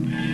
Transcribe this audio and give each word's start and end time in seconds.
Hip 0.00 0.31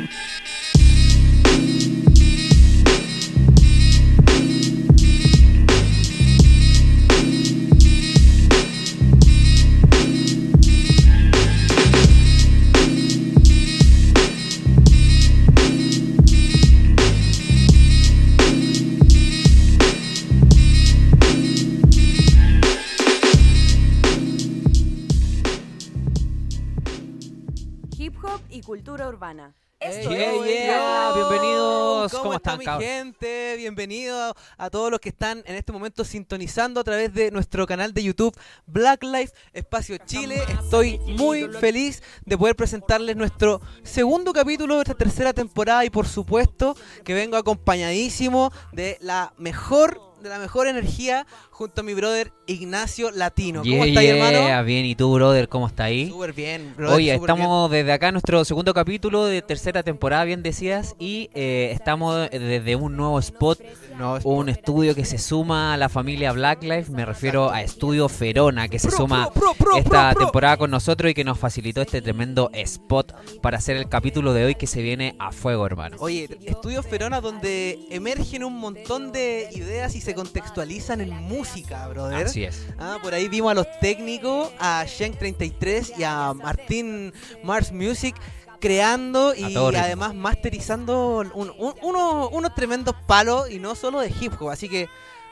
Esto 29.28 30.10
Yeah, 30.10 30.32
es 30.32 30.44
yeah, 30.44 31.12
bienvenidos. 31.14 32.12
¿Cómo, 32.12 32.22
¿Cómo 32.22 32.34
está 32.36 32.52
están, 32.52 32.58
mi 32.58 32.64
cabros? 32.64 32.88
gente? 32.88 33.56
Bienvenido 33.58 34.34
a 34.56 34.70
todos 34.70 34.90
los 34.90 35.00
que 35.00 35.10
están 35.10 35.42
en 35.44 35.54
este 35.54 35.70
momento 35.70 36.02
sintonizando 36.02 36.80
a 36.80 36.84
través 36.84 37.12
de 37.12 37.30
nuestro 37.30 37.66
canal 37.66 37.92
de 37.92 38.04
YouTube 38.04 38.34
Black 38.66 39.02
Life 39.04 39.34
Espacio 39.52 39.98
Chile. 39.98 40.42
Estoy 40.48 40.98
muy 41.18 41.46
feliz 41.60 42.02
de 42.24 42.38
poder 42.38 42.56
presentarles 42.56 43.16
nuestro 43.16 43.60
segundo 43.82 44.32
capítulo 44.32 44.76
de 44.76 44.80
esta 44.80 44.94
tercera 44.94 45.34
temporada 45.34 45.84
y 45.84 45.90
por 45.90 46.08
supuesto 46.08 46.74
que 47.04 47.12
vengo 47.12 47.36
acompañadísimo 47.36 48.50
de 48.72 48.96
la 49.02 49.34
mejor 49.36 50.00
de 50.22 50.28
la 50.30 50.38
mejor 50.38 50.66
energía 50.66 51.26
junto 51.58 51.80
a 51.80 51.84
mi 51.84 51.92
brother 51.92 52.32
Ignacio 52.46 53.10
Latino. 53.10 53.62
¿Cómo 53.62 53.74
Yeah, 53.74 53.86
estás, 53.86 54.02
yeah, 54.04 54.28
hermano? 54.28 54.64
Bien, 54.64 54.84
¿y 54.86 54.94
tú, 54.94 55.12
brother? 55.12 55.48
¿Cómo 55.48 55.66
está 55.66 55.84
ahí? 55.84 56.08
Súper 56.08 56.32
bien, 56.32 56.72
brother, 56.76 56.96
Oye, 56.96 57.12
estamos 57.12 57.68
desde 57.68 57.90
acá 57.90 58.12
nuestro 58.12 58.44
segundo 58.44 58.72
capítulo 58.72 59.24
de 59.24 59.42
tercera 59.42 59.82
temporada, 59.82 60.22
bien 60.22 60.44
decías, 60.44 60.94
y 61.00 61.30
eh, 61.34 61.70
estamos 61.72 62.30
desde 62.30 62.76
un 62.76 62.96
nuevo 62.96 63.18
spot, 63.18 63.58
bien. 63.58 63.74
No, 63.98 64.18
un 64.22 64.48
estudio 64.48 64.94
que 64.94 65.04
se 65.04 65.18
suma 65.18 65.74
a 65.74 65.76
la 65.76 65.88
familia 65.88 66.30
Black 66.30 66.62
Life, 66.62 66.92
me 66.92 67.04
refiero 67.04 67.50
a 67.50 67.60
Estudio 67.62 68.08
Ferona, 68.08 68.68
que 68.68 68.78
se 68.78 68.86
Pro, 68.86 68.96
suma 68.96 69.28
pro, 69.32 69.52
pro, 69.54 69.76
esta 69.78 70.14
temporada 70.14 70.58
con 70.58 70.70
nosotros 70.70 71.10
y 71.10 71.14
que 71.14 71.24
nos 71.24 71.40
facilitó 71.40 71.82
este 71.82 72.00
tremendo 72.00 72.50
spot 72.54 73.40
para 73.40 73.58
hacer 73.58 73.76
el 73.76 73.88
capítulo 73.88 74.32
de 74.32 74.44
hoy 74.44 74.54
que 74.54 74.68
se 74.68 74.80
viene 74.80 75.16
a 75.18 75.32
fuego, 75.32 75.66
hermano. 75.66 75.96
Oye, 75.98 76.28
Estudios 76.46 76.86
Ferona 76.86 77.20
donde 77.20 77.80
emergen 77.90 78.44
un 78.44 78.60
montón 78.60 79.10
de 79.10 79.48
ideas 79.50 79.96
y 79.96 80.00
se 80.00 80.14
contextualizan 80.14 81.00
en 81.00 81.10
música, 81.10 81.47
brother. 81.88 82.26
Así 82.26 82.44
es. 82.44 82.66
Ah, 82.78 82.98
por 83.02 83.14
ahí 83.14 83.28
vimos 83.28 83.50
a 83.50 83.54
los 83.54 83.66
técnicos, 83.80 84.50
a 84.58 84.84
Shank33 84.86 85.94
y 85.98 86.04
a 86.04 86.32
Martín 86.34 87.12
Mars 87.42 87.72
Music 87.72 88.14
creando 88.60 89.34
y 89.34 89.44
además 89.84 90.14
masterizando 90.14 91.18
un- 91.34 91.52
un- 91.58 91.74
unos, 91.82 92.28
unos 92.32 92.54
tremendos 92.54 92.94
palos 93.06 93.50
y 93.50 93.58
no 93.58 93.74
solo 93.74 94.00
de 94.00 94.12
hip 94.20 94.32
hop. 94.40 94.50
Así 94.50 94.68
que 94.68 94.88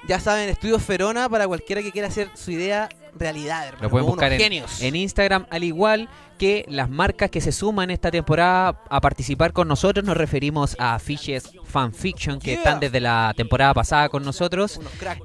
ya 0.09 0.21
saben, 0.21 0.49
Estudios 0.49 0.83
Ferona 0.83 1.29
para 1.29 1.47
cualquiera 1.49 1.83
que 1.83 1.91
quiera 1.91 2.09
hacer 2.09 2.31
su 2.35 2.53
idea 2.53 2.89
realidad, 3.19 3.65
hermano. 3.67 3.83
Lo 3.85 3.91
pueden 3.91 4.07
buscar 4.07 4.33
en, 4.33 4.39
genios. 4.41 4.81
en 4.83 4.97
Instagram, 4.97 5.47
al 5.51 5.65
igual 5.65 6.09
que 6.39 6.67
las 6.69 6.91
marcas 6.91 7.31
que 7.31 7.41
se 7.41 7.51
suman 7.51 7.91
esta 7.91 8.11
temporada 8.11 8.83
a 8.91 9.01
participar 9.01 9.55
con 9.55 9.69
nosotros. 9.69 10.05
Nos 10.05 10.19
referimos 10.19 10.77
a 10.79 10.99
Fishes 10.99 11.51
Fanfiction, 11.65 12.39
que 12.41 12.51
Yeah. 12.51 12.59
están 12.59 12.81
desde 12.81 13.01
la 13.01 13.33
temporada 13.35 13.73
pasada 13.73 14.11
con 14.11 14.23
nosotros. 14.23 14.79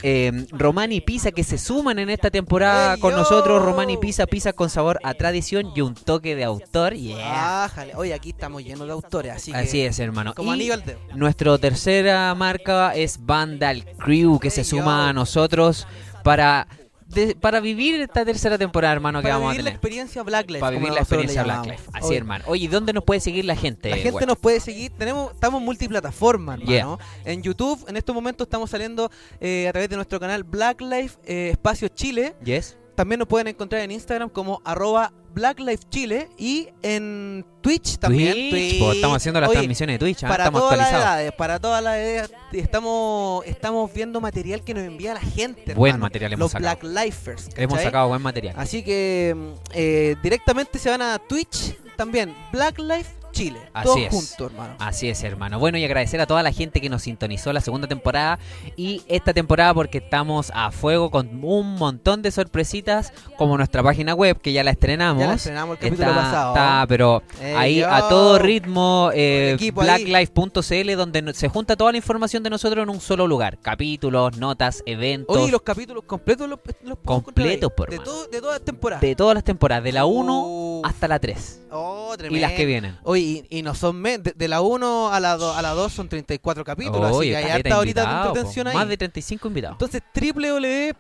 Eh, 0.03 0.45
Román 0.51 0.93
y 0.93 1.01
Pisa 1.01 1.31
que 1.31 1.43
se 1.43 1.57
suman 1.57 1.99
en 1.99 2.09
esta 2.09 2.31
temporada 2.31 2.93
¡Ey, 2.95 2.99
con 3.01 3.11
yo! 3.11 3.17
nosotros. 3.17 3.61
Román 3.61 3.89
y 3.89 3.97
Pisa, 3.97 4.25
pizza 4.25 4.53
con 4.53 4.69
sabor 4.69 4.99
a 5.03 5.13
tradición 5.13 5.73
y 5.75 5.81
un 5.81 5.95
toque 5.95 6.33
de 6.35 6.45
autor. 6.45 6.93
Yeah. 6.93 7.65
Ájale. 7.65 7.93
Oye, 7.95 8.13
aquí 8.13 8.29
estamos 8.29 8.63
llenos 8.63 8.87
de 8.87 8.93
autores, 8.93 9.33
así, 9.33 9.51
Así 9.53 9.79
que 9.79 9.87
es, 9.87 9.99
hermano. 9.99 10.33
como 10.33 10.55
Y 10.55 10.71
al 10.71 10.85
dedo. 10.85 10.99
nuestra 11.13 11.57
tercera 11.57 12.33
marca 12.35 12.95
es 12.95 13.25
Vandal 13.25 13.83
Crew, 13.97 14.39
que 14.39 14.49
se 14.49 14.63
suma 14.63 14.83
yo. 15.03 15.09
a 15.09 15.13
nosotros 15.13 15.87
para, 16.23 16.67
de- 17.13 17.35
para 17.35 17.59
vivir 17.59 17.99
esta 18.01 18.25
tercera 18.25 18.57
temporada, 18.57 18.93
hermano, 18.93 19.19
que 19.19 19.23
Para 19.23 19.35
vamos 19.35 19.49
a 19.49 19.51
vivir 19.53 19.63
la 19.65 19.69
experiencia 19.71 20.23
Black 20.23 20.47
Life. 20.49 20.59
Para 20.59 20.77
vivir 20.77 20.93
la 20.93 20.99
experiencia 21.01 21.43
Black 21.43 21.57
llamamos. 21.65 21.81
Life. 21.81 21.89
Así, 21.93 22.07
Oye, 22.07 22.17
hermano. 22.17 22.43
Oye, 22.47 22.63
¿y 22.65 22.67
¿dónde 22.67 22.93
nos 22.93 23.03
puede 23.03 23.19
seguir 23.19 23.45
la 23.45 23.55
gente? 23.55 23.89
La 23.89 23.97
gente 23.97 24.25
nos 24.25 24.37
puede 24.37 24.59
seguir, 24.59 24.91
tenemos, 24.97 25.31
estamos 25.33 25.61
multiplataforma, 25.61 26.53
hermano. 26.55 26.97
Yeah. 27.23 27.31
En 27.33 27.41
YouTube, 27.43 27.83
en 27.87 27.97
estos 27.97 28.15
momentos 28.15 28.45
estamos 28.45 28.69
saliendo 28.69 29.11
eh, 29.39 29.67
a 29.67 29.71
través 29.71 29.89
de 29.89 29.95
nuestro 29.95 30.19
canal 30.19 30.43
Black 30.43 30.81
Life 30.81 31.17
eh, 31.25 31.49
Espacio 31.51 31.87
Chile. 31.89 32.35
Yes. 32.43 32.77
También 32.95 33.19
nos 33.19 33.27
pueden 33.27 33.47
encontrar 33.47 33.81
en 33.81 33.91
Instagram 33.91 34.29
como 34.29 34.61
arroba 34.63 35.11
Black 35.33 35.59
Life 35.59 35.83
Chile 35.89 36.29
y 36.37 36.69
en 36.81 37.45
Twitch 37.61 37.97
también. 37.97 38.49
Twitch, 38.49 38.79
po, 38.79 38.91
estamos 38.91 39.17
haciendo 39.17 39.39
las 39.39 39.49
Oye, 39.49 39.59
transmisiones 39.59 39.95
de 39.95 39.99
Twitch, 39.99 40.23
¿ah? 40.23 40.27
Para 40.27 40.43
estamos 40.45 40.61
todas 40.61 40.77
las 40.77 40.91
edades, 40.91 41.31
para 41.33 41.59
todas 41.59 41.83
las 41.83 41.97
edades, 41.97 42.31
estamos, 42.51 43.45
estamos 43.45 43.93
viendo 43.93 44.19
material 44.19 44.63
que 44.63 44.73
nos 44.73 44.83
envía 44.83 45.13
la 45.13 45.21
gente. 45.21 45.73
Buen 45.73 45.91
hermano. 45.91 46.05
material 46.05 46.33
hemos 46.33 46.39
Los 46.39 46.51
sacado. 46.51 46.79
Black 46.81 47.05
Lifers. 47.05 47.49
Hemos 47.55 47.81
sacado 47.81 48.09
buen 48.09 48.21
material. 48.21 48.55
Así 48.57 48.83
que 48.83 49.35
eh, 49.73 50.15
directamente 50.21 50.77
se 50.79 50.89
van 50.89 51.01
a 51.01 51.19
Twitch 51.19 51.77
también, 51.95 52.35
Black 52.51 52.77
Life 52.79 53.20
Chile. 53.43 53.59
Así 53.73 53.85
todos 53.85 53.99
es. 53.99 54.09
juntos, 54.09 54.51
hermano. 54.51 54.75
Así 54.79 55.09
es, 55.09 55.23
hermano. 55.23 55.59
Bueno, 55.59 55.77
y 55.77 55.85
agradecer 55.85 56.19
a 56.21 56.25
toda 56.27 56.43
la 56.43 56.51
gente 56.51 56.81
que 56.81 56.89
nos 56.89 57.03
sintonizó 57.03 57.51
la 57.53 57.61
segunda 57.61 57.87
temporada 57.87 58.39
y 58.75 59.01
esta 59.07 59.33
temporada 59.33 59.73
porque 59.73 59.99
estamos 59.99 60.51
a 60.53 60.71
fuego 60.71 61.09
con 61.11 61.43
un 61.43 61.75
montón 61.75 62.21
de 62.21 62.31
sorpresitas 62.31 63.13
como 63.37 63.57
nuestra 63.57 63.81
página 63.83 64.13
web 64.13 64.39
que 64.41 64.53
ya 64.53 64.63
la 64.63 64.71
estrenamos. 64.71 65.21
Ya 65.21 65.27
la 65.29 65.35
estrenamos 65.35 65.77
el 65.77 65.83
capítulo 65.89 66.09
está, 66.09 66.21
pasado. 66.21 66.53
está, 66.55 66.85
pero 66.87 67.23
Ey, 67.41 67.53
ahí 67.55 67.79
yo. 67.79 67.89
a 67.91 68.07
todo 68.09 68.39
ritmo, 68.39 69.09
eh, 69.13 69.57
blacklife.cl 69.73 70.95
donde 70.95 71.33
se 71.33 71.47
junta 71.49 71.75
toda 71.75 71.91
la 71.91 71.97
información 71.97 72.43
de 72.43 72.49
nosotros 72.49 72.83
en 72.83 72.89
un 72.89 72.99
solo 73.01 73.27
lugar. 73.27 73.57
Capítulos, 73.59 74.37
notas, 74.37 74.83
eventos. 74.85 75.35
Oye, 75.35 75.47
¿y 75.47 75.51
los 75.51 75.61
capítulos 75.61 76.03
completos 76.05 76.47
los, 76.49 76.59
los 76.83 76.97
Completos, 77.05 77.71
por 77.75 77.89
ahí? 77.91 77.97
de, 77.97 78.03
todo- 78.03 78.27
de 78.27 78.39
todas 78.41 78.53
las 78.55 78.65
temporadas. 78.65 79.01
de 79.01 79.15
todas 79.15 79.33
las 79.35 79.43
temporadas, 79.43 79.83
de 79.83 79.91
la 79.91 80.05
1 80.05 80.41
Uh, 80.43 80.81
hasta 80.85 81.07
la 81.07 81.19
3 81.19 81.61
oh, 81.71 82.15
y 82.29 82.39
las 82.39 82.53
que 82.53 82.65
vienen. 82.65 82.97
Oye, 83.03 83.21
y, 83.31 83.45
y 83.49 83.61
no 83.61 83.75
son 83.75 84.01
de, 84.03 84.33
de 84.35 84.47
la 84.47 84.61
1 84.61 85.13
a 85.13 85.19
la 85.19 85.37
2 85.37 85.57
a 85.57 85.61
la 85.61 85.71
2 85.71 85.91
son 85.91 86.09
34 86.09 86.63
capítulos, 86.63 87.11
Oye, 87.11 87.35
así 87.35 87.45
que 87.45 87.51
hay 87.51 87.59
harta 87.59 87.75
ahorita 87.75 88.05
de 88.05 88.27
entretención 88.27 88.67
ahí. 88.67 88.75
Más 88.75 88.87
de 88.87 88.97
35 88.97 89.47
invitados. 89.47 89.75
Entonces, 89.75 90.01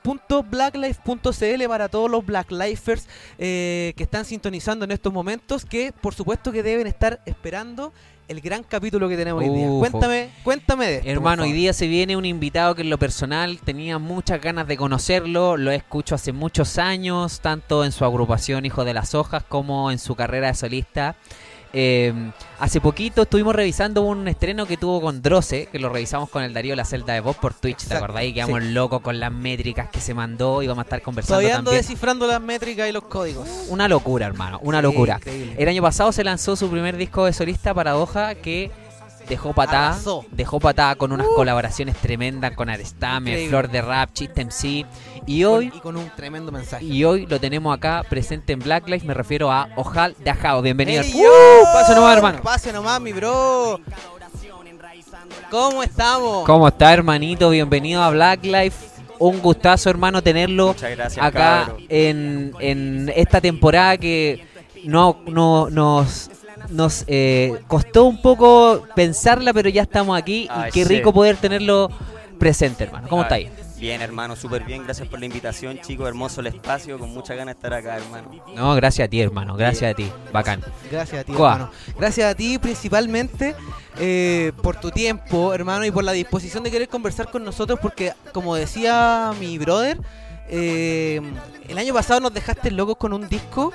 www.blacklife.cl 0.03 1.67
para 1.67 1.89
todos 1.89 2.09
los 2.09 2.25
Blacklifers 2.25 3.07
eh, 3.37 3.93
que 3.95 4.03
están 4.03 4.25
sintonizando 4.25 4.85
en 4.85 4.91
estos 4.91 5.13
momentos, 5.13 5.65
que 5.65 5.93
por 5.93 6.13
supuesto 6.13 6.51
que 6.51 6.63
deben 6.63 6.87
estar 6.87 7.21
esperando 7.25 7.93
el 8.31 8.39
gran 8.39 8.63
capítulo 8.63 9.09
que 9.09 9.17
tenemos 9.17 9.43
hoy 9.43 9.49
día. 9.49 9.67
Cuéntame, 9.67 10.29
cuéntame 10.43 10.87
de 10.87 10.95
esto, 10.97 11.09
Hermano, 11.09 11.43
hoy 11.43 11.51
día 11.51 11.73
se 11.73 11.87
viene 11.87 12.15
un 12.15 12.25
invitado 12.25 12.75
que 12.75 12.81
en 12.81 12.89
lo 12.89 12.97
personal 12.97 13.59
tenía 13.59 13.97
muchas 13.97 14.41
ganas 14.41 14.67
de 14.67 14.77
conocerlo, 14.77 15.57
lo 15.57 15.71
escucho 15.71 16.15
hace 16.15 16.31
muchos 16.31 16.77
años, 16.77 17.41
tanto 17.41 17.83
en 17.83 17.91
su 17.91 18.05
agrupación 18.05 18.65
Hijo 18.65 18.85
de 18.85 18.93
las 18.93 19.15
Hojas 19.15 19.43
como 19.43 19.91
en 19.91 19.99
su 19.99 20.15
carrera 20.15 20.47
de 20.47 20.55
solista. 20.55 21.15
Eh, 21.73 22.13
hace 22.59 22.81
poquito 22.81 23.21
estuvimos 23.21 23.55
revisando 23.55 24.01
un 24.01 24.27
estreno 24.27 24.65
que 24.65 24.75
tuvo 24.77 24.99
con 25.01 25.21
Droce, 25.21 25.67
que 25.71 25.79
lo 25.79 25.87
revisamos 25.89 26.29
con 26.29 26.43
el 26.43 26.53
Darío 26.53 26.75
La 26.75 26.83
Celda 26.83 27.13
de 27.13 27.21
Voz 27.21 27.37
por 27.37 27.53
Twitch, 27.53 27.85
¿te 27.87 27.95
acordás? 27.95 28.23
Y 28.25 28.33
quedamos 28.33 28.61
locos 28.63 29.01
con 29.01 29.19
las 29.19 29.31
métricas 29.31 29.89
que 29.89 30.01
se 30.01 30.13
mandó 30.13 30.61
y 30.61 30.67
vamos 30.67 30.81
a 30.81 30.85
estar 30.85 31.01
conversando 31.01 31.35
Todavía 31.39 31.57
ando 31.57 31.71
también. 31.71 31.81
descifrando 31.83 32.27
las 32.27 32.41
métricas 32.41 32.89
y 32.89 32.91
los 32.91 33.03
códigos. 33.03 33.47
Una 33.69 33.87
locura, 33.87 34.25
hermano, 34.27 34.59
una 34.63 34.79
Sí, 34.79 34.83
locura. 34.83 35.15
increíble. 35.17 35.55
El 35.57 35.67
año 35.69 35.81
pasado 35.81 36.11
se 36.11 36.23
lanzó 36.25 36.55
su 36.57 36.69
primer 36.69 36.97
disco 36.97 37.25
de 37.25 37.33
solista, 37.33 37.73
Paradoja, 37.73 38.35
que 38.35 38.69
dejó 39.27 39.53
patada, 39.53 39.91
Arrasó. 39.93 40.25
dejó 40.31 40.59
patada 40.59 40.95
con 40.95 41.11
unas 41.11 41.27
colaboraciones 41.27 41.95
tremendas 41.97 42.51
con 42.53 42.69
Arestame, 42.69 43.31
Increíble. 43.31 43.49
Flor 43.49 43.69
de 43.71 43.81
Rap, 43.81 44.09
Chiste 44.13 44.45
MC. 44.45 44.85
Y 45.25 45.43
hoy, 45.43 45.71
y 45.73 45.79
con 45.79 45.97
un 45.97 46.09
tremendo 46.15 46.51
mensaje. 46.51 46.83
y 46.85 47.03
hoy 47.03 47.25
lo 47.27 47.39
tenemos 47.39 47.75
acá 47.75 48.03
presente 48.09 48.53
en 48.53 48.59
Black 48.59 48.87
Lives, 48.87 49.03
me 49.03 49.13
refiero 49.13 49.51
a 49.51 49.69
Ojal 49.75 50.15
de 50.19 50.29
Ajao. 50.29 50.61
Bienvenido. 50.61 51.03
¡Ey, 51.03 51.13
¡Uh! 51.13 51.21
yo! 51.21 51.63
Paso 51.73 51.95
nomás, 51.95 52.17
hermano. 52.17 52.41
Pase 52.41 52.73
nomás, 52.73 52.99
mi 53.01 53.13
bro. 53.13 53.79
¿Cómo 55.49 55.83
estamos? 55.83 56.45
¿Cómo 56.45 56.67
está, 56.67 56.93
hermanito? 56.93 57.49
Bienvenido 57.49 58.01
a 58.01 58.09
Black 58.09 58.43
Life. 58.45 58.87
Un 59.19 59.39
gustazo, 59.39 59.89
hermano, 59.89 60.23
tenerlo 60.23 60.73
gracias, 60.73 61.17
acá 61.23 61.75
en, 61.89 62.53
en 62.59 63.11
esta 63.15 63.39
temporada 63.39 63.97
que 63.97 64.43
no, 64.85 65.19
no 65.27 65.69
nos 65.69 66.31
nos 66.71 67.03
eh, 67.07 67.59
costó 67.67 68.05
un 68.05 68.21
poco 68.21 68.87
pensarla, 68.95 69.53
pero 69.53 69.69
ya 69.69 69.83
estamos 69.83 70.17
aquí 70.17 70.47
Ay, 70.49 70.69
y 70.69 70.71
qué 70.71 70.85
sí. 70.85 70.95
rico 70.95 71.13
poder 71.13 71.37
tenerlo 71.37 71.89
presente, 72.39 72.85
hermano. 72.85 73.07
¿Cómo 73.07 73.21
está 73.23 73.35
ahí? 73.35 73.49
Bien, 73.81 73.99
hermano, 73.99 74.35
súper 74.35 74.63
bien. 74.63 74.83
Gracias 74.83 75.07
por 75.07 75.19
la 75.19 75.25
invitación, 75.25 75.79
chicos. 75.81 76.07
Hermoso 76.07 76.41
el 76.41 76.47
espacio. 76.47 76.99
Con 76.99 77.11
mucha 77.11 77.33
ganas 77.33 77.55
de 77.55 77.57
estar 77.57 77.73
acá, 77.73 77.97
hermano. 77.97 78.29
No, 78.55 78.75
gracias 78.75 79.07
a 79.07 79.09
ti, 79.09 79.19
hermano. 79.19 79.55
Gracias 79.55 79.91
a 79.91 79.95
ti. 79.95 80.07
Bacán. 80.31 80.61
Gracias 80.91 81.21
a 81.21 81.23
ti, 81.23 81.33
Coa. 81.33 81.53
hermano. 81.53 81.71
Gracias 81.97 82.31
a 82.31 82.35
ti 82.35 82.59
principalmente 82.59 83.55
eh, 83.97 84.51
por 84.61 84.79
tu 84.79 84.91
tiempo, 84.91 85.51
hermano, 85.55 85.83
y 85.83 85.89
por 85.89 86.03
la 86.03 86.11
disposición 86.11 86.63
de 86.63 86.69
querer 86.69 86.89
conversar 86.89 87.31
con 87.31 87.43
nosotros, 87.43 87.79
porque 87.81 88.13
como 88.33 88.55
decía 88.55 89.31
mi 89.39 89.57
brother, 89.57 89.97
eh, 90.49 91.21
el 91.67 91.77
año 91.77 91.93
pasado 91.93 92.19
nos 92.19 92.33
dejaste 92.33 92.71
locos 92.71 92.97
con 92.97 93.13
un 93.13 93.27
disco 93.29 93.71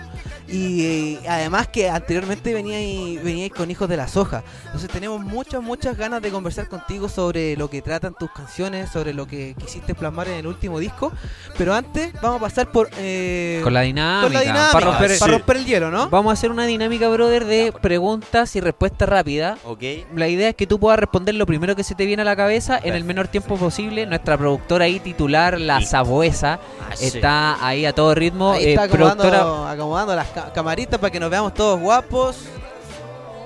y 0.48 0.84
eh, 0.84 1.18
además 1.28 1.66
que 1.68 1.88
anteriormente 1.88 2.54
veníais 2.54 3.22
veníais 3.24 3.52
con 3.52 3.70
Hijos 3.70 3.88
de 3.88 3.96
la 3.96 4.06
Soja. 4.06 4.44
Entonces 4.66 4.88
tenemos 4.90 5.20
muchas, 5.20 5.62
muchas 5.62 5.96
ganas 5.96 6.22
de 6.22 6.30
conversar 6.30 6.68
contigo 6.68 7.08
sobre 7.08 7.56
lo 7.56 7.68
que 7.70 7.82
tratan 7.82 8.14
tus 8.18 8.30
canciones, 8.30 8.90
sobre 8.90 9.12
lo 9.14 9.26
que 9.26 9.54
quisiste 9.58 9.94
plasmar 9.94 10.28
en 10.28 10.34
el 10.34 10.46
último 10.46 10.78
disco. 10.78 11.10
Pero 11.58 11.74
antes 11.74 12.12
vamos 12.20 12.38
a 12.38 12.40
pasar 12.44 12.70
por... 12.70 12.90
eh, 12.98 13.60
Con 13.64 13.72
la 13.74 13.80
dinámica. 13.80 14.22
con 14.26 14.32
la 14.34 14.40
dinámica, 14.40 14.72
para 14.72 14.86
romper- 14.98 15.18
para 15.18 15.32
romper 15.32 15.56
el 15.56 15.64
hielo, 15.66 15.90
¿no? 15.90 16.08
Vamos 16.10 16.30
a 16.30 16.32
hacer 16.34 16.50
una 16.50 16.66
dinámica, 16.66 17.08
brother, 17.08 17.44
de 17.46 17.72
preguntas 17.72 18.54
y 18.54 18.60
respuestas 18.60 19.08
rápidas. 19.08 19.58
Ok. 19.64 19.82
La 20.14 20.28
idea 20.28 20.50
es 20.50 20.54
que 20.54 20.66
tú 20.66 20.78
puedas 20.78 20.98
responder 21.00 21.34
lo 21.34 21.46
primero 21.46 21.74
que 21.74 21.82
se 21.82 21.94
te 21.94 22.04
viene 22.06 22.22
a 22.22 22.24
la 22.26 22.36
cabeza 22.36 22.78
en 22.82 22.94
el 22.94 23.02
menor 23.04 23.28
tiempo 23.28 23.56
posible. 23.56 24.06
Nuestra 24.06 24.36
productora 24.36 24.84
ahí 24.84 25.00
titular, 25.00 25.58
la. 25.60 25.80
Sabuesa, 25.86 26.58
Ah, 26.88 26.94
sí. 26.94 27.06
está 27.06 27.66
ahí 27.66 27.84
a 27.86 27.92
todo 27.94 28.14
ritmo. 28.14 28.52
Ahí 28.52 28.64
Eh, 28.66 28.70
está 28.70 28.84
acomodando, 28.84 29.22
productora, 29.24 29.70
acomodando 29.72 30.14
las 30.16 30.28
ca- 30.28 30.52
camaritas 30.52 30.98
para 31.00 31.10
que 31.10 31.18
nos 31.20 31.30
veamos 31.30 31.52
todos 31.54 31.80
guapos. 31.80 32.36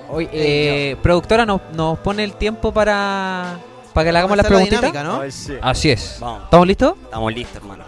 Oye, 0.09 0.29
eh, 0.33 0.95
productora 1.01 1.45
nos, 1.45 1.61
nos 1.73 1.97
pone 1.99 2.23
el 2.23 2.33
tiempo 2.33 2.71
para, 2.73 3.57
para 3.93 4.05
que 4.05 4.11
le 4.11 4.17
hagamos 4.19 4.35
las 4.37 4.43
la 4.43 4.49
preguntitas. 4.49 5.03
¿no? 5.03 5.21
Sí. 5.31 5.53
Así 5.61 5.89
es. 5.91 6.17
Vamos, 6.19 6.43
¿Estamos 6.43 6.67
listos? 6.67 6.93
estamos 7.03 7.33
listos, 7.33 7.55
hermano. 7.57 7.83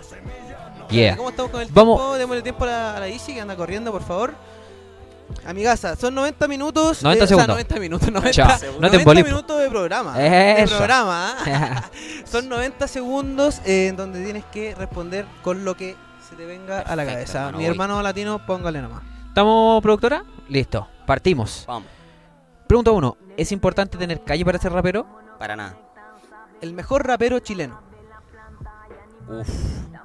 Yeah. 0.89 1.17
¿Cómo 1.17 1.29
estamos 1.29 1.51
con 1.51 1.61
el 1.61 1.67
Vamos. 1.71 1.97
tiempo? 1.97 2.17
Démosle 2.17 2.41
tiempo 2.43 2.63
a 2.65 2.67
la, 2.67 2.97
a 2.97 2.99
la 2.99 3.09
Isi 3.09 3.33
que 3.33 3.41
anda 3.41 3.55
corriendo, 3.55 3.91
por 3.91 4.03
favor. 4.03 4.33
Amigaza, 5.45 5.95
son 5.95 6.15
90 6.15 6.47
minutos. 6.47 7.03
90 7.03 7.23
o 7.23 7.27
sea, 7.27 7.27
segundos. 7.27 7.55
90 7.55 7.79
minutos. 7.79 8.11
90, 8.11 8.31
Chao. 8.31 8.47
No 8.47 8.57
te 8.59 8.67
90 8.97 8.97
embolís. 8.97 9.25
minutos 9.25 9.59
de 9.59 9.69
programa. 9.69 10.17
De 10.17 10.65
programa. 10.67 11.35
¿ah? 11.45 11.89
son 12.25 12.49
90 12.49 12.87
segundos 12.87 13.61
eh, 13.65 13.87
en 13.87 13.95
donde 13.95 14.23
tienes 14.23 14.45
que 14.45 14.75
responder 14.75 15.25
con 15.41 15.65
lo 15.65 15.75
que 15.75 15.95
se 16.29 16.35
te 16.35 16.45
venga 16.45 16.79
a 16.79 16.95
la 16.95 17.05
cabeza. 17.05 17.39
hermano, 17.39 17.57
Mi 17.57 17.63
voy. 17.65 17.71
hermano 17.71 18.01
latino, 18.01 18.45
póngale 18.45 18.81
nomás. 18.81 19.03
¿Estamos, 19.27 19.81
productora? 19.81 20.23
Listo. 20.47 20.87
Partimos. 21.05 21.65
Vamos. 21.67 21.89
Pregunta 22.67 22.91
1. 22.91 23.17
¿Es 23.37 23.51
importante 23.51 23.97
tener 23.97 24.23
calle 24.23 24.45
para 24.45 24.59
ser 24.59 24.71
rapero? 24.71 25.05
Para 25.39 25.55
nada. 25.55 25.77
El 26.61 26.73
mejor 26.73 27.05
rapero 27.05 27.39
chileno. 27.39 27.81
Uf. 29.27 29.49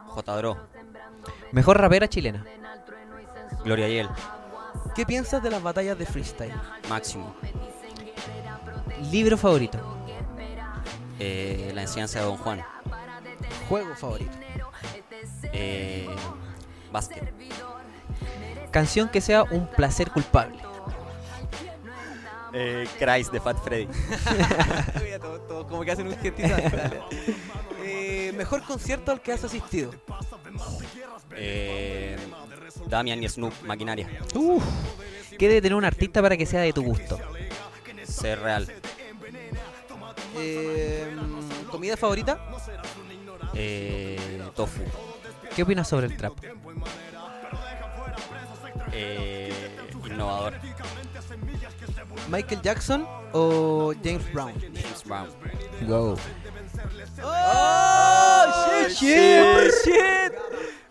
J. 0.06 0.37
Dro. 0.37 0.56
Mejor 1.53 1.81
rapera 1.81 2.09
chilena. 2.09 2.44
Gloria 3.64 3.88
Yel. 3.88 4.09
¿Qué 4.99 5.06
piensas 5.06 5.41
de 5.41 5.49
las 5.49 5.62
batallas 5.62 5.97
de 5.97 6.05
freestyle? 6.05 6.53
Máximo. 6.89 7.33
Libro 9.12 9.39
favorito. 9.39 9.79
Eh, 11.21 11.71
la 11.73 11.83
enseñanza 11.83 12.19
de 12.19 12.25
Don 12.25 12.37
Juan. 12.37 12.65
Juego 13.69 13.95
favorito. 13.95 14.33
Eh, 15.53 16.09
básquet. 16.91 17.33
Canción 18.73 19.09
que 19.09 19.21
sea 19.21 19.45
un 19.45 19.69
placer 19.69 20.11
culpable. 20.11 20.59
Eh, 22.53 22.89
Christ 22.99 23.31
de 23.31 23.41
Fat 23.41 23.62
Freddy. 23.62 23.87
Mira, 25.05 25.21
todo- 25.21 25.41
todo 25.43 25.67
como 25.69 25.85
que 25.85 25.93
hacen 25.93 26.09
un 26.09 26.17
gestito. 26.19 26.49
Dale. 26.49 27.03
Eh, 27.85 28.33
mejor 28.37 28.65
concierto 28.65 29.12
al 29.12 29.21
que 29.21 29.31
has 29.33 29.45
asistido. 29.45 29.93
Eh, 31.36 32.16
Damian 32.86 33.22
y 33.22 33.28
Snoop, 33.28 33.52
maquinaria. 33.62 34.08
Uf. 34.34 34.64
¿Qué 35.38 35.48
debe 35.48 35.62
tener 35.62 35.76
un 35.76 35.84
artista 35.84 36.20
para 36.20 36.36
que 36.36 36.46
sea 36.46 36.60
de 36.62 36.72
tu 36.72 36.82
gusto? 36.82 37.19
Ser 38.04 38.40
real. 38.40 38.69
Eh, 40.36 41.06
¿Comida 41.70 41.96
favorita? 41.96 42.38
Eh, 43.54 44.42
tofu. 44.54 44.82
¿Qué 45.54 45.62
opinas 45.62 45.88
sobre 45.88 46.06
el 46.06 46.16
trap? 46.16 46.32
Eh, 48.92 49.52
innovador. 50.06 50.54
¿Michael 52.28 52.60
Jackson 52.62 53.06
o 53.32 53.94
James 54.02 54.32
Brown? 54.32 54.54
James 54.60 55.04
Brown. 55.04 55.28
Go. 55.86 56.16
¡Oh, 57.22 58.86
shit, 58.88 58.96
shit, 58.98 59.72
shit! 59.84 60.32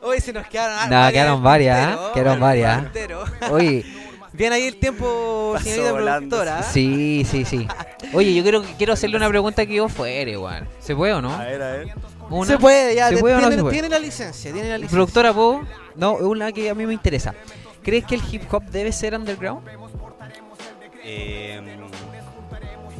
Hoy 0.01 0.19
se 0.19 0.31
nos 0.33 0.47
quedaron. 0.47 0.89
No, 0.89 0.95
varias 0.95 1.11
quedaron 1.13 1.43
varias, 1.43 1.87
tintero, 1.87 2.07
¿eh? 2.07 2.11
Quedaron 2.13 2.39
varias. 2.39 2.83
Oye, 3.51 3.85
Bien 4.33 4.53
ahí 4.53 4.63
el 4.67 4.75
tiempo, 4.77 5.51
Pasó 5.53 5.63
señorita 5.65 5.91
volando. 5.93 6.37
productora. 6.37 6.61
sí, 6.63 7.25
sí, 7.29 7.43
sí. 7.43 7.67
Oye, 8.13 8.35
yo 8.35 8.43
quiero, 8.43 8.61
quiero 8.77 8.93
hacerle 8.93 9.17
una 9.17 9.27
pregunta 9.29 9.65
que 9.65 9.73
yo 9.73 9.89
fuera 9.89 10.29
igual. 10.29 10.67
¿Se 10.79 10.95
puede 10.95 11.13
o 11.13 11.21
no? 11.21 11.35
ver, 11.39 11.61
a 11.61 11.71
ver. 11.71 11.87
Una. 12.29 12.45
Se 12.45 12.57
puede, 12.59 12.93
ya. 12.93 13.09
¿Se 13.09 13.15
te- 13.15 13.21
puede 13.21 13.33
o 13.35 13.37
no 13.37 13.47
tiene, 13.47 13.55
se 13.55 13.61
puede? 13.63 13.73
tiene 13.73 13.89
la 13.89 13.97
licencia, 13.99 14.51
tiene 14.53 14.69
la 14.69 14.75
licencia. 14.77 14.95
Productora, 14.95 15.33
¿puedo? 15.33 15.61
No, 15.95 16.13
una 16.17 16.51
que 16.51 16.69
a 16.69 16.75
mí 16.75 16.85
me 16.85 16.93
interesa. 16.93 17.33
¿Crees 17.81 18.05
que 18.05 18.13
el 18.15 18.21
hip 18.31 18.43
hop 18.53 18.63
debe 18.65 18.91
ser 18.91 19.15
underground? 19.15 19.65
Eh, 21.03 21.59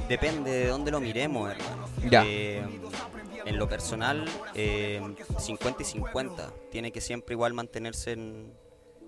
depende 0.10 0.50
de 0.50 0.68
dónde 0.68 0.90
lo 0.92 1.00
miremos, 1.02 1.52
hermano. 1.52 1.88
Ya. 2.10 2.24
Eh, 2.26 2.64
en 3.48 3.58
lo 3.58 3.68
personal, 3.70 4.26
eh, 4.56 5.02
50 5.40 5.82
y 5.82 5.86
50. 5.86 6.52
Tiene 6.72 6.92
que 6.92 7.02
siempre 7.02 7.34
igual 7.34 7.54
mantenerse 7.54 8.12
en- 8.14 8.54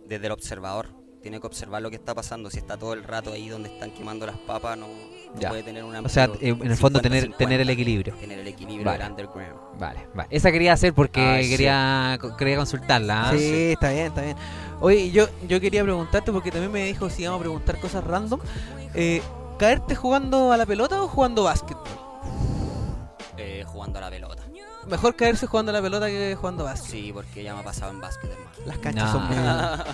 desde 0.08 0.26
el 0.28 0.32
observador. 0.32 0.88
Tiene 1.22 1.42
que 1.42 1.48
observar 1.48 1.82
lo 1.82 1.90
que 1.90 1.98
está 1.98 2.16
pasando. 2.16 2.50
Si 2.50 2.58
está 2.60 2.78
todo 2.78 2.94
el 2.94 3.04
rato 3.04 3.34
ahí 3.34 3.50
donde 3.50 3.68
están 3.68 3.92
quemando 3.92 4.26
las 4.26 4.38
papas, 4.38 4.78
no, 4.78 4.88
no 4.88 5.40
Ya. 5.40 5.50
puede 5.50 5.64
tener 5.64 5.84
una. 5.84 6.00
O 6.00 6.08
sea, 6.08 6.30
en 6.40 6.66
el 6.66 6.78
fondo 6.78 7.02
tener, 7.02 7.34
tener 7.36 7.60
el 7.60 7.70
equilibrio. 7.70 8.16
Tener 8.16 8.40
el 8.40 8.48
equilibrio 8.48 8.86
Vale. 8.86 9.00
del 9.04 9.12
underground. 9.12 9.78
Vale, 9.78 10.08
vale. 10.14 10.30
Esa 10.32 10.50
quería 10.50 10.72
hacer 10.74 10.94
porque 10.94 11.20
Ah, 11.22 11.44
sí. 11.44 11.50
quería, 11.50 12.18
quería 12.38 12.56
consultarla. 12.56 13.30
¿ah? 13.30 13.34
Sí, 13.38 13.72
está 13.74 13.92
bien, 13.92 14.06
está 14.08 14.22
bien. 14.22 14.38
Oye, 14.80 15.12
yo, 15.12 15.28
yo 15.46 15.60
quería 15.60 15.84
preguntarte 15.84 16.32
porque 16.32 16.52
también 16.52 16.72
me 16.72 16.86
dijo 16.86 17.10
si 17.10 17.24
íbamos 17.24 17.40
a 17.40 17.44
preguntar 17.44 17.80
cosas 17.82 18.02
random. 18.06 18.40
Eh, 18.94 19.22
¿Caerte 19.58 19.94
jugando 19.96 20.54
a 20.54 20.58
la 20.58 20.66
pelota 20.66 21.04
o 21.04 21.10
jugando 21.10 21.44
básquetbol? 21.44 21.84
Eh, 23.42 23.64
jugando 23.66 24.00
a 24.00 24.02
la 24.02 24.10
pelota. 24.10 24.44
Mejor 24.88 25.16
caerse 25.16 25.46
jugando 25.46 25.70
a 25.72 25.74
la 25.74 25.82
pelota 25.82 26.08
que 26.08 26.36
jugando 26.40 26.64
básquet. 26.64 26.90
Sí, 26.92 27.12
porque 27.14 27.44
ya 27.44 27.54
me 27.54 27.60
ha 27.60 27.64
pasado 27.64 27.92
en 27.92 28.02
básquet, 28.02 28.32
hermano. 28.32 28.50
Las 28.66 28.78
canchas 28.80 29.06
No. 29.06 29.12
son 29.12 29.28
muy, 29.28 29.36
Es 29.38 29.44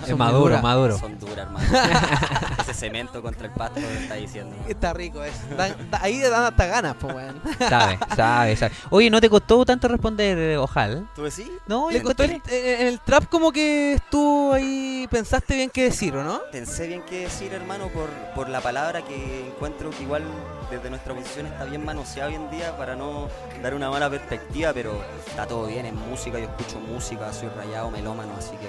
muy 0.10 0.14
maduro, 0.14 0.40
duras. 0.44 0.62
maduro. 0.62 0.98
Son 0.98 1.18
duras, 1.18 1.38
hermano. 1.38 1.66
Ese 2.60 2.74
cemento 2.74 3.20
contra 3.22 3.46
el 3.46 3.52
pasto 3.52 3.80
me 3.80 4.02
está 4.02 4.14
diciendo. 4.14 4.56
Está 4.68 4.92
rico 4.94 5.22
eso. 5.22 5.38
Dan- 5.56 5.90
da- 5.90 6.00
ahí 6.02 6.18
dan 6.20 6.44
hasta 6.44 6.66
ganas, 6.66 6.96
pues, 7.00 7.14
weón. 7.14 7.40
Sabe, 7.68 7.98
sabe, 8.16 8.56
sabe. 8.56 8.72
Oye, 8.90 9.10
¿no 9.10 9.20
te 9.20 9.28
costó 9.28 9.64
tanto 9.64 9.86
responder, 9.88 10.38
eh, 10.38 10.56
Ojal? 10.56 11.08
¿Tú 11.14 11.24
decís? 11.24 11.50
No, 11.66 11.90
Le 11.90 11.98
yo 11.98 12.04
costó 12.04 12.22
el- 12.24 12.40
en 12.48 12.86
el 12.86 13.00
trap 13.00 13.26
como 13.28 13.52
que 13.52 13.94
estuvo 13.94 14.52
ahí, 14.54 15.06
pensaste 15.10 15.54
bien 15.56 15.70
qué 15.70 15.84
decir, 15.84 16.16
¿o 16.16 16.24
no? 16.24 16.40
Pensé 16.52 16.86
bien 16.86 17.02
qué 17.08 17.22
decir, 17.22 17.52
hermano, 17.52 17.88
por, 17.88 18.08
por 18.34 18.48
la 18.48 18.60
palabra 18.60 19.02
que 19.02 19.48
encuentro 19.48 19.90
que 19.90 20.02
igual 20.04 20.22
desde 20.70 20.90
nuestra 20.90 21.14
posición 21.14 21.46
está 21.46 21.64
bien 21.64 21.84
manoseada 21.84 22.28
hoy 22.28 22.34
en 22.36 22.50
día 22.50 22.76
para 22.76 22.96
no 22.96 23.28
dar 23.62 23.74
una 23.74 23.90
mala 23.90 24.10
perspectiva, 24.10 24.72
pero 24.72 25.00
está 25.26 25.46
todo 25.46 25.66
bien 25.66 25.86
en 25.86 25.94
música, 26.08 26.38
yo 26.38 26.44
escucho 26.46 26.80
música, 26.80 27.32
soy 27.32 27.48
rayado, 27.50 27.90
melómano, 27.90 28.32
así 28.36 28.52
que 28.56 28.68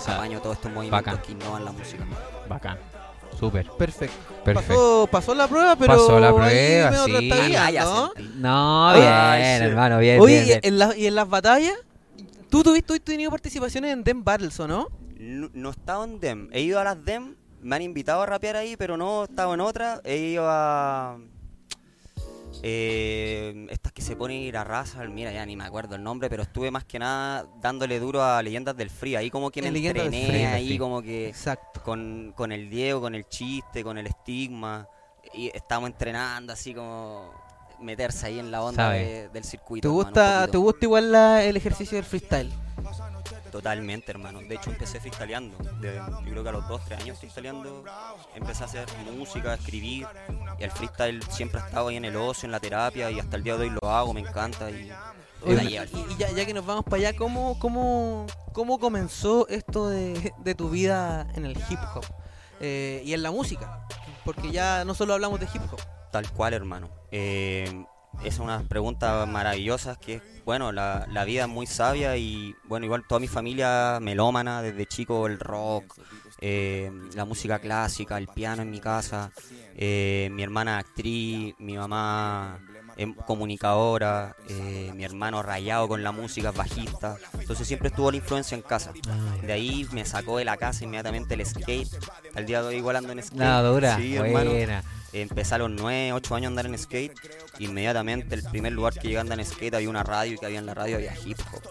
sea, 0.00 0.16
apaño 0.16 0.40
todos 0.40 0.56
estos 0.56 0.70
movimientos 0.72 1.04
bacán. 1.14 1.22
que 1.24 1.32
innovan 1.32 1.64
la 1.64 1.72
música. 1.72 2.04
Bacán. 2.48 2.78
Súper. 3.38 3.66
Perfecto. 3.78 4.16
Perfecto. 4.44 4.68
Pasó, 4.68 5.08
pasó 5.10 5.34
la 5.34 5.46
prueba, 5.46 5.76
pero. 5.76 5.92
Pasó 5.92 6.18
la 6.18 6.32
prueba, 6.34 6.50
sí. 6.50 7.30
Ah, 7.56 7.70
¿no? 7.84 8.12
No, 8.34 8.92
bien, 8.94 9.08
ay, 9.08 9.42
hermano, 9.62 9.98
bien, 9.98 10.20
Oye, 10.20 10.32
bien, 10.34 10.42
y 10.42 10.46
bien. 10.48 10.60
en, 10.64 10.78
la- 10.78 10.96
y 10.96 11.06
en 11.06 11.14
las 11.14 11.28
batallas, 11.28 11.74
tú 12.50 12.62
tuviste, 12.64 12.98
tú 12.98 13.04
tenido 13.04 13.30
participaciones 13.30 13.92
en 13.92 14.02
Dem 14.02 14.24
Battles, 14.24 14.58
¿o 14.58 14.66
no? 14.66 14.88
No, 15.20 15.50
no 15.52 15.68
he 15.68 15.72
estado 15.72 16.04
en 16.04 16.18
DEM, 16.20 16.48
he 16.52 16.62
ido 16.62 16.80
a 16.80 16.84
las 16.84 17.04
DEM, 17.04 17.36
me 17.62 17.76
han 17.76 17.82
invitado 17.82 18.22
a 18.22 18.26
rapear 18.26 18.56
ahí, 18.56 18.76
pero 18.76 18.96
no 18.96 19.22
he 19.22 19.24
estado 19.26 19.54
en 19.54 19.60
otra, 19.60 20.00
he 20.04 20.16
ido 20.16 20.44
a... 20.48 21.18
eh, 22.62 23.66
estas 23.70 23.92
que 23.92 24.02
se 24.02 24.16
ponen 24.16 24.38
a 24.38 24.40
ir 24.40 24.56
a 24.56 24.64
raza, 24.64 25.04
mira, 25.04 25.32
ya 25.32 25.44
ni 25.46 25.56
me 25.56 25.64
acuerdo 25.64 25.94
el 25.94 26.02
nombre, 26.02 26.28
pero 26.28 26.42
estuve 26.42 26.70
más 26.70 26.84
que 26.84 26.98
nada 26.98 27.46
dándole 27.60 27.98
duro 28.00 28.22
a 28.22 28.42
Leyendas 28.42 28.76
del 28.76 28.90
Free, 28.90 29.16
ahí 29.16 29.30
como 29.30 29.50
que 29.50 29.62
me 29.62 29.70
del 29.70 29.76
entrené, 29.86 30.26
Free, 30.26 30.44
ahí 30.44 30.68
sí. 30.70 30.78
como 30.78 31.02
que 31.02 31.28
Exacto. 31.28 31.82
con, 31.82 32.32
con 32.36 32.52
el 32.52 32.68
Diego, 32.70 33.00
con 33.00 33.14
el 33.14 33.28
chiste, 33.28 33.82
con 33.84 33.98
el 33.98 34.06
estigma, 34.06 34.88
y 35.34 35.48
estamos 35.54 35.90
entrenando 35.90 36.52
así 36.52 36.74
como 36.74 37.30
meterse 37.80 38.26
ahí 38.26 38.38
en 38.38 38.50
la 38.50 38.62
onda 38.62 38.90
de- 38.90 39.28
del 39.28 39.44
circuito. 39.44 39.86
¿Te 39.88 39.92
gusta. 39.92 40.48
¿te 40.50 40.56
gusta 40.56 40.84
igual 40.84 41.12
la- 41.12 41.44
el 41.44 41.56
ejercicio 41.56 41.96
del 41.96 42.04
freestyle? 42.04 42.50
Totalmente, 43.58 44.12
hermano. 44.12 44.38
De 44.40 44.54
hecho, 44.54 44.70
empecé 44.70 45.00
freestyleando. 45.00 45.58
De- 45.80 45.96
yo 45.96 46.30
creo 46.30 46.42
que 46.44 46.48
a 46.48 46.52
los 46.52 46.68
2, 46.68 46.80
3 46.84 47.00
años 47.02 47.18
freestyleando 47.18 47.82
empecé 48.36 48.62
a 48.62 48.66
hacer 48.66 48.86
música, 49.16 49.50
a 49.50 49.54
escribir. 49.54 50.06
Y 50.60 50.62
el 50.62 50.70
freestyle 50.70 51.20
siempre 51.24 51.60
ha 51.60 51.66
estado 51.66 51.88
ahí 51.88 51.96
en 51.96 52.04
el 52.04 52.14
ocio, 52.14 52.46
en 52.46 52.52
la 52.52 52.60
terapia, 52.60 53.10
y 53.10 53.18
hasta 53.18 53.36
el 53.36 53.42
día 53.42 53.56
de 53.56 53.64
hoy 53.64 53.70
lo 53.82 53.90
hago, 53.90 54.14
me 54.14 54.20
encanta. 54.20 54.70
Y, 54.70 54.92
Oye, 55.44 55.54
la 55.56 55.64
y, 55.64 55.68
llevo. 55.70 56.06
y 56.08 56.16
ya, 56.18 56.30
ya 56.30 56.46
que 56.46 56.54
nos 56.54 56.64
vamos 56.64 56.84
para 56.84 56.96
allá, 56.98 57.16
¿cómo, 57.16 57.58
cómo, 57.58 58.26
cómo 58.52 58.78
comenzó 58.78 59.48
esto 59.48 59.88
de, 59.88 60.32
de 60.38 60.54
tu 60.54 60.70
vida 60.70 61.26
en 61.34 61.44
el 61.44 61.56
hip 61.68 61.80
hop 61.96 62.04
eh, 62.60 63.02
y 63.04 63.12
en 63.12 63.24
la 63.24 63.32
música? 63.32 63.88
Porque 64.24 64.52
ya 64.52 64.84
no 64.84 64.94
solo 64.94 65.14
hablamos 65.14 65.40
de 65.40 65.46
hip 65.52 65.62
hop. 65.72 65.80
Tal 66.12 66.30
cual, 66.30 66.54
hermano. 66.54 66.88
Eh, 67.10 67.84
es 68.24 68.38
una 68.38 68.60
pregunta 68.62 69.24
maravillosa 69.26 69.96
que, 69.96 70.20
bueno, 70.44 70.72
la, 70.72 71.06
la 71.10 71.24
vida 71.24 71.42
es 71.42 71.48
muy 71.48 71.66
sabia 71.66 72.16
y, 72.16 72.54
bueno, 72.64 72.86
igual 72.86 73.04
toda 73.06 73.20
mi 73.20 73.28
familia 73.28 73.98
melómana, 74.00 74.62
desde 74.62 74.86
chico 74.86 75.26
el 75.26 75.38
rock, 75.38 75.94
eh, 76.40 76.90
la 77.14 77.24
música 77.24 77.58
clásica, 77.58 78.18
el 78.18 78.28
piano 78.28 78.62
en 78.62 78.70
mi 78.70 78.80
casa, 78.80 79.30
eh, 79.76 80.28
mi 80.32 80.42
hermana 80.42 80.78
actriz, 80.78 81.54
mi 81.58 81.76
mamá 81.76 82.58
em, 82.96 83.14
comunicadora, 83.14 84.36
eh, 84.48 84.92
mi 84.94 85.04
hermano 85.04 85.42
rayado 85.42 85.88
con 85.88 86.02
la 86.02 86.12
música, 86.12 86.50
bajista, 86.50 87.16
entonces 87.38 87.66
siempre 87.66 87.88
estuvo 87.88 88.10
la 88.10 88.16
influencia 88.16 88.54
en 88.56 88.62
casa. 88.62 88.92
De 89.42 89.52
ahí 89.52 89.86
me 89.92 90.04
sacó 90.04 90.38
de 90.38 90.44
la 90.44 90.56
casa 90.56 90.84
inmediatamente 90.84 91.34
el 91.34 91.46
skate, 91.46 91.88
al 92.34 92.46
día 92.46 92.62
de 92.62 92.68
hoy 92.68 92.76
igual 92.76 92.96
ando 92.96 93.12
en 93.12 93.22
skate. 93.22 93.38
La 93.38 93.62
dura, 93.62 93.96
Sí, 93.96 94.18
buena. 94.18 94.82
A 95.52 95.58
los 95.58 95.70
9, 95.70 96.12
8 96.12 96.34
años 96.34 96.46
a 96.46 96.48
andar 96.48 96.66
en 96.66 96.78
skate. 96.78 97.12
Inmediatamente, 97.58 98.34
el 98.34 98.42
primer 98.42 98.72
lugar 98.72 98.94
que 98.94 99.08
llegué 99.08 99.18
a 99.18 99.22
andar 99.22 99.38
en 99.38 99.46
skate 99.46 99.74
había 99.74 99.88
una 99.88 100.02
radio 100.02 100.34
y 100.34 100.38
que 100.38 100.46
había 100.46 100.58
en 100.58 100.66
la 100.66 100.74
radio 100.74 100.96
había 100.96 101.14
hip 101.24 101.38
hop. 101.52 101.62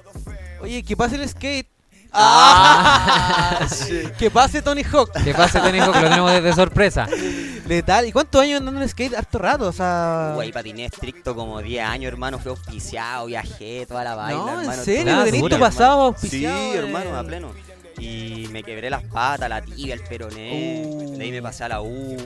Oye, 0.62 0.84
que 0.84 0.98
pase 0.98 1.16
el 1.16 1.28
skate. 1.30 1.68
¡Ah! 2.12 3.68
que 4.18 4.32
pase 4.32 4.62
Tony 4.62 4.84
Hawk. 4.84 5.12
¿Qué 5.24 5.34
pasa, 5.34 5.62
Tony 5.62 5.80
Hawk? 5.80 5.94
que 5.94 6.02
lo 6.02 6.10
tenemos 6.10 6.32
desde 6.32 6.54
sorpresa? 6.54 7.08
Letal. 7.68 8.08
¿Y 8.08 8.12
cuántos 8.12 8.42
años 8.42 8.60
andando 8.60 8.82
en 8.82 8.90
skate? 8.90 9.14
Harto 9.14 9.38
rato, 9.38 9.68
o 9.68 9.74
sea. 9.74 10.32
Güey, 10.36 10.52
patiné 10.52 10.86
estricto 10.86 11.36
como 11.36 11.62
10 11.62 11.86
años, 11.86 12.08
hermano. 12.08 12.40
Fui 12.40 12.50
auspiciado, 12.50 13.28
viajé, 13.28 13.86
toda 13.86 14.04
la 14.04 14.16
vaina. 14.16 14.40
no, 14.40 14.50
hermano, 14.62 14.74
en 14.74 14.86
serio, 14.86 15.04
Claro, 15.04 15.26
tenés 15.26 15.50
tu 15.50 15.60
pasado 15.60 16.16
Sí, 16.18 16.26
auspiciado, 16.26 16.74
eh. 16.74 16.78
hermano, 16.78 17.18
a 17.18 17.24
pleno. 17.24 17.52
Y 18.00 18.48
me 18.52 18.64
quebré 18.64 18.90
las 18.90 19.04
patas, 19.04 19.50
la 19.50 19.62
tibia, 19.62 19.94
el 19.94 20.02
peroné. 20.02 20.84
Uh. 20.86 21.18
De 21.18 21.24
ahí 21.24 21.32
me 21.32 21.42
pasé 21.42 21.66
a 21.66 21.70
la 21.70 21.82
U. 21.82 22.18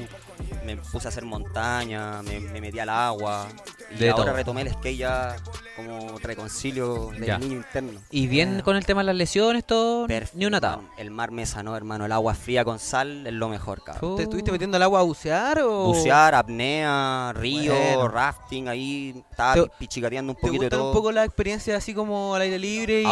Me 0.63 0.77
puse 0.77 1.07
a 1.07 1.09
hacer 1.09 1.25
montaña, 1.25 2.21
me, 2.23 2.39
me 2.39 2.61
metí 2.61 2.79
al 2.79 2.89
agua. 2.89 3.47
Y 3.93 3.97
De 3.97 4.09
ahora 4.09 4.25
todo. 4.25 4.35
retomé 4.35 4.61
el 4.61 4.71
skate 4.71 4.97
ya 4.97 5.35
como 5.75 6.17
reconcilio 6.19 7.11
del 7.11 7.25
Ya. 7.25 7.37
niño 7.37 7.57
interno. 7.57 7.99
¿Y 8.09 8.27
bien 8.27 8.61
con 8.61 8.75
el 8.75 8.85
tema 8.85 9.01
de 9.01 9.05
las 9.07 9.15
lesiones, 9.15 9.65
todo? 9.65 10.07
Perfecto, 10.07 10.37
Ni 10.37 10.45
un 10.45 10.53
atado. 10.55 10.83
El 10.97 11.11
mar 11.11 11.31
me 11.31 11.45
sanó, 11.45 11.75
hermano. 11.75 12.05
El 12.05 12.11
agua 12.11 12.33
fría 12.33 12.63
con 12.63 12.79
sal 12.79 13.25
es 13.27 13.33
lo 13.33 13.49
mejor, 13.49 13.83
cabrón. 13.83 14.15
¿Te 14.15 14.23
estuviste 14.23 14.51
metiendo 14.51 14.77
al 14.77 14.83
agua 14.83 14.99
a 14.99 15.03
bucear 15.03 15.59
o...? 15.59 15.87
Bucear, 15.87 16.35
apnea, 16.35 17.33
río, 17.35 17.73
Bueno. 17.73 18.07
rafting, 18.07 18.67
ahí 18.67 19.23
estaba 19.29 19.55
¿Te- 19.55 19.71
pichicateando 19.79 20.31
un 20.33 20.35
¿Te 20.37 20.41
poquito 20.41 20.61
de 20.61 20.67
gustan 20.67 20.79
todo. 20.79 20.87
un 20.89 20.93
poco 20.95 21.11
las 21.11 21.25
experiencias 21.25 21.77
así 21.77 21.93
como 21.93 22.35
al 22.35 22.41
aire 22.43 22.59
libre 22.59 23.01
y, 23.03 23.07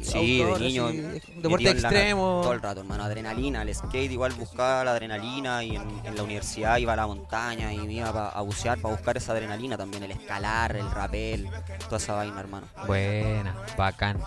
y 0.00 0.04
Sí, 0.04 0.40
outdoor, 0.42 0.58
de 0.60 0.64
niño. 0.66 0.86
así, 0.86 1.20
deporte 1.42 1.64
la- 1.64 1.70
extremo? 1.72 2.40
Todo 2.42 2.52
el 2.52 2.62
rato, 2.62 2.80
hermano. 2.80 3.04
Adrenalina, 3.04 3.62
el 3.62 3.74
skate 3.74 4.12
igual 4.12 4.32
buscaba 4.32 4.84
la 4.84 4.92
adrenalina 4.92 5.62
y 5.64 5.76
en, 5.76 5.82
en 6.04 6.14
la 6.16 6.22
universidad 6.22 6.76
iba 6.78 6.92
a 6.92 6.96
la 6.96 7.06
montaña 7.06 7.72
y 7.72 7.78
me 7.78 7.94
iba 7.94 8.12
pa- 8.12 8.28
a 8.30 8.40
bucear 8.42 8.78
para 8.78 8.94
buscar 8.94 9.16
esa 9.16 9.32
adrenalina 9.32 9.76
también. 9.76 10.05
El 10.06 10.12
escalar, 10.12 10.76
el 10.76 10.90
rapel, 10.90 11.48
toda 11.84 11.98
esa 11.98 12.14
vaina, 12.14 12.40
hermano. 12.40 12.66
Buena, 12.86 13.54
bacán. 13.76 14.18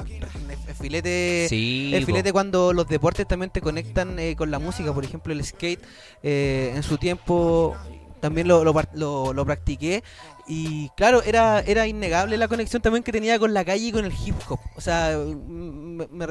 El 0.67 0.75
filete, 0.75 1.47
Sí, 1.49 1.91
el 1.95 2.05
filete 2.05 2.31
cuando 2.31 2.73
los 2.73 2.87
deportes 2.87 3.27
también 3.27 3.49
te 3.49 3.61
conectan 3.61 4.19
eh, 4.19 4.35
con 4.35 4.51
la 4.51 4.59
música, 4.59 4.93
por 4.93 5.03
ejemplo 5.03 5.33
el 5.33 5.43
skate, 5.43 5.81
eh, 6.23 6.73
en 6.75 6.83
su 6.83 6.97
tiempo 6.97 7.75
también 8.19 8.47
lo, 8.49 8.63
lo, 8.65 8.73
par- 8.73 8.89
lo- 8.93 9.31
lo 9.33 9.45
practiqué 9.45 10.03
y 10.47 10.89
claro, 10.97 11.21
era, 11.23 11.61
era 11.61 11.87
innegable 11.87 12.35
la 12.37 12.47
conexión 12.49 12.81
también 12.81 13.03
que 13.03 13.11
tenía 13.13 13.39
con 13.39 13.53
la 13.53 13.63
calle 13.63 13.85
y 13.87 13.91
con 13.91 14.03
el 14.03 14.11
hip 14.25 14.35
hop. 14.49 14.59
O 14.75 14.81
sea, 14.81 15.17
me, 15.17 16.05
me 16.07 16.25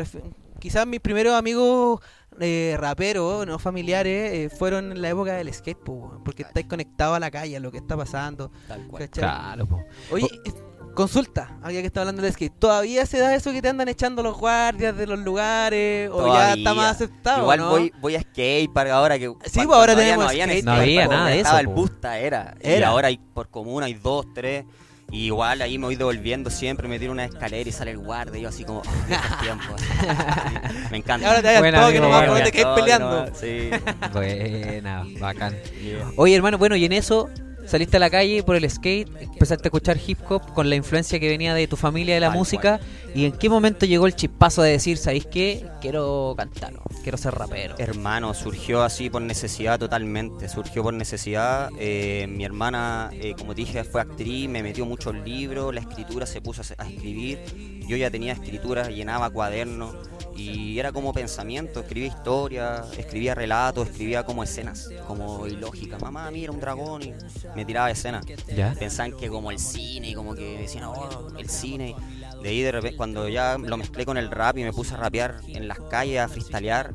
quizás 0.59 0.87
mis 0.87 1.01
primeros 1.01 1.35
amigos 1.35 2.01
eh, 2.41 2.77
raperos, 2.79 3.47
no 3.47 3.59
familiares, 3.59 4.33
eh, 4.33 4.51
fueron 4.57 4.93
en 4.93 5.03
la 5.03 5.09
época 5.11 5.35
del 5.35 5.53
skate, 5.53 5.79
po, 5.79 6.21
porque 6.25 6.43
estáis 6.43 6.67
conectados 6.67 7.17
a 7.17 7.21
la 7.21 7.31
calle, 7.31 7.57
a 7.57 7.61
lo 7.61 7.71
que 7.71 7.79
está 7.79 7.97
pasando. 7.97 8.51
Tal 8.67 8.87
cual. 8.87 9.09
Claro, 9.11 9.67
po. 9.67 9.83
Oye, 10.11 10.29
eh, 10.45 10.53
consulta, 10.95 11.59
alguien 11.63 11.83
que 11.83 11.87
está 11.89 12.01
hablando 12.01 12.23
del 12.23 12.33
skate. 12.33 12.59
¿Todavía 12.59 13.07
se 13.07 13.19
da 13.19 13.35
eso 13.35 13.53
que 13.53 13.63
te 13.63 13.69
andan 13.69 13.89
echando 13.89 14.23
los 14.23 14.37
guardias 14.37 14.97
de 14.97 15.07
los 15.07 15.19
lugares? 15.21 16.11
¿O 16.13 16.33
ya 16.35 16.55
está 16.55 16.75
más 16.75 16.93
aceptado? 16.97 17.43
Igual 17.43 17.61
¿no? 17.61 17.71
voy, 17.71 17.93
voy 18.01 18.17
a 18.17 18.21
skate 18.23 18.73
para 18.73 18.95
ahora 18.95 19.19
que 19.19 19.27
Sí, 19.45 19.61
pues 19.65 19.69
ahora 19.79 19.95
tenemos 19.95 20.25
no 20.25 20.31
habían 20.31 20.51
skate. 20.51 20.65
No 20.65 20.73
había 20.73 21.07
nada 21.09 21.27
de 21.29 21.39
estaba 21.39 21.61
eso, 21.61 21.69
el 21.69 21.75
po. 21.75 21.81
busta 21.81 22.19
era. 22.19 22.55
Y 22.63 22.69
Era. 22.69 22.89
ahora 22.89 23.09
hay 23.09 23.19
por 23.19 23.49
comuna 23.49 23.87
hay 23.87 23.95
dos, 23.95 24.27
tres. 24.35 24.65
Y 25.11 25.25
igual 25.27 25.63
ahí 25.63 25.79
me 25.79 25.87
voy 25.87 25.97
devolviendo 25.97 26.51
siempre, 26.51 26.87
me 26.87 26.99
tiro 26.99 27.13
una 27.13 27.25
escalera 27.25 27.67
y 27.69 27.73
sale 27.73 27.93
el 27.93 27.99
guardia 27.99 28.39
y 28.39 28.43
yo 28.43 28.49
así 28.51 28.65
como 28.65 28.83
"Ah, 29.11 29.39
tiempos". 29.41 29.81
Sí, 29.91 30.89
Me 30.91 30.97
Y 30.99 31.01
encanta. 31.01 31.29
ahora 31.29 31.41
te 31.43 31.49
hagas 31.49 31.63
todo 31.63 31.73
que 31.73 31.79
amigo, 31.99 32.03
nomás 32.05 32.19
buena. 32.19 32.27
cuando 32.33 32.45
te 32.45 32.53
quedes 32.53 32.67
peleando. 32.75 33.27
no, 33.27 33.35
Sí. 33.35 33.71
Buena, 34.13 35.07
bacán. 35.19 35.57
Yeah. 35.83 36.11
Oye, 36.17 36.35
hermano, 36.37 36.59
bueno, 36.59 36.77
y 36.77 36.85
en 36.85 36.93
eso 36.93 37.31
saliste 37.69 37.99
a 37.99 38.01
la 38.01 38.11
calle 38.11 38.43
por 38.43 38.57
el 38.57 38.69
skate, 38.69 39.09
empezaste 39.21 39.67
a 39.67 39.69
escuchar 39.69 39.99
hip 40.05 40.19
hop 40.29 40.55
con 40.55 40.69
la 40.69 40.77
influencia 40.77 41.21
que 41.21 41.29
venía 41.29 41.55
de 41.55 41.67
tu 41.69 41.77
familia 41.77 42.15
de 42.15 42.21
la 42.21 42.29
Tal 42.29 42.39
música. 42.39 42.81
¿Y 43.15 43.27
en 43.27 43.33
qué 43.33 43.49
momento 43.49 43.87
llegó 43.87 44.07
el 44.07 44.15
chispazo 44.15 44.63
de 44.63 44.73
decir, 44.73 44.97
¿sabéis 44.97 45.27
qué? 45.27 45.67
Quiero 45.81 46.35
cantar, 46.37 46.75
quiero 47.03 47.19
ser 47.19 47.35
rapero? 47.35 47.75
Hermano, 47.79 48.35
surgió 48.35 48.83
así 48.83 49.11
por 49.11 49.23
necesidad 49.23 49.79
totalmente, 49.79 50.49
surgió 50.49 50.83
por 50.83 50.95
necesidad. 50.95 51.71
Eh, 51.79 52.27
mi 52.29 52.45
hermana, 52.45 53.11
eh, 53.13 53.35
como 53.37 53.55
te 53.55 53.63
dije, 53.63 53.85
fue 53.85 54.01
actriz, 54.01 54.49
me 54.49 54.63
metió 54.63 54.87
muchos 54.87 55.15
libros, 55.15 55.75
la 55.75 55.81
escritura 55.81 56.27
se 56.27 56.41
puso 56.41 56.63
a 56.77 56.85
escribir. 56.85 57.39
Yo 57.89 57.97
ya 57.97 58.11
tenía 58.11 58.35
escritura, 58.35 58.91
llenaba 58.91 59.31
cuadernos 59.31 59.97
y 60.37 60.79
era 60.79 60.93
como 60.93 61.13
pensamiento, 61.13 61.81
escribía 61.81 62.09
historias, 62.09 62.87
escribía 62.97 63.35
relatos, 63.35 63.89
escribía 63.89 64.25
como 64.25 64.43
escenas, 64.43 64.89
como 65.07 65.47
ilógicas. 65.47 66.01
Mamá, 66.01 66.31
mira 66.31 66.53
un 66.53 66.61
dragón 66.61 67.03
y 67.03 67.15
me 67.57 67.65
tiraba 67.65 67.91
escenas. 67.91 68.25
¿Ya? 68.55 68.75
Pensaban 68.79 69.17
que 69.17 69.29
como 69.29 69.51
el 69.51 69.59
cine, 69.59 70.11
y 70.11 70.15
como 70.15 70.35
que 70.35 70.59
decían, 70.59 70.85
oh, 70.85 71.29
el 71.37 71.49
cine. 71.49 71.97
De 72.43 72.51
ahí 72.51 72.61
de 72.63 72.73
repente, 72.73 72.97
cuando 72.97 73.29
ya 73.29 73.59
lo 73.59 73.77
mezclé 73.77 74.05
con 74.05 74.17
el 74.17 74.31
rap 74.31 74.59
y 74.59 74.65
me 74.65 74.73
puse 74.73 74.95
a 74.95 74.99
rapear 74.99 75.41
en 75.49 75.67
las 75.67 75.81
calles, 75.81 76.21
a 76.21 76.29
freestylear, 76.29 76.93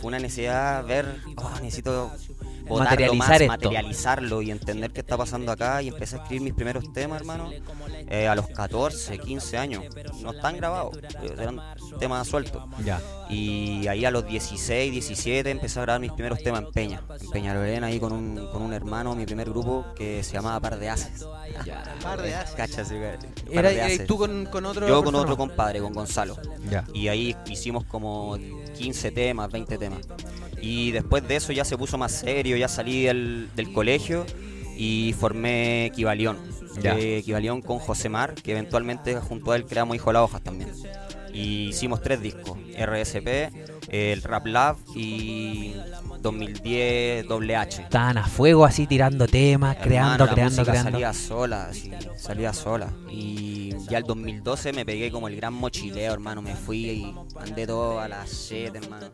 fue 0.00 0.08
una 0.08 0.18
necesidad 0.18 0.84
ver, 0.86 1.06
oh, 1.36 1.50
necesito 1.60 2.12
Materializar 2.68 3.28
más, 3.28 3.40
esto. 3.40 3.46
materializarlo 3.52 4.42
y 4.42 4.50
entender 4.50 4.90
qué 4.92 5.00
está 5.00 5.16
pasando 5.16 5.52
acá. 5.52 5.82
Y 5.82 5.88
empecé 5.88 6.16
a 6.16 6.18
escribir 6.20 6.42
mis 6.42 6.54
primeros 6.54 6.92
temas, 6.92 7.20
hermano, 7.20 7.50
eh, 8.08 8.26
a 8.28 8.34
los 8.34 8.48
14, 8.48 9.18
15 9.18 9.58
años. 9.58 9.84
No 10.20 10.32
están 10.32 10.56
grabados, 10.56 10.96
eh, 11.22 11.34
eran 11.38 11.60
temas 11.98 12.26
sueltos. 12.26 12.62
Ya. 12.84 13.00
Y 13.28 13.86
ahí 13.88 14.04
a 14.04 14.10
los 14.10 14.26
16, 14.26 14.92
17 14.92 15.50
empecé 15.50 15.78
a 15.78 15.82
grabar 15.82 16.00
mis 16.00 16.12
primeros 16.12 16.42
temas 16.42 16.62
en 16.62 16.72
Peña. 16.72 17.02
En 17.20 17.30
Peña 17.30 17.54
Lorena, 17.54 17.86
ahí 17.88 17.98
con 18.00 18.12
un, 18.12 18.48
con 18.52 18.62
un 18.62 18.72
hermano, 18.72 19.14
mi 19.14 19.24
primer 19.26 19.48
grupo, 19.50 19.86
que 19.96 20.22
se 20.22 20.32
llamaba 20.32 20.60
Par 20.60 20.78
de 20.78 20.88
Haces. 20.90 21.26
Par 22.02 22.20
de 22.20 22.34
haces. 22.34 22.54
Cacha, 22.54 22.84
sí, 22.84 22.94
Par 22.94 23.18
Era, 23.50 23.68
de 23.70 23.82
Haces. 23.82 24.06
tú 24.06 24.16
con, 24.18 24.46
con 24.46 24.64
otro 24.66 24.86
Yo 24.88 24.96
con 24.96 25.04
persona? 25.12 25.22
otro 25.22 25.36
compadre, 25.36 25.80
con 25.80 25.92
Gonzalo. 25.92 26.36
Ya. 26.70 26.84
Y 26.94 27.08
ahí 27.08 27.36
hicimos 27.46 27.84
como 27.84 28.36
15 28.76 29.10
temas, 29.10 29.50
20 29.50 29.78
temas. 29.78 30.00
Y 30.64 30.92
después 30.92 31.28
de 31.28 31.36
eso 31.36 31.52
ya 31.52 31.62
se 31.62 31.76
puso 31.76 31.98
más 31.98 32.12
serio, 32.12 32.56
ya 32.56 32.68
salí 32.68 33.02
del, 33.02 33.50
del 33.54 33.70
colegio 33.70 34.24
y 34.78 35.14
formé 35.18 35.84
Equivalión. 35.84 36.38
Eh, 36.82 37.18
Equivalión 37.18 37.60
con 37.60 37.78
José 37.78 38.08
Mar, 38.08 38.34
que 38.34 38.52
eventualmente 38.52 39.14
junto 39.16 39.52
a 39.52 39.56
él 39.56 39.66
creamos 39.66 39.94
Hijo 39.94 40.08
de 40.08 40.14
las 40.14 40.22
Hojas 40.22 40.42
también. 40.42 40.70
Y 41.34 41.68
hicimos 41.68 42.00
tres 42.00 42.22
discos, 42.22 42.56
RSP, 42.78 43.52
el 43.90 44.22
Rap 44.22 44.46
Lab 44.46 44.76
y 44.96 45.74
2010 46.24 47.26
WH. 47.28 47.82
Estaban 47.82 48.18
a 48.18 48.26
fuego 48.26 48.64
así 48.64 48.86
tirando 48.86 49.26
temas, 49.26 49.76
creando, 49.76 50.24
Hermano, 50.24 50.26
la 50.26 50.32
creando, 50.34 50.64
creando. 50.64 50.90
salía 50.90 51.12
sola, 51.12 51.68
sí, 51.72 51.90
salía 52.16 52.52
sola. 52.52 52.92
Y 53.10 53.72
ya 53.88 53.98
el 53.98 54.04
2012 54.04 54.72
me 54.72 54.84
pegué 54.86 55.10
como 55.10 55.28
el 55.28 55.36
gran 55.36 55.52
mochileo, 55.54 56.12
hermano. 56.12 56.42
Me 56.42 56.54
fui 56.56 56.78
y 56.90 57.14
andé 57.38 57.66
todo 57.66 58.00
a 58.00 58.08
las 58.08 58.30
7, 58.30 58.78
hermano. 58.78 59.06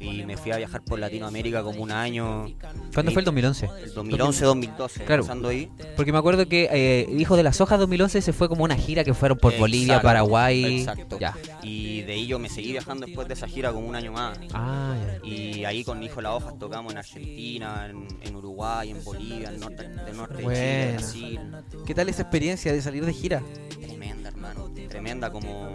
Y 0.00 0.24
me 0.24 0.36
fui 0.36 0.50
a 0.52 0.56
viajar 0.56 0.82
por 0.82 0.98
Latinoamérica 0.98 1.62
como 1.62 1.82
un 1.82 1.92
año. 1.92 2.46
¿Cuándo 2.92 3.10
Y- 3.10 3.14
fue 3.14 3.20
el 3.20 3.24
2011? 3.26 3.68
El 3.84 3.94
2011-2012, 3.94 5.04
Claro. 5.04 5.22
empezando 5.22 5.48
ahí. 5.48 5.70
Porque 5.96 6.12
me 6.12 6.18
acuerdo 6.18 6.46
que 6.48 6.68
eh, 6.72 7.06
Hijo 7.16 7.36
de 7.36 7.42
las 7.44 7.60
Hojas 7.60 7.78
2011 7.78 8.20
se 8.20 8.32
fue 8.32 8.48
como 8.48 8.64
una 8.64 8.76
gira 8.76 9.04
que 9.04 9.14
fueron 9.14 9.38
por 9.38 9.56
Bolivia, 9.56 10.02
Paraguay. 10.02 10.80
Exacto. 10.80 11.18
Ya. 11.18 11.34
Y 11.62 12.02
de 12.02 12.12
ahí 12.14 12.26
yo 12.26 12.38
me 12.38 12.48
seguí 12.48 12.72
viajando 12.72 13.06
después 13.06 13.28
de 13.28 13.34
esa 13.34 13.46
gira 13.46 13.72
como 13.72 13.88
un 13.88 13.94
año 13.94 14.12
más. 14.12 14.38
Ah, 14.52 14.96
ya. 15.22 15.28
Y 15.28 15.64
ahí 15.64 15.84
con 15.84 16.02
Hijo 16.02 16.16
de 16.16 16.22
las 16.22 16.32
Tocamos 16.58 16.92
en 16.92 16.98
Argentina, 16.98 17.86
en, 17.88 18.06
en 18.22 18.36
Uruguay, 18.36 18.90
en 18.90 19.04
Bolivia, 19.04 19.50
en 19.50 19.60
norte, 19.60 19.88
del 19.88 20.16
norte 20.16 20.36
de 20.36 20.42
Chile. 20.42 20.92
Brasil. 20.92 21.40
¿Qué 21.86 21.94
tal 21.94 22.08
esa 22.08 22.22
experiencia 22.22 22.72
de 22.72 22.82
salir 22.82 23.04
de 23.04 23.12
gira? 23.12 23.42
Tremenda, 23.70 24.28
hermano. 24.28 24.70
Tremenda 24.88 25.30
como, 25.30 25.70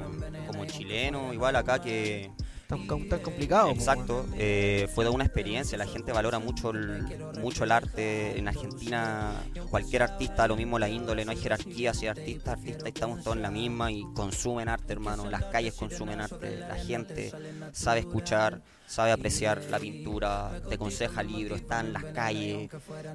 como 0.47 0.65
chileno. 0.65 1.33
Igual 1.33 1.55
acá 1.55 1.79
que... 1.81 2.31
Tan, 2.65 2.87
tan 2.87 3.19
complicado. 3.19 3.69
Exacto. 3.69 4.25
eh, 4.35 4.87
fue 4.95 5.03
toda 5.03 5.13
una 5.13 5.25
experiencia. 5.25 5.77
La 5.77 5.85
gente 5.85 6.11
valora 6.11 6.39
mucho 6.39 6.71
el, 6.71 7.05
mucho 7.39 7.65
el 7.65 7.71
arte. 7.71 8.39
En 8.39 8.47
Argentina, 8.47 9.43
cualquier 9.69 10.01
artista, 10.01 10.47
lo 10.47 10.55
mismo 10.55 10.79
la 10.79 10.89
índole, 10.89 11.23
no 11.23 11.31
hay 11.31 11.37
jerarquía. 11.37 11.93
Si 11.93 12.07
artista, 12.07 12.53
artista, 12.53 12.87
estamos 12.87 13.21
todos 13.21 13.35
en 13.37 13.43
la 13.43 13.51
misma 13.51 13.91
y 13.91 14.03
consumen 14.15 14.69
arte, 14.69 14.93
hermano. 14.93 15.29
Las 15.29 15.43
calles 15.45 15.75
consumen 15.75 16.19
arte. 16.21 16.57
La 16.57 16.75
gente 16.75 17.31
sabe 17.73 17.99
escuchar, 17.99 18.61
sabe 18.93 19.11
apreciar 19.11 19.59
la 19.71 19.79
pintura, 19.79 20.51
te 20.69 20.75
aconseja 20.75 21.23
libros, 21.23 21.59
está 21.61 21.79
en 21.79 21.93
las 21.93 22.03
calles, 22.05 22.69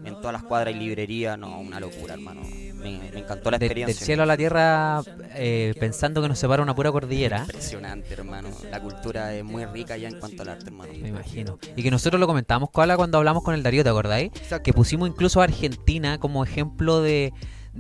en 0.04 0.14
todas 0.16 0.32
las 0.32 0.42
cuadras 0.42 0.75
y 0.75 0.78
librerías. 0.78 1.38
No, 1.38 1.61
una 1.61 1.78
locura, 1.78 2.14
hermano. 2.14 2.40
me, 2.42 2.99
me 3.12 3.18
encantó 3.20 3.50
la 3.50 3.58
De- 3.58 3.66
experiencia. 3.66 3.94
del 3.94 4.04
cielo 4.04 4.23
a 4.25 4.26
la 4.26 4.37
tierra, 4.37 5.02
eh, 5.35 5.75
pensando 5.78 6.20
que 6.20 6.28
nos 6.28 6.38
separa 6.38 6.62
una 6.62 6.75
pura 6.75 6.90
cordillera. 6.90 7.40
Impresionante, 7.42 8.12
hermano. 8.14 8.49
La 8.70 8.80
cultura 8.80 9.32
es 9.35 9.44
muy 9.44 9.64
rica 9.66 9.97
ya 9.97 10.08
en 10.08 10.18
cuanto 10.18 10.42
al 10.42 10.49
arte, 10.49 10.64
hermano. 10.66 10.92
Me 11.00 11.08
imagino. 11.11 11.58
Y 11.76 11.82
que 11.82 11.90
nosotros 11.92 12.18
lo 12.18 12.26
comentamos, 12.26 12.70
Koala, 12.70 12.97
cuando 12.97 13.18
hablamos 13.18 13.44
con 13.44 13.54
el 13.54 13.62
Darío, 13.62 13.85
¿te 13.85 13.90
acordáis? 13.90 14.32
Exacto. 14.35 14.64
Que 14.64 14.73
pusimos 14.73 15.08
incluso 15.08 15.40
a 15.40 15.44
Argentina 15.44 16.18
como 16.18 16.42
ejemplo 16.42 17.00
de, 17.02 17.32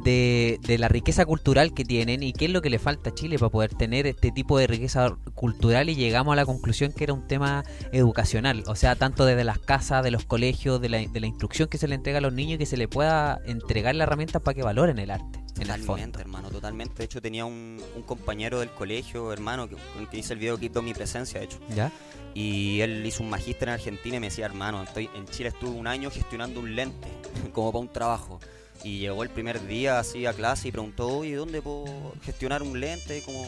de, 0.04 0.58
de 0.62 0.78
la 0.78 0.88
riqueza 0.88 1.24
cultural 1.26 1.74
que 1.74 1.84
tienen 1.84 2.22
y 2.22 2.32
qué 2.32 2.46
es 2.46 2.50
lo 2.50 2.62
que 2.62 2.70
le 2.70 2.78
falta 2.78 3.10
a 3.10 3.14
Chile 3.14 3.38
para 3.38 3.50
poder 3.50 3.74
tener 3.74 4.06
este 4.06 4.30
tipo 4.30 4.58
de 4.58 4.66
riqueza 4.66 5.16
cultural 5.34 5.88
y 5.88 5.96
llegamos 5.96 6.32
a 6.32 6.36
la 6.36 6.46
conclusión 6.46 6.92
que 6.92 7.04
era 7.04 7.12
un 7.12 7.26
tema 7.26 7.64
educacional, 7.92 8.64
o 8.66 8.74
sea, 8.76 8.96
tanto 8.96 9.24
desde 9.24 9.44
las 9.44 9.58
casas, 9.58 10.02
de 10.04 10.10
los 10.10 10.24
colegios, 10.24 10.80
de 10.80 10.88
la, 10.88 10.98
de 10.98 11.20
la 11.20 11.26
instrucción 11.26 11.68
que 11.68 11.78
se 11.78 11.88
le 11.88 11.94
entrega 11.94 12.18
a 12.18 12.20
los 12.20 12.32
niños 12.32 12.56
y 12.56 12.58
que 12.58 12.66
se 12.66 12.76
le 12.76 12.88
pueda 12.88 13.40
entregar 13.46 13.94
la 13.94 14.04
herramienta 14.04 14.40
para 14.40 14.54
que 14.54 14.62
valoren 14.62 14.98
el 14.98 15.10
arte, 15.10 15.40
Totalmente, 15.58 16.20
hermano, 16.20 16.50
totalmente. 16.50 16.94
De 16.98 17.04
hecho, 17.04 17.20
tenía 17.20 17.44
un, 17.44 17.82
un 17.96 18.02
compañero 18.02 18.60
del 18.60 18.70
colegio, 18.70 19.32
hermano, 19.32 19.68
que, 19.68 19.76
que 20.10 20.18
hice 20.18 20.34
el 20.34 20.38
video 20.38 20.56
Quito 20.56 20.82
mi 20.82 20.94
presencia, 20.94 21.40
de 21.40 21.46
hecho. 21.46 21.58
¿Ya? 21.74 21.90
Y 22.34 22.80
él 22.80 23.04
hizo 23.04 23.22
un 23.22 23.30
magíster 23.30 23.68
en 23.68 23.74
Argentina 23.74 24.16
y 24.16 24.20
me 24.20 24.28
decía, 24.28 24.46
hermano, 24.46 24.82
estoy 24.82 25.10
en 25.14 25.26
Chile 25.26 25.48
estuve 25.48 25.70
un 25.70 25.86
año 25.86 26.10
gestionando 26.10 26.60
un 26.60 26.76
lente, 26.76 27.08
como 27.52 27.72
para 27.72 27.80
un 27.80 27.88
trabajo. 27.88 28.38
Y 28.84 29.00
llegó 29.00 29.22
el 29.22 29.30
primer 29.30 29.66
día 29.66 29.98
así 29.98 30.24
a 30.26 30.32
clase 30.32 30.68
y 30.68 30.72
preguntó, 30.72 31.08
oye, 31.08 31.34
¿dónde 31.34 31.60
puedo 31.62 32.14
gestionar 32.22 32.62
un 32.62 32.78
lente? 32.80 33.18
Y 33.18 33.20
como, 33.22 33.46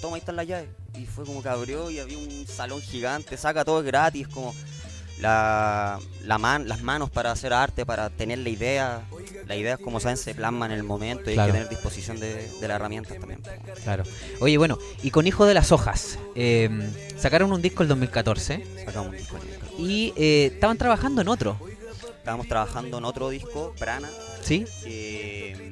toma, 0.00 0.16
ahí 0.16 0.20
están 0.20 0.36
las 0.36 0.46
llaves. 0.46 0.68
Y 0.98 1.06
fue 1.06 1.24
como 1.24 1.42
que 1.42 1.48
abrió 1.48 1.90
y 1.90 1.98
había 1.98 2.18
un 2.18 2.46
salón 2.46 2.80
gigante, 2.80 3.36
saca 3.36 3.64
todo 3.64 3.82
gratis, 3.82 4.28
como 4.28 4.54
la, 5.18 5.98
la 6.24 6.38
man- 6.38 6.66
las 6.68 6.82
manos 6.82 7.10
para 7.10 7.30
hacer 7.32 7.52
arte, 7.52 7.84
para 7.84 8.10
tener 8.10 8.38
la 8.38 8.48
idea. 8.48 9.02
La 9.46 9.56
idea, 9.56 9.76
como 9.76 9.98
saben, 9.98 10.16
se 10.16 10.34
plasma 10.34 10.66
en 10.66 10.72
el 10.72 10.84
momento 10.84 11.28
y 11.30 11.34
Claro. 11.34 11.46
hay 11.46 11.48
que 11.48 11.52
tener 11.54 11.68
disposición 11.68 12.20
de, 12.20 12.48
de 12.60 12.68
las 12.68 12.76
herramientas 12.76 13.18
también. 13.18 13.40
Claro. 13.82 14.04
Oye, 14.40 14.56
bueno, 14.58 14.78
y 15.02 15.10
con 15.10 15.26
Hijo 15.26 15.44
de 15.44 15.54
las 15.54 15.72
Hojas, 15.72 16.18
eh, 16.36 16.70
sacaron 17.18 17.52
un 17.52 17.60
disco 17.60 17.82
el 17.82 17.88
2014 17.88 18.64
Sacamos 18.84 19.10
un 19.10 19.16
disco. 19.16 19.36
y 19.78 20.12
eh, 20.16 20.50
estaban 20.54 20.78
trabajando 20.78 21.20
en 21.20 21.28
otro, 21.28 21.56
Estábamos 22.18 22.46
trabajando 22.48 22.98
en 22.98 23.04
otro 23.06 23.30
disco, 23.30 23.74
Prana, 23.78 24.08
¿sí? 24.42 24.64
que 24.82 25.70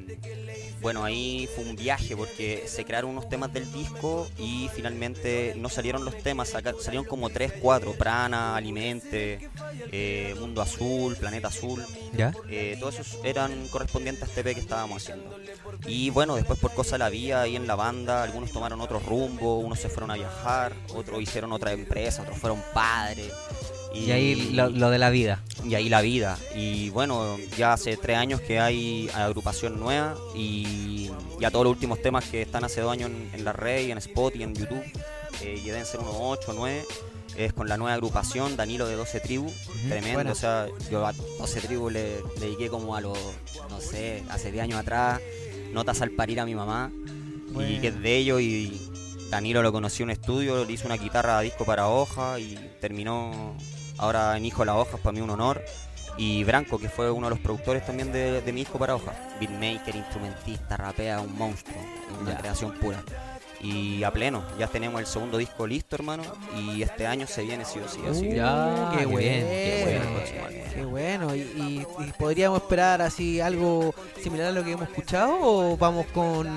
bueno, 0.81 1.03
ahí 1.03 1.47
fue 1.53 1.65
un 1.65 1.75
viaje 1.75 2.15
porque 2.15 2.63
se 2.67 2.85
crearon 2.85 3.11
unos 3.11 3.27
temas 3.27 3.51
del 3.51 3.71
disco 3.71 4.27
y 4.37 4.69
finalmente 4.73 5.53
no 5.57 5.67
salieron 5.67 6.05
los 6.05 6.17
temas, 6.17 6.49
salieron 6.49 7.03
como 7.03 7.29
3, 7.29 7.53
4, 7.61 7.93
Prana, 7.93 8.55
Alimente, 8.55 9.49
eh, 9.91 10.35
Mundo 10.39 10.61
Azul, 10.61 11.17
Planeta 11.17 11.49
Azul, 11.49 11.83
¿Ya? 12.13 12.33
eh, 12.49 12.77
todos 12.79 12.99
esos 12.99 13.19
eran 13.25 13.67
correspondientes 13.67 14.23
a 14.23 14.27
este 14.27 14.43
que 14.55 14.61
estábamos 14.61 15.03
haciendo. 15.03 15.37
Y 15.85 16.11
bueno, 16.11 16.35
después 16.35 16.57
por 16.59 16.73
cosa 16.73 16.91
de 16.93 16.99
la 16.99 17.09
vida 17.09 17.41
ahí 17.41 17.55
en 17.57 17.67
la 17.67 17.75
banda, 17.75 18.23
algunos 18.23 18.51
tomaron 18.51 18.79
otro 18.79 18.99
rumbo, 18.99 19.59
unos 19.59 19.79
se 19.79 19.89
fueron 19.89 20.11
a 20.11 20.15
viajar, 20.15 20.73
otros 20.95 21.21
hicieron 21.21 21.51
otra 21.51 21.73
empresa, 21.73 22.21
otros 22.21 22.37
fueron 22.37 22.63
padres. 22.73 23.31
Y 23.93 24.11
ahí 24.11 24.51
lo, 24.53 24.69
lo 24.69 24.89
de 24.89 24.97
la 24.99 25.09
vida. 25.09 25.41
y 25.65 25.75
ahí 25.75 25.89
la 25.89 26.01
vida. 26.01 26.37
Y 26.55 26.89
bueno, 26.91 27.37
ya 27.57 27.73
hace 27.73 27.97
tres 27.97 28.17
años 28.17 28.41
que 28.41 28.59
hay 28.59 29.09
agrupación 29.13 29.79
nueva 29.79 30.15
y 30.35 31.09
ya 31.39 31.51
todos 31.51 31.65
los 31.65 31.71
últimos 31.71 32.01
temas 32.01 32.25
que 32.25 32.41
están 32.41 32.63
hace 32.63 32.81
dos 32.81 32.91
años 32.91 33.09
en, 33.09 33.29
en 33.33 33.45
la 33.45 33.53
red, 33.53 33.89
en 33.89 33.97
Spot 33.97 34.35
y 34.35 34.43
en 34.43 34.53
YouTube, 34.53 34.83
eh, 35.41 35.59
y 35.61 35.67
deben 35.67 35.85
ser 35.85 36.01
unos 36.01 36.15
8 36.17 36.51
o 36.51 36.53
9, 36.53 36.85
es 37.37 37.53
con 37.53 37.69
la 37.69 37.77
nueva 37.77 37.93
agrupación 37.93 38.57
Danilo 38.57 38.87
de 38.87 38.95
12 38.95 39.19
Tribus, 39.21 39.53
tremendo. 39.87 40.15
Buena. 40.15 40.31
O 40.31 40.35
sea, 40.35 40.67
yo 40.91 41.05
a 41.05 41.13
12 41.13 41.61
Tribus 41.61 41.93
le, 41.93 42.17
le 42.35 42.39
dediqué 42.39 42.69
como 42.69 42.95
a 42.95 43.01
los, 43.01 43.17
no 43.69 43.79
sé, 43.79 44.23
hace 44.29 44.51
10 44.51 44.65
años 44.65 44.79
atrás, 44.79 45.21
notas 45.71 46.01
al 46.01 46.11
parir 46.11 46.39
a 46.39 46.45
mi 46.45 46.55
mamá, 46.55 46.91
y 47.57 47.79
que 47.79 47.87
es 47.87 48.01
de 48.01 48.17
ellos 48.17 48.41
y 48.41 48.89
Danilo 49.29 49.61
lo 49.61 49.71
conocí 49.71 50.03
en 50.03 50.09
un 50.09 50.11
estudio, 50.11 50.65
le 50.65 50.73
hizo 50.73 50.87
una 50.87 50.97
guitarra 50.97 51.37
a 51.37 51.41
disco 51.41 51.63
para 51.65 51.87
hoja 51.87 52.39
y 52.39 52.55
terminó 52.81 53.55
ahora 53.99 54.35
en 54.37 54.45
Hijo 54.45 54.59
de 54.61 54.65
las 54.67 54.75
Hojas, 54.75 54.99
para 54.99 55.13
mí 55.13 55.21
un 55.21 55.29
honor. 55.29 55.61
Y 56.17 56.43
Branco, 56.43 56.79
que 56.79 56.89
fue 56.89 57.09
uno 57.11 57.27
de 57.27 57.35
los 57.35 57.39
productores 57.39 57.85
también 57.85 58.11
de, 58.11 58.41
de 58.41 58.51
mi 58.51 58.61
disco 58.61 58.77
para 58.77 58.95
hoja. 58.95 59.13
Beatmaker, 59.39 59.95
instrumentista, 59.95 60.75
rapea, 60.75 61.21
un 61.21 61.33
monstruo, 61.37 61.77
una 62.19 62.31
Ya. 62.31 62.37
creación 62.39 62.73
pura. 62.73 63.01
Y 63.61 64.03
a 64.03 64.11
pleno, 64.11 64.43
ya 64.57 64.67
tenemos 64.67 65.01
el 65.01 65.05
segundo 65.07 65.37
disco 65.37 65.67
listo, 65.67 65.95
hermano. 65.95 66.23
Y 66.57 66.81
este 66.81 67.05
año 67.05 67.27
se 67.27 67.41
viene 67.43 67.65
sí 67.65 67.79
o 67.79 67.87
sí. 67.89 67.99
Así 68.09 68.21
que- 68.29 68.35
Ya, 68.37 68.89
qué 68.93 68.99
qué 68.99 69.05
bueno, 69.05 69.17
bien, 69.19 69.47
qué 69.47 69.81
bueno. 69.83 70.19
qué 70.73 70.85
bueno. 70.85 71.35
¿Y, 71.35 71.39
y- 71.41 71.87
y 72.07 72.11
podríamos 72.17 72.61
esperar 72.61 73.01
así 73.01 73.41
algo 73.41 73.93
similar 74.23 74.47
a 74.47 74.51
lo 74.51 74.63
que 74.63 74.71
hemos 74.71 74.87
escuchado 74.87 75.37
o 75.41 75.75
vamos 75.77 76.05
con 76.13 76.47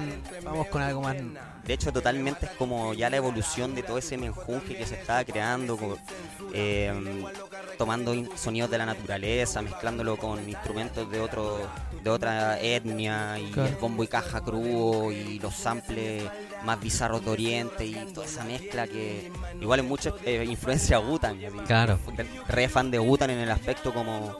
vamos 0.45 0.69
con 0.69 0.81
algo 0.83 1.01
más? 1.03 1.17
De 1.65 1.75
hecho, 1.75 1.93
totalmente 1.93 2.47
es 2.47 2.53
como 2.53 2.93
ya 2.95 3.09
la 3.11 3.17
evolución 3.19 3.75
de 3.75 3.83
todo 3.85 3.97
ese 3.99 4.17
menjunje 4.17 4.77
que 4.77 4.85
se 4.85 4.95
estaba 4.97 5.25
creando, 5.25 5.79
eh, 6.53 6.93
tomando 7.79 8.15
sonidos 8.37 8.69
de 8.71 8.79
la 8.79 8.87
naturaleza, 8.87 9.63
mezclándolo 9.63 10.17
con 10.17 10.49
instrumentos 10.49 11.09
de 11.11 11.21
otro 11.21 11.59
de 12.03 12.11
otra 12.11 12.59
etnia, 12.61 13.39
y 13.39 13.53
Claro. 13.53 13.69
el 13.69 13.77
bombo 13.77 14.03
y 14.03 14.09
caja 14.09 14.41
crudo, 14.41 15.13
y 15.13 15.39
los 15.39 15.55
samples 15.55 16.25
más 16.65 16.81
bizarros 16.81 17.25
de 17.25 17.31
Oriente, 17.31 17.87
y 17.87 17.95
toda 18.15 18.27
esa 18.27 18.45
mezcla 18.45 18.87
que 18.87 19.31
igual 19.61 19.81
es 19.81 19.87
mucha 19.87 20.13
eh, 20.25 20.45
influencia 20.49 20.99
Gutan. 20.99 21.39
Claro. 21.67 21.99
Re 22.49 22.69
fan 22.69 22.91
de 22.91 22.99
Gutan 22.99 23.31
en 23.31 23.39
el 23.39 23.51
aspecto 23.51 23.93
como 23.93 24.37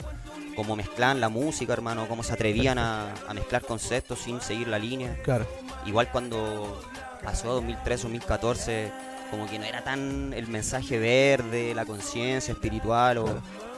como 0.55 0.77
mezclan 0.77 1.19
la 1.19 1.31
música, 1.31 1.73
hermano, 1.73 2.07
cómo 2.09 2.23
se 2.23 2.35
atrevían 2.35 2.79
a, 2.79 3.15
a 3.27 3.33
mezclar 3.33 3.63
conceptos 3.63 4.19
sin 4.19 4.41
seguir 4.43 4.69
la 4.69 4.79
línea. 4.79 5.17
Claro. 5.23 5.47
Igual 5.87 6.11
cuando 6.11 6.79
pasó 7.23 7.55
2003, 7.55 8.03
2014, 8.03 8.93
como 9.31 9.49
que 9.49 9.59
no 9.59 9.65
era 9.65 9.83
tan 9.83 10.35
el 10.35 10.47
mensaje 10.49 10.99
verde, 10.99 11.75
la 11.75 11.87
conciencia 11.87 12.53
espiritual, 12.53 13.19
o 13.19 13.25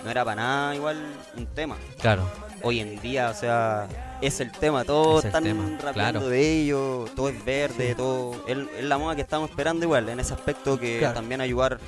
no 0.05 0.11
era 0.11 0.25
para 0.25 0.43
nada 0.43 0.75
igual 0.75 0.97
un 1.37 1.47
tema. 1.47 1.77
Claro. 2.01 2.29
Hoy 2.63 2.81
en 2.81 3.01
día, 3.01 3.31
o 3.31 3.35
sea, 3.35 3.87
es 4.27 4.41
el 4.41 4.51
tema, 4.53 4.85
todos 4.85 5.19
Es 5.19 5.25
el 5.25 5.29
están 5.29 5.45
tema, 5.45 5.65
rapeando 5.83 6.21
claro. 6.21 6.29
de 6.29 6.61
ello, 6.63 7.05
todo 7.17 7.29
es 7.29 7.45
verde, 7.45 7.95
todo. 7.95 8.45
Es, 8.47 8.57
la 8.85 8.99
moda 8.99 9.15
que 9.17 9.23
estamos 9.23 9.51
esperando 9.51 9.85
igual, 9.85 10.09
en 10.09 10.21
ese 10.21 10.35
aspecto 10.35 10.79
que 10.79 10.99
Claro. 10.99 11.15
también 11.15 11.41
ayudar 11.41 11.79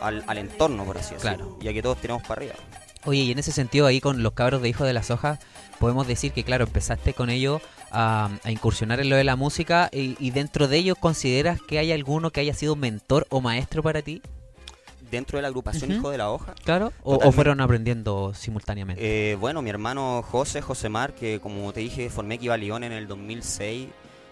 al, 0.00 0.24
al 0.26 0.38
entorno, 0.38 0.84
por 0.84 0.98
así 0.98 1.14
decirlo. 1.14 1.36
Claro. 1.36 1.58
Ya 1.60 1.72
que 1.72 1.82
todos 1.82 1.98
tiramos 2.00 2.22
para 2.22 2.40
arriba. 2.40 2.54
Oye, 3.06 3.20
y 3.20 3.30
en 3.32 3.38
ese 3.38 3.52
sentido 3.52 3.86
ahí 3.86 4.00
con 4.00 4.22
los 4.22 4.32
cabros 4.32 4.62
de 4.62 4.68
Hijo 4.70 4.84
de 4.84 4.94
las 4.94 5.10
Hojas, 5.10 5.38
podemos 5.78 6.06
decir 6.06 6.32
que 6.32 6.42
claro, 6.42 6.64
empezaste 6.64 7.12
con 7.12 7.28
ellos 7.28 7.60
a, 7.90 8.30
a 8.42 8.50
incursionar 8.50 8.98
en 9.00 9.10
lo 9.10 9.16
de 9.16 9.24
la 9.24 9.36
música 9.36 9.90
y, 9.92 10.16
y 10.18 10.30
dentro 10.30 10.68
de 10.68 10.78
ellos 10.78 10.96
consideras 10.98 11.60
que 11.60 11.78
hay 11.78 11.92
alguno 11.92 12.30
que 12.30 12.40
haya 12.40 12.54
sido 12.54 12.76
mentor 12.76 13.26
o 13.28 13.40
maestro 13.42 13.82
para 13.82 14.00
ti, 14.00 14.22
Dentro 15.14 15.38
de 15.38 15.42
la 15.42 15.48
agrupación 15.48 15.90
Ujú. 15.90 15.98
Hijo 16.00 16.10
de 16.10 16.18
la 16.18 16.30
Hoja, 16.30 16.54
claro, 16.64 16.92
o, 17.02 17.14
o 17.16 17.32
fueron 17.32 17.60
aprendiendo 17.60 18.32
simultáneamente. 18.34 19.02
Eh, 19.32 19.34
bueno, 19.36 19.62
mi 19.62 19.70
hermano 19.70 20.22
José, 20.22 20.60
José 20.60 20.88
Mar, 20.88 21.14
que 21.14 21.40
como 21.40 21.72
te 21.72 21.80
dije, 21.80 22.10
formé 22.10 22.38
Kiva 22.38 22.56
León 22.56 22.84
en 22.84 22.92
el 22.92 23.06
2006. 23.06 23.88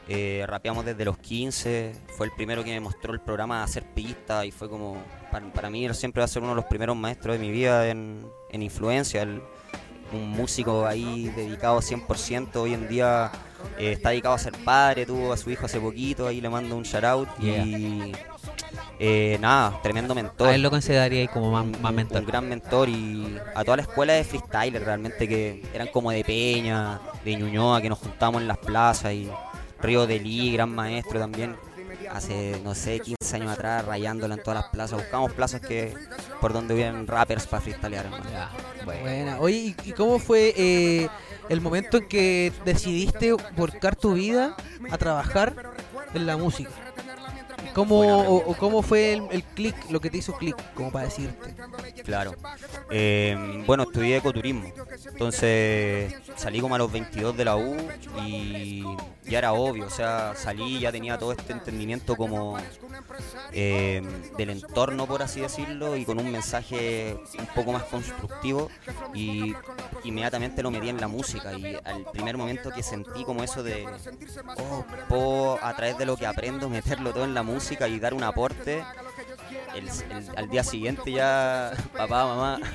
eh, 0.08 0.44
rapeamos 0.48 0.84
desde 0.84 1.04
los 1.04 1.16
15. 1.18 1.92
Fue 2.16 2.26
el 2.26 2.32
primero 2.32 2.64
que 2.64 2.70
me 2.70 2.80
mostró 2.80 3.12
el 3.14 3.20
programa 3.20 3.60
a 3.60 3.64
hacer 3.64 3.84
pistas 3.94 4.44
y 4.44 4.50
fue 4.50 4.68
como. 4.68 4.96
Para, 5.30 5.50
para 5.52 5.70
mí, 5.70 5.84
él 5.86 5.94
siempre 5.94 6.20
va 6.20 6.24
a 6.24 6.28
ser 6.28 6.42
uno 6.42 6.50
de 6.52 6.56
los 6.56 6.64
primeros 6.66 6.96
maestros 6.96 7.38
de 7.38 7.38
mi 7.38 7.50
vida 7.52 7.88
en, 7.88 8.26
en 8.50 8.62
influencia. 8.62 9.22
él- 9.22 9.40
un 10.12 10.28
músico 10.28 10.84
ahí 10.84 11.30
dedicado 11.34 11.80
100%. 11.80 12.56
Hoy 12.56 12.74
en 12.74 12.86
día 12.86 13.30
eh, 13.78 13.92
está 13.92 14.10
dedicado 14.10 14.34
a 14.34 14.38
ser 14.38 14.52
padre, 14.64 15.06
tuvo 15.06 15.32
a 15.32 15.36
su 15.36 15.50
hijo 15.50 15.66
hace 15.66 15.80
poquito. 15.80 16.26
Ahí 16.26 16.40
le 16.40 16.48
mando 16.48 16.76
un 16.76 16.82
shout 16.82 17.04
out. 17.04 17.28
Yeah. 17.38 17.64
Y. 17.64 18.12
eh, 18.98 19.38
nada, 19.40 19.80
tremendo 19.82 20.14
mentor 20.14 20.48
a 20.48 20.54
él 20.54 20.62
lo 20.62 20.70
consideraría 20.70 21.26
como 21.28 21.50
más, 21.50 21.64
un, 21.64 21.82
más 21.82 21.92
mentor. 21.92 22.20
un 22.20 22.26
gran 22.26 22.48
mentor 22.48 22.88
y 22.88 23.36
a 23.54 23.64
toda 23.64 23.78
la 23.78 23.82
escuela 23.82 24.12
de 24.12 24.24
freestyler 24.24 24.84
realmente 24.84 25.26
que 25.26 25.62
eran 25.74 25.88
como 25.88 26.10
de 26.10 26.22
Peña, 26.24 27.00
de 27.24 27.36
Ñuñoa, 27.36 27.80
que 27.82 27.88
nos 27.88 27.98
juntamos 27.98 28.40
en 28.40 28.48
las 28.48 28.58
plazas 28.58 29.12
y 29.12 29.28
Río 29.80 30.06
de 30.06 30.20
Lee, 30.20 30.52
gran 30.52 30.72
maestro 30.74 31.18
también. 31.18 31.56
Hace, 32.10 32.60
no 32.62 32.74
sé, 32.74 33.00
15 33.00 33.36
años 33.36 33.52
atrás, 33.52 33.84
rayándola 33.84 34.34
en 34.34 34.42
todas 34.42 34.62
las 34.62 34.70
plazas. 34.70 35.00
Buscamos 35.00 35.32
plazas 35.32 35.60
que 35.60 35.94
por 36.40 36.52
donde 36.52 36.74
hubieran 36.74 37.06
rappers 37.06 37.46
para 37.46 37.62
freestylear, 37.62 38.04
hermano. 38.04 38.24
Buena. 38.84 39.40
Oye, 39.40 39.74
¿y, 39.84 39.92
cómo 39.92 40.18
fue 40.18 40.54
eh, 40.56 41.08
el 41.48 41.60
momento 41.60 41.98
en 41.98 42.08
que 42.08 42.52
decidiste 42.64 43.32
volcar 43.56 43.96
tu 43.96 44.14
vida 44.14 44.56
a 44.90 44.98
trabajar 44.98 45.54
en 46.14 46.26
la 46.26 46.36
música? 46.36 46.70
¿Cómo, 47.74 48.00
o, 48.00 48.56
cómo 48.56 48.82
fue 48.82 49.14
el, 49.14 49.22
el 49.30 49.42
click, 49.42 49.74
lo 49.90 50.00
que 50.00 50.10
te 50.10 50.18
hizo 50.18 50.34
click, 50.34 50.56
como 50.74 50.92
para 50.92 51.06
decirte? 51.06 51.54
Claro. 52.04 52.34
Eh, 52.90 53.62
bueno, 53.66 53.84
estudié 53.84 54.18
ecoturismo. 54.18 54.70
Entonces 55.06 56.14
salí 56.36 56.60
como 56.60 56.74
a 56.74 56.78
los 56.78 56.92
22 56.92 57.36
de 57.36 57.44
la 57.44 57.56
U 57.56 57.76
y 58.26 58.84
ya 59.24 59.38
era 59.38 59.52
obvio. 59.52 59.86
O 59.86 59.90
sea, 59.90 60.34
salí 60.36 60.80
ya 60.80 60.92
tenía 60.92 61.16
todo 61.16 61.32
este 61.32 61.52
entendimiento 61.52 62.16
como 62.16 62.58
eh, 63.52 64.02
del 64.36 64.50
entorno, 64.50 65.06
por 65.06 65.22
así 65.22 65.40
decirlo, 65.40 65.96
y 65.96 66.04
con 66.04 66.18
un 66.18 66.30
mensaje 66.30 67.16
un 67.38 67.46
poco 67.54 67.72
más 67.72 67.84
constructivo. 67.84 68.68
Y 69.14 69.54
inmediatamente 70.04 70.62
lo 70.62 70.70
metí 70.70 70.90
en 70.90 71.00
la 71.00 71.08
música. 71.08 71.54
Y 71.54 71.76
al 71.84 72.04
primer 72.12 72.36
momento 72.36 72.70
que 72.70 72.82
sentí 72.82 73.24
como 73.24 73.42
eso 73.42 73.62
de, 73.62 73.86
oh, 74.58 74.84
puedo 75.08 75.64
a 75.64 75.74
través 75.74 75.96
de 75.96 76.04
lo 76.04 76.16
que 76.16 76.26
aprendo 76.26 76.68
meterlo 76.82 77.12
todo 77.12 77.24
en 77.24 77.34
la 77.34 77.42
música 77.42 77.61
y 77.70 78.00
dar 78.00 78.14
un 78.14 78.24
aporte. 78.24 78.84
El- 79.74 79.88
el- 79.88 80.30
al 80.36 80.48
día 80.48 80.64
siguiente 80.64 81.10
ya, 81.12 81.72
papá, 81.96 82.26
mamá, 82.26 82.60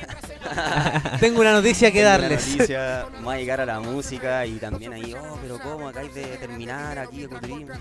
Tengo 1.19 1.41
una 1.41 1.51
noticia 1.51 1.91
que 1.91 1.99
tengo 1.99 2.09
una 2.15 2.19
darles. 2.19 2.47
noticia, 2.47 3.05
vamos 3.15 3.33
a 3.33 3.37
llegar 3.37 3.59
a 3.61 3.65
la 3.65 3.79
música 3.81 4.45
y 4.45 4.53
también 4.59 4.93
ahí, 4.93 5.13
oh, 5.13 5.37
pero 5.41 5.59
¿cómo? 5.59 5.89
Acá 5.89 6.01
hay 6.01 6.09
de 6.09 6.23
terminar 6.37 6.97
aquí, 6.99 7.23
ecoturismo. 7.25 7.73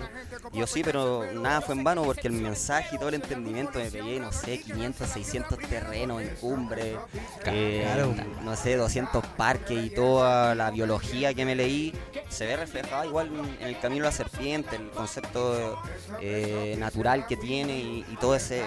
Yo 0.53 0.67
sí, 0.67 0.81
pero 0.83 1.23
nada 1.33 1.61
fue 1.61 1.75
en 1.75 1.83
vano 1.83 2.03
porque 2.03 2.27
el 2.27 2.33
mensaje 2.33 2.95
y 2.95 2.99
todo 2.99 3.09
el 3.09 3.15
entendimiento 3.15 3.79
me 3.79 3.89
pegué, 3.89 4.19
no 4.19 4.31
sé, 4.33 4.59
500, 4.59 5.07
600 5.09 5.57
terrenos 5.59 6.21
en 6.21 6.29
cumbre, 6.35 6.97
eh, 7.45 7.83
Claro. 7.85 8.13
no 8.43 8.55
sé, 8.55 8.75
200 8.75 9.25
parques 9.25 9.85
y 9.85 9.89
toda 9.89 10.53
la 10.55 10.69
biología 10.71 11.33
que 11.33 11.45
me 11.45 11.55
leí 11.55 11.93
se 12.29 12.45
ve 12.47 12.57
reflejada 12.57 13.05
igual 13.05 13.31
en 13.61 13.67
el 13.67 13.79
camino 13.79 14.03
de 14.05 14.09
la 14.11 14.15
serpiente, 14.15 14.75
el 14.75 14.89
concepto 14.89 15.81
eh, 16.21 16.75
natural 16.77 17.25
que 17.27 17.37
tiene 17.37 17.77
y, 17.79 18.05
y 18.11 18.15
todo 18.17 18.35
ese 18.35 18.63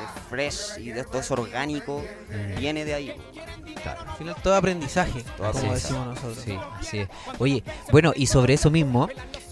fresh 0.49 0.79
y 0.85 0.91
de 0.91 1.05
todo 1.05 1.21
eso 1.21 1.35
orgánico 1.35 2.03
viene 2.59 2.85
de 2.85 2.95
ahí. 2.95 3.15
Al 3.85 4.17
final 4.17 4.37
todo 4.43 4.55
aprendizaje, 4.57 5.23
Todo 5.37 5.53
como 5.53 5.73
aprendizaje. 5.73 5.75
decimos 5.75 6.07
nosotros. 6.07 6.45
Sí, 6.45 6.59
así 6.79 6.99
es. 7.01 7.09
Oye, 7.39 7.63
bueno, 7.93 8.13
y 8.15 8.27
sobre 8.27 8.55
eso 8.55 8.71
mismo, 8.71 9.09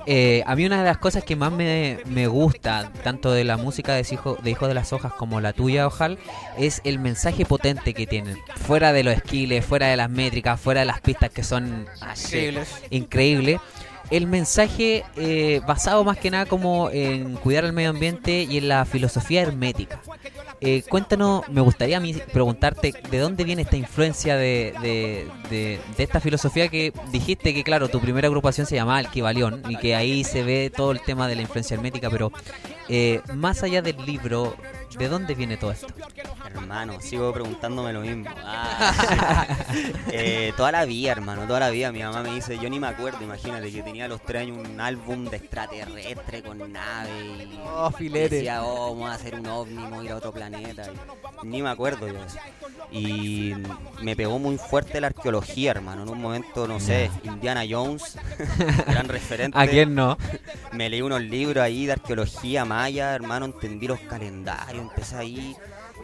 eh, 0.06 0.42
a 0.46 0.54
mí 0.54 0.66
una 0.66 0.78
de 0.78 0.84
las 0.84 0.98
cosas 0.98 1.24
que 1.24 1.34
más 1.36 1.50
me, 1.52 2.00
me 2.06 2.26
gusta, 2.26 2.90
tanto 3.02 3.30
de 3.32 3.44
la 3.44 3.56
música 3.56 3.94
de 3.94 4.06
Hijo 4.10 4.36
de, 4.42 4.50
Hijo 4.50 4.68
de 4.68 4.74
las 4.74 4.92
Hojas 4.92 5.12
como 5.14 5.40
la 5.40 5.52
tuya, 5.54 5.86
Ojal, 5.86 6.18
es 6.58 6.80
el 6.84 6.98
mensaje 6.98 7.46
potente 7.46 7.94
que 7.94 8.06
tienen. 8.06 8.38
Fuera 8.66 8.92
de 8.92 9.02
los 9.04 9.14
esquiles, 9.14 9.64
fuera 9.64 9.86
de 9.88 9.96
las 9.96 10.10
métricas, 10.10 10.60
fuera 10.60 10.80
de 10.80 10.86
las 10.86 11.00
pistas 11.00 11.30
que 11.30 11.42
son 11.42 11.86
Increíbles. 12.02 12.68
increíble. 12.90 13.60
El 14.10 14.26
mensaje 14.26 15.04
eh, 15.16 15.60
basado 15.66 16.02
más 16.02 16.16
que 16.16 16.30
nada 16.30 16.46
como 16.46 16.88
en 16.90 17.34
cuidar 17.36 17.64
el 17.64 17.74
medio 17.74 17.90
ambiente 17.90 18.42
y 18.42 18.56
en 18.56 18.68
la 18.68 18.86
filosofía 18.86 19.42
hermética. 19.42 20.00
Eh, 20.60 20.82
cuéntanos, 20.88 21.48
me 21.48 21.60
gustaría 21.60 21.98
a 21.98 22.00
mí 22.00 22.14
preguntarte 22.32 22.92
de 23.10 23.18
dónde 23.18 23.44
viene 23.44 23.62
esta 23.62 23.76
influencia 23.76 24.36
de, 24.36 24.74
de- 24.82 25.28
de- 25.50 25.78
de 25.96 26.02
esta 26.02 26.18
filosofía 26.20 26.66
que 26.68 26.92
dijiste 27.12 27.54
que, 27.54 27.62
claro, 27.62 27.88
tu 27.88 28.00
primera 28.00 28.26
agrupación 28.26 28.66
se 28.66 28.74
llamaba 28.74 28.98
Alquivalión 28.98 29.62
y 29.68 29.76
que 29.76 29.94
ahí 29.94 30.24
se 30.24 30.42
ve 30.42 30.72
todo 30.74 30.90
el 30.90 31.00
tema 31.00 31.28
de 31.28 31.36
la 31.36 31.42
influencia 31.42 31.74
hermética, 31.76 32.10
pero 32.10 32.32
eh, 32.88 33.20
más 33.34 33.62
allá 33.62 33.82
del 33.82 34.04
libro, 34.04 34.56
¿de 34.96 35.08
dónde 35.08 35.34
viene 35.34 35.56
todo 35.56 35.72
esto? 35.72 35.86
Hermano, 36.46 37.00
sigo 37.00 37.32
preguntándome 37.32 37.92
lo 37.92 38.00
mismo. 38.00 38.24
Ah, 38.50 39.46
eh, 40.10 40.52
toda 40.56 40.72
la 40.72 40.84
vida, 40.86 41.12
hermano, 41.12 41.42
toda 41.46 41.60
la 41.60 41.70
vida. 41.70 41.92
Mi 41.92 42.02
mamá 42.02 42.22
me 42.22 42.34
dice, 42.34 42.58
yo 42.58 42.70
ni 42.70 42.80
me 42.80 42.86
acuerdo, 42.86 43.22
imagínate, 43.22 43.70
que 43.70 43.82
tenía 43.82 44.06
a 44.06 44.08
los 44.08 44.22
tres 44.22 44.42
años 44.42 44.66
un 44.66 44.80
álbum 44.80 45.26
de 45.26 45.36
extraterrestre 45.36 46.42
con 46.42 46.72
nave 46.72 47.10
y 47.44 47.58
Oh, 47.66 47.90
filete. 47.90 48.36
decía, 48.36 48.62
oh, 48.64 48.94
vamos 48.94 49.10
a 49.10 49.14
hacer 49.14 49.34
un 49.34 49.46
ovni, 49.46 49.76
vamos 49.76 50.00
a 50.00 50.04
ir 50.04 50.10
a 50.12 50.16
otro 50.16 50.32
planeta. 50.32 50.84
y 51.42 51.46
ni 51.46 51.62
me 51.62 51.68
acuerdo 51.68 52.08
yo 52.08 52.24
eso. 52.24 52.38
Y 52.90 53.52
me 54.02 54.16
pegó 54.16 54.38
muy 54.38 54.56
fuerte 54.56 55.00
la 55.00 55.08
arqueología, 55.08 55.72
hermano. 55.72 56.04
En 56.04 56.08
un 56.08 56.20
momento, 56.20 56.66
no 56.66 56.80
sé, 56.80 57.10
Indiana 57.24 57.64
Jones, 57.68 58.16
gran 58.86 59.08
referente. 59.08 59.58
¿A 59.58 59.66
quién 59.66 59.94
no? 59.94 60.16
Me 60.72 60.88
leí 60.88 61.02
unos 61.02 61.20
libros 61.20 61.62
ahí 61.62 61.84
de 61.86 61.92
arqueología 61.92 62.64
maya, 62.64 63.14
hermano, 63.14 63.44
entendí 63.46 63.86
los 63.86 64.00
calendarios, 64.00 64.77
empecé 64.80 65.16
ahí 65.16 65.56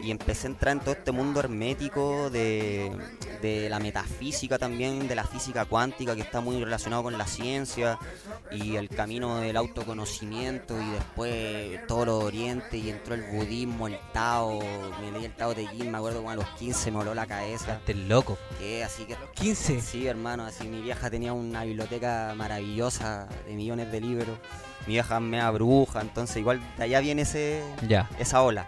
y 0.05 0.11
empecé 0.11 0.47
a 0.47 0.51
entrar 0.51 0.73
en 0.73 0.81
todo 0.81 0.93
este 0.93 1.13
mundo 1.13 1.41
hermético 1.41 2.29
de, 2.31 2.93
de 3.41 3.69
la 3.71 3.79
metafísica 3.79 4.59
también, 4.59 5.09
de 5.09 5.15
la 5.15 5.25
física 5.25 5.65
cuántica 5.65 6.15
que 6.15 6.21
está 6.23 6.41
muy 6.41 6.63
relacionado 6.63 7.03
con 7.05 7.17
la 7.17 7.27
ciencia 7.27 7.99
y 8.51 8.77
el 8.77 8.89
camino 8.89 9.39
del 9.41 9.57
autoconocimiento 9.57 10.81
y 10.81 10.91
después 10.91 11.87
todo 11.87 12.05
lo 12.05 12.19
oriente 12.19 12.77
y 12.77 12.91
entró 12.91 13.15
el 13.15 13.23
budismo, 13.23 13.87
el 13.89 13.99
Tao, 14.13 14.61
me 15.01 15.11
leí 15.13 15.25
el 15.25 15.33
Tao 15.35 15.55
de 15.55 15.67
Yin, 15.69 15.91
me 15.91 15.99
acuerdo 15.99 16.19
como 16.19 16.31
a 16.31 16.37
los 16.37 16.47
15 16.59 16.91
me 16.91 16.99
voló 16.99 17.15
la 17.15 17.27
cabeza, 17.27 17.77
Este 17.77 17.95
loco. 17.95 18.37
que 18.59 18.85
así 18.85 19.05
que 19.05 19.17
15. 19.35 19.81
Sí, 19.81 20.07
hermano, 20.07 20.45
así 20.45 20.69
mi 20.69 20.83
vieja 20.83 21.09
tenía 21.11 21.33
una 21.33 21.65
biblioteca 21.65 22.35
maravillosa 22.37 23.27
de 23.47 23.55
millones 23.55 23.91
de 23.91 24.01
libros. 24.01 24.39
Mi 24.87 24.95
vieja 24.95 25.19
me 25.19 25.51
bruja, 25.51 26.03
entonces 26.03 26.37
igual 26.37 26.61
de 26.77 26.85
allá 26.85 27.01
viene 27.01 27.23
ese, 27.23 27.63
esa 28.19 28.43
ola. 28.43 28.67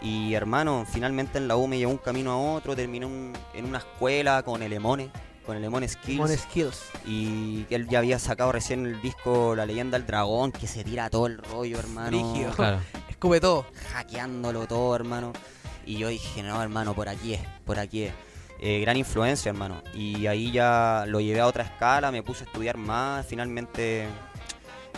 Y 0.00 0.34
hermano, 0.34 0.86
finalmente 0.90 1.38
en 1.38 1.48
la 1.48 1.56
U 1.56 1.66
me 1.66 1.78
llevó 1.78 1.90
un 1.92 1.98
camino 1.98 2.30
a 2.32 2.38
otro, 2.56 2.76
terminé 2.76 3.04
un- 3.06 3.32
en 3.54 3.64
una 3.64 3.78
escuela 3.78 4.42
con 4.42 4.62
el 4.62 4.72
Emone, 4.72 5.10
con 5.44 5.56
el 5.56 5.64
Emone 5.64 5.88
Skills. 5.88 6.18
Mon 6.18 6.28
Skills. 6.28 6.82
Y 7.06 7.64
que 7.64 7.74
él 7.74 7.88
ya 7.88 7.98
había 7.98 8.18
sacado 8.18 8.52
recién 8.52 8.86
el 8.86 9.00
disco 9.02 9.54
La 9.56 9.66
leyenda 9.66 9.98
del 9.98 10.06
dragón, 10.06 10.52
que 10.52 10.66
se 10.66 10.84
tira 10.84 11.10
todo 11.10 11.26
el 11.26 11.38
rollo, 11.38 11.78
hermano. 11.78 12.08
Brígido. 12.08 12.52
Claro. 12.52 12.78
Escupe 13.08 13.40
todo. 13.40 13.66
hackeándolo 13.92 14.66
todo, 14.68 14.94
hermano. 14.94 15.32
Y 15.84 15.96
yo 15.98 16.08
dije, 16.08 16.42
no, 16.42 16.62
hermano, 16.62 16.94
por 16.94 17.08
aquí 17.08 17.34
es, 17.34 17.40
por 17.64 17.78
aquí 17.78 18.02
es. 18.04 18.12
Eh, 18.60 18.80
gran 18.80 18.96
influencia, 18.96 19.50
hermano. 19.50 19.82
Y 19.94 20.26
ahí 20.26 20.50
ya 20.52 21.04
lo 21.08 21.20
llevé 21.20 21.40
a 21.40 21.46
otra 21.46 21.64
escala, 21.64 22.10
me 22.12 22.22
puse 22.22 22.44
a 22.44 22.46
estudiar 22.46 22.76
más. 22.76 23.24
Finalmente, 23.26 24.06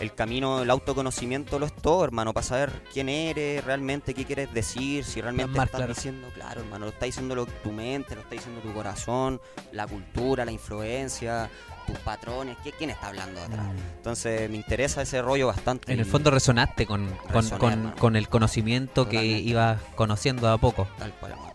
el 0.01 0.13
camino, 0.13 0.61
el 0.63 0.69
autoconocimiento 0.69 1.59
lo 1.59 1.65
es 1.67 1.73
todo, 1.73 2.03
hermano, 2.03 2.33
para 2.33 2.45
saber 2.45 2.83
quién 2.91 3.07
eres, 3.07 3.63
realmente 3.63 4.13
qué 4.13 4.25
quieres 4.25 4.53
decir, 4.53 5.03
si 5.05 5.21
realmente 5.21 5.53
Plasmar, 5.53 5.67
estás 5.67 5.79
claro. 5.79 5.93
diciendo, 5.93 6.27
claro, 6.33 6.61
hermano, 6.61 6.85
lo 6.85 6.91
está 6.91 7.05
diciendo 7.05 7.35
lo- 7.35 7.45
tu 7.45 7.71
mente, 7.71 8.15
lo 8.15 8.21
está 8.21 8.35
diciendo 8.35 8.61
tu 8.61 8.73
corazón, 8.73 9.39
la 9.71 9.85
cultura, 9.87 10.43
la 10.43 10.51
influencia, 10.51 11.49
tus 11.87 11.97
patrones, 11.99 12.57
¿qué- 12.63 12.71
¿quién 12.71 12.89
está 12.89 13.07
hablando 13.07 13.39
atrás? 13.41 13.65
Mm. 13.67 13.77
Entonces, 13.97 14.49
me 14.49 14.55
interesa 14.57 15.01
ese 15.03 15.21
rollo 15.21 15.47
bastante. 15.47 15.93
En 15.93 15.99
el 15.99 16.05
fondo 16.05 16.31
resonaste 16.31 16.85
con, 16.85 17.07
con, 17.31 17.43
Resoné, 17.49 17.91
con- 17.99 18.15
el 18.15 18.27
conocimiento 18.27 19.07
que 19.07 19.23
ibas 19.23 19.79
conociendo 19.95 20.47
de 20.47 20.53
a 20.53 20.57
poco. 20.57 20.87
Tal 20.97 21.13
cual, 21.13 21.33
hermano. 21.33 21.51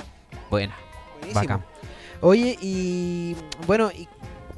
Buena, 0.50 0.74
Buenísimo. 1.20 1.40
bacán. 1.40 1.64
Oye, 2.22 2.56
y 2.62 3.36
bueno, 3.66 3.90
y 3.92 4.08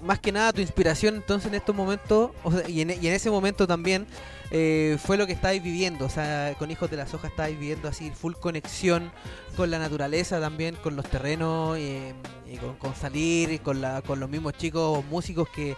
más 0.02 0.18
que 0.18 0.32
nada 0.32 0.52
tu 0.52 0.60
inspiración 0.60 1.16
entonces 1.16 1.48
en 1.48 1.54
estos 1.54 1.74
momentos, 1.74 2.30
o 2.42 2.52
sea, 2.52 2.68
y, 2.68 2.80
en, 2.80 2.90
y 2.90 3.06
en 3.06 3.14
ese 3.14 3.30
momento 3.30 3.66
también, 3.66 4.06
eh, 4.50 4.96
fue 5.04 5.16
lo 5.16 5.26
que 5.26 5.32
estáis 5.32 5.62
viviendo, 5.62 6.06
o 6.06 6.08
sea, 6.08 6.54
con 6.58 6.70
Hijos 6.70 6.90
de 6.90 6.96
las 6.96 7.12
Hojas 7.12 7.30
estáis 7.30 7.58
viviendo 7.58 7.88
así 7.88 8.10
full 8.10 8.34
conexión 8.34 9.10
con 9.56 9.70
la 9.70 9.78
naturaleza 9.78 10.40
también, 10.40 10.76
con 10.76 10.96
los 10.96 11.08
terrenos, 11.08 11.78
y 11.78 12.56
con, 12.56 12.76
con 12.76 12.94
salir, 12.94 13.52
y 13.52 13.58
con, 13.58 13.80
la, 13.80 14.02
con 14.02 14.20
los 14.20 14.30
mismos 14.30 14.54
chicos 14.54 15.04
músicos 15.06 15.48
que, 15.50 15.76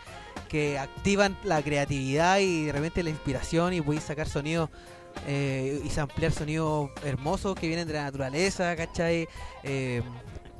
que 0.48 0.78
activan 0.78 1.36
la 1.44 1.62
creatividad 1.62 2.38
y 2.38 2.66
de 2.66 2.72
repente 2.72 3.02
la 3.02 3.10
inspiración 3.10 3.72
y 3.72 3.80
podéis 3.80 4.04
sacar 4.04 4.28
sonidos 4.28 4.70
eh, 5.26 5.82
y 5.84 6.00
ampliar 6.00 6.32
sonidos 6.32 6.90
hermosos 7.04 7.54
que 7.56 7.66
vienen 7.66 7.86
de 7.86 7.94
la 7.94 8.04
naturaleza, 8.04 8.74
¿cachai? 8.76 9.28
Eh, 9.62 10.02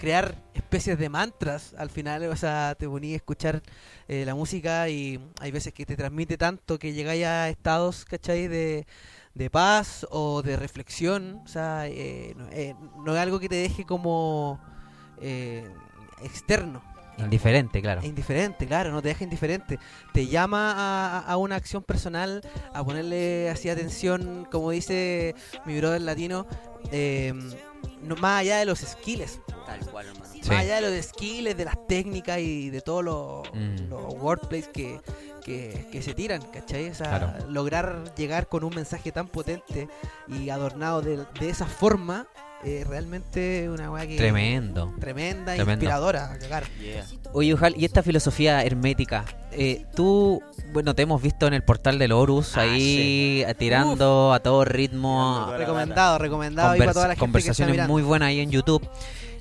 crear 0.01 0.35
especies 0.55 0.99
de 0.99 1.09
mantras 1.09 1.75
al 1.77 1.91
final, 1.91 2.25
o 2.25 2.37
sea, 2.37 2.75
te 2.79 2.89
poní 2.89 3.13
a 3.13 3.17
escuchar 3.17 3.63
eh, 4.09 4.25
la 4.25 4.35
música 4.35 4.89
y 4.89 5.21
hay 5.41 5.51
veces 5.51 5.73
que 5.75 5.85
te 5.85 5.97
transmite 5.97 6.39
tanto 6.39 6.79
que 6.79 6.93
llegáis 6.93 7.25
a 7.27 7.49
estados, 7.51 8.05
¿cachai? 8.07 8.49
De, 8.49 8.87
de 9.35 9.51
paz 9.51 10.07
o 10.11 10.43
de 10.43 10.57
reflexión, 10.57 11.43
o 11.45 11.49
sea, 11.49 11.87
eh, 11.87 12.35
no, 12.37 12.47
eh, 12.51 12.75
no 13.05 13.15
es 13.15 13.21
algo 13.21 13.39
que 13.39 13.49
te 13.49 13.57
deje 13.57 13.85
como 13.85 14.59
eh, 15.21 15.69
externo, 16.23 16.83
Indiferente, 17.19 17.83
claro. 17.83 18.01
indiferente, 18.03 18.67
claro, 18.67 18.93
no 18.93 19.03
te 19.03 19.09
deja 19.09 19.25
indiferente. 19.25 19.79
Te 20.15 20.27
llama 20.27 20.73
a, 20.75 21.19
a 21.21 21.37
una 21.37 21.57
acción 21.57 21.83
personal, 21.83 22.41
a 22.73 22.83
ponerle 22.83 23.51
así 23.51 23.69
atención, 23.69 24.47
como 24.51 24.71
dice 24.71 25.35
mi 25.67 25.77
brother 25.79 26.01
latino, 26.01 26.47
eh, 26.93 27.35
no- 28.03 28.17
más 28.17 28.41
allá 28.41 28.59
de 28.59 28.65
los 28.67 28.81
skills, 28.81 29.41
Tal 29.67 29.81
cual, 29.91 30.07
hermano. 30.07 30.27
Sí. 30.33 30.41
más 30.49 30.59
allá 30.61 30.81
de 30.81 30.91
los 30.97 31.05
skills, 31.07 31.57
de 31.57 31.65
las 31.65 31.87
técnicas 31.87 32.39
y 32.41 32.71
de 32.71 32.81
todos 32.81 33.05
los 33.05 33.49
Mm. 33.55 33.89
los 33.89 34.15
wordplays 34.15 34.69
que, 34.69 35.01
que, 35.45 35.87
que 35.93 36.03
se 36.03 36.15
tiran, 36.15 36.43
¿cachai? 36.43 36.89
O 36.91 36.95
sea, 36.95 37.09
Claro. 37.19 37.51
lograr 37.51 38.15
llegar 38.17 38.49
con 38.49 38.65
un 38.65 38.75
mensaje 38.75 39.13
tan 39.13 39.29
potente 39.29 39.89
y 40.29 40.51
adornado 40.51 41.03
de, 41.03 41.25
de 41.39 41.49
esa 41.51 41.67
forma 41.67 42.27
eh, 42.65 42.85
realmente 42.87 43.69
una 43.71 43.91
weá 43.91 44.07
que... 44.07 44.17
Tremendo. 44.17 44.93
Tremenda, 45.01 45.55
Tremendo. 45.55 45.73
inspiradora, 45.85 46.33
a 46.33 46.39
cagar. 46.39 46.65
Yeah. 46.81 47.07
Oye, 47.33 47.55
Ujal, 47.55 47.75
y 47.77 47.85
esta 47.85 48.03
filosofía 48.03 48.63
hermética, 48.65 49.25
eh, 49.53 49.85
tú, 49.95 50.43
bueno, 50.73 50.95
te 50.95 51.03
hemos 51.03 51.23
visto 51.23 51.47
en 51.47 51.55
el 51.55 51.63
portal 51.63 51.99
del 51.99 52.13
Horus 52.13 52.57
Ah, 52.57 52.63
ahí 52.63 53.45
tirando 53.59 54.33
a 54.33 54.41
todo 54.41 54.65
ritmo, 54.65 55.45
toda 55.47 55.59
Recomendado, 55.59 56.19
recomendado 56.19 56.77
para 56.77 56.91
convers- 56.91 56.95
toda 56.95 57.09
la 57.09 57.15
gente 57.15 57.33
que 57.33 57.39
está 57.39 57.55
conversaciones 57.65 57.89
muy 57.89 58.03
buenas 58.03 58.29
ahí 58.29 58.41
en 58.41 58.51
YouTube. 58.51 58.87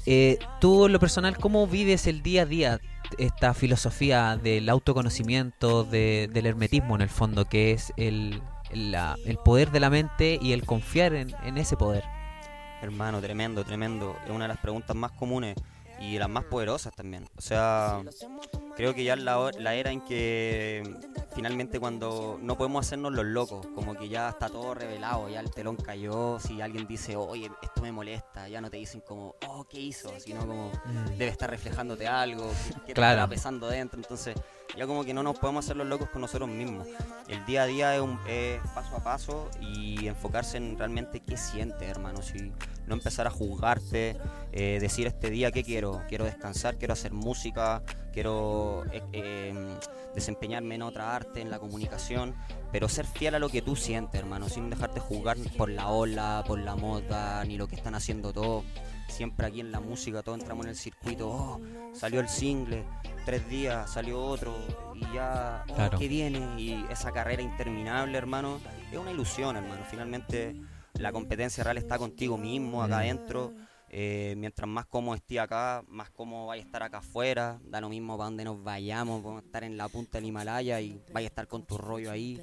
Eh, 0.06 0.38
tú, 0.62 0.86
en 0.86 0.94
lo 0.94 1.00
personal, 1.00 1.38
¿cómo 1.38 1.68
vives 1.68 2.08
el 2.08 2.22
día 2.24 2.44
a 2.44 2.46
día 2.46 2.80
esta 3.18 3.54
filosofía 3.54 4.38
del 4.42 4.70
autoconocimiento, 4.70 5.84
de- 5.84 6.30
del 6.32 6.46
hermetismo 6.46 6.96
en 6.96 7.02
el 7.02 7.10
fondo, 7.10 7.46
que 7.46 7.72
es 7.72 7.92
el, 7.98 8.42
la- 8.72 9.16
el 9.26 9.38
poder 9.38 9.72
de 9.72 9.80
la 9.80 9.90
mente 9.90 10.40
y 10.42 10.54
el 10.54 10.64
confiar 10.66 11.14
en, 11.16 11.34
en 11.44 11.58
ese 11.58 11.76
poder? 11.76 12.04
Hermano, 12.82 13.20
tremendo, 13.22 13.64
tremendo. 13.64 14.16
Es 14.26 14.30
una 14.32 14.46
de 14.46 14.50
las 14.50 14.58
preguntas 14.60 14.96
más 14.96 15.12
comunes 15.12 15.56
y 16.00 16.18
las 16.18 16.30
más 16.30 16.46
poderosas 16.46 16.94
también. 16.96 17.28
O 17.38 17.42
sea, 17.42 18.02
creo 18.78 18.94
que 18.94 19.04
ya 19.04 19.16
es 19.16 19.20
la, 19.22 19.52
la 19.60 19.76
era 19.76 19.92
en 19.92 20.00
que 20.02 20.82
finalmente 21.36 21.78
cuando 21.78 22.40
no 22.42 22.58
podemos 22.58 22.86
hacernos 22.86 23.12
los 23.12 23.26
locos, 23.26 23.68
como 23.76 23.98
que 23.98 24.08
ya 24.08 24.30
está 24.30 24.48
todo 24.48 24.74
revelado, 24.74 25.28
ya 25.28 25.42
el 25.42 25.52
telón 25.52 25.76
cayó, 25.76 26.40
si 26.40 26.62
alguien 26.62 26.88
dice, 26.88 27.18
oye, 27.18 27.52
esto 27.62 27.82
me 27.82 27.92
molesta, 27.92 28.48
ya 28.48 28.62
no 28.62 28.70
te 28.70 28.78
dicen 28.78 29.02
como, 29.02 29.36
oh, 29.48 29.66
¿qué 29.66 29.80
hizo? 29.82 30.18
Sino 30.20 30.40
como, 30.48 30.72
debe 31.18 31.28
estar 31.28 31.50
reflejándote 31.50 32.08
algo, 32.08 32.50
¿qué, 32.68 32.74
qué 32.74 32.80
te 32.88 32.94
Claro. 32.94 33.12
estará 33.16 33.28
pesando 33.28 33.68
dentro? 33.68 34.00
Entonces, 34.00 34.36
ya 34.78 34.88
como 34.88 35.04
que 35.04 35.14
no 35.14 35.24
nos 35.24 35.38
podemos 35.40 35.66
hacer 35.66 35.78
los 35.78 35.88
locos 35.88 36.10
con 36.10 36.22
nosotros 36.22 36.50
mismos. 36.50 36.88
El 37.28 37.46
día 37.46 37.64
a 37.64 37.66
día 37.66 37.96
es, 37.96 38.02
un, 38.02 38.20
paso 38.74 38.96
a 38.96 39.04
paso 39.04 39.50
y 39.62 40.08
enfocarse 40.08 40.58
en 40.58 40.78
realmente 40.78 41.22
qué 41.22 41.38
sientes, 41.38 41.90
hermano. 41.90 42.22
Si 42.22 42.52
no 42.88 42.94
empezar 42.94 43.28
a 43.28 43.30
juzgarte, 43.30 44.18
eh, 44.52 44.80
decir 44.80 45.08
este 45.08 45.30
día 45.30 45.52
qué 45.52 45.64
quiero, 45.64 46.02
quiero 46.08 46.26
descansar, 46.26 46.78
quiero 46.78 46.94
hacer 46.94 47.14
música, 47.14 47.84
quiero 48.14 48.84
eh, 48.92 49.04
eh, 49.14 49.78
desempeñarme 50.16 50.76
en 50.76 50.82
otra 50.82 51.16
arte, 51.16 51.42
en 51.42 51.50
la 51.50 51.60
comunicación, 51.60 52.36
pero 52.72 52.90
ser 52.90 53.06
fiel 53.06 53.36
a 53.36 53.40
lo 53.40 53.50
que 53.50 53.62
tú 53.62 53.76
sientes, 53.76 54.20
hermano, 54.20 54.50
sin 54.50 54.70
dejarte 54.70 55.00
juzgar 55.00 55.38
por 55.58 55.70
la 55.70 55.90
ola, 55.90 56.44
por 56.48 56.60
la 56.60 56.76
moda, 56.76 57.44
ni 57.46 57.58
lo 57.58 57.68
que 57.68 57.76
están 57.76 57.96
haciendo 57.96 58.34
todos. 58.34 58.64
Siempre 59.10 59.48
aquí 59.48 59.60
en 59.60 59.72
la 59.72 59.80
música, 59.80 60.22
todos 60.24 60.40
entramos 60.40 60.66
en 60.66 60.70
el 60.70 60.76
circuito, 60.78 61.30
oh, 61.30 61.60
salió 61.94 62.20
el 62.22 62.30
single, 62.30 62.86
tres 63.26 63.48
días, 63.50 63.92
salió 63.92 64.22
otro, 64.24 64.56
y 64.96 65.02
ya, 65.14 65.66
oh, 65.70 65.74
Claro. 65.76 65.98
¿qué 66.00 66.08
viene? 66.08 66.40
Y 66.62 66.86
esa 66.90 67.12
carrera 67.12 67.42
interminable, 67.42 68.18
hermano, 68.18 68.60
es 68.92 68.98
una 68.98 69.12
ilusión, 69.12 69.58
hermano. 69.58 69.84
Finalmente, 69.90 70.56
la 70.94 71.12
competencia 71.12 71.64
real 71.64 71.78
está 71.78 71.98
contigo 71.98 72.38
mismo, 72.38 72.82
acá 72.84 72.98
Mm. 72.98 73.00
adentro. 73.00 73.54
Eh, 73.92 74.36
mientras 74.38 74.68
más 74.70 74.86
cómodo 74.86 75.16
esté 75.16 75.40
acá, 75.40 75.84
más 75.88 76.12
cómodo 76.12 76.46
vaya 76.48 76.62
a 76.62 76.66
estar 76.66 76.84
acá 76.84 77.00
afuera. 77.00 77.60
Da 77.64 77.82
lo 77.82 77.90
mismo 77.90 78.16
para 78.18 78.26
donde 78.30 78.44
nos 78.46 78.64
vayamos, 78.64 79.22
podemos 79.24 79.44
estar 79.44 79.64
en 79.64 79.78
la 79.78 79.90
punta 79.90 80.20
del 80.20 80.26
Himalaya 80.26 80.80
y 80.80 81.02
vaya 81.12 81.26
a 81.26 81.30
estar 81.30 81.48
con 81.48 81.66
tu 81.66 81.78
rollo 81.78 82.12
ahí. 82.12 82.40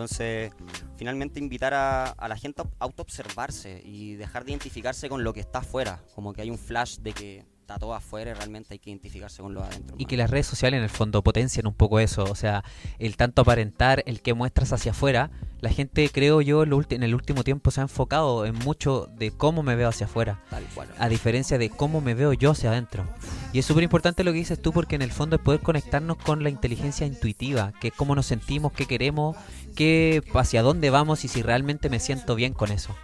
Entonces, 0.00 0.50
finalmente 0.96 1.38
invitar 1.38 1.74
a, 1.74 2.14
la 2.26 2.36
gente 2.36 2.62
a 2.62 2.66
autoobservarse 2.78 3.82
y 3.84 4.14
dejar 4.14 4.44
de 4.44 4.52
identificarse 4.52 5.10
con 5.10 5.24
lo 5.24 5.34
que 5.34 5.40
está 5.40 5.58
afuera. 5.58 6.02
Como 6.14 6.32
que 6.32 6.40
hay 6.40 6.50
un 6.50 6.56
flash 6.56 6.96
de 7.00 7.12
que 7.12 7.44
está 7.70 7.78
todo 7.78 7.94
afuera 7.94 8.32
y 8.32 8.34
realmente 8.34 8.74
hay 8.74 8.78
que 8.80 8.90
identificarse 8.90 9.42
con 9.42 9.54
lo 9.54 9.60
de 9.60 9.68
adentro. 9.68 9.94
Y 9.96 10.06
que 10.06 10.16
las 10.16 10.28
redes 10.28 10.46
sociales 10.46 10.78
en 10.78 10.84
el 10.84 10.90
fondo 10.90 11.22
potencian 11.22 11.68
un 11.68 11.74
poco 11.74 12.00
eso, 12.00 12.24
o 12.24 12.34
sea, 12.34 12.64
el 12.98 13.16
tanto 13.16 13.42
aparentar, 13.42 14.02
el 14.06 14.22
que 14.22 14.34
muestras 14.34 14.72
hacia 14.72 14.90
afuera, 14.90 15.30
la 15.60 15.70
gente 15.70 16.08
creo 16.12 16.40
yo 16.40 16.64
en 16.64 17.02
el 17.02 17.14
último 17.14 17.44
tiempo 17.44 17.70
se 17.70 17.80
ha 17.80 17.82
enfocado 17.82 18.44
en 18.44 18.56
mucho 18.56 19.08
de 19.16 19.30
cómo 19.30 19.62
me 19.62 19.76
veo 19.76 19.88
hacia 19.88 20.06
afuera, 20.06 20.42
Tal 20.50 20.64
cual. 20.74 20.88
a 20.98 21.08
diferencia 21.08 21.58
de 21.58 21.70
cómo 21.70 22.00
me 22.00 22.14
veo 22.14 22.32
yo 22.32 22.50
hacia 22.50 22.70
adentro. 22.70 23.06
Y 23.52 23.60
es 23.60 23.66
súper 23.66 23.84
importante 23.84 24.24
lo 24.24 24.32
que 24.32 24.38
dices 24.38 24.60
tú 24.60 24.72
porque 24.72 24.96
en 24.96 25.02
el 25.02 25.12
fondo 25.12 25.36
es 25.36 25.42
poder 25.42 25.60
conectarnos 25.60 26.16
con 26.16 26.42
la 26.42 26.50
inteligencia 26.50 27.06
intuitiva, 27.06 27.72
que 27.80 27.88
es 27.88 27.94
cómo 27.94 28.16
nos 28.16 28.26
sentimos, 28.26 28.72
qué 28.72 28.86
queremos, 28.86 29.36
qué, 29.76 30.22
hacia 30.34 30.62
dónde 30.62 30.90
vamos 30.90 31.24
y 31.24 31.28
si 31.28 31.42
realmente 31.42 31.88
me 31.88 32.00
siento 32.00 32.34
bien 32.34 32.52
con 32.52 32.72
eso. 32.72 32.96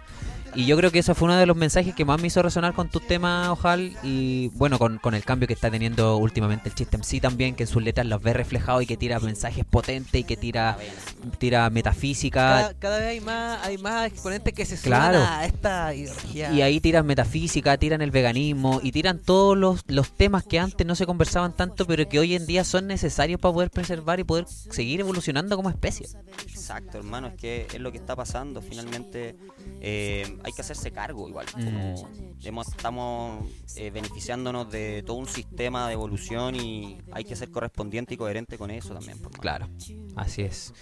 Y 0.57 0.65
yo 0.65 0.75
creo 0.75 0.89
que 0.91 0.97
eso 0.99 1.13
fue 1.13 1.27
uno 1.27 1.37
de 1.37 1.45
los 1.45 1.55
mensajes 1.55 1.93
que 1.93 2.03
más 2.03 2.19
me 2.19 2.27
hizo 2.27 2.41
resonar 2.41 2.73
con 2.73 2.89
tu 2.89 2.99
tema, 2.99 3.51
Ojal, 3.51 3.95
y 4.01 4.47
bueno, 4.55 4.79
con, 4.79 4.97
con 4.97 5.13
el 5.13 5.23
cambio 5.23 5.47
que 5.47 5.53
está 5.53 5.69
teniendo 5.69 6.17
últimamente 6.17 6.67
el 6.69 6.73
Chiste 6.73 6.97
MC 6.97 7.21
también, 7.21 7.53
que 7.55 7.63
en 7.63 7.67
sus 7.67 7.83
letras 7.83 8.07
los 8.07 8.19
ve 8.23 8.33
reflejados 8.33 8.81
y 8.81 8.87
que 8.87 8.97
tira 8.97 9.19
mensajes 9.19 9.63
potentes 9.65 10.19
y 10.19 10.23
que 10.23 10.35
tira, 10.35 10.75
tira 11.37 11.69
metafísica. 11.69 12.39
Cada, 12.39 12.73
cada 12.73 12.97
vez 12.97 13.07
hay 13.07 13.19
más, 13.21 13.63
hay 13.67 13.77
más 13.77 14.07
exponentes 14.07 14.51
que 14.55 14.65
se 14.65 14.77
suman 14.77 14.87
Claro. 15.11 15.19
a 15.19 15.45
esta 15.45 15.93
ideología. 15.93 16.51
Y 16.51 16.63
ahí 16.63 16.79
tiran 16.79 17.05
metafísica, 17.05 17.77
tiran 17.77 18.01
el 18.01 18.09
veganismo 18.09 18.79
y 18.81 18.91
tiran 18.91 19.19
todos 19.19 19.55
los, 19.55 19.83
los 19.85 20.11
temas 20.11 20.43
que 20.43 20.57
antes 20.57 20.87
no 20.87 20.95
se 20.95 21.05
conversaban 21.05 21.55
tanto, 21.55 21.85
pero 21.85 22.09
que 22.09 22.17
hoy 22.17 22.33
en 22.33 22.47
día 22.47 22.63
son 22.63 22.87
necesarios 22.87 23.39
para 23.39 23.53
poder 23.53 23.69
preservar 23.69 24.19
y 24.19 24.23
poder 24.23 24.45
seguir 24.47 25.01
evolucionando 25.01 25.55
como 25.55 25.69
especie. 25.69 26.07
Exacto, 26.47 26.97
hermano, 26.97 27.27
es 27.27 27.35
que 27.35 27.67
es 27.71 27.79
lo 27.79 27.91
que 27.91 27.99
está 27.99 28.15
pasando. 28.15 28.61
Finalmente 28.63 29.35
eh, 29.81 30.35
hay 30.47 30.53
que 30.53 30.61
hacerse 30.61 30.91
cargo 30.91 31.27
igual. 31.29 31.45
Mm. 31.55 31.63
Como 31.65 32.07
hemos- 32.43 32.67
estamos 32.69 33.45
eh, 33.75 33.91
beneficiándonos 33.91 34.71
de 34.71 35.03
todo 35.05 35.17
un 35.17 35.27
sistema 35.27 35.87
de 35.87 35.93
evolución 35.93 36.55
y 36.55 36.97
hay 37.11 37.23
que 37.23 37.35
ser 37.35 37.51
correspondiente 37.51 38.13
y 38.13 38.17
coherente 38.17 38.57
con 38.57 38.71
eso 38.71 38.93
también. 38.93 39.19
pues. 39.19 39.35
Claro, 39.37 39.69
así 40.15 40.41
es. 40.41 40.73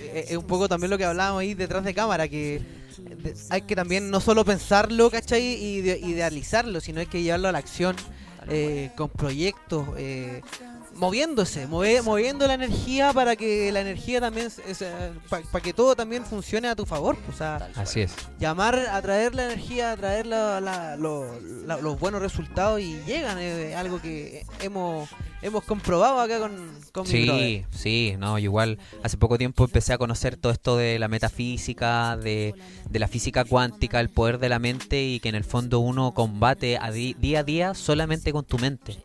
Eh, 0.00 0.26
es 0.30 0.36
un 0.36 0.44
poco 0.46 0.68
también 0.68 0.90
lo 0.90 0.98
que 0.98 1.04
hablábamos 1.04 1.40
ahí 1.42 1.54
detrás 1.54 1.84
de 1.84 1.94
cámara, 1.94 2.26
que 2.28 2.60
de- 2.98 3.34
hay 3.50 3.62
que 3.62 3.76
también 3.76 4.10
no 4.10 4.20
solo 4.20 4.44
pensarlo, 4.44 5.10
¿cachai? 5.10 5.42
Y 5.42 5.80
de- 5.82 5.98
idealizarlo, 5.98 6.80
sino 6.80 7.00
hay 7.00 7.06
que 7.06 7.22
llevarlo 7.22 7.48
a 7.48 7.52
la 7.52 7.58
acción 7.58 7.94
eh, 8.48 8.90
con 8.96 9.08
proyectos, 9.08 9.86
eh, 9.96 10.42
moviéndose, 10.94 11.66
move- 11.66 12.02
moviendo 12.02 12.46
la 12.46 12.54
energía 12.54 13.12
para 13.12 13.36
que 13.36 13.70
la 13.72 13.80
energía 13.80 14.20
también, 14.20 14.48
para 15.50 15.62
que 15.62 15.72
todo 15.72 15.94
también 15.96 16.24
funcione 16.24 16.68
a 16.68 16.76
tu 16.76 16.86
favor. 16.86 17.16
O 17.28 17.32
sea. 17.32 17.68
Así 17.76 18.00
es. 18.02 18.12
llamar, 18.38 18.76
atraer 18.90 19.34
la 19.34 19.46
energía, 19.46 19.92
atraer 19.92 20.26
la- 20.26 20.60
la- 20.60 20.96
lo- 20.96 21.26
la- 21.66 21.76
los 21.78 21.98
buenos 21.98 22.20
resultados 22.22 22.80
y 22.80 23.00
llegan, 23.06 23.38
es 23.38 23.74
algo 23.76 24.00
que 24.00 24.44
hemos, 24.60 25.08
hemos 25.42 25.64
comprobado 25.64 26.20
acá 26.20 26.38
con, 26.38 26.52
con 26.92 27.06
mi 27.10 27.24
brother. 27.24 27.42
Sí, 27.44 27.64
sí, 27.72 28.14
no, 28.18 28.38
igual 28.38 28.78
hace 29.02 29.16
poco 29.16 29.38
tiempo 29.38 29.64
empecé 29.64 29.92
a 29.92 29.98
conocer 29.98 30.36
todo 30.36 30.52
esto 30.52 30.76
de 30.76 30.98
la 30.98 31.08
metafísica, 31.08 32.16
de, 32.16 32.54
de 32.88 32.98
la 32.98 33.08
física 33.08 33.44
cuántica, 33.44 34.00
el 34.00 34.08
poder 34.08 34.38
de 34.38 34.48
la 34.48 34.58
mente 34.58 35.02
y 35.02 35.20
que 35.20 35.28
en 35.28 35.34
el 35.34 35.44
fondo 35.44 35.80
uno 35.80 36.12
combate 36.14 36.78
a 36.78 36.90
di- 36.90 37.14
día 37.18 37.40
a 37.40 37.44
día 37.44 37.74
solamente 37.74 38.32
con 38.32 38.44
tu 38.44 38.58
mente. 38.58 38.96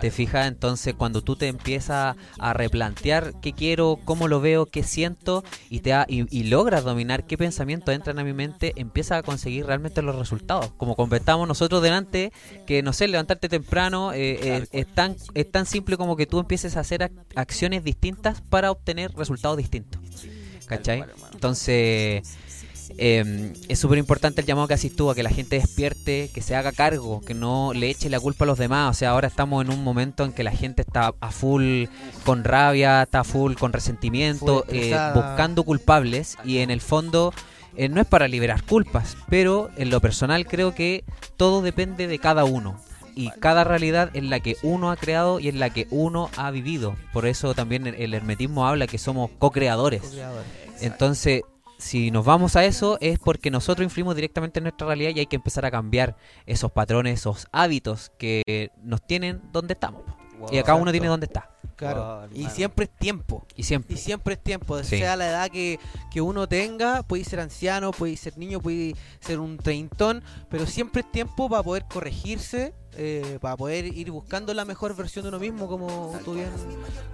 ¿Te 0.00 0.10
fijas? 0.10 0.48
Entonces 0.48 0.94
cuando 0.94 1.22
tú 1.22 1.36
te 1.36 1.46
empiezas 1.48 2.16
a 2.38 2.52
replantear 2.52 3.32
qué 3.40 3.52
quiero, 3.52 3.98
cómo 4.04 4.26
lo 4.26 4.40
veo, 4.40 4.66
qué 4.66 4.82
siento 4.82 5.44
y, 5.70 5.80
te 5.80 5.92
ha- 5.92 6.06
y, 6.08 6.26
y 6.36 6.44
logras 6.44 6.82
dominar 6.84 7.24
qué 7.24 7.38
pensamientos 7.38 7.94
entran 7.94 8.18
a 8.18 8.24
mi 8.24 8.32
mente, 8.32 8.72
empiezas 8.76 9.18
a 9.18 9.22
conseguir 9.22 9.66
realmente 9.66 10.02
los 10.02 10.16
resultados. 10.16 10.72
Como 10.76 10.96
comentábamos 10.96 11.46
nosotros 11.46 11.80
delante, 11.82 12.32
que 12.66 12.82
no 12.82 12.92
sé, 12.92 13.06
levantarte 13.06 13.48
temprano 13.48 14.12
eh, 14.12 14.38
eh, 14.42 14.66
es, 14.72 14.86
tan, 14.94 15.16
es 15.34 15.50
tan 15.50 15.64
simple 15.66 15.83
como 15.96 16.16
que 16.16 16.26
tú 16.26 16.38
empieces 16.40 16.76
a 16.76 16.80
hacer 16.80 17.00
ac- 17.02 17.12
acciones 17.34 17.84
distintas 17.84 18.40
para 18.40 18.70
obtener 18.70 19.12
resultados 19.14 19.56
distintos. 19.56 20.00
¿Cachai? 20.66 21.04
Entonces, 21.34 22.22
eh, 22.96 23.52
es 23.68 23.78
súper 23.78 23.98
importante 23.98 24.40
el 24.40 24.46
llamado 24.46 24.66
que 24.68 24.74
haces 24.74 24.94
tú 24.96 25.10
a 25.10 25.14
que 25.14 25.22
la 25.22 25.30
gente 25.30 25.56
despierte, 25.56 26.30
que 26.32 26.40
se 26.42 26.56
haga 26.56 26.72
cargo, 26.72 27.20
que 27.20 27.34
no 27.34 27.72
le 27.74 27.90
eche 27.90 28.08
la 28.08 28.18
culpa 28.20 28.44
a 28.44 28.46
los 28.46 28.58
demás. 28.58 28.90
O 28.90 28.94
sea, 28.98 29.10
ahora 29.10 29.28
estamos 29.28 29.64
en 29.64 29.70
un 29.70 29.84
momento 29.84 30.24
en 30.24 30.32
que 30.32 30.42
la 30.42 30.52
gente 30.52 30.82
está 30.82 31.12
a 31.20 31.30
full 31.30 31.84
con 32.24 32.44
rabia, 32.44 33.02
está 33.02 33.20
a 33.20 33.24
full 33.24 33.54
con 33.54 33.72
resentimiento, 33.72 34.64
eh, 34.68 34.96
buscando 35.14 35.64
culpables 35.64 36.36
y 36.44 36.58
en 36.58 36.70
el 36.70 36.80
fondo 36.80 37.32
eh, 37.76 37.88
no 37.88 38.00
es 38.00 38.06
para 38.06 38.28
liberar 38.28 38.62
culpas, 38.62 39.16
pero 39.28 39.68
en 39.76 39.90
lo 39.90 40.00
personal 40.00 40.46
creo 40.46 40.74
que 40.74 41.04
todo 41.36 41.60
depende 41.60 42.06
de 42.06 42.18
cada 42.18 42.44
uno. 42.44 42.80
Y 43.16 43.30
cada 43.40 43.64
realidad 43.64 44.10
es 44.14 44.24
la 44.24 44.40
que 44.40 44.56
uno 44.62 44.90
ha 44.90 44.96
creado 44.96 45.40
y 45.40 45.48
es 45.48 45.54
la 45.54 45.70
que 45.70 45.86
uno 45.90 46.30
ha 46.36 46.50
vivido. 46.50 46.96
Por 47.12 47.26
eso 47.26 47.54
también 47.54 47.86
el, 47.86 48.14
hermetismo 48.14 48.66
habla 48.66 48.86
que 48.86 48.98
somos 48.98 49.30
co-creadores. 49.38 50.02
Entonces, 50.80 51.42
si 51.78 52.10
nos 52.10 52.24
vamos 52.24 52.56
a 52.56 52.64
eso 52.64 52.98
es 53.00 53.18
porque 53.18 53.50
nosotros 53.50 53.84
influimos 53.84 54.14
directamente 54.14 54.58
en 54.58 54.64
nuestra 54.64 54.86
realidad 54.86 55.12
y 55.14 55.20
hay 55.20 55.26
que 55.26 55.36
empezar 55.36 55.64
a 55.66 55.70
cambiar 55.70 56.16
esos 56.46 56.72
patrones, 56.72 57.20
esos 57.20 57.46
hábitos 57.52 58.10
que 58.18 58.70
nos 58.82 59.06
tienen 59.06 59.42
donde 59.52 59.74
estamos. 59.74 60.02
y 60.50 60.58
acá 60.58 60.74
uno 60.74 60.90
tiene 60.90 61.06
donde 61.06 61.26
está. 61.26 61.50
Claro. 61.76 62.20
Wow, 62.20 62.28
y 62.32 62.46
siempre 62.50 62.84
es 62.84 62.90
tiempo. 62.96 63.46
Y 63.56 63.64
siempre. 63.64 63.94
Y 63.94 63.98
siempre 63.98 64.34
es 64.34 64.42
tiempo, 64.42 64.80
Sí. 64.82 64.98
sea 64.98 65.16
la 65.16 65.28
edad 65.28 65.50
que, 65.50 65.80
que 66.12 66.20
uno 66.20 66.46
tenga, 66.46 67.02
puede 67.02 67.24
ser 67.24 67.40
anciano, 67.40 67.90
puede 67.90 68.16
ser 68.16 68.38
niño, 68.38 68.60
puede 68.60 68.94
ser 69.20 69.40
un 69.40 69.56
treintón, 69.56 70.22
pero 70.50 70.66
siempre 70.66 71.00
es 71.02 71.10
tiempo 71.10 71.48
para 71.48 71.62
poder 71.62 71.84
corregirse, 71.88 72.74
eh, 72.96 73.38
para 73.40 73.56
poder 73.56 73.86
ir 73.86 74.10
buscando 74.10 74.52
la 74.54 74.64
mejor 74.64 74.94
versión 74.96 75.22
de 75.24 75.28
uno 75.30 75.38
mismo, 75.38 75.66
como 75.68 76.18
tú 76.24 76.34
bien, 76.34 76.48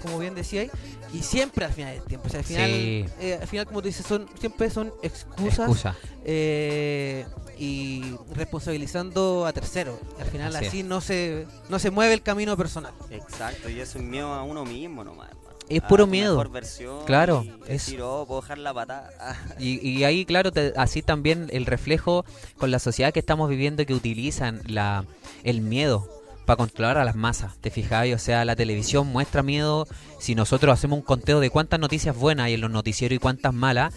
como 0.03 0.19
bien 0.19 0.35
decías. 0.35 0.69
Y 1.13 1.23
siempre 1.23 1.65
al 1.65 1.73
final 1.73 1.95
del 1.95 2.05
tiempo. 2.05 2.27
O 2.27 2.31
sea, 2.31 2.41
al 2.41 2.45
final, 2.47 2.71
Sí. 2.71 3.07
eh, 3.21 3.39
al 3.41 3.49
final 3.49 3.67
como 3.67 3.81
tú 3.83 3.89
dices, 3.89 4.07
son, 4.07 4.27
siempre 4.39 4.71
son 4.71 4.93
excusas 5.03 5.59
Excusa. 5.69 5.97
eh, 6.25 7.27
y 7.59 8.15
responsabilizando 8.35 9.45
a 9.47 9.53
terceros. 9.53 9.99
Al 10.19 10.27
final 10.27 10.55
Así 10.57 10.67
así 10.67 10.83
no 10.83 11.01
se, 11.01 11.47
no 11.69 11.79
se 11.79 11.91
mueve 11.91 12.15
el 12.15 12.23
camino 12.23 12.57
personal. 12.57 12.93
Exacto, 13.11 13.69
y 13.69 13.81
es 13.81 13.95
miedo 13.97 14.33
a 14.33 14.43
uno 14.45 14.65
mismo 14.65 15.05
nomás. 15.05 15.31
Es 15.77 15.83
puro 15.83 16.05
tu 16.05 16.11
miedo. 16.11 16.33
mejor 16.37 16.51
versión 16.51 17.05
Claro, 17.07 17.43
y 17.45 17.49
es- 17.63 17.87
decir, 17.87 18.03
oh, 18.03 18.25
puedo 18.27 18.41
dejar 18.41 18.59
la 18.59 18.75
patada. 18.75 19.11
Y, 19.59 19.87
y 19.89 20.05
ahí, 20.05 20.25
claro, 20.25 20.51
te- 20.53 20.73
así 20.77 21.03
también 21.03 21.49
el 21.53 21.67
reflejo 21.67 22.25
con 22.59 22.71
la 22.71 22.79
sociedad 22.79 23.13
que 23.13 23.21
estamos 23.21 23.49
viviendo 23.49 23.85
que 23.87 23.95
utilizan 23.95 24.61
la, 24.67 25.05
el 25.45 25.61
miedo 25.61 26.09
para 26.47 26.57
controlar 26.57 26.99
a 26.99 27.05
las 27.05 27.15
masas. 27.15 27.57
¿Te 27.61 27.71
fijáis? 27.71 28.15
O 28.15 28.19
sea, 28.19 28.45
la 28.45 28.57
televisión 28.57 29.07
muestra 29.07 29.43
miedo. 29.43 29.87
Si 30.19 30.35
nosotros 30.35 30.73
hacemos 30.73 30.99
un 30.99 31.05
conteo 31.05 31.39
de 31.41 31.51
cuántas 31.51 31.79
noticias 31.79 32.17
buenas 32.17 32.47
hay 32.47 32.55
en 32.55 32.61
los 32.63 32.71
noticieros 32.71 33.15
y 33.17 33.19
cuántas 33.21 33.55
malas, 33.55 33.95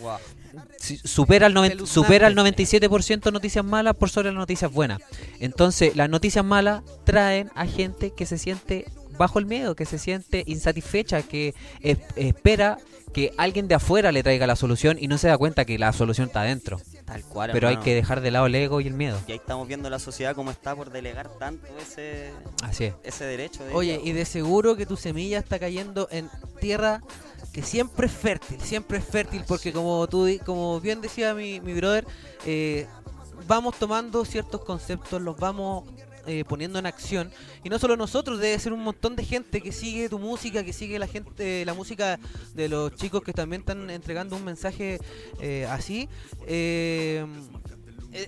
si- 0.77 0.97
supera 0.97 1.47
el, 1.47 1.55
noven- 1.55 1.85
supera 1.87 2.27
el 2.27 2.35
97% 2.35 3.21
de 3.21 3.31
noticias 3.31 3.65
malas 3.65 3.95
por 3.95 4.09
sobre 4.11 4.27
las 4.29 4.37
noticias 4.37 4.71
buenas. 4.71 4.99
Entonces, 5.39 5.95
las 5.95 6.09
noticias 6.09 6.45
malas 6.45 6.83
traen 7.05 7.49
a 7.55 7.65
gente 7.65 8.11
que 8.11 8.25
se 8.27 8.37
siente 8.37 8.85
bajo 9.17 9.39
el 9.39 9.45
miedo, 9.45 9.75
que 9.75 9.85
se 9.85 9.97
siente 9.97 10.43
insatisfecha, 10.47 11.21
que 11.23 11.53
es- 11.81 11.97
espera 12.15 12.77
que 13.13 13.31
alguien 13.37 13.67
de 13.67 13.75
afuera 13.75 14.11
le 14.11 14.23
traiga 14.23 14.47
la 14.47 14.55
solución 14.55 14.97
y 14.99 15.07
no 15.07 15.17
se 15.19 15.27
da 15.27 15.37
cuenta 15.37 15.65
que 15.65 15.77
la 15.77 15.93
solución 15.93 16.27
está 16.27 16.41
adentro. 16.41 16.79
Tal 17.05 17.21
cual. 17.23 17.51
Pero 17.53 17.67
hay 17.67 17.77
que 17.77 17.93
dejar 17.93 18.21
de 18.21 18.31
lado 18.31 18.47
el 18.47 18.55
ego 18.55 18.81
y 18.81 18.87
el 18.87 18.93
miedo. 18.93 19.19
Y 19.27 19.33
ahí 19.33 19.37
estamos 19.37 19.67
viendo 19.67 19.89
la 19.89 19.99
sociedad 19.99 20.33
como 20.35 20.49
está 20.49 20.75
por 20.75 20.89
delegar 20.89 21.29
tanto 21.37 21.67
ese, 21.79 22.31
Así 22.63 22.85
es. 22.85 22.93
ese 23.03 23.25
derecho. 23.25 23.63
De 23.65 23.73
Oye, 23.73 24.01
y 24.03 24.13
de 24.13 24.25
seguro 24.25 24.75
que 24.75 24.85
tu 24.87 24.95
semilla 24.97 25.37
está 25.37 25.59
cayendo 25.59 26.07
en 26.11 26.27
tierra 26.59 27.01
que 27.51 27.61
siempre 27.61 28.07
es 28.07 28.13
fértil, 28.13 28.59
siempre 28.61 28.97
es 28.97 29.05
fértil, 29.05 29.43
porque 29.47 29.71
como 29.71 30.07
tú, 30.07 30.25
di- 30.25 30.39
como 30.39 30.79
bien 30.81 31.01
decía 31.01 31.35
mi, 31.35 31.59
mi 31.59 31.73
brother, 31.73 32.07
eh, 32.47 32.87
vamos 33.47 33.75
tomando 33.77 34.25
ciertos 34.25 34.63
conceptos, 34.63 35.21
los 35.21 35.37
vamos 35.37 35.83
eh, 36.25 36.43
poniendo 36.47 36.79
en 36.79 36.85
acción, 36.85 37.31
y 37.63 37.69
no 37.69 37.79
solo 37.79 37.97
nosotros, 37.97 38.39
debe 38.39 38.57
ser 38.59 38.73
un 38.73 38.81
montón 38.81 39.15
de 39.15 39.23
gente 39.23 39.61
que 39.61 39.71
sigue 39.71 40.09
tu 40.09 40.19
música, 40.19 40.63
que 40.63 40.73
sigue 40.73 40.99
la 40.99 41.07
gente, 41.07 41.65
la 41.65 41.73
música 41.73 42.19
de 42.53 42.69
los 42.69 42.95
chicos 42.95 43.23
que 43.23 43.33
también 43.33 43.61
están 43.61 43.89
entregando 43.89 44.35
un 44.35 44.45
mensaje 44.45 44.99
eh, 45.41 45.67
así. 45.69 46.07
Eh, 46.47 47.25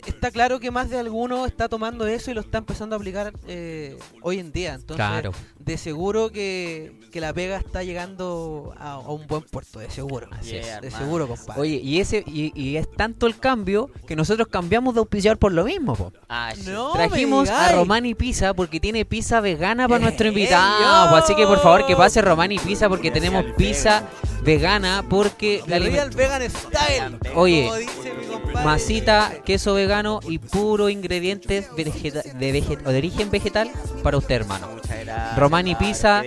está 0.06 0.32
claro 0.32 0.60
que 0.60 0.72
más 0.72 0.90
de 0.90 0.98
alguno 1.00 1.46
está 1.46 1.70
tomando 1.70 2.08
eso 2.08 2.32
y 2.32 2.34
lo 2.34 2.42
está 2.42 2.58
empezando 2.60 2.96
a 2.96 2.98
aplicar 2.98 3.34
eh, 3.48 3.98
hoy 4.22 4.40
en 4.40 4.52
día. 4.52 4.74
Entonces, 4.74 4.96
Claro. 5.06 5.32
de 5.60 5.78
seguro 5.78 6.32
que, 6.32 6.94
que 7.12 7.22
la 7.22 7.34
pega 7.34 7.58
está 7.58 7.84
llegando 7.84 8.74
a, 8.78 8.94
a 8.94 9.10
un 9.10 9.26
buen 9.28 9.44
puerto, 9.44 9.80
de 9.80 9.90
seguro. 9.90 10.28
Así 10.32 10.56
es, 10.58 10.66
Yeah, 10.66 10.82
De 10.82 10.90
seguro, 10.92 11.28
compadre. 11.28 11.62
Oye, 11.62 11.76
y 11.84 12.00
ese 12.00 12.24
y, 12.26 12.52
y 12.60 12.78
es 12.78 12.90
tanto 12.92 13.28
el 13.28 13.38
cambio 13.38 13.90
que 14.08 14.16
nosotros 14.16 14.48
cambiamos 14.48 14.94
de 14.96 15.00
auspiciar 15.00 15.38
por 15.38 15.52
lo 15.52 15.66
mismo, 15.66 15.96
po. 15.96 16.12
Ah. 16.30 16.54
No 16.66 16.94
Trajimos 16.94 17.50
a. 17.50 17.72
Romani 17.74 18.16
Pizza 18.16 18.54
porque 18.54 18.80
tiene 18.80 19.06
pizza 19.06 19.42
vegana 19.42 19.88
para 19.88 20.00
¡Eh, 20.00 20.04
nuestro 20.04 20.26
yo! 20.28 20.32
invitado. 20.34 21.16
Así 21.16 21.36
que 21.36 21.46
por 21.46 21.60
favor 21.62 21.86
que 21.86 21.96
pase 21.96 22.22
Romani 22.22 22.58
Pizza 22.60 22.90
porque 22.90 23.10
Gracias 23.10 23.32
tenemos 23.32 23.54
pizza 23.56 24.04
vegana 24.44 25.04
porque 25.10 25.62
The 25.66 25.80
la 25.80 25.86
Real 25.86 26.10
Vegan 26.12 26.42
Style. 26.50 27.20
Oye, 27.36 27.64
como 27.64 27.76
dice 27.76 28.14
mi 28.20 28.26
compadre. 28.26 28.64
masita, 28.66 29.34
queso 29.46 29.75
vegano 29.76 30.20
y 30.28 30.40
puro 30.40 30.90
ingredientes 30.90 31.70
vegeta- 31.76 32.24
de, 32.24 32.52
vege- 32.54 32.80
o 32.86 32.90
de 32.92 32.98
origen 32.98 33.30
vegetal 33.30 33.70
para 34.02 34.18
usted, 34.18 34.36
hermano. 34.36 34.68
Muchas 34.74 35.06
gracias. 35.06 35.38
Romani 35.38 35.76
Pizza. 35.76 36.24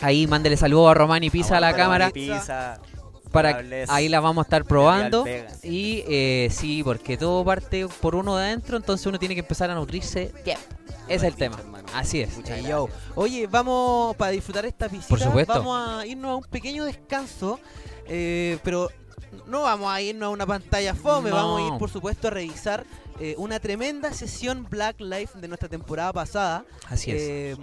Ahí 0.00 0.26
mándele 0.26 0.56
saludos 0.56 0.90
a 0.90 0.94
Romani 0.94 1.30
Pizza 1.30 1.56
a 1.58 1.60
la 1.60 1.74
cámara 1.74 2.10
Pizza. 2.10 2.80
para 3.30 3.60
ahí 3.88 4.08
la 4.08 4.20
vamos 4.20 4.42
a 4.42 4.46
estar 4.46 4.64
probando 4.64 5.24
y 5.62 6.04
eh, 6.08 6.48
sí, 6.50 6.82
porque 6.84 7.16
todo 7.16 7.44
parte 7.44 7.86
por 8.00 8.14
uno 8.14 8.36
de 8.36 8.44
adentro, 8.46 8.76
entonces 8.76 9.06
uno 9.06 9.18
tiene 9.18 9.34
que 9.34 9.40
empezar 9.40 9.70
a 9.70 9.74
nutrirse. 9.74 10.32
Ese 10.44 10.56
es 11.08 11.22
el 11.22 11.34
tema. 11.36 11.56
hermano. 11.58 11.86
Así 11.94 12.20
es. 12.22 12.34
Muchas 12.36 12.56
Hey, 12.58 12.64
gracias. 12.66 12.70
yo. 12.70 12.88
Oye, 13.14 13.46
vamos 13.46 14.16
para 14.16 14.30
disfrutar 14.32 14.64
esta 14.66 14.88
visita. 14.88 15.08
Por 15.08 15.20
supuesto. 15.20 15.52
Vamos 15.52 15.98
a 16.00 16.06
irnos 16.06 16.30
a 16.30 16.36
un 16.36 16.44
pequeño 16.44 16.84
descanso, 16.86 17.60
eh, 18.06 18.58
pero 18.64 18.88
no 19.46 19.62
vamos 19.62 19.92
a 19.92 20.00
irnos 20.00 20.26
a 20.26 20.30
una 20.30 20.46
pantalla 20.46 20.94
fome. 20.94 21.30
No. 21.30 21.36
Vamos 21.36 21.60
a 21.60 21.72
ir, 21.74 21.78
por 21.78 21.90
supuesto, 21.90 22.28
a 22.28 22.30
revisar 22.30 22.84
eh, 23.20 23.34
una 23.38 23.60
tremenda 23.60 24.12
sesión 24.12 24.66
Black 24.70 25.00
Life 25.00 25.38
de 25.40 25.48
nuestra 25.48 25.68
temporada 25.68 26.12
pasada. 26.12 26.64
Así 26.88 27.10
es. 27.10 27.22
Eh, 27.22 27.56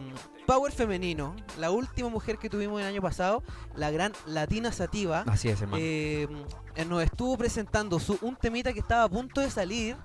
Power 0.48 0.72
femenino, 0.74 1.36
la 1.60 1.72
última 1.72 2.10
mujer 2.10 2.38
que 2.38 2.50
tuvimos 2.50 2.82
el 2.82 2.88
año 2.88 3.02
pasado, 3.02 3.44
la 3.76 3.90
gran 3.92 4.12
Latina 4.26 4.72
Sativa. 4.72 5.24
Así 5.28 5.48
es, 5.50 5.62
hermano. 5.62 5.82
Eh, 5.82 6.28
nos 6.90 7.04
estuvo 7.04 7.38
presentando 7.38 8.00
su, 8.00 8.18
un 8.22 8.36
temita 8.36 8.74
que 8.74 8.80
estaba 8.80 9.04
a 9.04 9.10
punto 9.10 9.40
de 9.40 9.50
salir 9.52 9.96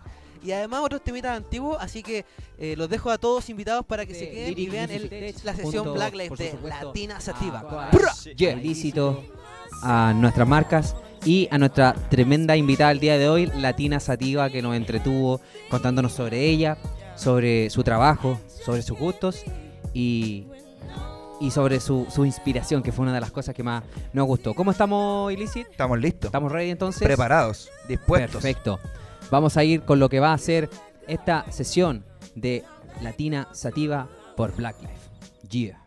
y 0.45 0.53
además 0.53 0.83
otros 0.85 1.03
temitas 1.03 1.37
antiguos, 1.37 1.79
así 1.81 2.03
que 2.03 2.25
eh, 2.59 2.75
los 2.77 2.89
dejo 2.89 3.11
a 3.11 3.19
todos 3.19 3.49
invitados 3.49 3.85
para 3.87 4.05
que 4.07 4.15
se 4.15 4.31
queden 4.31 4.55
y 4.57 4.69
vean 4.69 4.91
el- 4.91 5.35
la 5.43 5.55
sesión 5.57 5.85
junto, 5.85 5.95
Black 5.95 6.13
Life 6.15 6.29
por 6.29 6.39
de 6.39 6.51
supuesto, 6.53 6.87
Latina 6.87 7.21
Sativa. 7.21 7.61
a- 7.61 7.91
Prra. 7.91 8.13
Yeah. 8.37 8.53
ilícito 8.53 9.25
a 9.83 10.13
nuestras 10.15 10.47
marcas 10.47 10.95
y 11.25 11.49
a 11.51 11.59
nuestra 11.59 11.95
tremenda 12.09 12.57
invitada 12.57 12.91
el 12.93 13.01
día 13.01 13.19
de 13.19 13.29
hoy, 13.29 13.47
Latina 13.57 14.01
Sativa, 14.01 14.51
que 14.51 14.63
nos 14.63 14.77
entretuvo 14.77 15.41
contándonos 15.71 16.13
sobre 16.13 16.45
ella, 16.49 16.77
sobre 17.17 17.71
su 17.71 17.83
trabajo, 17.83 18.39
sobre 18.65 18.83
sus 18.83 18.99
gustos 18.99 19.43
y, 19.93 20.47
y 21.41 21.51
sobre 21.51 21.81
su, 21.81 22.07
su 22.11 22.25
inspiración, 22.25 22.83
que 22.83 22.93
fue 22.93 23.05
una 23.05 23.15
de 23.15 23.21
las 23.21 23.31
cosas 23.33 23.55
que 23.55 23.63
más 23.63 23.83
nos 24.13 24.27
gustó. 24.27 24.55
¿Cómo 24.55 24.71
estamos, 24.71 25.33
Illicit? 25.33 25.67
Estamos 25.71 25.99
listos, 25.99 26.29
¿Estamos 26.29 26.53
ready 26.53 26.71
entonces? 26.71 27.03
preparados, 27.03 27.71
dispuestos. 27.89 28.43
Perfecto. 28.43 28.79
Vamos 29.31 29.57
a 29.57 29.65
ir 29.65 29.83
con 29.83 29.99
lo 29.99 30.09
que 30.09 30.21
va 30.21 30.33
a 30.33 30.39
ser 30.39 30.71
esta 31.09 31.51
sesión 31.51 32.05
de 32.35 32.65
Latina 33.03 33.49
Sativa 33.53 34.09
por 34.37 34.55
Black 34.55 34.77
Life. 34.81 35.49
Yeah. 35.49 35.83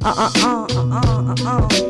Uh 0.00 0.14
uh 0.16 0.30
uh 0.36 0.66
uh 0.70 0.86
uh 0.92 1.34
uh 1.34 1.70
uh. 1.72 1.88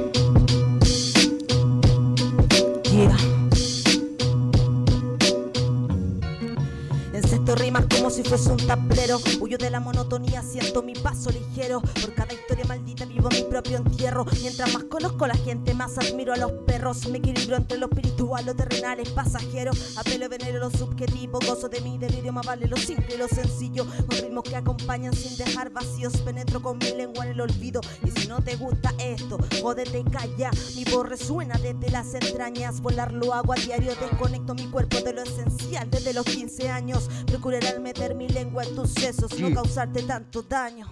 Si 8.10 8.22
fuese 8.22 8.50
un 8.50 8.56
tablero. 8.56 9.20
Huyo 9.38 9.58
de 9.58 9.68
la 9.70 9.80
monotonía, 9.80 10.42
siento 10.42 10.82
mi 10.82 10.94
paso 10.94 11.30
ligero. 11.30 11.80
Por 11.80 12.14
cada 12.14 12.32
historia 12.32 12.64
maldita 12.64 13.04
vivo 13.04 13.28
mi 13.28 13.42
propio 13.42 13.76
entierro. 13.76 14.24
Mientras 14.40 14.72
más 14.72 14.84
conozco 14.84 15.26
a 15.26 15.28
la 15.28 15.36
gente, 15.36 15.74
más 15.74 15.98
admiro 15.98 16.32
a 16.32 16.36
los 16.36 16.50
perros. 16.66 17.06
Me 17.08 17.18
equilibro 17.18 17.56
entre 17.56 17.76
lo 17.76 17.86
espiritual, 17.86 18.46
lo 18.46 18.56
terrenal 18.56 18.98
es 18.98 19.10
pasajero. 19.10 19.72
Apelo 19.96 20.28
venero 20.30 20.58
lo 20.58 20.70
subjetivo, 20.70 21.38
gozo 21.46 21.68
de 21.68 21.82
mi 21.82 21.98
delirio, 21.98 22.32
más 22.32 22.46
vale 22.46 22.66
lo 22.66 22.78
simple 22.78 23.14
y 23.14 23.18
lo 23.18 23.28
sencillo. 23.28 23.84
Con 23.84 24.18
ritmos 24.18 24.44
que 24.44 24.56
acompañan 24.56 25.12
sin 25.12 25.36
dejar 25.36 25.70
vacíos. 25.70 26.16
Penetro 26.22 26.62
con 26.62 26.78
mi 26.78 26.90
lengua 26.92 27.26
en 27.26 27.32
el 27.32 27.40
olvido. 27.42 27.82
Y 28.04 28.10
si 28.18 28.26
no 28.26 28.42
te 28.42 28.56
gusta 28.56 28.94
esto, 28.98 29.38
jódete 29.60 29.98
y 30.00 30.04
calla. 30.04 30.50
Mi 30.74 30.84
voz 30.84 31.06
resuena 31.06 31.58
desde 31.58 31.90
las 31.90 32.14
entrañas. 32.14 32.80
Volar 32.80 33.12
lo 33.12 33.34
hago 33.34 33.52
a 33.52 33.56
diario, 33.56 33.94
desconecto 33.94 34.54
mi 34.54 34.66
cuerpo 34.66 34.98
de 35.02 35.12
lo 35.12 35.22
esencial 35.22 35.90
desde 35.90 36.14
los 36.14 36.24
15 36.24 36.70
años. 36.70 37.10
Procuraré 37.26 37.68
al 37.68 37.80
meter 37.98 38.14
mi 38.14 38.28
lengua 38.28 38.62
en 38.62 38.76
tus 38.76 38.90
sesos, 38.92 39.38
no 39.40 39.52
causarte 39.52 40.02
tanto 40.02 40.42
daño. 40.42 40.86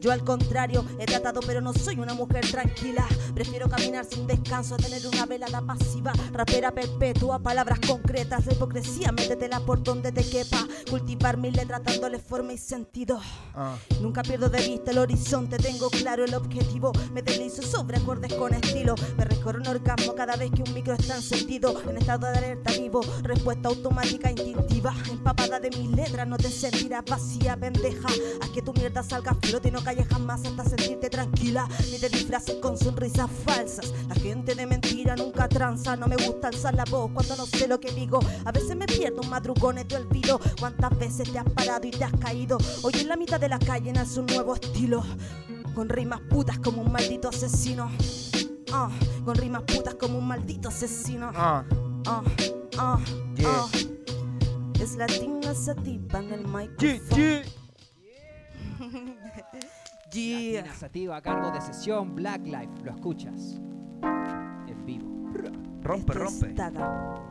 Yo 0.00 0.12
al 0.12 0.24
contrario, 0.24 0.84
he 0.98 1.06
tratado 1.06 1.40
pero 1.46 1.60
no 1.60 1.72
soy 1.72 1.98
una 1.98 2.14
mujer 2.14 2.46
tranquila. 2.50 3.06
Prefiero 3.34 3.68
caminar 3.68 4.04
sin 4.04 4.26
descanso, 4.26 4.76
tener 4.76 5.06
una 5.06 5.26
velada 5.26 5.62
pasiva. 5.62 6.12
Rapera 6.32 6.72
perpetua, 6.72 7.38
palabras 7.38 7.80
concretas. 7.80 8.46
La 8.46 8.52
hipocresía, 8.52 9.12
métetela 9.12 9.60
por 9.60 9.82
donde 9.82 10.12
te 10.12 10.22
quepa. 10.22 10.66
Cultivar 10.90 11.36
mi 11.36 11.50
letra 11.50 11.80
dándole 11.80 12.18
forma 12.18 12.52
y 12.52 12.58
sentido. 12.58 13.20
Ah. 13.54 13.76
Nunca 14.00 14.22
pierdo 14.22 14.48
de 14.48 14.66
vista 14.66 14.90
el 14.90 14.98
horizonte, 14.98 15.56
tengo 15.56 15.88
claro 15.90 16.24
el 16.24 16.34
objetivo. 16.34 16.92
Me 17.12 17.22
deslizo 17.22 17.62
sobre 17.62 17.96
acordes 17.96 18.34
con 18.34 18.54
estilo. 18.54 18.94
Me 19.16 19.24
recorro 19.24 19.60
un 19.60 19.66
orgasmo 19.66 20.14
cada 20.14 20.36
vez 20.36 20.50
que 20.50 20.62
un 20.62 20.74
micro 20.74 20.94
está 20.94 21.16
encendido. 21.16 21.80
En 21.88 21.96
estado 21.96 22.26
de 22.30 22.38
alerta 22.38 22.72
vivo, 22.72 23.00
respuesta 23.22 23.68
automática 23.68 24.30
instintiva. 24.30 24.94
Empapada 25.10 25.60
de 25.60 25.70
mis 25.70 25.90
letras, 25.90 26.26
no 26.28 26.36
te 26.36 26.50
sentirás 26.50 27.04
vacía, 27.04 27.56
pendeja. 27.56 28.08
Haz 28.40 28.50
que 28.50 28.62
tu 28.62 28.72
mierda 28.72 29.02
salga 29.02 29.32
a 29.32 29.34
flote 29.34 29.63
y 29.68 29.70
no 29.70 29.82
calles 29.82 30.06
jamás 30.08 30.44
hasta 30.44 30.64
sentirte 30.64 31.08
tranquila. 31.10 31.68
Ni 31.90 31.98
te 31.98 32.08
disfraces 32.08 32.56
con 32.56 32.76
sonrisas 32.78 33.30
falsas. 33.44 33.92
La 34.08 34.14
gente 34.14 34.54
de 34.54 34.66
mentira 34.66 35.16
nunca 35.16 35.48
tranza. 35.48 35.96
No 35.96 36.06
me 36.06 36.16
gusta 36.16 36.48
alzar 36.48 36.74
la 36.74 36.84
voz 36.84 37.10
cuando 37.12 37.36
no 37.36 37.46
sé 37.46 37.66
lo 37.68 37.80
que 37.80 37.92
digo. 37.92 38.18
A 38.44 38.52
veces 38.52 38.76
me 38.76 38.86
pierdo 38.86 39.20
un 39.22 39.30
madrugón 39.30 39.78
y 39.78 39.84
te 39.84 39.96
olvido. 39.96 40.40
¿Cuántas 40.58 40.96
veces 40.98 41.30
te 41.32 41.38
has 41.38 41.48
parado 41.50 41.86
y 41.86 41.90
te 41.90 42.04
has 42.04 42.12
caído? 42.12 42.58
Hoy 42.82 42.92
en 43.00 43.08
la 43.08 43.16
mitad 43.16 43.40
de 43.40 43.48
la 43.48 43.58
calle 43.58 43.92
nace 43.92 44.20
un 44.20 44.26
nuevo 44.26 44.54
estilo. 44.54 45.02
Con 45.74 45.88
rimas 45.88 46.20
putas 46.30 46.58
como 46.58 46.82
un 46.82 46.92
maldito 46.92 47.28
asesino. 47.28 47.90
Ah, 48.72 48.88
con 49.24 49.34
rimas 49.36 49.62
putas 49.62 49.94
como 49.94 50.18
un 50.18 50.26
maldito 50.26 50.68
asesino. 50.68 51.30
Ah, 51.34 51.64
Ah, 52.06 52.22
ah, 52.78 52.98
Yeah. 53.36 53.48
ah. 53.50 53.68
Es 54.80 54.96
latina 54.96 55.54
sativa 55.54 56.18
en 56.18 56.32
el 56.32 56.46
micrófono. 56.46 57.16
Yeah. 57.16 57.42
Latina 60.04 60.74
Sativa 60.74 61.16
a 61.16 61.22
cargo 61.22 61.50
de 61.50 61.60
sesión 61.60 62.14
Black 62.14 62.42
Life. 62.46 62.70
Lo 62.84 62.90
escuchas 62.92 63.60
en 64.66 64.86
vivo. 64.86 65.08
Rompe, 65.82 66.12
Esto 66.12 66.24
es 66.24 66.30
rompe. 66.32 66.52
Daga. 66.54 67.24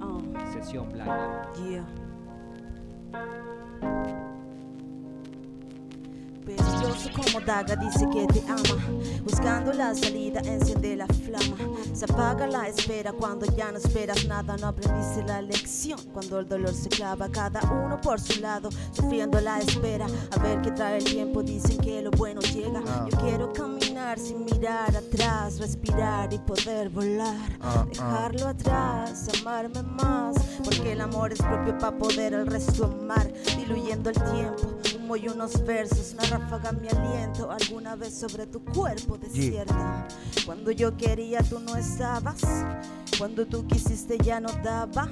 Ah, 0.00 0.18
Sesión 0.52 0.88
Black 0.92 1.06
Life. 1.08 1.70
yeah. 1.70 1.84
Peligroso 6.48 7.10
como 7.14 7.44
daga 7.44 7.76
dice 7.76 8.08
que 8.10 8.26
te 8.26 8.40
ama. 8.48 8.82
Buscando 9.22 9.70
la 9.74 9.94
salida 9.94 10.40
enciende 10.40 10.96
la 10.96 11.06
flama. 11.06 11.56
Se 11.92 12.06
apaga 12.06 12.46
la 12.46 12.68
espera 12.68 13.12
cuando 13.12 13.44
ya 13.54 13.70
no 13.70 13.76
esperas 13.76 14.24
nada. 14.24 14.56
No 14.56 14.68
aprendiste 14.68 15.22
la 15.24 15.42
lección 15.42 16.00
cuando 16.14 16.38
el 16.38 16.48
dolor 16.48 16.72
se 16.72 16.88
clava 16.88 17.28
Cada 17.28 17.60
uno 17.70 18.00
por 18.00 18.18
su 18.18 18.40
lado. 18.40 18.70
Sufriendo 18.92 19.38
la 19.42 19.58
espera 19.58 20.06
A 20.30 20.38
ver 20.38 20.62
qué 20.62 20.70
trae 20.70 20.96
el 20.96 21.04
tiempo. 21.04 21.42
Dicen 21.42 21.76
que 21.76 22.00
lo 22.00 22.10
bueno 22.12 22.40
llega. 22.40 22.80
Yo 23.10 23.18
quiero 23.18 23.52
caminar 23.52 24.18
sin 24.18 24.46
mirar 24.46 24.96
atrás 24.96 25.58
Respirar 25.58 26.32
y 26.32 26.38
poder 26.38 26.88
volar. 26.88 27.58
Ah, 27.60 27.84
ah. 27.84 27.86
Dejarlo 27.92 28.46
atrás, 28.46 29.28
amarme 29.40 29.82
más 29.82 30.36
Porque 30.64 30.92
el 30.92 31.02
amor 31.02 31.30
es 31.30 31.42
propio 31.42 31.76
para 31.76 31.98
poder 31.98 32.32
el 32.32 32.46
resto 32.46 32.86
amar. 32.86 33.30
Diluyendo 33.58 34.08
el 34.08 34.16
tiempo 34.16 34.87
Humo 35.08 35.16
y 35.16 35.26
unos 35.26 35.64
versos, 35.64 36.12
una 36.12 36.24
ráfaga 36.24 36.70
mi 36.72 36.86
aliento 36.86 37.50
Alguna 37.50 37.96
vez 37.96 38.12
sobre 38.12 38.46
tu 38.46 38.62
cuerpo 38.62 39.16
desierto 39.16 39.74
Cuando 40.44 40.70
yo 40.70 40.98
quería 40.98 41.40
tú 41.42 41.58
no 41.60 41.76
estabas. 41.76 42.42
Cuando 43.16 43.46
tú 43.46 43.66
quisiste 43.66 44.18
ya 44.18 44.38
no 44.38 44.50
daba. 44.62 45.10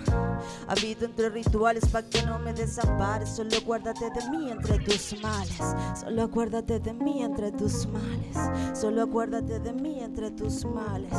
Habito 0.69 1.07
entre 1.07 1.31
rituales 1.31 1.89
pa' 1.89 2.03
que 2.03 2.23
no 2.23 2.39
me 2.39 2.53
desampares. 2.53 3.31
Solo 3.31 3.59
guárdate 3.65 4.11
de 4.11 4.31
mí 4.31 4.51
entre 4.51 4.79
tus 4.81 5.19
males. 5.23 5.59
Solo 5.99 6.25
acuérdate 6.25 6.79
de 6.79 6.93
mí 6.93 7.23
entre 7.23 7.51
tus 7.53 7.87
males. 7.87 8.79
Solo 8.79 9.03
acuérdate 9.03 9.59
de 9.61 9.73
mí 9.73 10.01
entre 10.01 10.31
tus 10.31 10.65
males. 10.67 11.13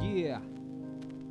Yeah. 0.00 0.40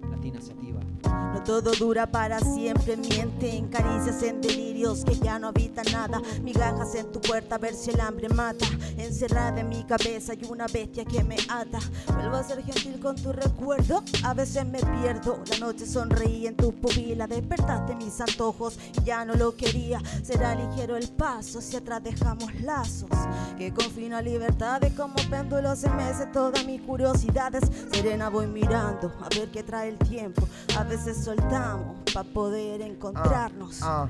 Latina 0.10 0.40
Sativa. 0.40 0.77
No 1.04 1.44
todo 1.44 1.72
dura 1.72 2.08
para 2.08 2.40
siempre, 2.40 2.98
miente 2.98 3.56
en 3.56 3.68
caricias, 3.68 4.24
en 4.24 4.42
delirios 4.42 5.04
que 5.04 5.16
ya 5.16 5.38
no 5.40 5.50
habitan 5.50 5.86
nada. 5.92 6.22
Migajas 6.42 6.96
en 6.96 7.12
tu 7.12 7.22
puerta, 7.22 7.56
a 7.56 7.58
ver 7.58 7.74
si 7.74 7.92
el 7.92 8.00
hambre 8.00 8.30
mata. 8.30 8.66
Encerrada 8.98 9.60
en 9.60 9.70
mi 9.70 9.84
cabeza 9.84 10.34
hay 10.34 10.42
una 10.50 10.68
bestia 10.68 11.06
que 11.06 11.24
me 11.24 11.38
ata. 11.50 11.80
Vuelvo 12.14 12.38
a 12.38 12.44
ser 12.44 12.64
gentil 12.64 13.00
con 13.00 13.16
tu 13.16 13.32
recuerdo, 13.32 14.04
a 14.24 14.34
veces 14.34 14.66
me 14.66 14.80
pierdo. 14.80 15.44
La 15.52 15.60
noche 15.60 15.86
sonreí 15.86 16.48
en 16.48 16.56
tu 16.56 16.74
pupila, 16.74 17.28
despertaste 17.28 17.96
mis 17.96 18.20
antojos 18.20 18.78
y 19.00 19.04
ya 19.04 19.26
no 19.26 19.36
lo 19.36 19.56
quería. 19.56 20.02
Será 20.24 20.56
ligero 20.56 20.96
el 20.96 21.10
paso, 21.10 21.62
si 21.62 21.76
atrás 21.76 22.04
dejamos 22.04 22.54
lazos. 22.62 23.10
Que 23.58 23.74
con 23.74 23.86
fina 23.92 24.22
libertad 24.22 24.82
de 24.82 24.94
como 24.94 25.16
péndulo 25.30 25.76
se 25.76 25.90
mece 25.90 26.26
todas 26.28 26.66
mis 26.66 26.82
curiosidades. 26.82 27.64
Serena 27.92 28.30
voy 28.30 28.48
mirando 28.48 29.12
a 29.22 29.30
ver 29.30 29.50
qué 29.50 29.64
trae 29.64 29.90
el 29.90 29.98
tiempo. 29.98 30.48
Veces 30.88 31.24
soltamos 31.24 31.98
para 32.14 32.28
poder 32.30 32.82
encontrarnos. 32.82 33.80
Ah, 33.82 34.08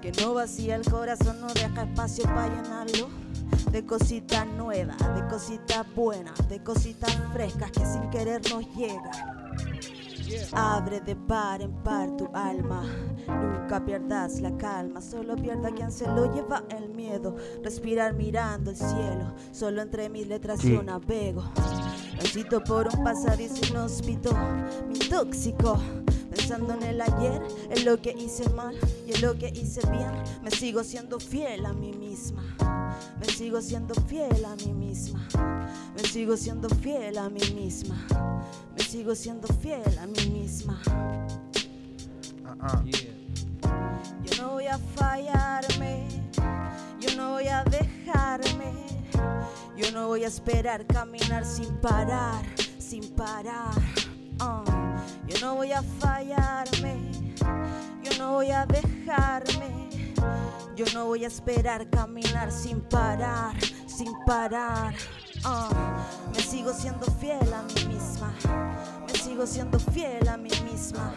Que 0.00 0.12
no 0.12 0.34
vacía 0.34 0.76
el 0.76 0.84
corazón, 0.90 1.40
no 1.40 1.48
deja 1.48 1.82
espacio 1.82 2.24
para 2.24 2.48
llenarlo. 2.48 3.08
De 3.70 3.84
cositas 3.84 4.46
nuevas, 4.46 4.96
de 4.98 5.26
cositas 5.28 5.86
buenas, 5.94 6.48
de 6.48 6.62
cositas 6.62 7.10
frescas 7.32 7.70
que 7.70 7.84
sin 7.84 8.10
querer 8.10 8.40
nos 8.50 8.66
llegan. 8.74 9.10
Abre 10.52 11.00
de 11.00 11.14
par 11.14 11.60
en 11.60 11.72
par 11.82 12.16
tu 12.16 12.28
alma. 12.34 12.82
Nunca 13.26 13.84
pierdas 13.84 14.40
la 14.40 14.56
calma, 14.56 15.00
solo 15.00 15.36
pierda 15.36 15.70
quien 15.70 15.92
se 15.92 16.06
lo 16.06 16.32
lleva 16.34 16.64
el 16.70 16.88
miedo. 16.90 17.36
Respirar 17.62 18.14
mirando 18.14 18.70
el 18.70 18.76
cielo, 18.76 19.34
solo 19.52 19.82
entre 19.82 20.08
mis 20.08 20.26
letras 20.26 20.62
yo 20.62 20.82
navego. 20.82 21.44
Transito 22.18 22.62
por 22.64 22.88
un 22.88 23.04
pasadizo 23.04 23.66
inhóspito, 23.70 24.34
mi 24.88 24.98
tóxico. 24.98 25.78
Pensando 26.34 26.74
en 26.74 26.82
el 26.82 27.00
ayer, 27.00 27.42
en 27.70 27.84
lo 27.84 28.00
que 28.00 28.12
hice 28.12 28.48
mal 28.50 28.74
y 29.06 29.12
en 29.14 29.20
lo 29.20 29.36
que 29.36 29.48
hice 29.48 29.80
bien, 29.90 30.10
me 30.42 30.50
sigo 30.50 30.82
siendo 30.82 31.20
fiel 31.20 31.66
a 31.66 31.72
mí 31.72 31.92
misma. 31.92 32.42
Me 33.20 33.26
sigo 33.26 33.60
siendo 33.60 33.94
fiel 34.08 34.44
a 34.44 34.56
mí 34.56 34.72
misma. 34.72 35.28
Me 35.94 36.02
sigo 36.04 36.36
siendo 36.36 36.68
fiel 36.68 37.18
a 37.18 37.28
mí 37.28 37.40
misma. 37.54 38.06
Me 38.74 38.82
sigo 38.82 39.14
siendo 39.14 39.46
fiel 39.48 39.98
a 39.98 40.06
mí 40.06 40.26
misma. 40.32 40.80
ah, 42.46 42.56
ah. 42.60 42.82
Yo 44.24 44.42
no 44.42 44.50
voy 44.52 44.66
a 44.66 44.78
fallarme. 44.78 46.08
Yo 47.00 47.16
no 47.16 47.32
voy 47.32 47.48
a 47.48 47.62
dejarme. 47.64 48.72
Yo 49.76 49.90
no 49.92 50.08
voy 50.08 50.24
a 50.24 50.28
esperar 50.28 50.86
caminar 50.86 51.44
sin 51.44 51.74
parar, 51.76 52.44
sin 52.78 53.08
parar. 53.14 53.74
Ah, 54.38 54.64
Yo 55.26 55.38
no 55.40 55.54
voy 55.56 55.72
a 55.72 55.82
fallarme. 55.82 57.10
Yo 58.02 58.10
no 58.18 58.32
voy 58.32 58.50
a 58.50 58.66
dejarme. 58.66 59.88
Yo 60.76 60.84
no 60.94 61.06
voy 61.06 61.24
a 61.24 61.28
esperar 61.28 61.88
caminar 61.90 62.50
sin 62.50 62.80
parar, 62.80 63.54
sin 63.86 64.12
parar. 64.26 64.94
Ah, 65.44 65.68
Me 66.32 66.40
sigo 66.40 66.72
siendo 66.72 67.06
fiel 67.20 67.52
a 67.52 67.62
mí 67.62 67.94
misma. 67.94 68.32
Me 69.06 69.14
sigo 69.18 69.46
siendo 69.46 69.78
fiel 69.78 70.28
a 70.28 70.36
mí 70.36 70.50
misma. 70.64 71.12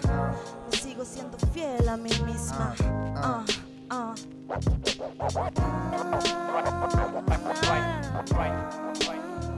Me 0.70 0.78
sigo 0.78 1.06
siendo 1.06 1.38
fiel 1.54 1.88
a 1.88 1.98
mí 1.98 2.10
misma. 2.26 2.76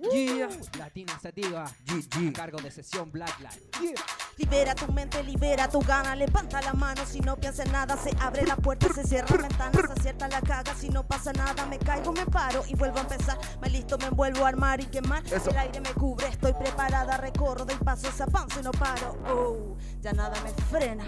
Yeah. 0.00 0.48
Latina 0.78 1.18
Sativa. 1.20 1.64
A 1.64 2.32
cargo 2.32 2.58
de 2.58 2.70
sesión 2.70 3.10
Black 3.10 3.40
Life. 3.40 3.94
Libera 4.36 4.74
tu 4.74 4.92
mente, 4.92 5.22
libera 5.24 5.68
tu 5.68 5.80
gana, 5.80 6.14
levanta 6.14 6.60
la 6.60 6.72
mano 6.72 7.04
si 7.04 7.20
no 7.20 7.36
piensas 7.36 7.66
en 7.66 7.72
nada, 7.72 7.96
se 7.96 8.10
abre 8.20 8.46
la 8.46 8.56
puerta, 8.56 8.88
se 8.92 9.02
cierra 9.02 9.26
la 9.34 9.48
ventana, 9.48 9.72
se 9.72 9.92
acierta 9.92 10.28
la 10.28 10.40
caga, 10.40 10.74
si 10.74 10.88
no 10.88 11.04
pasa 11.04 11.32
nada, 11.32 11.66
me 11.66 11.78
caigo, 11.78 12.12
me 12.12 12.24
paro 12.24 12.62
y 12.68 12.74
vuelvo 12.76 12.98
a 12.98 13.00
empezar, 13.00 13.36
me 13.60 13.68
listo, 13.68 13.98
me 13.98 14.06
envuelvo 14.06 14.44
a 14.44 14.48
armar 14.48 14.80
y 14.80 14.86
quemar, 14.86 15.24
Eso. 15.26 15.50
el 15.50 15.58
aire 15.58 15.80
me 15.80 15.92
cubre, 15.92 16.28
estoy 16.28 16.52
preparada, 16.52 17.16
recorro 17.16 17.64
del 17.64 17.78
paso, 17.78 18.08
ese 18.08 18.22
avance 18.22 18.60
y 18.60 18.62
no 18.62 18.70
paro, 18.70 19.18
oh, 19.28 19.76
ya 20.00 20.12
nada 20.12 20.40
me 20.42 20.50
frena, 20.64 21.04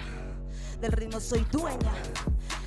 del 0.81 0.93
ritmo 0.93 1.21
soy 1.21 1.47
dueña. 1.51 1.93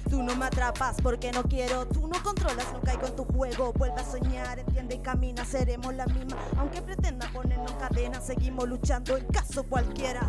Tú 0.10 0.22
no 0.22 0.36
me 0.36 0.46
atrapas 0.46 0.98
porque 1.02 1.32
no 1.32 1.44
quiero, 1.44 1.88
tú 1.88 2.08
no 2.08 2.22
controlas, 2.22 2.72
no 2.72 2.82
caigo 2.82 3.08
en 3.08 3.16
tu 3.16 3.26
juego, 3.26 3.74
vuelve 3.74 4.00
a 4.00 4.04
soñar, 4.04 4.60
entiende 4.60 4.96
y 4.96 5.00
camina, 5.00 5.44
seremos 5.44 5.94
la 5.96 6.06
misma, 6.06 6.38
aunque 6.58 6.82
pretenda 6.82 7.28
ponernos 7.34 7.72
en 7.72 7.78
cadena, 7.78 8.22
seguimos 8.22 8.70
luchando 8.70 9.18
en 9.18 9.26
caso 9.28 9.64
cualquiera. 9.64 10.22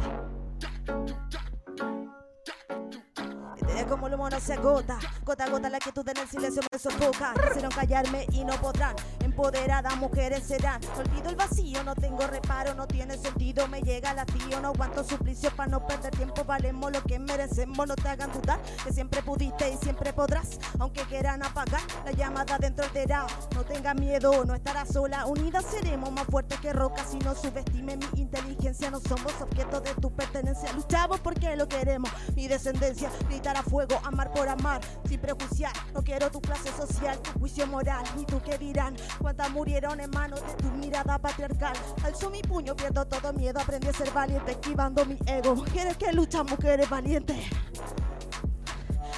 Te 3.67 3.87
como 3.87 4.07
el 4.07 4.17
mono 4.17 4.39
se 4.41 4.55
agota, 4.55 4.99
gota 5.25 5.45
a 5.45 5.51
gota 5.51 5.69
la 5.69 5.79
quietud 5.79 6.09
en 6.09 6.17
el 6.17 6.29
silencio 6.29 6.63
me 6.71 6.79
sofoca. 6.79 7.35
Quisieron 7.35 7.71
callarme 7.73 8.27
y 8.33 8.45
no 8.45 8.55
podrán, 8.61 8.95
empoderadas 9.35 9.97
mujeres 9.97 10.45
serán. 10.45 10.81
Olvido 10.97 11.29
el 11.29 11.35
vacío, 11.35 11.83
no 11.83 11.97
tengo 11.97 12.25
reparo, 12.25 12.75
no 12.75 12.87
tiene 12.87 13.19
sentido, 13.19 13.67
me 13.67 13.81
llega 13.81 14.13
el 14.13 14.21
hastío, 14.21 14.61
no 14.61 14.69
aguanto 14.69 15.03
suplicio. 15.03 15.51
Para 15.57 15.73
no 15.73 15.85
perder 15.85 16.13
tiempo, 16.13 16.45
valemos 16.45 16.93
lo 16.93 17.03
que 17.03 17.19
merecemos, 17.19 17.85
no 17.87 17.97
te 17.97 18.09
hagan 18.09 18.31
dudar, 18.33 18.61
que 18.85 18.93
siempre 18.93 19.23
pudiste 19.23 19.69
y 19.69 19.77
siempre 19.77 20.13
podrás, 20.13 20.61
aunque 20.79 21.03
quieran 21.03 21.43
apagar 21.43 21.81
la 22.05 22.13
llamada 22.13 22.59
dentro 22.59 22.85
altera. 22.85 23.27
No 23.55 23.65
tengas 23.65 23.97
miedo, 23.97 24.45
no 24.45 24.55
estarás 24.55 24.91
sola, 24.91 25.27
unidas 25.27 25.65
seremos 25.69 26.13
más 26.13 26.27
fuertes 26.27 26.61
que 26.61 26.73
rocas, 26.73 27.09
si 27.11 27.19
no 27.19 27.35
subestime 27.35 27.97
mi 27.97 28.07
inteligencia, 28.15 28.91
no 28.91 29.01
somos 29.01 29.33
objeto 29.41 29.81
de 29.81 29.95
tu 29.95 30.13
pertenencia, 30.13 30.73
luchamos 30.75 31.19
porque 31.21 31.57
lo 31.57 31.67
queremos, 31.67 32.11
mi 32.37 32.47
descendencia, 32.47 33.11
gritar 33.29 33.57
a 33.57 33.63
fuego, 33.63 34.01
amar 34.05 34.33
por 34.33 34.49
amar, 34.49 34.81
sin 35.09 35.21
prejuiciar, 35.21 35.73
no 35.93 36.05
quiero 36.05 36.31
tu 36.31 36.41
clase 36.41 36.71
social, 36.71 37.19
tu 37.21 37.41
juicio 37.41 37.67
moral, 37.67 38.05
ni 38.17 38.25
tú 38.25 38.41
qué 38.45 38.59
dirán, 38.59 38.95
Cuántas 39.25 39.51
murieron 39.53 39.99
en 40.01 40.11
manos 40.11 40.43
de 40.47 40.53
tu 40.53 40.71
mirada 40.73 41.19
patriarcal. 41.19 41.73
Alzo 42.05 42.29
mi 42.29 42.43
puño, 42.43 42.77
pierdo 42.77 43.07
todo 43.07 43.33
miedo, 43.33 43.59
aprendí 43.59 43.89
a 43.89 43.93
ser 43.95 44.11
valiente, 44.11 44.53
esquivando 44.53 45.03
mi 45.07 45.17
ego. 45.25 45.55
Mujeres 45.55 45.97
que 45.97 46.13
luchan, 46.13 46.45
mujeres 46.45 46.91
valientes. 46.91 47.39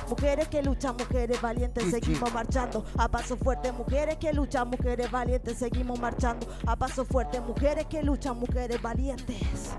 Mujeres 0.08 0.46
que 0.46 0.62
luchan, 0.62 0.96
mujeres 0.96 1.42
valientes, 1.42 1.90
seguimos 1.90 2.32
marchando 2.32 2.86
a 2.96 3.08
paso 3.08 3.36
fuerte. 3.36 3.72
Mujeres 3.72 4.16
que 4.18 4.32
luchan, 4.32 4.70
mujeres 4.70 5.10
valientes, 5.10 5.58
seguimos 5.58 5.98
marchando 5.98 6.46
a 6.68 6.76
paso 6.76 7.04
fuerte. 7.04 7.40
Mujeres 7.40 7.86
que 7.86 8.00
luchan, 8.04 8.38
mujeres 8.38 8.80
valientes. 8.80 9.76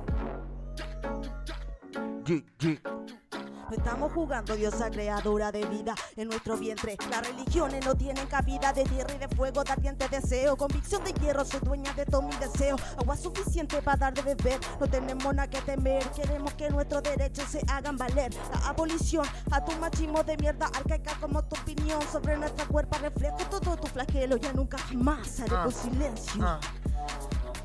No 2.30 3.76
estamos 3.76 4.12
jugando, 4.14 4.56
diosa 4.56 4.90
creadora 4.90 5.50
de 5.52 5.66
vida 5.66 5.96
en 6.18 6.28
nuestro 6.28 6.58
vientre. 6.58 6.98
Las 7.10 7.26
religiones 7.26 7.86
no 7.86 7.96
tienen 7.96 8.28
cabida 8.28 8.74
de 8.74 8.84
tierra 8.84 9.14
y 9.16 9.18
de 9.18 9.28
fuego, 9.30 9.62
ardiente 9.70 10.08
deseo. 10.10 10.58
Convicción 10.58 11.04
de 11.06 11.14
hierro, 11.14 11.46
soy 11.46 11.62
dueña 11.62 11.94
de 11.94 12.06
todo 12.06 12.22
mi 12.24 12.36
deseo. 12.36 12.76
Agua 12.98 13.16
suficiente 13.16 13.82
para 13.82 13.98
dar 13.98 14.14
de 14.14 14.22
beber, 14.22 14.60
no 14.80 14.88
tenemos 14.88 15.34
nada 15.34 15.50
que 15.50 15.62
temer. 15.62 16.04
Queremos 16.12 16.54
que 16.56 16.70
nuestros 16.70 17.02
derechos 17.04 17.46
se 17.50 17.62
hagan 17.70 17.96
valer. 17.98 18.34
La 18.54 18.70
abolición 18.70 19.26
a 19.52 19.64
tu 19.64 19.72
machismo 19.78 20.22
de 20.24 20.36
mierda 20.38 20.66
arcaica 20.68 21.18
como 21.22 21.42
tu 21.44 21.56
opinión 21.62 22.02
sobre 22.12 22.36
nuestra 22.38 22.66
cuerpo 22.66 22.98
reflejo 23.00 23.38
todo 23.50 23.78
tu 23.78 23.88
flagelo. 23.88 24.36
Ya 24.38 24.52
nunca 24.52 24.78
jamás 24.78 25.40
haremos 25.40 25.76
Ah. 25.76 25.82
silencio. 25.82 26.44
Ah, 26.46 26.60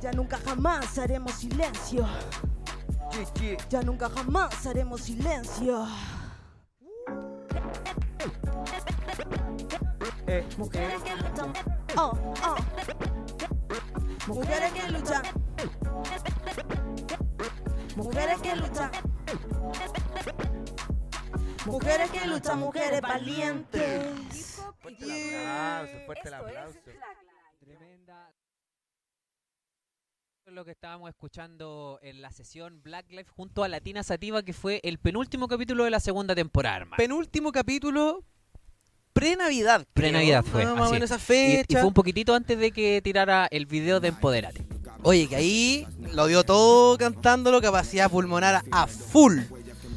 Ya 0.01 0.11
nunca 0.13 0.39
jamás 0.45 0.99
haremos 0.99 1.33
silencio. 1.33 2.07
Ya 3.69 3.83
nunca 3.83 4.09
jamás 4.11 4.67
haremos 4.67 5.03
silencio. 5.03 5.87
Eh, 10.27 10.47
Mujeres 10.57 11.03
que 11.03 11.15
luchan. 11.17 11.53
Oh, 11.97 12.13
oh. 12.45 12.57
Mujeres 14.27 14.73
que 14.73 14.89
luchan. 14.91 15.23
Mujeres 17.97 18.41
que 18.41 18.57
luchan. 18.57 18.91
Mujeres 21.67 22.11
que 22.11 22.27
luchan, 22.27 22.59
mujeres 22.59 23.01
valientes. 23.01 24.63
Fuerte 24.81 25.05
el 25.05 25.45
aplauso, 25.45 26.07
fuerte 26.07 26.29
el 26.29 26.35
aplauso. 26.35 26.79
Tremenda. 27.61 28.33
Lo 30.53 30.67
que 30.67 30.73
estábamos 30.73 31.09
escuchando 31.09 31.99
en 32.03 32.21
la 32.21 32.31
sesión 32.31 32.83
Black 32.83 33.11
Life 33.11 33.31
junto 33.35 33.65
a 33.65 33.69
Latina 33.69 34.03
Sativa, 34.03 34.43
que 34.43 34.53
fue 34.53 34.81
el 34.83 34.99
penúltimo 34.99 35.49
capítulo 35.49 35.85
de 35.85 35.91
la 35.91 35.99
segunda 35.99 36.35
temporada, 36.35 36.77
hermano. 36.77 36.99
Penúltimo 36.99 37.53
capítulo 37.53 38.23
pre-Navidad. 39.15 39.87
Pre-Navidad 39.95 40.45
fue, 40.45 40.67
Más 40.67 40.79
o 40.79 40.83
así 40.85 40.93
menos 40.93 41.11
es. 41.11 41.17
esa 41.31 41.35
Y, 41.67 41.73
fue 41.73 41.85
un 41.85 41.95
poquitito 41.95 42.35
antes 42.35 42.59
de 42.59 42.71
que 42.71 43.01
tirara 43.03 43.49
el 43.51 43.65
video 43.65 43.99
de 43.99 44.09
Empoderate. 44.09 44.63
Oye, 45.03 45.27
que 45.27 45.37
ahí 45.37 45.87
lo 46.13 46.27
dio 46.27 46.45
todo 46.45 46.99
cantándolo, 46.99 47.63
capacidad 47.63 48.11
pulmonar 48.11 48.63
a 48.71 48.87
full. 48.87 49.39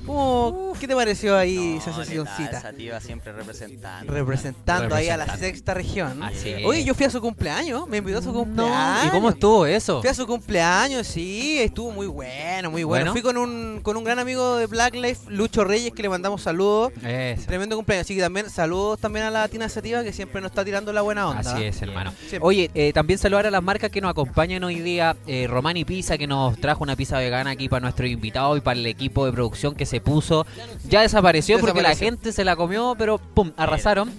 ¿Cómo- 0.05 0.73
¿Qué 0.79 0.87
te 0.87 0.95
pareció 0.95 1.37
ahí 1.37 1.77
esa 1.77 1.91
No, 1.91 1.97
letal, 1.99 2.05
sesioncita? 2.05 2.61
Sativa 2.61 2.99
siempre 2.99 3.31
representando. 3.31 4.11
Representando 4.13 4.95
ahí 4.95 5.09
a 5.09 5.17
la 5.17 5.37
sexta 5.37 5.73
región. 5.73 6.21
Así 6.21 6.49
es. 6.49 6.65
Oye, 6.65 6.83
yo 6.83 6.93
fui 6.93 7.05
a 7.05 7.09
su 7.09 7.21
cumpleaños, 7.21 7.87
me 7.87 7.97
invitó 7.97 8.19
a 8.19 8.21
su 8.21 8.33
cumpleaños. 8.33 9.05
¿Y 9.05 9.09
cómo 9.09 9.29
estuvo 9.29 9.65
eso? 9.65 10.01
Fui 10.01 10.09
a 10.09 10.13
su 10.13 10.27
cumpleaños, 10.27 11.07
sí, 11.07 11.59
estuvo 11.59 11.91
muy 11.91 12.07
bueno, 12.07 12.71
muy 12.71 12.83
bueno. 12.83 13.05
Bueno. 13.05 13.11
Fui 13.13 13.21
con 13.21 13.37
un, 13.37 13.79
con 13.81 13.97
un 13.97 14.03
gran 14.03 14.19
amigo 14.19 14.57
de 14.57 14.67
Black 14.67 14.95
Life, 14.95 15.21
Lucho 15.29 15.63
Reyes, 15.63 15.91
que 15.93 16.01
le 16.01 16.09
mandamos 16.09 16.41
saludos. 16.41 16.91
Eso. 17.03 17.45
Tremendo 17.47 17.75
cumpleaños, 17.75 18.05
así 18.05 18.15
que 18.15 18.21
también 18.21 18.49
saludos 18.49 18.99
también 18.99 19.25
a 19.25 19.31
la 19.31 19.41
Latina 19.41 19.67
Sativa 19.69 20.03
que 20.03 20.13
siempre 20.13 20.41
nos 20.41 20.51
está 20.51 20.63
tirando 20.63 20.93
la 20.93 21.01
buena 21.01 21.27
onda. 21.27 21.53
Así 21.53 21.63
es, 21.63 21.81
hermano. 21.81 22.11
Siempre. 22.19 22.39
Oye, 22.41 22.69
eh, 22.73 22.93
también 22.93 23.17
saludar 23.19 23.47
a 23.47 23.51
las 23.51 23.63
marcas 23.63 23.89
que 23.91 24.01
nos 24.01 24.11
acompañan 24.11 24.63
hoy 24.63 24.79
día. 24.79 25.15
Eh, 25.27 25.47
Romani 25.49 25.83
Pizza, 25.85 26.17
que 26.17 26.27
nos 26.27 26.57
trajo 26.59 26.83
una 26.83 26.95
pizza 26.95 27.17
vegana 27.17 27.51
aquí 27.51 27.67
para 27.69 27.81
nuestro 27.81 28.05
invitado 28.07 28.55
y 28.57 28.61
para 28.61 28.79
el 28.79 28.85
equipo 28.85 29.25
de 29.25 29.31
producción 29.31 29.75
que 29.75 29.85
se 29.85 29.94
puso. 30.01 30.45
Ya 30.87 31.01
desapareció 31.01 31.59
porque 31.59 31.81
la 31.81 31.95
gente 31.95 32.31
se 32.31 32.43
la 32.43 32.55
comió, 32.55 32.95
pero 32.97 33.17
¡pum! 33.17 33.51
Arrasaron. 33.57 34.11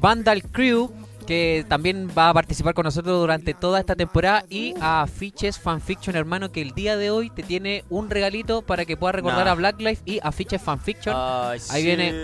Vandal 0.00 0.42
Crew, 0.44 0.90
que 1.26 1.64
también 1.68 2.08
va 2.16 2.30
a 2.30 2.34
participar 2.34 2.72
con 2.74 2.84
nosotros 2.84 3.20
durante 3.20 3.52
toda 3.54 3.78
esta 3.80 3.94
temporada. 3.94 4.44
Y 4.48 4.74
a 4.80 5.06
Fiches 5.06 5.58
Fanfiction, 5.58 6.16
hermano, 6.16 6.50
que 6.50 6.62
el 6.62 6.70
día 6.72 6.96
de 6.96 7.10
hoy 7.10 7.28
te 7.30 7.42
tiene 7.42 7.84
un 7.90 8.08
regalito 8.10 8.62
para 8.62 8.84
que 8.86 8.96
puedas 8.96 9.14
recordar 9.16 9.44
Nah. 9.44 9.52
a 9.52 9.54
Black 9.54 9.80
Life 9.80 10.02
y 10.06 10.20
a 10.22 10.32
Fiches 10.32 10.62
Fanfiction. 10.62 11.14
Ay, 11.16 11.60
Ahí 11.70 11.80
sí. 11.82 11.86
viene. 11.86 12.14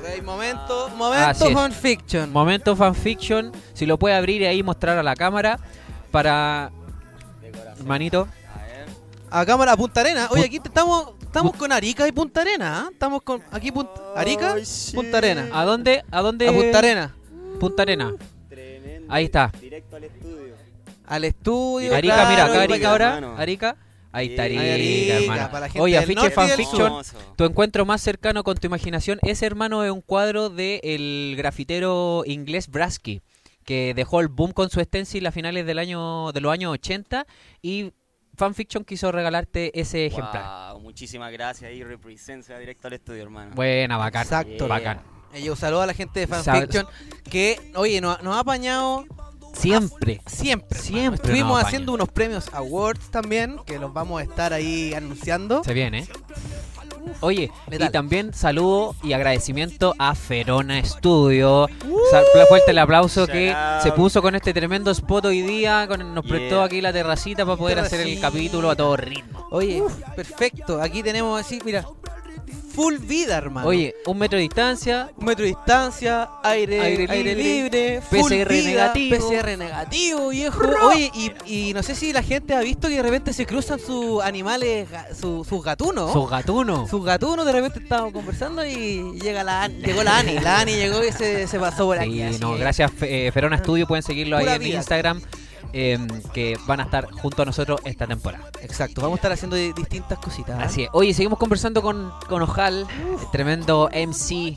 Ok, 0.00 0.22
momento, 0.24 0.88
momento 0.96 1.50
fanfiction. 1.50 2.32
Momento 2.32 2.76
fanfiction, 2.76 3.52
si 3.74 3.84
lo 3.84 3.98
puede 3.98 4.14
abrir 4.14 4.40
y 4.42 4.46
ahí 4.46 4.62
mostrar 4.62 4.96
a 4.96 5.02
la 5.02 5.14
cámara 5.16 5.58
para 6.10 6.70
hermanito. 7.78 8.28
A 9.30 9.44
cámara, 9.44 9.72
a 9.72 9.76
Punta 9.76 10.00
Arena. 10.00 10.28
Oye, 10.30 10.44
aquí 10.46 10.58
te- 10.58 10.68
estamos, 10.68 11.10
estamos 11.28 11.54
con 11.56 11.72
Arica 11.72 12.08
y 12.08 12.12
Punta 12.12 12.40
Arena. 12.40 12.80
¿ah? 12.86 12.88
Estamos 12.92 13.22
con 13.22 13.42
aquí 13.52 13.70
Punta, 13.70 13.92
Arica, 14.16 14.54
Ay, 14.54 14.64
sí. 14.64 14.94
Punta 14.96 15.18
Arena. 15.18 15.48
¿A 15.52 15.64
dónde? 15.64 16.02
¿A 16.10 16.20
dónde? 16.22 16.48
A 16.48 16.52
Punta 16.52 16.78
Arena. 16.78 17.14
Punta 17.60 17.82
Arena. 17.82 18.14
Tremendo. 18.48 19.12
Ahí 19.12 19.24
está. 19.26 19.52
Directo 19.60 19.96
al 19.96 20.04
estudio. 20.04 20.54
Al 21.06 21.24
estudio. 21.24 21.94
Arica, 21.94 22.14
claro, 22.14 22.30
mira, 22.30 22.44
acá 22.44 22.62
Arica 22.62 22.90
ahora. 22.90 23.14
hermano. 23.16 23.36
Arica. 23.38 23.76
Ahí 24.10 24.28
está 24.30 24.44
Arica, 24.44 24.60
Arica, 24.62 25.16
hermano. 25.18 25.46
para 25.50 25.60
la 25.60 25.66
gente 25.68 25.80
Oye, 25.82 25.94
del 25.94 26.04
afiche 26.04 26.20
norte 26.20 26.34
y 26.34 26.46
del 26.46 26.48
fanfiction. 26.48 27.02
Tu 27.36 27.44
encuentro 27.44 27.84
más 27.84 28.00
cercano 28.00 28.42
con 28.42 28.56
tu 28.56 28.66
imaginación. 28.66 29.18
Ese 29.22 29.46
hermano 29.46 29.84
es 29.84 29.90
un 29.90 30.00
cuadro 30.00 30.48
del 30.50 30.80
el 30.82 31.34
grafitero 31.36 32.22
inglés 32.26 32.68
Brasky, 32.68 33.20
que 33.64 33.92
dejó 33.94 34.20
el 34.20 34.28
boom 34.28 34.52
con 34.52 34.70
su 34.70 34.80
stencil 34.80 35.26
a 35.26 35.32
finales 35.32 35.66
del 35.66 35.78
año, 35.78 36.32
de 36.32 36.40
los 36.40 36.50
años 36.52 36.72
80 36.72 37.26
y 37.60 37.92
Fanfiction 38.38 38.84
quiso 38.84 39.10
regalarte 39.10 39.78
ese 39.78 40.06
ejemplar. 40.06 40.72
Wow, 40.72 40.80
muchísimas 40.80 41.32
gracias 41.32 41.72
y 41.72 41.82
represencia 41.82 42.56
directo 42.56 42.86
al 42.86 42.94
estudio, 42.94 43.24
hermano. 43.24 43.52
Buena, 43.56 43.96
bacán. 43.96 44.22
Exacto. 44.22 44.68
Bacán. 44.68 45.00
Eh, 45.34 45.42
yo 45.42 45.56
saludo 45.56 45.82
a 45.82 45.86
la 45.86 45.92
gente 45.92 46.20
de 46.20 46.28
Fanfiction 46.28 46.86
que, 47.28 47.58
oye, 47.74 48.00
nos, 48.00 48.22
nos 48.22 48.36
ha 48.36 48.40
apañado 48.40 49.04
Siempre. 49.54 50.20
siempre. 50.26 50.78
Siempre 50.78 51.16
Estuvimos 51.16 51.62
haciendo 51.62 51.92
unos 51.92 52.08
premios 52.08 52.48
awards 52.52 53.10
también, 53.10 53.58
que 53.66 53.78
los 53.78 53.92
vamos 53.92 54.20
a 54.20 54.22
estar 54.24 54.52
ahí 54.52 54.94
anunciando. 54.94 55.64
Se 55.64 55.74
viene. 55.74 56.06
Oye, 57.20 57.50
y 57.70 57.88
también 57.90 58.32
saludo 58.34 58.94
y 59.02 59.12
agradecimiento 59.12 59.94
a 59.98 60.14
Ferona 60.14 60.82
Studio. 60.84 61.66
Sa- 62.10 62.22
fuerte 62.48 62.70
el 62.70 62.78
aplauso 62.78 63.26
que 63.26 63.52
out. 63.52 63.82
se 63.82 63.92
puso 63.92 64.22
con 64.22 64.34
este 64.34 64.52
tremendo 64.54 64.90
spot 64.90 65.26
hoy 65.26 65.42
día. 65.42 65.86
Con, 65.88 66.14
nos 66.14 66.24
prestó 66.24 66.56
Yeah. 66.56 66.64
aquí 66.64 66.80
la 66.80 66.92
terracita 66.92 67.44
para 67.44 67.56
poder 67.56 67.78
hacer 67.80 68.00
el 68.00 68.20
capítulo 68.20 68.70
a 68.70 68.76
todo 68.76 68.96
ritmo. 68.96 69.46
Oye, 69.50 69.82
perfecto. 70.16 70.80
Aquí 70.80 71.02
tenemos 71.02 71.40
así, 71.40 71.60
mira, 71.64 71.84
full 72.78 72.98
vida, 72.98 73.36
hermano. 73.36 73.66
Oye, 73.66 73.92
un 74.06 74.18
metro 74.18 74.36
de 74.36 74.42
distancia. 74.42 75.10
Un 75.16 75.24
metro 75.26 75.42
de 75.42 75.48
distancia, 75.48 76.28
aire, 76.44 76.80
Aire 76.80 77.06
aire, 77.10 77.34
libre, 77.34 77.42
libre, 77.42 78.00
full 78.02 78.30
PCR 78.30 78.48
vida, 78.48 78.92
negativo. 78.92 79.28
PCR 79.30 79.58
negativo, 79.58 80.28
viejo. 80.28 80.60
Oye, 80.84 81.10
y, 81.12 81.32
y 81.70 81.74
no 81.74 81.82
sé 81.82 81.96
si 81.96 82.12
la 82.12 82.22
gente 82.22 82.54
ha 82.54 82.60
visto 82.60 82.86
que 82.86 82.94
de 82.94 83.02
repente 83.02 83.32
se 83.32 83.46
cruzan 83.46 83.80
sus 83.80 84.22
animales, 84.22 84.88
su- 85.20 85.44
sus 85.44 85.64
gatunos. 85.64 86.12
Sus 86.12 86.30
gatunos. 86.30 86.88
Sus 86.88 87.04
gatunos, 87.04 87.44
de 87.44 87.52
repente 87.52 87.80
estábamos 87.80 88.12
conversando 88.12 88.64
y 88.64 89.18
llega 89.20 89.42
la 89.42 89.64
Ani, 89.64 89.82
llegó 89.82 90.04
la 90.04 90.18
Ani, 90.18 90.38
la 90.38 90.60
Ani 90.60 90.76
llegó 90.76 91.04
y 91.04 91.10
se, 91.10 91.48
se 91.48 91.58
pasó 91.58 91.86
por 91.86 91.98
aquí. 91.98 92.12
Sí, 92.12 92.22
así 92.22 92.38
no, 92.38 92.56
gracias 92.56 92.92
eh, 93.02 93.30
Ferona 93.34 93.58
Studio. 93.58 93.88
Pueden 93.88 94.04
seguirlo 94.04 94.36
ahí 94.36 94.46
en 94.46 94.62
vida. 94.62 94.76
Instagram. 94.76 95.20
Eh, 95.72 95.98
que 96.32 96.56
van 96.66 96.80
a 96.80 96.84
estar 96.84 97.10
junto 97.10 97.42
a 97.42 97.44
nosotros 97.44 97.80
esta 97.84 98.06
temporada. 98.06 98.50
Exacto, 98.62 99.00
vamos 99.00 99.16
a 99.16 99.18
estar 99.18 99.32
haciendo 99.32 99.56
di- 99.56 99.72
distintas 99.72 100.18
cositas. 100.18 100.58
¿ah? 100.58 100.64
Así 100.64 100.84
es. 100.84 100.88
Oye, 100.92 101.12
seguimos 101.14 101.38
conversando 101.38 101.82
con, 101.82 102.12
con 102.28 102.42
Ojal, 102.42 102.86
el 103.20 103.30
tremendo 103.32 103.88
MC 103.92 104.56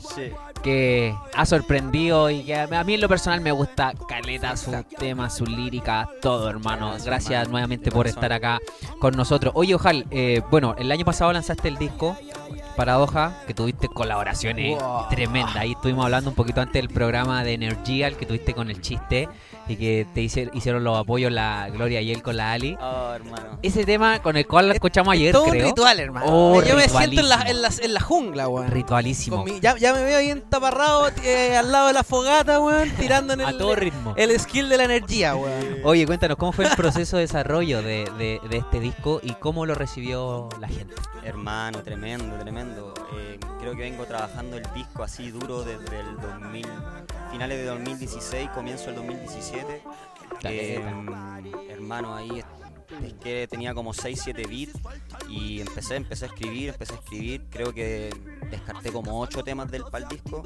que 0.62 1.14
ha 1.34 1.44
sorprendido 1.46 2.30
y 2.30 2.44
que 2.44 2.54
a 2.54 2.84
mí 2.84 2.94
en 2.94 3.00
lo 3.00 3.08
personal 3.08 3.40
me 3.40 3.52
gusta 3.52 3.92
caleta 4.08 4.56
su 4.56 4.72
tema, 4.98 5.28
su 5.30 5.44
lírica, 5.44 6.08
todo 6.20 6.48
hermano. 6.48 6.92
Gracias, 7.04 7.30
hermano. 7.32 7.50
nuevamente 7.50 7.90
por 7.90 8.00
corazón. 8.06 8.18
estar 8.18 8.32
acá 8.32 8.58
con 9.00 9.14
nosotros. 9.16 9.52
Oye, 9.56 9.74
Ojal, 9.74 10.06
eh, 10.10 10.40
bueno, 10.50 10.74
el 10.78 10.90
año 10.92 11.04
pasado 11.04 11.32
lanzaste 11.32 11.68
el 11.68 11.76
disco 11.78 12.16
Paradoja, 12.76 13.42
que 13.46 13.52
tuviste 13.54 13.88
colaboraciones 13.88 14.78
Wow. 14.80 15.08
tremendas. 15.10 15.56
Ahí 15.56 15.72
estuvimos 15.72 16.04
hablando 16.06 16.30
un 16.30 16.36
poquito 16.36 16.60
antes 16.62 16.74
del 16.80 16.88
programa 16.88 17.44
de 17.44 17.52
Energía, 17.54 18.06
el 18.08 18.16
que 18.16 18.24
tuviste 18.24 18.54
con 18.54 18.70
el 18.70 18.80
chiste 18.80 19.28
y 19.68 19.76
que 19.76 20.06
te 20.14 20.20
hice- 20.22 20.50
hicieron 20.52 20.82
los 20.84 20.98
apoyos 20.98 21.30
la 21.32 21.68
Gloria 21.70 22.00
y 22.00 22.10
él 22.12 22.22
con 22.22 22.36
la 22.36 22.52
Ali. 22.52 22.76
Oh, 22.80 23.12
hermano. 23.14 23.58
Ese 23.62 23.84
tema 23.84 24.20
con 24.20 24.36
el 24.36 24.46
cual 24.46 24.66
lo 24.68 24.74
escuchamos 24.74 25.12
ayer, 25.14 25.32
Todo 25.32 25.44
un 25.44 25.50
creo. 25.50 25.66
ritual, 25.68 26.00
hermano. 26.00 26.26
Oh, 26.28 26.62
Yo 26.62 26.74
me 26.76 26.88
siento 26.88 27.20
en 27.20 27.28
la, 27.28 27.42
en 27.42 27.62
la, 27.62 27.70
en 27.80 27.94
la 27.94 28.00
jungla, 28.00 28.48
weón. 28.48 28.68
Ritualísimo. 28.70 29.44
Mi- 29.44 29.60
ya, 29.60 29.76
ya 29.78 29.92
me 29.94 30.02
veo 30.02 30.18
ahí 30.18 30.30
entaparrado 30.30 31.08
eh, 31.24 31.56
al 31.56 31.70
lado 31.70 31.86
de 31.88 31.92
la 31.92 32.02
fogata, 32.02 32.60
weón, 32.60 32.90
tirando 32.98 33.32
en 33.34 33.40
el, 33.40 33.46
A 33.46 33.52
todo 33.56 33.74
ritmo. 33.76 34.14
el 34.16 34.38
skill 34.40 34.68
de 34.68 34.76
la 34.76 34.84
energía, 34.84 35.34
weón. 35.36 35.78
Oye, 35.84 36.06
cuéntanos, 36.06 36.36
¿cómo 36.36 36.52
fue 36.52 36.66
el 36.66 36.74
proceso 36.76 37.16
de 37.16 37.22
desarrollo 37.22 37.82
de, 37.82 38.04
de- 38.18 38.40
de 38.48 38.56
este 38.56 38.80
disco 38.80 39.20
y 39.22 39.32
cómo 39.34 39.64
lo 39.66 39.74
recibió 39.74 40.48
la 40.60 40.68
gente? 40.68 40.94
Hermano, 41.24 41.82
tremendo, 41.82 42.36
tremendo. 42.38 42.94
Eh, 43.16 43.38
creo 43.62 43.76
que 43.76 43.82
vengo 43.82 44.04
trabajando 44.06 44.56
el 44.56 44.64
disco 44.74 45.04
así 45.04 45.30
duro 45.30 45.62
desde 45.62 46.00
el 46.00 46.16
2000, 46.16 46.66
finales 47.30 47.58
de 47.58 47.64
2016, 47.66 48.50
comienzo 48.50 48.86
del 48.86 48.96
2017. 48.96 49.82
Eh, 50.42 50.82
hermano, 51.68 52.16
ahí 52.16 52.42
que 53.22 53.46
tenía 53.48 53.74
como 53.74 53.92
6, 53.94 54.20
7 54.22 54.46
bits 54.46 54.72
y 55.28 55.60
empecé, 55.60 55.96
empecé 55.96 56.24
a 56.26 56.28
escribir, 56.28 56.70
empecé 56.70 56.92
a 56.92 56.96
escribir. 56.96 57.42
Creo 57.50 57.72
que 57.72 58.10
descarté 58.50 58.90
como 58.92 59.20
8 59.20 59.42
temas 59.44 59.70
del 59.70 59.84
pal 59.84 60.06
disco 60.08 60.42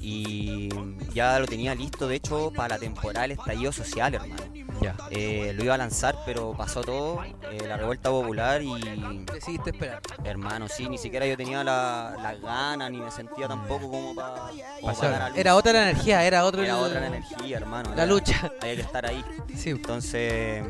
y 0.00 0.68
ya 1.12 1.38
lo 1.38 1.46
tenía 1.46 1.74
listo, 1.74 2.06
de 2.08 2.16
hecho, 2.16 2.52
para 2.54 2.74
la 2.76 2.78
temporada 2.78 3.22
del 3.22 3.32
estallido 3.32 3.72
social, 3.72 4.14
hermano. 4.14 4.42
Ya. 4.80 4.96
Eh, 5.10 5.52
lo 5.54 5.64
iba 5.64 5.74
a 5.74 5.78
lanzar, 5.78 6.18
pero 6.26 6.52
pasó 6.56 6.80
todo, 6.82 7.22
eh, 7.24 7.64
la 7.66 7.76
revuelta 7.76 8.10
popular 8.10 8.60
y 8.62 9.24
Decidiste 9.32 9.70
esperar. 9.70 10.00
Hermano, 10.24 10.68
sí, 10.68 10.88
ni 10.88 10.98
siquiera 10.98 11.26
yo 11.26 11.36
tenía 11.36 11.62
la- 11.64 12.16
las 12.22 12.40
ganas, 12.40 12.90
ni 12.90 12.98
me 12.98 13.10
sentía 13.10 13.46
tampoco 13.48 13.90
como 13.90 14.14
para 14.14 14.50
Pasar. 14.82 15.10
dar 15.12 15.22
a 15.22 15.28
luz. 15.30 15.38
Era 15.38 15.54
otra 15.56 15.72
la 15.72 15.90
energía, 15.90 16.24
era 16.24 16.44
otro 16.44 16.62
Era 16.62 16.78
el- 16.78 16.84
otra 16.84 17.00
la 17.00 17.06
energía, 17.08 17.56
hermano. 17.56 17.90
la 17.90 18.02
era- 18.02 18.06
lucha. 18.06 18.52
Había 18.60 18.76
que 18.76 18.82
estar 18.82 19.06
ahí. 19.06 19.24
Sí. 19.56 19.70
Entonces, 19.70 20.62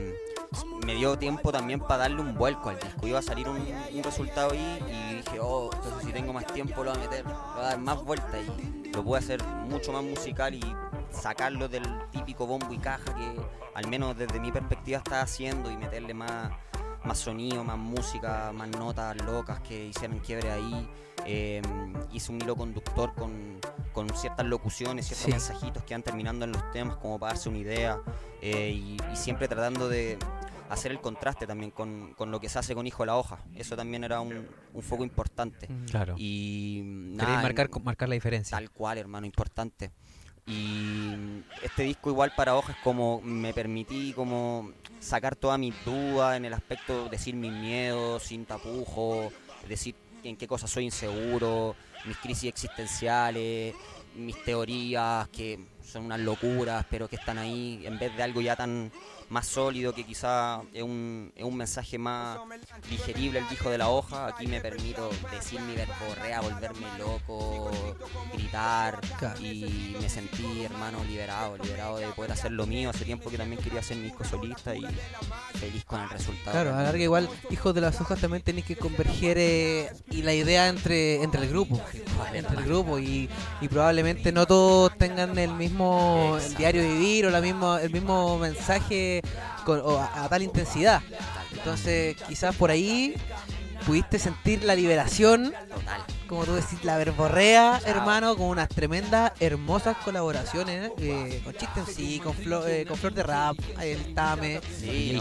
me 0.84 0.94
dio 0.94 1.18
tiempo 1.18 1.52
también 1.52 1.80
para 1.80 1.98
darle 1.98 2.20
un 2.20 2.34
vuelco 2.34 2.68
al 2.70 2.78
disco. 2.78 3.06
Iba 3.06 3.18
a 3.18 3.22
salir 3.22 3.48
un, 3.48 3.64
resultado 4.02 4.52
ahí 4.52 4.78
y 4.88 5.14
dije, 5.16 5.40
oh, 5.40 5.70
entonces 5.72 6.06
si 6.06 6.12
tengo 6.12 6.32
más 6.32 6.46
tiempo 6.46 6.84
lo 6.84 6.92
voy 6.92 7.00
a 7.00 7.02
meter, 7.02 7.24
lo 7.24 7.32
voy 7.32 7.60
a 7.60 7.68
dar 7.68 7.78
más 7.78 8.04
vuelta 8.04 8.38
y 8.38 8.90
lo 8.90 9.02
pude 9.02 9.18
hacer 9.18 9.42
mucho 9.42 9.92
más 9.92 10.02
musical 10.02 10.54
y 10.54 10.62
sacarlo 11.10 11.68
del 11.68 11.84
típico 12.10 12.46
bombo 12.46 12.72
y 12.72 12.78
caja 12.78 13.14
que 13.14 13.40
al 13.74 13.88
menos 13.88 14.16
desde 14.16 14.38
mi 14.40 14.52
perspectiva 14.52 14.98
estaba 14.98 15.22
haciendo 15.22 15.70
y 15.70 15.76
meterle 15.76 16.14
más, 16.14 16.52
más 17.04 17.18
sonido, 17.18 17.62
más 17.64 17.78
música, 17.78 18.52
más 18.52 18.68
notas 18.68 19.16
locas 19.24 19.60
que 19.60 19.86
hicieran 19.86 20.18
quiebre 20.20 20.50
ahí. 20.50 20.88
Eh, 21.26 21.62
hice 22.12 22.32
un 22.32 22.40
hilo 22.42 22.54
conductor 22.56 23.14
con, 23.14 23.58
con 23.92 24.08
ciertas 24.16 24.44
locuciones, 24.46 25.06
ciertos 25.06 25.24
Sí. 25.24 25.30
mensajitos 25.30 25.82
que 25.84 25.94
van 25.94 26.02
terminando 26.02 26.44
en 26.44 26.52
los 26.52 26.70
temas 26.72 26.96
como 26.96 27.18
para 27.18 27.32
darse 27.32 27.48
una 27.48 27.58
idea 27.58 27.98
eh, 28.42 28.70
y, 28.72 28.96
y 29.12 29.16
siempre 29.16 29.48
tratando 29.48 29.88
de 29.88 30.18
hacer 30.68 30.90
el 30.92 31.00
contraste 31.00 31.46
también 31.46 31.70
con, 31.70 32.14
con 32.14 32.30
lo 32.30 32.40
que 32.40 32.48
se 32.48 32.58
hace 32.58 32.74
con 32.74 32.86
Hijo 32.86 33.02
de 33.04 33.06
la 33.08 33.16
Hoja. 33.16 33.38
Eso 33.54 33.76
también 33.76 34.02
era 34.04 34.20
un, 34.20 34.46
un 34.72 34.82
foco 34.82 35.04
importante. 35.04 35.68
Claro. 35.90 36.14
Y 36.18 36.82
nada, 36.84 37.40
marcar, 37.42 37.70
marcar 37.82 38.08
la 38.08 38.14
diferencia. 38.14 38.56
Tal 38.56 38.70
cual, 38.70 38.98
hermano, 38.98 39.24
importante. 39.26 39.92
Y 40.46 41.42
este 41.62 41.84
disco 41.84 42.10
igual 42.10 42.32
para 42.36 42.54
hojas 42.54 42.76
como 42.84 43.20
me 43.22 43.54
permití 43.54 44.12
como 44.12 44.72
sacar 45.00 45.36
todas 45.36 45.58
mis 45.58 45.74
dudas 45.84 46.36
en 46.36 46.44
el 46.44 46.52
aspecto 46.52 47.08
decir 47.08 47.34
mis 47.34 47.52
miedos 47.52 48.24
sin 48.24 48.44
tapujo, 48.44 49.32
decir 49.68 49.94
en 50.22 50.36
qué 50.36 50.46
cosas 50.46 50.70
soy 50.70 50.84
inseguro, 50.84 51.76
mis 52.06 52.16
crisis 52.18 52.50
existenciales, 52.50 53.74
mis 54.16 54.42
teorías 54.44 55.28
que 55.28 55.58
son 55.82 56.06
unas 56.06 56.20
locuras, 56.20 56.84
pero 56.90 57.08
que 57.08 57.16
están 57.16 57.38
ahí 57.38 57.82
en 57.84 57.98
vez 57.98 58.14
de 58.16 58.22
algo 58.22 58.40
ya 58.40 58.56
tan 58.56 58.90
más 59.34 59.46
sólido 59.48 59.92
que 59.92 60.04
quizá 60.04 60.62
es 60.72 60.82
un, 60.84 61.32
es 61.34 61.42
un 61.42 61.56
mensaje 61.56 61.98
más 61.98 62.38
digerible 62.88 63.40
el 63.40 63.52
hijo 63.52 63.68
de 63.68 63.78
la 63.78 63.88
hoja. 63.88 64.28
Aquí 64.28 64.46
me 64.46 64.60
permito 64.60 65.10
decir 65.32 65.60
mi 65.60 65.74
verborrea, 65.74 66.40
volverme 66.40 66.86
loco, 66.98 67.72
gritar 68.32 69.00
Claro. 69.18 69.40
y 69.40 69.96
me 70.00 70.08
sentí 70.08 70.62
hermano 70.62 71.02
liberado, 71.04 71.58
liberado 71.58 71.96
de 71.98 72.06
poder 72.08 72.30
hacer 72.30 72.52
lo 72.52 72.64
mío. 72.64 72.90
Hace 72.90 73.04
tiempo 73.04 73.28
que 73.28 73.36
también 73.36 73.60
quería 73.60 73.80
hacer 73.80 73.96
mi 73.96 74.04
disco 74.04 74.22
solista 74.24 74.72
y 74.76 74.82
feliz 75.58 75.84
con 75.84 76.00
el 76.00 76.10
resultado. 76.10 76.52
Claro, 76.52 76.70
a 76.70 76.76
la 76.76 76.82
larga 76.84 77.02
igual, 77.02 77.28
hijos 77.50 77.74
de 77.74 77.80
las 77.80 78.00
hojas 78.00 78.20
también 78.20 78.44
tenéis 78.44 78.66
que 78.66 78.76
converger 78.76 79.36
eh, 79.38 79.90
y 80.10 80.22
la 80.22 80.32
idea 80.32 80.68
entre, 80.68 81.22
entre 81.24 81.42
el 81.42 81.48
grupo. 81.48 81.80
Entre 82.32 82.56
el 82.56 82.64
grupo 82.64 83.00
y, 83.00 83.28
y 83.60 83.68
probablemente 83.68 84.30
no 84.30 84.46
todos 84.46 84.96
tengan 84.96 85.36
el 85.38 85.50
mismo 85.54 86.38
el 86.40 86.54
diario 86.54 86.82
vivir 86.82 87.26
o 87.26 87.30
la 87.30 87.40
misma, 87.40 87.82
el 87.82 87.90
mismo 87.90 88.38
mensaje 88.38 89.22
con, 89.64 89.80
o 89.80 89.98
a, 89.98 90.24
a 90.24 90.28
tal 90.28 90.42
intensidad. 90.42 91.02
Entonces 91.52 92.16
quizás 92.28 92.54
por 92.56 92.70
ahí 92.70 93.14
pudiste 93.86 94.18
sentir 94.18 94.64
la 94.64 94.74
liberación, 94.74 95.52
Total. 95.68 96.02
Como 96.28 96.44
tú 96.44 96.52
decís, 96.54 96.82
la 96.84 96.96
verborrea, 96.96 97.80
hermano, 97.86 98.36
con 98.36 98.46
unas 98.46 98.68
tremendas, 98.68 99.32
hermosas 99.40 99.96
colaboraciones 99.98 100.90
eh, 100.98 101.40
con 101.44 101.54
Chiste 101.54 101.80
en 101.80 101.86
sí, 101.86 102.20
con, 102.22 102.34
Flo- 102.34 102.66
eh, 102.66 102.84
con 102.86 102.96
Flor 102.96 103.14
de 103.14 103.22
Rap, 103.22 103.56
el 103.80 104.14
Tame. 104.14 104.60
Sí, 104.78 105.18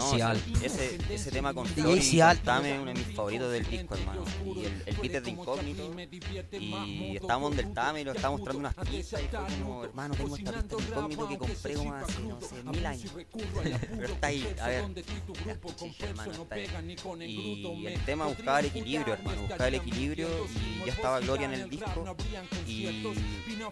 ese, 0.62 0.98
ese 1.10 1.30
tema 1.30 1.52
con 1.54 1.66
Flor 1.66 1.98
y. 1.98 2.20
Tame 2.44 2.74
es 2.74 2.80
uno 2.80 2.92
de 2.92 2.94
mis 2.94 3.14
favoritos 3.14 3.52
del 3.52 3.66
disco, 3.68 3.94
hermano. 3.94 4.24
Y 4.44 4.64
el, 4.64 4.82
el 4.86 4.96
beat 4.96 5.14
es 5.14 5.24
de 5.24 5.30
incógnito. 5.30 5.94
Y 6.58 7.16
estábamos 7.16 7.56
del 7.56 7.72
Tame 7.72 8.00
y 8.00 8.04
lo 8.04 8.12
estábamos 8.12 8.40
mostrando 8.40 8.60
unas 8.60 8.74
pistas. 8.74 9.20
Y 9.22 9.28
fue 9.28 9.38
como, 9.62 9.84
hermano, 9.84 10.14
tengo 10.14 10.36
esta 10.36 10.52
pista 10.52 10.76
de 10.76 10.82
incógnito 10.82 11.28
que 11.28 11.38
compré 11.38 11.74
como 11.74 11.94
hace, 11.94 12.20
no 12.22 12.40
sé, 12.40 12.62
mil 12.64 12.86
años. 12.86 13.12
Pero 13.96 14.06
está 14.14 14.26
ahí, 14.28 14.54
a 14.60 14.68
ver. 14.68 14.84
La 15.46 15.52
escuché, 15.52 15.94
hermano, 16.00 16.32
está 16.32 16.54
ahí. 16.54 16.68
Y 17.26 17.86
el 17.86 18.04
tema 18.04 18.26
buscaba 18.26 18.60
el 18.60 18.66
equilibrio, 18.66 19.14
hermano. 19.14 19.40
Buscaba 19.42 19.68
el 19.68 19.74
equilibrio 19.74 20.28
y 20.82 20.86
ya 20.86 20.93
estaba 20.96 21.20
Gloria 21.20 21.46
en 21.46 21.52
el 21.54 21.70
disco. 21.70 22.16
Y 22.66 23.02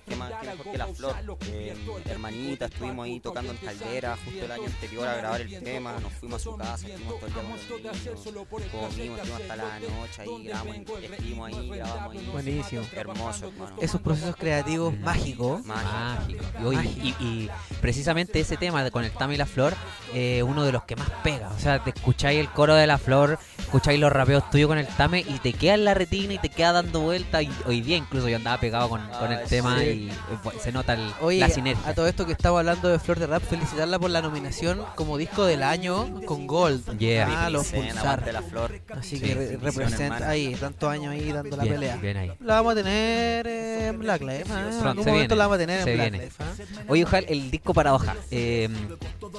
qué 0.09 0.17
más, 0.17 0.33
qué 0.41 0.47
mejor 0.47 0.73
que 0.73 0.79
la 0.79 0.87
flor. 0.87 1.15
Eh, 1.47 1.75
hermanita, 2.07 2.67
estuvimos 2.67 3.05
ahí 3.05 3.21
tocando 3.21 3.53
en 3.53 3.59
Caldera 3.59 4.17
justo 4.25 4.45
el 4.45 4.53
año 4.53 4.65
anterior 4.67 5.09
a 5.09 5.15
grabar 5.17 5.41
el 5.41 5.63
tema. 5.63 5.93
Nos 6.01 6.13
fuimos 6.15 6.41
a 6.41 6.45
su 6.45 6.57
casa, 6.57 6.87
estuvimos 6.89 7.61
todo 7.67 7.77
el 7.77 7.83
día 7.83 7.93
con 7.93 8.13
los 8.15 8.25
niños, 8.27 8.47
comimos, 8.51 8.91
estuvimos 8.91 9.21
hasta 9.41 9.57
la 9.57 9.79
noche 9.81 10.23
ahí, 10.23 10.45
grabamos, 10.45 10.77
escribimos 10.77 11.49
ahí, 11.49 11.69
grabamos 11.71 12.13
ahí. 12.17 12.29
Buenísimo. 12.33 12.83
Hermoso, 12.93 13.49
hermano. 13.49 13.77
Esos 13.81 14.01
procesos 14.01 14.37
creativos 14.37 14.99
mágicos. 14.99 15.65
Mágico. 15.65 16.43
Mágico. 16.61 16.73
Y, 16.73 16.77
y- 16.77 17.17
y 17.23 17.51
precisamente 17.81 18.41
ese 18.41 18.57
tema 18.57 18.83
de 18.85 18.91
con 18.91 19.05
el 19.05 19.11
Tame 19.13 19.35
y 19.35 19.39
la 19.39 19.47
Flor, 19.47 19.75
eh, 20.15 20.43
uno 20.43 20.65
de 20.65 20.73
los 20.73 20.85
que 20.85 20.97
más 20.97 21.09
pega. 21.23 21.51
O 21.51 21.59
sea, 21.59 21.83
te 21.83 21.91
escucháis 21.91 22.39
el 22.41 22.49
coro 22.51 22.75
de 22.75 22.87
la 22.87 22.99
Flor, 22.99 23.39
escucháis 23.59 23.99
los 24.01 24.13
rapeos 24.13 24.49
tuyos 24.51 24.69
con 24.69 24.79
el 24.79 24.87
Tame 24.87 25.21
y 25.21 25.39
te 25.39 25.53
queda 25.53 25.75
en 25.75 25.85
la 25.85 25.95
retina 25.95 26.35
y 26.35 26.39
te 26.39 26.49
queda 26.49 26.73
dando 26.73 27.12
Y 27.43 27.51
hoy 27.67 27.81
día 27.81 27.97
incluso 27.97 28.29
yo 28.29 28.37
andaba 28.37 28.59
pegado 28.59 28.89
con, 28.89 29.01
con 29.09 29.33
el 29.33 29.39
Ah, 29.39 29.49
tema 29.49 29.79
sí. 29.81 29.85
y 29.85 30.09
eh, 30.11 30.15
pues, 30.43 30.61
se 30.63 30.73
nota 30.73 30.95
el- 30.95 31.13
Oye, 31.21 31.39
la 31.41 31.47
a 31.47 31.51
sinergia. 31.51 31.95
todo 31.95 32.07
esto 32.07 32.27
que 32.27 32.33
estamos 32.33 32.59
hablando 32.59 32.89
de 32.89 32.99
Flor 32.99 33.19
de 33.19 33.27
Rap, 33.27 33.43
felicitarla 33.43 33.99
por 33.99 34.11
la 34.11 34.23
nominación 34.23 34.83
como 34.95 35.17
disco 35.19 35.45
del 35.45 35.63
año 35.63 36.21
con 36.27 36.47
Gold. 36.47 36.99
Yeah. 36.99 37.47
Ah, 37.47 37.51
los 37.51 37.69
pulsar. 37.69 38.27
la 38.33 38.43
flor. 38.43 38.81
Así 38.91 39.17
Sí, 39.19 39.23
que 39.23 39.35
re- 39.35 39.57
representa 39.59 40.29
ahí, 40.29 40.55
tantos 40.55 40.89
años 40.91 41.13
ahí 41.13 41.31
dando 41.33 41.57
la 41.57 41.63
Bien, 41.65 41.75
pelea. 41.75 41.97
bien 41.97 42.17
ahí. 42.17 42.33
La 42.41 42.55
vamos 42.57 42.73
a 42.73 42.77
tener 42.77 43.47
eh, 43.47 43.87
en 43.89 43.99
Black 43.99 44.23
Life. 44.23 44.45
¿ah? 44.51 44.61
En 44.61 44.87
algún 44.87 45.05
se 45.05 45.11
momento 45.11 45.13
viene, 45.13 45.37
la 45.37 45.45
vamos 45.47 45.55
a 45.57 45.59
tener 45.59 45.79
en 45.81 45.85
se 45.85 45.95
Black 45.95 46.11
viene. 46.11 46.25
Life. 46.27 46.43
¿ah? 46.43 46.83
Oye, 46.89 47.05
ojalá 47.05 47.27
el 47.29 47.51
disco 47.51 47.75
Paradoja, 47.75 48.17
eh, 48.31 48.69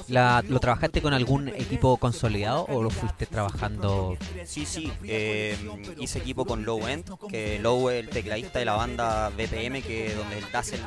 la- 0.08 0.42
¿lo 0.48 0.60
trabajaste 0.60 1.02
con 1.02 1.12
algún 1.14 1.48
equipo 1.48 1.96
consolidado 1.96 2.66
o 2.68 2.82
lo 2.82 2.90
fuiste 2.90 3.26
trabajando? 3.26 4.16
Sí, 4.44 4.66
sí, 4.66 4.92
eh, 5.04 5.56
hice 5.98 6.18
equipo 6.18 6.44
con 6.44 6.64
Low 6.64 6.86
End, 6.86 7.04
que 7.28 7.58
Low 7.64 7.88
es 7.88 8.04
el 8.04 8.10
tecladista 8.10 8.58
de 8.58 8.66
la 8.66 8.74
banda 8.74 9.30
BPM, 9.30 9.80
que 9.80 10.14
donde 10.14 10.36
el 10.36 10.44
Dazzle 10.52 10.80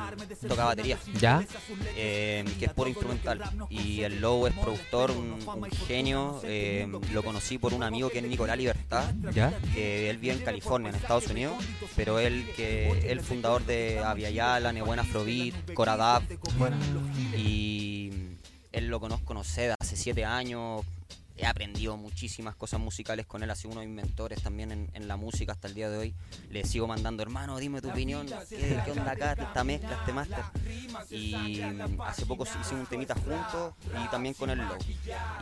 toca 0.47 0.65
batería, 0.65 0.99
¿Ya? 1.19 1.43
eh, 1.95 2.45
que 2.59 2.65
es 2.65 2.73
puro 2.73 2.87
instrumental. 2.87 3.41
Y 3.71 4.03
el 4.03 4.21
Low 4.21 4.45
es 4.45 4.53
productor, 4.53 5.09
un, 5.09 5.39
un 5.43 5.71
genio, 5.87 6.39
eh, 6.43 6.87
lo 7.11 7.23
conocí 7.23 7.57
por 7.57 7.73
un 7.73 7.81
amigo 7.81 8.11
que 8.11 8.19
es 8.19 8.25
Nicolás 8.25 8.59
Libertad, 8.59 9.11
¿Ya? 9.33 9.57
que 9.73 10.11
él 10.11 10.19
vive 10.19 10.35
en 10.35 10.41
California, 10.41 10.89
en 10.91 10.95
Estados 10.97 11.25
Unidos, 11.25 11.55
pero 11.95 12.19
él 12.19 12.47
que 12.55 13.09
el 13.09 13.21
fundador 13.21 13.65
de 13.65 13.97
Aviala, 13.97 14.71
Nebuena 14.71 15.01
Afrobeat, 15.01 15.73
Coradab, 15.73 16.21
y 17.35 18.11
él 18.71 18.87
lo 18.87 18.99
conozco, 18.99 19.33
no 19.33 19.43
sé, 19.43 19.69
de 19.69 19.75
hace 19.79 19.95
siete 19.95 20.25
años. 20.25 20.83
He 21.37 21.45
aprendido 21.45 21.97
muchísimas 21.97 22.55
cosas 22.55 22.79
musicales 22.79 23.25
con 23.25 23.43
él, 23.43 23.49
ha 23.51 23.55
sido 23.55 23.71
uno 23.71 23.81
de 23.81 23.87
mis 23.87 23.95
mentores 23.95 24.41
también 24.41 24.71
en, 24.71 24.89
en 24.93 25.07
la 25.07 25.17
música 25.17 25.51
hasta 25.51 25.67
el 25.67 25.75
día 25.75 25.89
de 25.89 25.97
hoy. 25.97 26.15
Le 26.49 26.65
sigo 26.65 26.87
mandando, 26.87 27.21
hermano, 27.23 27.57
dime 27.57 27.81
tu 27.81 27.89
opinión, 27.89 28.27
¿qué, 28.49 28.81
qué 28.83 28.91
onda 28.91 29.11
acá, 29.11 29.33
esta 29.33 29.63
mezcla, 29.63 29.97
este 29.99 30.13
máster? 30.13 30.43
Y 31.09 31.61
hace 32.05 32.25
poco 32.25 32.43
hicimos 32.43 32.71
un 32.71 32.85
temita 32.87 33.15
juntos 33.15 33.73
y 34.03 34.07
también 34.09 34.33
con 34.33 34.49
el 34.49 34.57
Low. 34.57 34.77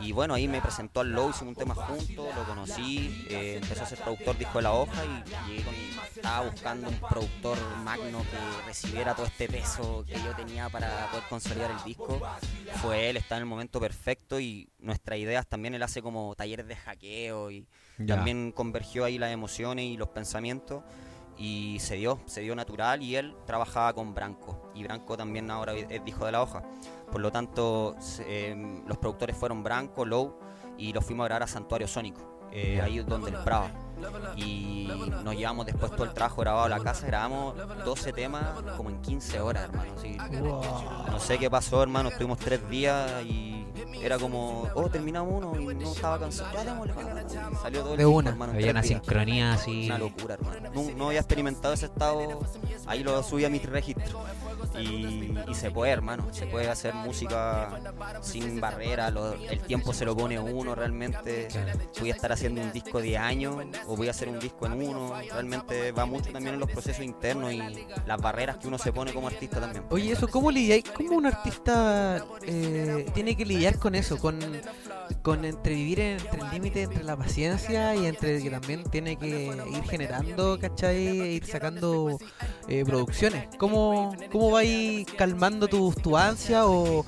Y 0.00 0.12
bueno, 0.12 0.34
ahí 0.34 0.48
me 0.48 0.60
presentó 0.60 1.00
al 1.00 1.12
Low, 1.12 1.30
hicimos 1.30 1.52
un 1.52 1.54
tema 1.56 1.74
juntos, 1.74 2.34
lo 2.34 2.44
conocí, 2.44 3.26
eh, 3.30 3.60
empezó 3.62 3.84
a 3.84 3.86
ser 3.86 3.98
productor 3.98 4.36
disco 4.36 4.58
de 4.58 4.62
la 4.62 4.72
hoja 4.72 5.02
y 5.04 5.50
llegué 5.50 5.64
con, 5.64 5.74
estaba 6.14 6.48
buscando 6.48 6.88
un 6.88 7.00
productor 7.00 7.58
magno 7.84 8.20
que 8.20 8.66
recibiera 8.66 9.14
todo 9.14 9.26
este 9.26 9.48
peso 9.48 10.04
que 10.06 10.14
yo 10.14 10.34
tenía 10.36 10.68
para 10.68 11.08
poder 11.10 11.24
consolidar 11.28 11.70
el 11.70 11.82
disco. 11.84 12.20
Fue 12.82 13.10
él, 13.10 13.16
está 13.16 13.36
en 13.36 13.42
el 13.42 13.46
momento 13.46 13.80
perfecto 13.80 14.40
y 14.40 14.68
nuestras 14.78 15.18
ideas 15.18 15.46
también 15.46 15.74
él 15.74 15.82
hace 15.86 16.02
como 16.02 16.34
talleres 16.34 16.66
de 16.68 16.76
hackeo 16.76 17.50
y 17.50 17.66
Ya. 17.98 18.16
también 18.16 18.52
convergió 18.52 19.04
ahí 19.04 19.18
las 19.18 19.32
emociones 19.32 19.86
y 19.86 19.96
los 19.96 20.08
pensamientos 20.08 20.82
y 21.38 21.78
se 21.80 21.96
dio, 21.96 22.18
se 22.26 22.40
dio 22.42 22.54
natural 22.54 23.02
y 23.02 23.16
él 23.16 23.34
trabajaba 23.46 23.92
con 23.94 24.14
Branco 24.14 24.70
y 24.74 24.84
Branco 24.84 25.16
también 25.16 25.50
ahora 25.50 25.72
es 25.74 26.00
hijo 26.06 26.24
de 26.26 26.32
la 26.32 26.42
hoja. 26.42 26.62
Por 27.12 27.20
lo 27.20 27.30
tanto, 27.30 27.94
se- 27.98 28.50
em, 28.50 28.84
los 28.86 28.96
productores 28.98 29.36
fueron 29.36 29.62
Branco, 29.62 30.04
Low 30.04 30.38
y 30.78 30.92
los 30.92 31.04
fuimos 31.04 31.24
a 31.24 31.28
grabar 31.28 31.42
a 31.44 31.46
Santuario 31.46 31.86
Sónico, 31.88 32.48
eh, 32.52 32.80
ahí 32.82 32.98
donde 33.00 33.30
el 33.30 33.36
Prava. 33.38 33.70
Y 34.36 34.88
nos 35.24 35.34
llevamos 35.36 35.66
después 35.66 35.90
todo 35.92 36.04
el 36.04 36.12
trabajo 36.12 36.40
grabado 36.42 36.64
a 36.64 36.68
la 36.68 36.80
casa, 36.80 37.06
grabamos 37.06 37.54
12 37.84 38.12
temas 38.12 38.44
como 38.76 38.90
en 38.90 39.00
15 39.02 39.40
horas, 39.40 39.64
hermano. 39.64 39.92
así. 39.96 40.16
No 41.10 41.18
sé 41.18 41.38
qué 41.38 41.50
pasó, 41.50 41.82
hermano, 41.82 42.08
estuvimos 42.10 42.38
tres 42.38 42.66
días 42.68 43.10
y 43.24 43.65
Era 44.02 44.18
como, 44.18 44.68
oh, 44.74 44.88
terminamos 44.88 45.32
uno 45.42 45.60
y 45.60 45.74
no 45.74 45.92
estaba 45.92 46.18
cansado. 46.18 46.52
Ya 46.54 46.64
démosle. 46.64 46.94
Salió 47.62 47.80
todo 47.82 47.92
el 47.92 47.98
De 47.98 48.06
una. 48.06 48.30
hermano, 48.30 48.52
en 48.52 48.58
Había 48.58 48.70
una 48.70 48.82
días. 48.82 49.00
sincronía 49.02 49.52
así. 49.54 49.86
Una 49.86 49.98
locura, 49.98 50.34
hermano. 50.34 50.70
No, 50.74 50.82
no 50.96 51.06
había 51.08 51.20
experimentado 51.20 51.74
ese 51.74 51.86
estado. 51.86 52.40
Ahí 52.86 53.02
lo 53.02 53.22
subí 53.22 53.44
a 53.44 53.50
mis 53.50 53.64
registros. 53.64 54.14
Y, 54.78 55.54
se 55.54 55.70
puede, 55.70 55.92
hermano. 55.92 56.26
Se 56.32 56.46
puede 56.46 56.68
hacer 56.68 56.94
música 56.94 57.80
sin 58.20 58.60
barrera. 58.60 59.10
lo- 59.10 59.32
el 59.34 59.60
tiempo 59.60 59.92
se 59.92 60.04
lo 60.04 60.16
pone 60.16 60.38
uno 60.38 60.74
realmente. 60.74 61.48
Voy 62.00 62.10
a 62.10 62.14
estar 62.14 62.32
haciendo 62.32 62.60
un 62.60 62.72
disco 62.72 63.00
de 63.00 63.16
años 63.18 63.56
o 63.86 63.96
voy 63.96 64.08
a 64.08 64.10
hacer 64.10 64.28
un 64.28 64.38
disco 64.38 64.66
en 64.66 64.72
uno. 64.72 65.14
Realmente 65.30 65.92
va 65.92 66.06
mucho 66.06 66.30
también 66.32 66.54
en 66.54 66.60
los 66.60 66.70
procesos 66.70 67.04
internos 67.04 67.52
y 67.52 67.62
las 68.06 68.20
barreras 68.20 68.56
que 68.58 68.68
uno 68.68 68.78
se 68.78 68.92
pone 68.92 69.12
como 69.12 69.28
artista 69.28 69.60
también. 69.60 69.84
Oye, 69.90 70.12
eso, 70.12 70.28
¿cómo 70.28 70.50
lidiáis? 70.50 70.84
¿Cómo 70.90 71.12
un 71.16 71.26
artista 71.26 72.24
eh, 72.42 73.06
tiene 73.14 73.36
que 73.36 73.44
lidiar 73.46 73.78
con 73.78 73.94
eso? 73.94 74.18
Con, 74.18 74.38
con 75.22 75.44
entre 75.44 75.74
vivir 75.74 76.00
entre 76.00 76.40
el 76.40 76.50
límite 76.50 76.82
entre 76.82 77.04
la 77.04 77.16
paciencia 77.16 77.94
y 77.94 78.06
entre 78.06 78.42
que 78.42 78.50
también 78.50 78.84
tiene 78.84 79.16
que 79.16 79.46
ir 79.70 79.82
generando, 79.84 80.58
¿cachai? 80.58 80.96
E 80.96 81.32
ir 81.32 81.46
sacando 81.46 82.18
eh, 82.68 82.84
producciones. 82.84 83.48
¿Cómo, 83.58 84.14
cómo 84.30 84.50
vais 84.50 85.06
calmando 85.16 85.68
tu, 85.68 85.92
tu 85.92 86.16
ansia 86.16 86.66
o, 86.66 87.04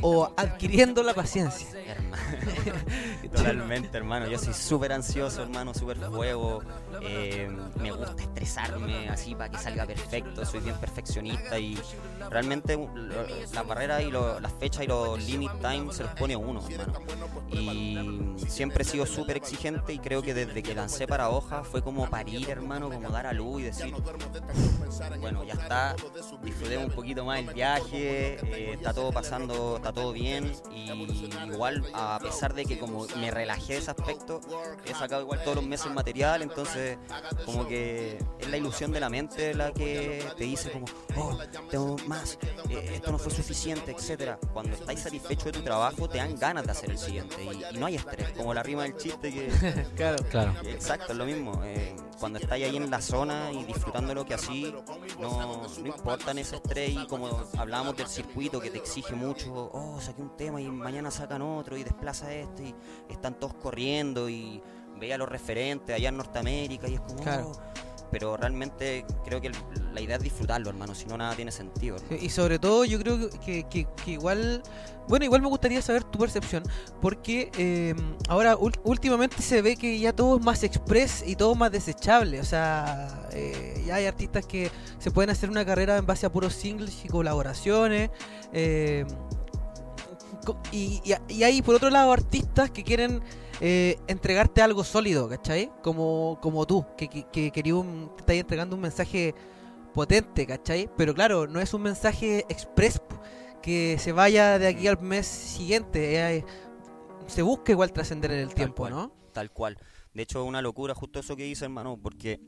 o 0.00 0.32
adquiriendo 0.36 1.02
la 1.02 1.14
paciencia? 1.14 1.68
Hermano. 1.86 2.22
Totalmente, 3.32 3.96
hermano. 3.96 4.28
Yo 4.28 4.38
soy 4.38 4.54
súper 4.54 4.92
ansioso, 4.92 5.42
hermano, 5.42 5.74
súper 5.74 5.98
juego. 5.98 6.62
Eh, 7.00 7.50
me 7.76 7.90
gusta 7.90 8.14
estresarme 8.22 9.08
así 9.08 9.34
para 9.34 9.50
que 9.50 9.58
salga 9.58 9.86
perfecto. 9.86 10.44
Soy 10.44 10.60
bien 10.60 10.76
perfeccionista 10.76 11.58
y 11.58 11.78
realmente 12.30 12.78
las 13.52 13.66
barreras 13.66 14.02
y 14.02 14.10
lo- 14.10 14.38
las 14.40 14.52
fechas 14.52 14.84
y 14.84 14.86
los 14.86 15.22
limit 15.24 15.50
time 15.60 15.92
se 15.92 16.02
los 16.02 16.12
pone 16.14 16.36
uno, 16.36 16.62
hermano. 16.68 17.00
Y 17.50 18.34
siempre 18.48 18.82
he 18.82 18.86
sido 18.86 19.06
súper 19.06 19.36
exigente 19.36 19.92
y 19.92 19.98
creo 19.98 20.22
que 20.22 20.34
desde 20.34 20.62
que 20.62 20.74
lancé 20.74 21.06
para 21.06 21.30
hoja 21.30 21.64
fue 21.64 21.82
como 21.82 22.08
parir, 22.08 22.48
hermano, 22.50 22.90
como 22.90 23.08
dar 23.10 23.26
a 23.26 23.32
luz 23.32 23.60
y 23.60 23.64
decir, 23.64 23.94
bueno, 25.20 25.44
ya 25.44 25.54
está, 25.54 25.94
disfrutemos 26.42 26.86
un 26.86 26.92
poquito 26.92 27.24
más 27.24 27.38
el 27.40 27.52
viaje, 27.52 28.34
eh, 28.42 28.72
está 28.74 28.92
todo 28.92 29.12
pasando, 29.12 29.76
está 29.76 29.92
todo 29.92 30.12
bien 30.12 30.52
y 30.74 30.90
igual 31.46 31.84
a 31.94 32.18
pesar 32.22 32.54
de 32.54 32.64
que 32.64 32.78
como 32.78 33.06
me 33.18 33.30
relajé 33.30 33.74
de 33.74 33.78
ese 33.80 33.90
aspecto, 33.90 34.40
he 34.84 34.94
sacado 34.94 35.22
igual 35.22 35.42
todos 35.42 35.56
los 35.56 35.64
meses 35.66 35.92
material, 35.92 36.42
entonces 36.42 36.81
como 37.44 37.66
que 37.66 38.18
es 38.38 38.48
la 38.50 38.56
ilusión 38.56 38.92
de 38.92 39.00
la 39.00 39.08
mente 39.08 39.54
la 39.54 39.72
que 39.72 40.24
te 40.36 40.44
dice 40.44 40.70
como, 40.70 40.86
oh, 41.16 41.38
tengo 41.70 41.96
más, 42.06 42.38
eh, 42.68 42.90
esto 42.94 43.12
no 43.12 43.18
fue 43.18 43.32
suficiente, 43.32 43.90
etcétera. 43.92 44.38
Cuando 44.52 44.74
estáis 44.74 45.00
satisfecho 45.00 45.46
de 45.46 45.52
tu 45.52 45.62
trabajo 45.62 46.08
te 46.08 46.18
dan 46.18 46.36
ganas 46.38 46.64
de 46.64 46.72
hacer 46.72 46.90
el 46.90 46.98
siguiente 46.98 47.36
y, 47.42 47.76
y 47.76 47.78
no 47.78 47.86
hay 47.86 47.96
estrés, 47.96 48.30
como 48.32 48.54
la 48.54 48.62
rima 48.62 48.82
del 48.84 48.96
chiste 48.96 49.32
que 49.32 49.48
Claro. 49.96 50.16
Claro. 50.30 50.52
Exacto, 50.64 51.12
es 51.12 51.18
lo 51.18 51.24
mismo. 51.26 51.60
eh, 51.64 51.94
cuando 52.18 52.38
estáis 52.38 52.64
ahí 52.66 52.76
en 52.76 52.88
la 52.88 53.00
zona 53.00 53.50
y 53.52 53.64
disfrutando 53.64 54.14
lo 54.14 54.24
que 54.24 54.34
así, 54.34 54.72
no, 55.20 55.62
no 55.66 55.86
importa 55.86 56.30
en 56.30 56.38
ese 56.38 56.56
estrés 56.56 56.90
y 56.90 57.06
como 57.08 57.28
hablábamos 57.58 57.96
del 57.96 58.06
circuito 58.06 58.60
que 58.60 58.70
te 58.70 58.78
exige 58.78 59.14
mucho, 59.16 59.70
oh, 59.72 60.00
saqué 60.00 60.22
un 60.22 60.36
tema 60.36 60.60
y 60.60 60.68
mañana 60.70 61.10
sacan 61.10 61.42
otro 61.42 61.76
y 61.76 61.82
desplaza 61.82 62.32
este 62.32 62.62
y 62.68 62.74
están 63.10 63.34
todos 63.34 63.54
corriendo 63.54 64.28
y 64.28 64.62
veía 65.02 65.18
los 65.18 65.28
referentes 65.28 65.94
allá 65.94 66.08
en 66.08 66.16
Norteamérica 66.16 66.88
y 66.88 66.94
es 66.94 67.00
como... 67.00 67.22
Claro. 67.22 67.52
oh, 67.54 67.60
pero 68.10 68.36
realmente 68.36 69.06
creo 69.24 69.40
que 69.40 69.50
la 69.94 70.00
idea 70.02 70.16
es 70.16 70.22
disfrutarlo, 70.22 70.68
hermano, 70.68 70.94
si 70.94 71.06
no 71.06 71.16
nada 71.16 71.34
tiene 71.34 71.50
sentido. 71.50 71.96
Y 72.20 72.28
sobre 72.28 72.58
todo 72.58 72.84
yo 72.84 72.98
creo 72.98 73.30
que, 73.40 73.64
que- 73.64 73.86
que 74.04 74.10
igual, 74.10 74.62
bueno, 75.08 75.24
igual 75.24 75.40
me 75.40 75.48
gustaría 75.48 75.80
saber 75.80 76.04
tu 76.04 76.18
percepción, 76.18 76.62
porque 77.00 77.50
eh, 77.56 77.94
ahora 78.28 78.58
últimamente 78.84 79.40
se 79.40 79.62
ve 79.62 79.76
que 79.76 79.98
ya 79.98 80.12
todo 80.12 80.36
es 80.36 80.44
más 80.44 80.62
express 80.62 81.24
y 81.26 81.36
todo 81.36 81.54
más 81.54 81.72
desechable, 81.72 82.38
o 82.38 82.44
sea, 82.44 83.28
eh, 83.32 83.82
ya 83.86 83.94
hay 83.94 84.04
artistas 84.04 84.44
que 84.44 84.70
se 84.98 85.10
pueden 85.10 85.30
hacer 85.30 85.48
una 85.48 85.64
carrera 85.64 85.96
en 85.96 86.04
base 86.04 86.26
a 86.26 86.30
puros 86.30 86.52
singles 86.52 87.06
y 87.06 87.08
colaboraciones, 87.08 88.10
eh, 88.52 89.06
co- 90.44 90.58
y, 90.70 91.00
y- 91.02 91.32
y 91.32 91.44
hay 91.44 91.62
por 91.62 91.74
otro 91.76 91.88
lado 91.88 92.12
artistas 92.12 92.70
que 92.70 92.84
quieren 92.84 93.22
eh, 93.64 93.96
entregarte 94.08 94.60
algo 94.60 94.82
sólido, 94.82 95.28
¿cachai? 95.28 95.70
Como, 95.82 96.38
como 96.42 96.66
tú, 96.66 96.84
que, 96.96 97.06
que, 97.08 97.22
que 97.30 97.52
quería 97.52 97.76
un- 97.76 98.10
te 98.16 98.22
estás 98.22 98.36
entregando 98.36 98.74
un 98.74 98.82
mensaje 98.82 99.34
potente, 99.94 100.46
¿cachai? 100.46 100.90
Pero 100.96 101.14
claro, 101.14 101.46
no 101.46 101.60
es 101.60 101.72
un 101.72 101.82
mensaje 101.82 102.44
express 102.48 103.00
que 103.62 103.96
se 104.00 104.10
vaya 104.10 104.58
de 104.58 104.66
aquí 104.66 104.88
al 104.88 105.00
mes 105.00 105.26
siguiente. 105.26 106.16
eh, 106.38 106.44
se 107.28 107.42
busca 107.42 107.70
igual 107.70 107.92
trascender 107.92 108.32
en 108.32 108.38
el 108.40 108.46
Tal 108.48 108.54
tiempo, 108.56 108.82
cual, 108.82 108.92
¿no? 108.92 109.12
Tal 109.32 109.50
cual. 109.52 109.78
De 110.12 110.24
hecho, 110.24 110.42
es 110.42 110.48
una 110.48 110.60
locura 110.60 110.92
justo 110.94 111.20
eso 111.20 111.36
que 111.36 111.44
dice, 111.44 111.64
hermano, 111.66 111.96
porque 112.02 112.40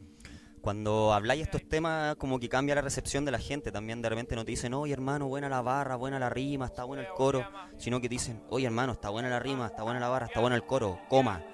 cuando 0.64 1.12
habláis 1.12 1.42
estos 1.42 1.68
temas, 1.68 2.16
como 2.16 2.40
que 2.40 2.48
cambia 2.48 2.74
la 2.74 2.80
recepción 2.80 3.26
de 3.26 3.30
la 3.30 3.38
gente. 3.38 3.70
También 3.70 4.00
de 4.00 4.08
repente 4.08 4.34
no 4.34 4.46
te 4.46 4.52
dicen, 4.52 4.72
oye, 4.72 4.94
hermano, 4.94 5.28
buena 5.28 5.50
la 5.50 5.60
barra, 5.60 5.96
buena 5.96 6.18
la 6.18 6.30
rima, 6.30 6.64
está 6.64 6.84
bueno 6.84 7.02
el 7.02 7.08
coro. 7.08 7.46
Sino 7.76 8.00
que 8.00 8.08
dicen, 8.08 8.42
oye, 8.48 8.64
hermano, 8.64 8.92
está 8.92 9.10
buena 9.10 9.28
la 9.28 9.38
rima, 9.38 9.66
está 9.66 9.82
buena 9.82 10.00
la 10.00 10.08
barra, 10.08 10.24
está 10.24 10.40
bueno 10.40 10.56
el 10.56 10.64
coro, 10.64 10.98
coma. 11.10 11.44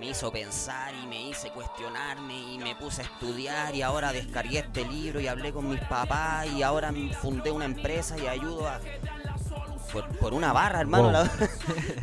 Me 0.00 0.10
hizo 0.10 0.32
pensar 0.32 0.92
y 1.00 1.06
me 1.06 1.30
hice 1.30 1.50
cuestionarme 1.52 2.54
y 2.54 2.58
me 2.58 2.74
puse 2.74 3.02
a 3.02 3.04
estudiar 3.04 3.72
y 3.72 3.82
ahora 3.82 4.12
descargué 4.12 4.58
este 4.58 4.84
libro 4.84 5.20
y 5.20 5.28
hablé 5.28 5.52
con 5.52 5.68
mis 5.68 5.80
papás 5.82 6.48
y 6.48 6.64
ahora 6.64 6.92
fundé 7.22 7.52
una 7.52 7.66
empresa 7.66 8.18
y 8.18 8.26
ayudo 8.26 8.66
a... 8.66 8.80
Por, 9.96 10.18
por 10.18 10.34
una 10.34 10.52
barra, 10.52 10.80
hermano. 10.80 11.04
Wow. 11.04 11.12
la- 11.12 11.30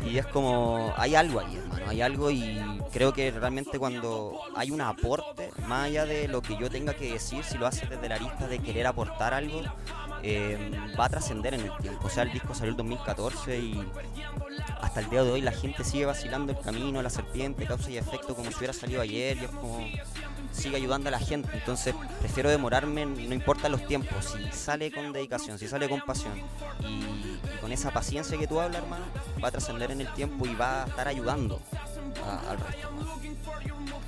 y 0.08 0.18
es 0.18 0.26
como, 0.26 0.92
hay 0.96 1.14
algo 1.14 1.40
ahí, 1.40 1.56
hermano, 1.56 1.84
hay 1.88 2.02
algo 2.02 2.30
y 2.30 2.60
creo 2.92 3.12
que 3.12 3.30
realmente 3.30 3.78
cuando 3.78 4.40
hay 4.56 4.70
un 4.72 4.80
aporte, 4.80 5.50
más 5.66 5.86
allá 5.86 6.04
de 6.06 6.26
lo 6.28 6.42
que 6.42 6.56
yo 6.56 6.68
tenga 6.70 6.94
que 6.94 7.12
decir, 7.12 7.44
si 7.44 7.56
lo 7.58 7.66
haces 7.66 7.88
desde 7.88 8.08
la 8.08 8.16
lista 8.18 8.48
de 8.48 8.58
querer 8.58 8.86
aportar 8.86 9.32
algo, 9.34 9.62
eh, 10.22 10.72
va 10.98 11.04
a 11.04 11.08
trascender 11.08 11.54
en 11.54 11.60
el 11.60 11.76
tiempo. 11.78 12.06
O 12.06 12.10
sea, 12.10 12.22
el 12.24 12.32
disco 12.32 12.54
salió 12.54 12.70
el 12.70 12.76
2014 12.76 13.58
y 13.58 13.84
hasta 14.80 15.00
el 15.00 15.10
día 15.10 15.22
de 15.22 15.30
hoy 15.32 15.40
la 15.40 15.52
gente 15.52 15.84
sigue 15.84 16.06
vacilando 16.06 16.52
el 16.52 16.58
camino, 16.60 17.02
la 17.02 17.10
serpiente, 17.10 17.66
causa 17.66 17.90
y 17.90 17.96
efecto 17.98 18.34
como 18.34 18.50
si 18.50 18.56
hubiera 18.56 18.72
salido 18.72 19.02
ayer 19.02 19.36
y 19.36 19.44
es 19.44 19.50
como 19.50 19.86
sigue 20.54 20.76
ayudando 20.76 21.08
a 21.08 21.10
la 21.12 21.18
gente. 21.18 21.48
Entonces 21.52 21.94
prefiero 22.20 22.48
demorarme, 22.50 23.04
no 23.06 23.34
importa 23.34 23.68
los 23.68 23.86
tiempos, 23.86 24.34
si 24.36 24.56
sale 24.56 24.90
con 24.92 25.12
dedicación, 25.12 25.58
si 25.58 25.66
sale 25.68 25.88
con 25.88 26.00
pasión 26.02 26.32
y, 26.80 26.86
y 26.86 27.40
con 27.60 27.72
esa 27.72 27.90
paciencia 27.90 28.38
que 28.38 28.46
tú 28.46 28.60
hablas, 28.60 28.82
hermano, 28.82 29.04
va 29.42 29.48
a 29.48 29.50
trascender 29.50 29.90
en 29.90 30.00
el 30.00 30.08
tiempo 30.14 30.46
y 30.46 30.54
va 30.54 30.84
a 30.84 30.86
estar 30.86 31.08
ayudando 31.08 31.60
a- 32.26 32.50
al 32.50 32.58
resto. 32.58 32.88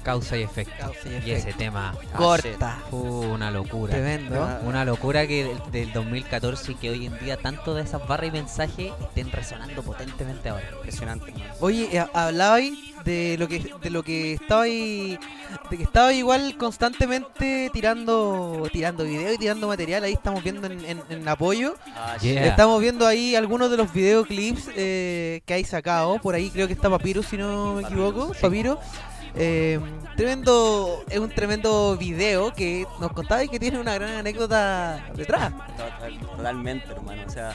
Causa 0.03 0.37
y 0.37 0.43
efecto. 0.43 0.73
Causa 0.79 1.09
y 1.25 1.31
ese 1.33 1.53
tema 1.53 1.93
Corta. 2.17 2.79
fue 2.91 3.01
una 3.01 3.51
locura. 3.51 3.93
Tremendo. 3.93 4.49
Una 4.63 4.85
locura 4.85 5.27
que 5.27 5.45
del, 5.45 5.71
del 5.73 5.93
2014 5.93 6.73
y 6.73 6.75
que 6.77 6.91
hoy 6.91 7.07
en 7.07 7.19
día 7.19 7.37
tanto 7.37 7.75
de 7.75 7.83
esas 7.83 8.07
barras 8.07 8.29
y 8.29 8.31
mensajes 8.31 8.93
estén 9.03 9.33
resonando 9.33 9.83
potentemente 9.83 10.49
ahora. 10.49 10.65
Impresionante. 10.77 11.35
Oye, 11.61 11.89
eh, 11.97 12.07
hablabais 12.15 12.73
de 13.07 13.37
lo 13.39 13.49
que 13.49 13.73
de 13.81 13.91
lo 13.91 14.03
que 14.03 14.35
estabais 14.35 15.19
de 15.71 15.77
que 15.79 15.83
estaba 15.83 16.13
igual 16.13 16.57
constantemente 16.59 17.71
tirando 17.73 18.69
tirando 18.73 19.05
video 19.05 19.33
y 19.33 19.39
tirando 19.39 19.69
material. 19.69 20.05
Ahí 20.05 20.13
estamos 20.13 20.43
viendo 20.43 20.67
en, 20.67 20.85
en- 20.85 21.03
en 21.09 21.29
apoyo. 21.29 21.75
Yeah. 22.21 22.47
Estamos 22.47 22.81
viendo 22.81 23.07
ahí 23.07 23.35
algunos 23.37 23.71
de 23.71 23.77
los 23.79 23.93
videoclips 23.93 24.69
eh, 24.77 25.41
que 25.47 25.55
hay 25.55 25.65
sacado. 25.65 26.19
Por 26.19 26.35
ahí 26.35 26.51
creo 26.51 26.67
que 26.67 26.73
está 26.75 26.91
Papiro, 26.91 27.23
si 27.23 27.37
no 27.37 27.75
me 27.75 27.83
equivoco. 27.83 28.33
Papiro. 28.41 28.79
Eh, 29.39 29.79
tremendo, 30.17 31.05
es 31.11 31.19
un 31.19 31.29
tremendo 31.29 31.95
video 31.99 32.53
que 32.55 32.87
nos 33.01 33.13
contabais 33.13 33.51
que 33.51 33.61
tiene 33.61 33.79
una 33.79 33.95
gran 33.95 34.11
anécdota 34.15 35.07
detrás. 35.15 35.53
Total- 35.77 36.19
Totalmente, 36.21 36.87
hermano. 36.91 37.23
O 37.27 37.31
sea, 37.31 37.55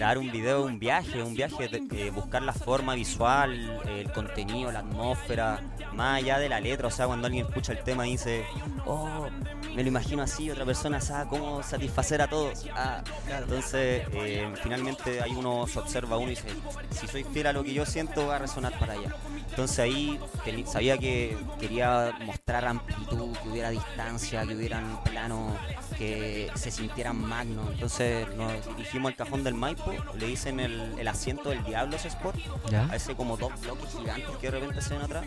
grabar 0.00 0.16
un 0.16 0.32
video, 0.32 0.64
un 0.64 0.78
viaje, 0.78 1.22
un 1.22 1.34
viaje, 1.34 1.68
eh, 1.92 2.10
buscar 2.10 2.40
la 2.40 2.54
forma 2.54 2.94
visual, 2.94 3.82
el 3.86 4.10
contenido, 4.10 4.72
la 4.72 4.78
atmósfera, 4.78 5.60
más 5.92 6.22
allá 6.22 6.38
de 6.38 6.48
la 6.48 6.58
letra. 6.58 6.88
O 6.88 6.90
sea, 6.90 7.06
cuando 7.06 7.26
alguien 7.26 7.44
escucha 7.44 7.72
el 7.72 7.84
tema 7.84 8.08
y 8.08 8.12
dice, 8.12 8.42
oh, 8.86 9.28
me 9.74 9.82
lo 9.82 9.88
imagino 9.88 10.22
así, 10.22 10.50
otra 10.50 10.64
persona 10.64 11.02
sabe 11.02 11.28
cómo 11.28 11.62
satisfacer 11.62 12.22
a 12.22 12.28
todos. 12.28 12.66
Ah, 12.74 13.02
entonces, 13.28 14.06
eh, 14.14 14.50
finalmente 14.62 15.20
ahí 15.20 15.32
uno 15.36 15.66
se 15.66 15.78
observa 15.78 16.16
uno 16.16 16.28
y 16.28 16.34
dice, 16.34 16.48
si 16.92 17.06
soy 17.06 17.22
fiel 17.24 17.48
a 17.48 17.52
lo 17.52 17.62
que 17.62 17.74
yo 17.74 17.84
siento, 17.84 18.26
va 18.26 18.36
a 18.36 18.38
resonar 18.38 18.78
para 18.78 18.94
allá. 18.94 19.14
Entonces 19.50 19.78
ahí 19.80 20.18
sabía 20.66 20.96
que 20.96 21.36
quería 21.58 22.12
mostrar 22.24 22.64
amplitud, 22.64 23.36
que 23.42 23.48
hubiera 23.48 23.70
distancia, 23.70 24.46
que 24.46 24.54
hubieran 24.56 25.02
planos 25.04 25.52
que 25.98 26.50
se 26.54 26.70
sintieran 26.70 27.20
magnos. 27.20 27.68
Entonces 27.72 28.26
nos 28.36 28.52
dirigimos 28.76 29.10
al 29.10 29.16
cajón 29.16 29.44
del 29.44 29.54
Maipo, 29.54 29.92
le 30.14 30.26
dicen 30.26 30.60
el, 30.60 30.94
el 30.98 31.08
asiento 31.08 31.50
del 31.50 31.62
Diablo 31.64 31.96
ese 31.96 32.08
spot, 32.08 32.34
¿Ya? 32.70 32.86
a 32.90 32.96
ese 32.96 33.14
como 33.14 33.36
dos 33.36 33.52
bloques 33.60 33.90
gigantes 33.92 34.30
que 34.40 34.50
de 34.50 34.58
repente 34.60 34.80
se 34.80 34.94
ven 34.94 35.02
atrás. 35.02 35.26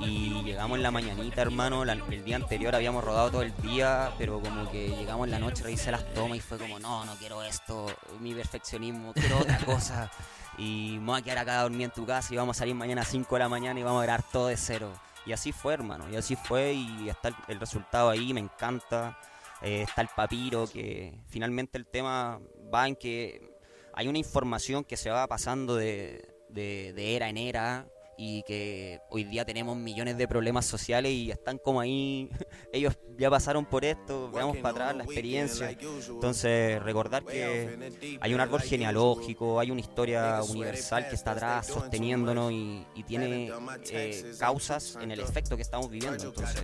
Y 0.00 0.42
llegamos 0.42 0.76
en 0.76 0.82
la 0.82 0.90
mañanita, 0.90 1.40
hermano, 1.40 1.84
la- 1.84 1.94
el 2.10 2.24
día 2.24 2.36
anterior 2.36 2.74
habíamos 2.74 3.02
rodado 3.04 3.30
todo 3.30 3.42
el 3.42 3.56
día, 3.62 4.12
pero 4.18 4.40
como 4.40 4.70
que 4.70 4.88
llegamos 4.88 5.26
en 5.26 5.30
la 5.30 5.38
noche, 5.38 5.62
revisé 5.62 5.90
las 5.92 6.04
tomas 6.12 6.36
y 6.36 6.40
fue 6.40 6.58
como, 6.58 6.78
no, 6.78 7.04
no 7.06 7.14
quiero 7.14 7.42
esto, 7.42 7.86
mi 8.20 8.34
perfeccionismo, 8.34 9.12
quiero 9.14 9.38
otra 9.38 9.58
cosa. 9.64 10.10
Y 10.58 10.98
me 11.00 11.06
voy 11.06 11.20
a 11.20 11.22
quedar 11.22 11.38
acá 11.38 11.58
a 11.60 11.62
dormir 11.62 11.82
en 11.82 11.90
tu 11.90 12.06
casa 12.06 12.32
y 12.32 12.36
vamos 12.36 12.56
a 12.56 12.60
salir 12.60 12.74
mañana 12.74 13.02
a 13.02 13.04
5 13.04 13.34
de 13.34 13.38
la 13.40 13.48
mañana 13.48 13.78
y 13.78 13.82
vamos 13.82 14.00
a 14.00 14.04
grabar 14.04 14.22
todo 14.32 14.48
de 14.48 14.56
cero. 14.56 14.92
Y 15.26 15.32
así 15.32 15.52
fue, 15.52 15.74
hermano, 15.74 16.08
y 16.08 16.16
así 16.16 16.36
fue 16.36 16.72
y 16.74 17.08
está 17.08 17.30
el, 17.48 17.58
resultado 17.60 18.10
ahí, 18.10 18.32
me 18.32 18.40
encanta. 18.40 19.18
Eh, 19.62 19.82
está 19.82 20.02
el 20.02 20.08
papiro, 20.14 20.66
que 20.68 21.18
finalmente 21.28 21.78
el 21.78 21.86
tema 21.86 22.38
va 22.72 22.86
en 22.86 22.94
que 22.94 23.50
hay 23.94 24.06
una 24.08 24.18
información 24.18 24.84
que 24.84 24.96
se 24.96 25.10
va 25.10 25.26
pasando 25.26 25.74
de- 25.74 26.28
de 26.50 27.16
era 27.16 27.28
en 27.28 27.38
era 27.38 27.86
y 28.16 28.42
que 28.44 29.00
hoy 29.10 29.24
día 29.24 29.44
tenemos 29.44 29.76
millones 29.76 30.16
de 30.16 30.26
problemas 30.26 30.64
sociales 30.64 31.12
y 31.12 31.30
están 31.30 31.58
como 31.58 31.80
ahí, 31.80 32.30
ellos 32.72 32.96
ya 33.18 33.30
pasaron 33.30 33.64
por 33.64 33.84
esto, 33.84 34.30
veamos 34.30 34.56
para 34.58 34.70
atrás 34.70 34.96
la 34.96 35.04
experiencia. 35.04 35.70
Entonces, 35.70 36.82
recordar 36.82 37.24
que 37.24 38.18
hay 38.20 38.34
un 38.34 38.40
árbol 38.40 38.60
genealógico, 38.60 39.60
hay 39.60 39.70
una 39.70 39.80
historia 39.80 40.40
universal 40.42 41.08
que 41.08 41.14
está 41.14 41.32
atrás 41.32 41.66
sosteniéndonos 41.66 42.52
y, 42.52 42.86
y 42.94 43.02
tiene 43.04 43.52
eh, 43.90 44.32
causas 44.38 44.98
en 45.00 45.10
el 45.10 45.20
efecto 45.20 45.56
que 45.56 45.62
estamos 45.62 45.90
viviendo. 45.90 46.24
Entonces, 46.24 46.62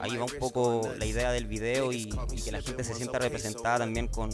ahí 0.00 0.16
va 0.16 0.24
un 0.24 0.38
poco 0.38 0.88
la 0.98 1.04
idea 1.04 1.30
del 1.32 1.46
video 1.46 1.92
y, 1.92 2.10
y 2.32 2.42
que 2.42 2.52
la 2.52 2.62
gente 2.62 2.84
se 2.84 2.94
sienta 2.94 3.18
representada 3.18 3.78
también 3.78 4.08
con, 4.08 4.30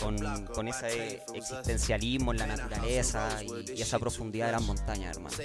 con, 0.00 0.46
con 0.46 0.68
ese 0.68 1.22
existencialismo 1.34 2.32
en 2.32 2.38
la 2.38 2.46
naturaleza 2.46 3.42
y, 3.42 3.72
y 3.72 3.82
esa 3.82 3.98
profundidad 3.98 4.46
de 4.46 4.52
las 4.52 4.62
montañas, 4.62 5.16
hermano. 5.16 5.36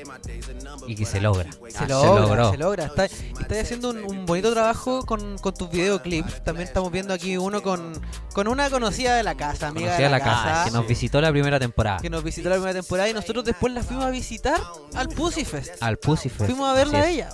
Y 0.88 0.95
que 0.95 1.05
se 1.05 1.20
logra. 1.22 1.51
Se 1.51 1.84
Ah, 1.84 1.86
logra, 1.88 2.22
logró. 2.22 2.51
se 2.51 2.57
logra. 2.57 2.86
Está- 2.86 3.05
Estás 3.05 3.57
haciendo 3.61 3.89
un, 3.91 3.97
un 4.03 4.26
bonito 4.26 4.51
trabajo 4.51 5.05
con, 5.05 5.38
con 5.38 5.53
tus 5.53 5.70
videoclips. 5.70 6.43
También 6.43 6.68
estamos 6.68 6.91
viendo 6.91 7.13
aquí 7.13 7.38
uno 7.38 7.61
con, 7.61 7.93
con 8.34 8.47
una 8.47 8.70
conocida 8.70 9.15
de 9.15 9.24
la 9.24 9.36
casa, 9.36 9.68
amiga 9.68 9.88
Conocida 9.88 10.05
de 10.07 10.11
la, 10.11 10.18
la 10.20 10.24
casa, 10.24 10.65
que 10.65 10.72
nos 10.72 10.88
visitó 10.88 11.22
la 11.22 11.32
primera 11.32 11.59
temporada. 11.59 11.99
que 11.99 12.09
nos 12.09 12.24
visitó 12.24 12.49
la 12.49 12.55
primera 12.55 12.74
temporada 12.74 13.09
y 13.09 13.13
nosotros 13.13 13.45
después 13.45 13.74
la 13.74 13.84
fuimos 13.84 14.05
a 14.05 14.09
visitar 14.09 14.59
al 14.95 15.09
Pussy 15.09 15.45
Fest. 15.45 15.82
Al 15.82 15.97
Pussy 15.97 16.30
Fest. 16.30 16.45
Fuimos 16.45 16.70
a 16.70 16.74
verla 16.74 16.99
a 17.01 17.09
ella. 17.09 17.30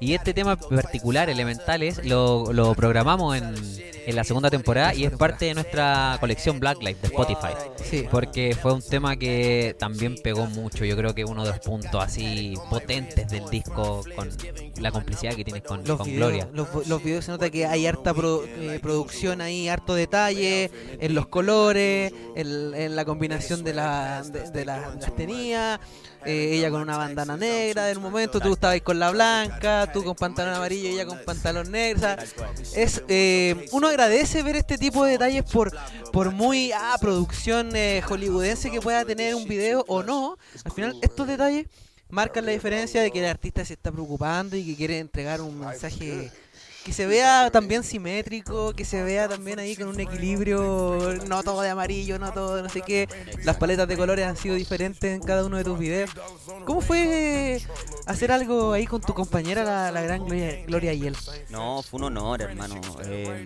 Y 0.00 0.14
este 0.14 0.32
tema 0.34 0.56
particular, 0.56 1.28
Elementales, 1.28 2.04
lo, 2.04 2.52
lo 2.52 2.74
programamos 2.74 3.36
en, 3.36 3.54
en 4.06 4.16
la 4.16 4.22
segunda 4.24 4.48
temporada 4.50 4.94
y 4.94 5.04
es 5.04 5.12
parte 5.12 5.46
de 5.46 5.54
nuestra 5.54 6.16
colección 6.20 6.60
Blacklight 6.60 7.00
de 7.00 7.08
Spotify. 7.08 7.48
Sí. 7.84 8.06
Porque 8.10 8.56
fue 8.60 8.72
un 8.72 8.82
tema 8.82 9.16
que 9.16 9.74
también 9.78 10.16
pegó 10.22 10.46
mucho. 10.46 10.84
Yo 10.84 10.96
creo 10.96 11.14
que 11.14 11.24
uno 11.24 11.42
de 11.44 11.50
los 11.50 11.58
puntos 11.60 12.02
así 12.02 12.27
potentes 12.70 13.28
del 13.28 13.48
disco 13.50 14.04
con 14.16 14.28
la 14.80 14.90
complicidad 14.90 15.34
que 15.34 15.44
tienes 15.44 15.62
con, 15.62 15.84
Los 15.84 15.98
con 15.98 16.06
videos, 16.06 16.18
Gloria. 16.30 16.48
los, 16.52 16.86
los 16.86 17.02
videos 17.02 17.24
se 17.24 17.30
nota 17.32 17.50
que 17.50 17.66
hay 17.66 17.86
harta 17.86 18.14
pro- 18.14 18.44
eh, 18.44 18.78
producción 18.82 19.40
ahí, 19.40 19.68
harto 19.68 19.94
detalle 19.94 20.70
en 21.00 21.14
los 21.14 21.26
colores, 21.28 22.12
en, 22.36 22.74
en 22.74 22.96
la 22.96 23.04
combinación 23.04 23.64
de, 23.64 23.74
la, 23.74 24.22
de, 24.22 24.50
de 24.50 24.64
la- 24.64 24.94
las 24.94 25.16
tenías. 25.16 25.80
eh, 26.24 26.56
ella 26.56 26.70
con 26.70 26.82
una 26.82 26.96
bandana 26.96 27.36
negra 27.36 27.84
del 27.86 28.00
momento, 28.00 28.40
tú 28.40 28.52
estabas 28.52 28.80
con 28.82 28.98
la 28.98 29.10
blanca, 29.10 29.90
tú 29.92 30.02
con 30.04 30.16
pantalón 30.16 30.54
amarillo, 30.54 30.88
ella 30.88 31.06
con 31.06 31.18
pantalón 31.24 31.70
negro. 31.70 31.98
o 31.98 32.00
sea, 32.00 32.18
es 32.74 33.02
eh, 33.08 33.66
uno 33.72 33.86
agradece 33.88 34.42
ver 34.42 34.56
este 34.56 34.78
tipo 34.78 35.04
de 35.04 35.12
detalles 35.12 35.44
por 35.44 35.70
por 36.12 36.30
muy 36.32 36.72
ah, 36.72 36.96
producción 37.00 37.74
eh, 37.76 38.02
hollywoodense 38.06 38.70
que 38.70 38.80
pueda 38.80 39.04
tener 39.04 39.34
un 39.34 39.46
video 39.46 39.84
o 39.88 40.02
no. 40.02 40.36
Al 40.64 40.72
final 40.72 40.96
estos 41.02 41.26
detalles 41.28 41.66
marcan 42.10 42.46
la 42.46 42.52
diferencia 42.52 43.02
de 43.02 43.10
que 43.10 43.20
el 43.20 43.26
artista 43.26 43.64
se 43.64 43.74
está 43.74 43.92
preocupando 43.92 44.56
y 44.56 44.64
que 44.64 44.76
quiere 44.76 44.98
entregar 44.98 45.40
un 45.40 45.60
mensaje 45.60 46.30
que 46.88 46.94
se 46.94 47.06
vea 47.06 47.50
también 47.50 47.84
simétrico, 47.84 48.72
que 48.72 48.86
se 48.86 49.02
vea 49.02 49.28
también 49.28 49.58
ahí 49.58 49.76
con 49.76 49.88
un 49.88 50.00
equilibrio, 50.00 51.18
no 51.28 51.42
todo 51.42 51.60
de 51.60 51.68
amarillo, 51.68 52.18
no 52.18 52.32
todo 52.32 52.56
de 52.56 52.62
no 52.62 52.70
sé 52.70 52.80
qué. 52.80 53.06
Las 53.44 53.58
paletas 53.58 53.86
de 53.88 53.94
colores 53.98 54.26
han 54.26 54.38
sido 54.38 54.54
diferentes 54.54 55.14
en 55.14 55.20
cada 55.20 55.44
uno 55.44 55.58
de 55.58 55.64
tus 55.64 55.78
videos. 55.78 56.10
¿Cómo 56.64 56.80
fue 56.80 57.60
hacer 58.06 58.32
algo 58.32 58.72
ahí 58.72 58.86
con 58.86 59.02
tu 59.02 59.12
compañera, 59.12 59.90
la, 59.92 60.00
gran 60.00 60.24
Gloria, 60.24 60.64
Gloria 60.66 60.94
Yel? 60.94 61.14
No, 61.50 61.82
fue 61.82 61.98
un 61.98 62.04
honor, 62.04 62.40
hermano. 62.40 62.80
Eh, 63.04 63.44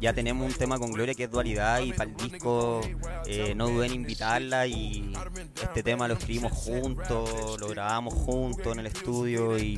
ya 0.00 0.12
tenemos 0.12 0.46
un 0.46 0.56
tema 0.56 0.78
con 0.78 0.92
Gloria 0.92 1.12
que 1.14 1.24
es 1.24 1.30
dualidad 1.30 1.80
y 1.80 1.92
para 1.92 2.08
el 2.08 2.16
disco 2.16 2.82
eh, 3.26 3.52
no 3.56 3.68
dudé 3.68 3.86
en 3.86 3.94
invitarla 3.94 4.68
y 4.68 5.12
este 5.60 5.82
tema 5.82 6.06
lo 6.06 6.14
escribimos 6.14 6.52
juntos, 6.52 7.60
lo 7.60 7.66
grabamos 7.66 8.14
juntos 8.14 8.72
en 8.72 8.78
el 8.78 8.86
estudio 8.86 9.58
y 9.58 9.76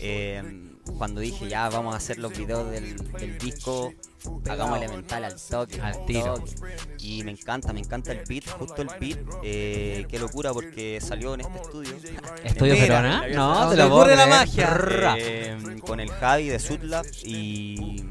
eh, 0.00 0.72
cuando 0.98 1.20
dije 1.20 1.48
ya 1.48 1.68
vamos 1.68 1.94
a 1.94 1.96
hacer 1.96 2.18
los 2.18 2.36
videos 2.36 2.70
del, 2.70 2.96
del 3.12 3.38
disco, 3.38 3.92
hagamos 4.48 4.78
elemental 4.78 5.24
al 5.24 5.34
toque. 5.40 5.80
Al 5.80 6.04
tiro. 6.06 6.34
toque. 6.34 6.54
Y 6.98 7.22
me 7.24 7.32
encanta, 7.32 7.72
me 7.72 7.80
encanta 7.80 8.12
el 8.12 8.22
beat, 8.28 8.44
justo 8.58 8.82
el 8.82 8.88
beat. 9.00 9.18
eh, 9.42 10.06
qué 10.08 10.18
locura 10.18 10.52
porque 10.52 11.00
salió 11.00 11.34
en 11.34 11.40
este 11.42 11.58
estudio. 11.60 11.92
¿Estudio 12.44 12.74
Verona? 12.74 13.26
No, 13.28 13.70
te 13.70 13.76
lo 13.76 13.86
ocurre 13.86 14.16
la 14.16 14.26
magia. 14.26 15.14
Eh, 15.18 15.56
con 15.86 16.00
el 16.00 16.10
Javi 16.10 16.48
de 16.48 16.58
Sutlab 16.58 17.04
y, 17.24 18.02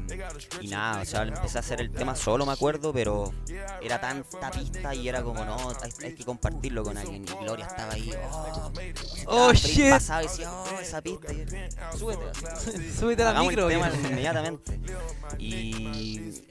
y 0.60 0.68
nada, 0.68 1.02
o 1.02 1.04
sea, 1.04 1.22
empecé 1.22 1.58
a 1.58 1.60
hacer 1.60 1.80
el 1.80 1.90
tema 1.90 2.14
solo, 2.14 2.46
me 2.46 2.52
acuerdo, 2.52 2.92
pero 2.92 3.32
era 3.82 4.00
tanta 4.00 4.50
pista 4.52 4.94
y 4.94 5.08
era 5.08 5.22
como, 5.22 5.44
no, 5.44 5.56
hay, 5.82 5.90
hay 6.04 6.14
que 6.14 6.24
compartirlo 6.24 6.84
con 6.84 6.96
alguien. 6.96 7.24
Y 7.24 7.44
Gloria 7.44 7.66
estaba 7.66 7.92
ahí, 7.94 8.10
oh, 8.30 8.70
Oh, 9.26 9.52
shit. 9.52 9.90
pasaba 9.90 10.22
y 10.22 10.26
decía, 10.28 10.52
oh, 10.52 10.78
esa 10.80 11.02
pista, 11.02 11.32
y, 11.32 11.44
súbete. 11.98 12.22
Súbete 12.98 13.22
a 13.22 13.24
la 13.26 13.30
Hagamos 13.32 13.48
micro. 13.50 13.68
el 13.68 13.74
tema 13.74 13.90
inmediatamente. 14.08 14.80
Y 15.38 16.03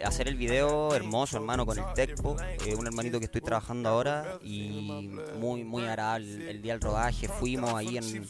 hacer 0.04 0.28
el 0.28 0.36
video 0.36 0.94
hermoso, 0.96 1.38
hermano, 1.38 1.66
con 1.66 1.78
el 1.78 1.86
Tecpo, 1.96 2.36
eh, 2.66 2.76
un 2.76 2.88
hermanito 2.88 3.20
que 3.20 3.26
estoy 3.26 3.42
trabajando 3.42 3.90
ahora 3.90 4.38
y 4.44 5.10
muy, 5.38 5.64
muy 5.64 5.86
aral. 5.86 6.24
El 6.24 6.62
día 6.62 6.74
del 6.74 6.82
rodaje 6.82 7.28
fuimos 7.28 7.74
ahí 7.74 7.98
en, 7.98 8.26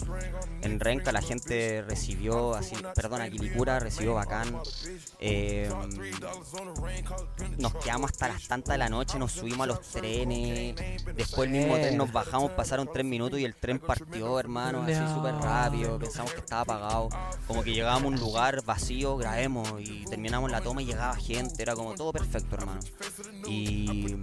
en 0.62 0.80
Renca, 0.80 1.12
la 1.12 1.22
gente 1.22 1.82
recibió 1.82 2.54
así, 2.56 2.76
perdona, 2.96 3.30
Quilicura 3.30 3.80
recibió 3.80 4.16
bacán. 4.16 4.58
Eh, 5.20 5.70
nos 7.58 7.74
quedamos 7.76 8.12
hasta 8.12 8.28
las 8.30 8.48
tantas 8.48 8.74
de 8.74 8.78
la 8.78 8.90
noche, 8.90 9.18
nos 9.20 9.32
subimos 9.32 9.62
a 9.62 9.68
los 9.68 9.82
trenes, 9.82 10.76
después 11.16 11.50
el 11.50 11.58
mismo 11.58 11.76
tren 11.76 11.98
nos 11.98 12.12
bajamos, 12.12 12.52
pasaron 12.52 12.90
tres 12.92 13.06
minutos 13.06 13.40
y 13.40 13.46
el 13.46 13.56
tren 13.56 13.80
partió, 13.80 14.40
hermano, 14.40 14.84
así 14.84 14.94
No. 14.94 15.16
súper 15.16 15.36
rápido, 15.36 15.98
pensamos 16.00 16.34
que 16.34 16.40
estaba 16.40 16.62
apagado, 16.62 17.10
como 17.48 17.64
que 17.64 17.74
llegábamos 17.74 18.04
a 18.06 18.08
un 18.08 18.20
lugar 18.20 18.64
vacío, 18.64 19.18
grabemos 19.18 19.70
y 19.80 20.06
terminamos 20.06 20.52
la 20.52 20.62
toma 20.62 20.82
y 20.82 20.86
llegaba 20.86 21.13
gente, 21.16 21.62
era 21.62 21.76
como 21.76 21.94
todo 21.96 22.12
perfecto, 22.12 22.56
hermano. 22.56 22.80
Y 23.48 24.16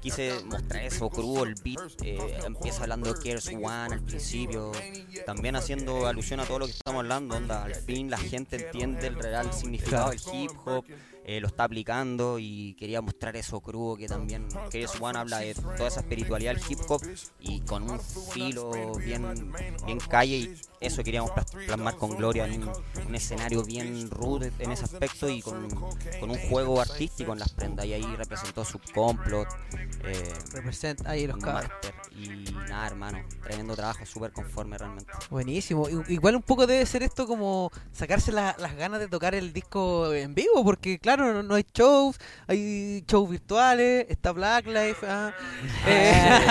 quise 0.00 0.44
mostrar 0.44 0.84
eso 0.84 1.08
crudo, 1.10 1.44
el 1.44 1.54
beat, 1.62 2.02
eh, 2.02 2.18
empieza 2.46 2.82
hablando 2.82 3.12
de 3.12 3.20
Cares 3.20 3.48
One 3.48 3.94
al 3.94 4.02
principio, 4.02 4.72
también 5.26 5.56
haciendo 5.56 6.06
alusión 6.06 6.40
a 6.40 6.44
todo 6.44 6.60
lo 6.60 6.66
que 6.66 6.72
estamos 6.72 7.00
hablando, 7.00 7.36
onda, 7.36 7.64
al 7.64 7.74
fin 7.74 8.10
la 8.10 8.18
gente 8.18 8.56
entiende 8.56 9.06
el 9.06 9.16
real 9.16 9.52
significado 9.52 10.10
del 10.10 10.20
hip 10.32 10.52
hop, 10.64 10.84
eh, 11.30 11.40
lo 11.42 11.46
está 11.48 11.64
aplicando 11.64 12.38
y 12.38 12.74
quería 12.78 13.02
mostrar 13.02 13.36
eso 13.36 13.60
crudo 13.60 13.96
que 13.96 14.08
también 14.08 14.48
Cares 14.72 14.92
One 14.98 15.18
habla 15.18 15.40
de 15.40 15.54
toda 15.54 15.88
esa 15.88 16.00
espiritualidad 16.00 16.54
del 16.54 16.62
hip 16.68 16.78
hop 16.88 17.02
y 17.38 17.60
con 17.60 17.82
un 17.90 18.00
filo 18.00 18.70
bien, 18.94 19.52
bien 19.84 19.98
calle 20.08 20.36
y 20.38 20.60
eso 20.80 21.04
queríamos 21.04 21.30
plas- 21.32 21.50
plasmar 21.66 21.96
con 21.96 22.16
Gloria 22.16 22.46
en 22.46 22.62
un, 22.62 22.72
un 23.08 23.14
escenario 23.14 23.62
bien 23.62 24.08
rude 24.10 24.52
en 24.58 24.70
ese 24.72 24.84
aspecto 24.84 25.28
y 25.28 25.42
con, 25.42 25.68
con 26.20 26.30
un 26.30 26.38
juego 26.48 26.80
artístico 26.80 27.32
en 27.34 27.40
las 27.40 27.52
prendas 27.52 27.84
y 27.84 27.92
ahí 27.92 28.16
representó 28.16 28.64
su 28.64 28.78
complot 28.94 29.48
eh, 30.04 30.32
Representa 30.52 31.10
ahí 31.10 31.26
los. 31.26 31.38
Master 31.38 31.94
y 32.16 32.28
nada 32.68 32.86
hermano 32.86 33.18
tremendo 33.42 33.74
trabajo 33.76 34.06
súper 34.06 34.32
conforme 34.32 34.78
realmente 34.78 35.12
Buenísimo. 35.30 35.86
Igual 36.08 36.36
un 36.36 36.42
poco 36.42 36.66
debe 36.66 36.86
ser 36.86 37.02
esto 37.02 37.26
como 37.26 37.70
sacarse 37.92 38.32
la- 38.32 38.56
las 38.58 38.74
ganas 38.76 39.00
de 39.00 39.08
tocar 39.08 39.34
el 39.34 39.52
disco 39.52 40.12
en 40.14 40.34
vivo, 40.34 40.64
porque 40.64 40.98
claro, 40.98 41.17
no, 41.26 41.42
no 41.42 41.54
hay 41.54 41.64
shows, 41.74 42.18
hay 42.46 43.04
shows 43.06 43.30
virtuales, 43.30 44.06
está 44.08 44.32
Blacklife, 44.32 45.06
ah, 45.06 45.32
eh, 45.86 46.46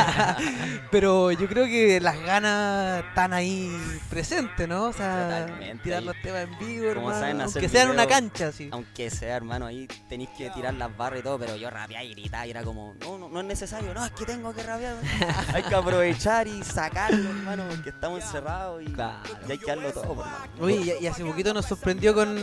pero 0.91 1.31
yo 1.31 1.47
creo 1.47 1.65
que 1.65 1.99
las 1.99 2.19
ganas 2.21 3.03
están 3.05 3.33
ahí 3.33 3.71
presentes, 4.09 4.67
¿no? 4.67 4.85
O 4.85 4.93
sea, 4.93 5.45
Totalmente, 5.45 5.83
tirar 5.83 6.03
los 6.03 6.15
temas 6.21 6.43
en 6.43 6.59
vivo, 6.59 6.85
hermano, 6.87 7.19
saben 7.19 7.41
aunque 7.41 7.69
sea 7.69 7.83
en 7.83 7.89
una 7.89 8.07
cancha, 8.07 8.51
sí. 8.51 8.69
aunque 8.71 9.09
sea 9.09 9.35
hermano 9.35 9.65
ahí 9.65 9.87
tenéis 10.09 10.29
que 10.37 10.49
tirar 10.51 10.73
las 10.73 10.95
barras 10.95 11.19
y 11.19 11.23
todo 11.23 11.39
pero 11.39 11.55
yo 11.55 11.69
rapeaba 11.69 12.03
y 12.03 12.11
gritaba 12.11 12.47
y 12.47 12.51
era 12.51 12.63
como 12.63 12.95
no, 13.01 13.17
no, 13.17 13.29
no 13.29 13.39
es 13.39 13.45
necesario 13.45 13.93
no 13.93 14.05
es 14.05 14.11
que 14.11 14.25
tengo 14.25 14.53
que 14.53 14.63
rapear 14.63 14.95
hay 15.53 15.63
que 15.63 15.75
aprovechar 15.75 16.47
y 16.47 16.63
sacarlo 16.63 17.29
hermano 17.29 17.63
porque 17.69 17.89
estamos 17.89 18.21
encerrados 18.21 18.81
y, 18.81 18.85
y 18.87 19.51
hay 19.51 19.57
que 19.57 19.65
darlo 19.65 19.91
todo 19.91 20.11
hermano. 20.11 20.47
Oye, 20.59 20.97
y, 20.99 21.03
y 21.03 21.07
hace 21.07 21.23
poquito 21.23 21.53
nos 21.53 21.65
sorprendió 21.65 22.13
con, 22.13 22.37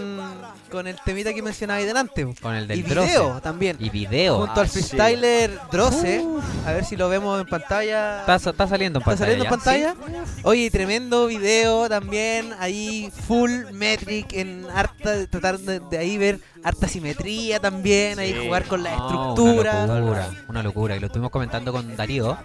con 0.70 0.86
el 0.86 0.96
temita 1.04 1.32
que 1.32 1.42
mencionaba 1.42 1.78
ahí 1.78 1.84
delante. 1.84 2.03
Con 2.40 2.54
el 2.54 2.66
del 2.68 2.80
y 2.80 2.82
Droce. 2.82 3.08
video 3.08 3.40
también. 3.40 3.76
Y 3.80 3.90
video. 3.90 4.38
junto 4.38 4.60
al 4.60 4.66
Ah, 4.66 4.68
sí. 4.68 4.78
freestyler 4.82 5.58
Droce. 5.70 6.24
A 6.66 6.72
ver 6.72 6.84
si 6.84 6.96
lo 6.96 7.08
vemos 7.08 7.40
en 7.40 7.46
pantalla. 7.46 8.20
Está, 8.20 8.36
está 8.50 8.68
saliendo 8.68 8.98
en 8.98 9.02
¿Está 9.02 9.10
pantalla. 9.10 9.18
saliendo 9.18 9.44
en 9.44 9.50
pantalla? 9.50 9.94
Oye, 10.42 10.70
tremendo 10.70 11.26
video 11.26 11.88
también. 11.88 12.52
Ahí 12.58 13.10
full 13.26 13.50
metric 13.72 14.32
en 14.32 14.66
harta. 14.74 15.26
Tratar 15.26 15.58
de, 15.58 15.80
de 15.80 15.98
ahí 15.98 16.18
ver 16.18 16.40
harta 16.62 16.88
simetría 16.88 17.60
también. 17.60 18.18
Ahí 18.18 18.32
Sí. 18.32 18.46
jugar 18.46 18.64
con 18.64 18.82
la 18.82 18.96
No, 18.96 19.06
estructura. 19.08 19.84
Una 19.84 19.98
locura, 20.00 20.28
una 20.48 20.62
locura. 20.62 20.96
Y 20.96 21.00
lo 21.00 21.06
estuvimos 21.06 21.30
comentando 21.30 21.72
con 21.72 21.96
Darío. 21.96 22.36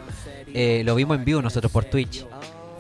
Eh, 0.53 0.81
lo 0.85 0.95
vimos 0.95 1.17
en 1.17 1.25
vivo 1.25 1.41
nosotros 1.41 1.71
por 1.71 1.85
Twitch. 1.85 2.25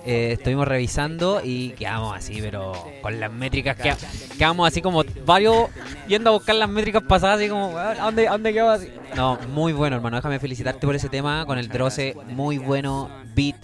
Eh, 0.05 0.33
estuvimos 0.33 0.67
revisando 0.67 1.41
y 1.43 1.71
quedamos 1.71 2.15
así, 2.15 2.39
pero 2.41 2.73
con 3.01 3.19
las 3.19 3.31
métricas 3.31 3.75
que 3.75 3.93
quedamos 4.37 4.67
así 4.67 4.81
como 4.81 5.03
varios 5.25 5.67
yendo 6.07 6.29
a 6.29 6.33
buscar 6.33 6.55
las 6.55 6.69
métricas 6.69 7.03
pasadas, 7.03 7.39
así 7.39 7.49
como, 7.49 7.67
"Weón, 7.69 7.99
¿a 7.99 8.05
dónde, 8.05 8.27
dónde 8.27 8.53
quedó 8.53 8.69
así? 8.71 8.87
No, 9.15 9.37
muy 9.49 9.73
bueno, 9.73 9.95
hermano. 9.97 10.17
Déjame 10.17 10.39
felicitarte 10.39 10.85
por 10.85 10.95
ese 10.95 11.09
tema 11.09 11.45
con 11.45 11.57
el 11.57 11.67
Droce, 11.67 12.15
muy 12.27 12.57
bueno, 12.57 13.09
beat, 13.35 13.55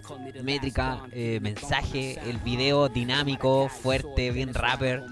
métrica, 0.43 0.99
eh, 1.11 1.39
mensaje, 1.41 2.19
el 2.29 2.37
video 2.37 2.89
dinámico, 2.89 3.69
fuerte, 3.69 4.31
bien 4.31 4.53
rapper. 4.53 5.03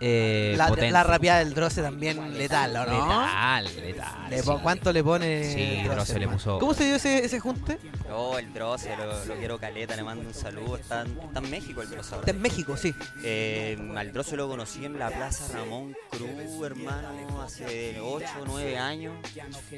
Eh, 0.00 0.54
La, 0.56 0.68
la 0.70 1.02
rapeada 1.04 1.38
del 1.40 1.54
Droce 1.54 1.82
también 1.82 2.36
letal, 2.36 2.74
¿o 2.76 2.86
no? 2.86 2.92
Letal, 3.24 3.64
letal. 3.76 4.30
Le 4.30 4.38
sí. 4.38 4.44
po- 4.46 4.60
¿Cuánto 4.60 4.92
le 4.92 5.02
pone? 5.04 5.44
Sí, 5.52 5.82
Droce, 5.84 5.94
Droce 5.94 6.18
le 6.18 6.28
puso- 6.28 6.58
¿Cómo 6.58 6.74
se 6.74 6.84
dio 6.86 6.96
ese, 6.96 7.24
ese 7.24 7.40
junte? 7.40 7.78
Oh, 8.12 8.38
el 8.38 8.52
Droce, 8.52 8.96
lo, 8.96 9.24
lo 9.24 9.34
quiero 9.36 9.58
caleta, 9.58 9.96
le 9.96 10.02
mando 10.02 10.26
un 10.26 10.34
saludo. 10.34 10.76
Está, 10.76 11.02
en- 11.02 11.18
está 11.20 11.38
en 11.40 11.50
México 11.50 11.82
el 11.82 11.90
Droce 11.90 12.08
ahora. 12.14 12.20
Está 12.20 12.30
en 12.30 12.42
México, 12.42 12.76
sí. 12.76 12.94
Eh, 13.22 13.78
al 13.96 14.12
Droce 14.12 14.36
lo 14.36 14.48
conocí 14.48 14.84
en 14.84 14.98
la 14.98 15.10
Plaza 15.10 15.52
Ramón 15.56 15.94
Cruz, 16.10 16.64
hermano, 16.64 17.42
hace 17.42 17.98
8 18.00 18.26
o 18.42 18.44
9 18.46 18.78
años. 18.78 19.14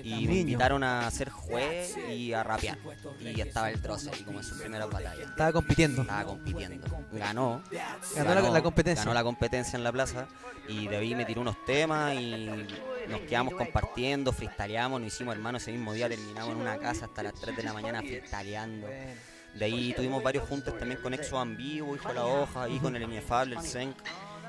Y 0.02 0.10
me 0.10 0.16
Niño. 0.20 0.32
invitaron 0.40 0.84
a 0.84 1.10
ser 1.10 1.30
juez 1.30 1.96
y 2.10 2.32
a 2.32 2.42
rapear. 2.42 2.78
Y 3.20 3.40
estaba 3.40 3.70
el 3.70 3.80
Droce 3.82 4.10
ahí 4.12 4.22
como 4.22 4.38
en 4.38 4.44
sus 4.44 4.58
primeras 4.58 4.88
batallas. 4.90 5.28
Estaba 5.28 5.52
compitiendo. 5.52 6.02
Estaba 6.02 6.24
compitiendo. 6.24 6.86
Ganó. 7.12 7.62
Ganó 8.14 8.34
la- 8.34 8.50
la 8.50 8.62
competencia. 8.62 9.04
Ganó 9.04 9.14
la 9.14 9.22
competencia 9.24 9.76
en 9.76 9.84
la 9.84 9.92
plaza. 9.92 10.05
Y 10.68 10.88
de 10.88 10.96
ahí 10.96 11.14
me 11.14 11.24
tiró 11.24 11.40
unos 11.40 11.64
temas 11.64 12.14
y 12.14 12.50
nos 13.08 13.20
quedamos 13.20 13.54
compartiendo, 13.54 14.32
freestyleamos, 14.32 15.00
nos 15.00 15.14
hicimos 15.14 15.34
hermanos 15.34 15.62
ese 15.62 15.72
mismo 15.72 15.92
día, 15.92 16.08
terminamos 16.08 16.54
en 16.54 16.60
una 16.60 16.76
casa 16.78 17.06
hasta 17.06 17.22
las 17.22 17.34
3 17.34 17.56
de 17.56 17.62
la 17.62 17.72
mañana 17.72 18.00
freestyleando. 18.00 18.88
De 19.54 19.64
ahí 19.64 19.94
tuvimos 19.94 20.22
varios 20.22 20.46
juntos 20.48 20.76
también 20.78 21.00
con 21.00 21.14
Exo 21.14 21.38
Ambiguo, 21.38 21.94
Hijo 21.94 22.08
de 22.08 22.14
la 22.14 22.26
Hoja, 22.26 22.64
ahí 22.64 22.78
con 22.78 22.94
el 22.94 23.02
Inefable, 23.02 23.56
el 23.56 23.62
Senk. 23.62 23.96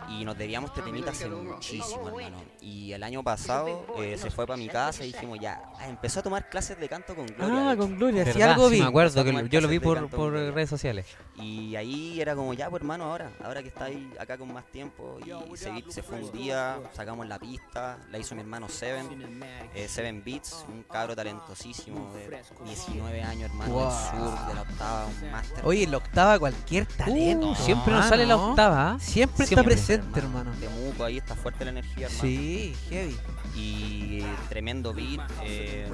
Y 0.10 0.24
nos 0.24 0.38
debíamos 0.38 0.70
este 0.70 0.82
temita 0.82 1.12
hace 1.12 1.30
muchísimo, 1.30 2.08
hermano. 2.08 2.42
Y 2.62 2.94
el 2.94 3.04
año 3.04 3.24
pasado 3.24 3.86
eh, 4.00 4.18
se 4.18 4.32
fue 4.32 4.46
para 4.48 4.58
mi 4.58 4.68
casa 4.68 5.04
y 5.04 5.12
dijimos 5.12 5.40
ya, 5.40 5.62
ah, 5.80 5.88
empezó 5.88 6.22
a 6.22 6.24
tomar 6.24 6.50
clases 6.50 6.80
de 6.80 6.88
canto 6.88 7.16
con 7.16 7.26
Gloria. 7.28 7.72
Ah, 7.72 7.76
con 7.76 7.98
Gloria. 7.98 8.26
Si 8.26 8.32
¿Verdad? 8.40 8.52
algo 8.54 8.70
Sí, 8.70 8.76
vi. 8.76 8.82
me 8.82 8.88
acuerdo 8.88 9.24
que 9.24 9.50
yo 9.50 9.62
lo 9.62 9.68
vi 9.68 9.80
por, 9.80 10.10
por 10.10 10.34
redes 10.34 10.70
sociales. 10.70 11.06
Y 11.36 11.76
ahí 11.76 12.20
era 12.22 12.36
como, 12.36 12.54
ya, 12.54 12.70
pues 12.70 12.82
hermano, 12.82 13.06
ahora, 13.06 13.32
ahora 13.44 13.62
que 13.62 13.68
está 13.70 13.86
ahí 13.86 14.12
acá 14.20 14.38
con 14.38 14.52
más 14.54 14.66
tiempo. 14.72 15.20
Y 15.26 15.58
se, 15.58 15.84
se 15.90 16.02
fue 16.04 16.22
un 16.22 16.32
día, 16.32 16.80
sacamos 16.94 17.28
la 17.28 17.38
pista, 17.38 17.98
la 18.10 18.18
hizo 18.18 18.34
mi 18.36 18.42
hermano 18.42 18.70
Seven, 18.70 19.44
eh, 19.76 19.88
Seven 19.88 20.24
Beats, 20.24 20.66
un 20.70 20.84
cabro 20.84 21.16
talentosísimo 21.16 22.14
de 22.14 22.42
19 22.66 23.22
años, 23.22 23.50
hermano, 23.50 23.74
Wow. 23.74 23.84
del 23.84 23.92
sur, 23.92 24.48
de 24.48 24.54
la 24.56 24.62
octava, 24.62 25.06
un 25.06 25.32
máster. 25.32 25.66
Oye, 25.66 25.84
en 25.84 25.92
la 25.92 25.98
octava 25.98 26.40
cualquier 26.40 26.86
talento. 26.86 27.50
Uh, 27.52 27.56
siempre 27.56 27.94
nos 27.94 28.06
ah, 28.06 28.10
sale 28.10 28.26
la 28.26 28.36
¿no? 28.36 28.50
octava. 28.50 28.92
¿ah? 28.92 29.00
Siempre, 29.00 29.44
está 29.44 29.56
Siempre, 29.56 29.76
hermano. 30.16 30.52
De 30.60 30.70
Muco, 30.70 31.04
ahí 31.04 31.18
está 31.18 31.36
fuerte 31.36 31.66
la 31.66 31.72
energía, 31.72 32.08
hermano. 32.08 32.22
Sí, 32.22 32.76
heavy. 32.90 33.18
y 33.56 34.22
tremendo 34.50 34.94
beat. 34.94 35.20
eh, 35.44 35.88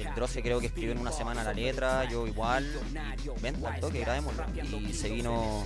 el 0.00 0.14
Droce 0.14 0.42
creo 0.42 0.58
que 0.60 0.66
escribió 0.66 0.92
en 0.92 0.98
una 0.98 1.12
semana 1.12 1.44
la 1.44 1.52
letra, 1.52 2.04
yo 2.08 2.26
igual. 2.26 2.66
Y 3.24 3.40
ven, 3.42 3.64
al 3.64 3.80
toque, 3.80 4.00
grabémoslo. 4.00 4.44
Y 4.80 4.92
se 4.92 5.08
vino 5.10 5.64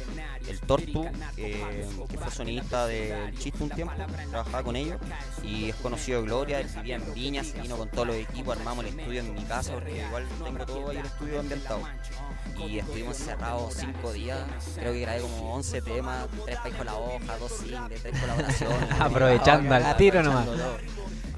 el 0.49 0.61
Tortu, 0.61 1.07
eh, 1.37 1.87
que 2.09 2.19
fue 2.19 2.31
sonidista 2.31 2.87
del 2.87 3.37
Chiste 3.39 3.63
un 3.63 3.71
tiempo, 3.71 3.95
trabajaba 4.31 4.63
con 4.63 4.77
ellos. 4.77 5.01
Y 5.43 5.71
es 5.71 5.77
conocido 5.77 6.21
de 6.21 6.27
Gloria, 6.27 6.61
él 6.61 6.69
vivía 6.77 6.97
en 6.97 7.15
Viña, 7.15 7.45
se 7.45 7.61
vino 7.61 7.77
con 7.77 7.89
todos 7.89 8.07
los 8.09 8.17
equipos, 8.17 8.57
armamos 8.57 8.85
el 8.85 8.99
estudio 8.99 9.21
en 9.21 9.35
mi 9.35 9.45
casa, 9.45 9.73
porque 9.73 10.05
igual 10.05 10.27
tengo 10.45 10.67
todo 10.67 10.91
ahí 10.91 10.97
el 10.99 11.07
estudio 11.07 11.41
ambientado. 11.41 11.81
Y 12.59 12.79
estuvimos 12.79 13.21
encerrados 13.21 13.75
cinco 13.75 14.13
días, 14.13 14.41
creo 14.77 14.93
que 14.93 15.01
grabé 15.01 15.21
como 15.21 15.55
11 15.55 15.83
temas, 15.83 16.27
tres 16.45 16.57
países 16.59 16.79
con 16.79 16.87
la 16.87 16.95
hoja, 16.97 17.36
dos 17.39 17.53
singles, 17.53 18.03
tres 18.03 18.21
colaboraciones. 18.21 18.91
Aprovechando 19.01 19.75
al 19.75 19.97
tiro 19.97 20.23
nomás. 20.23 20.47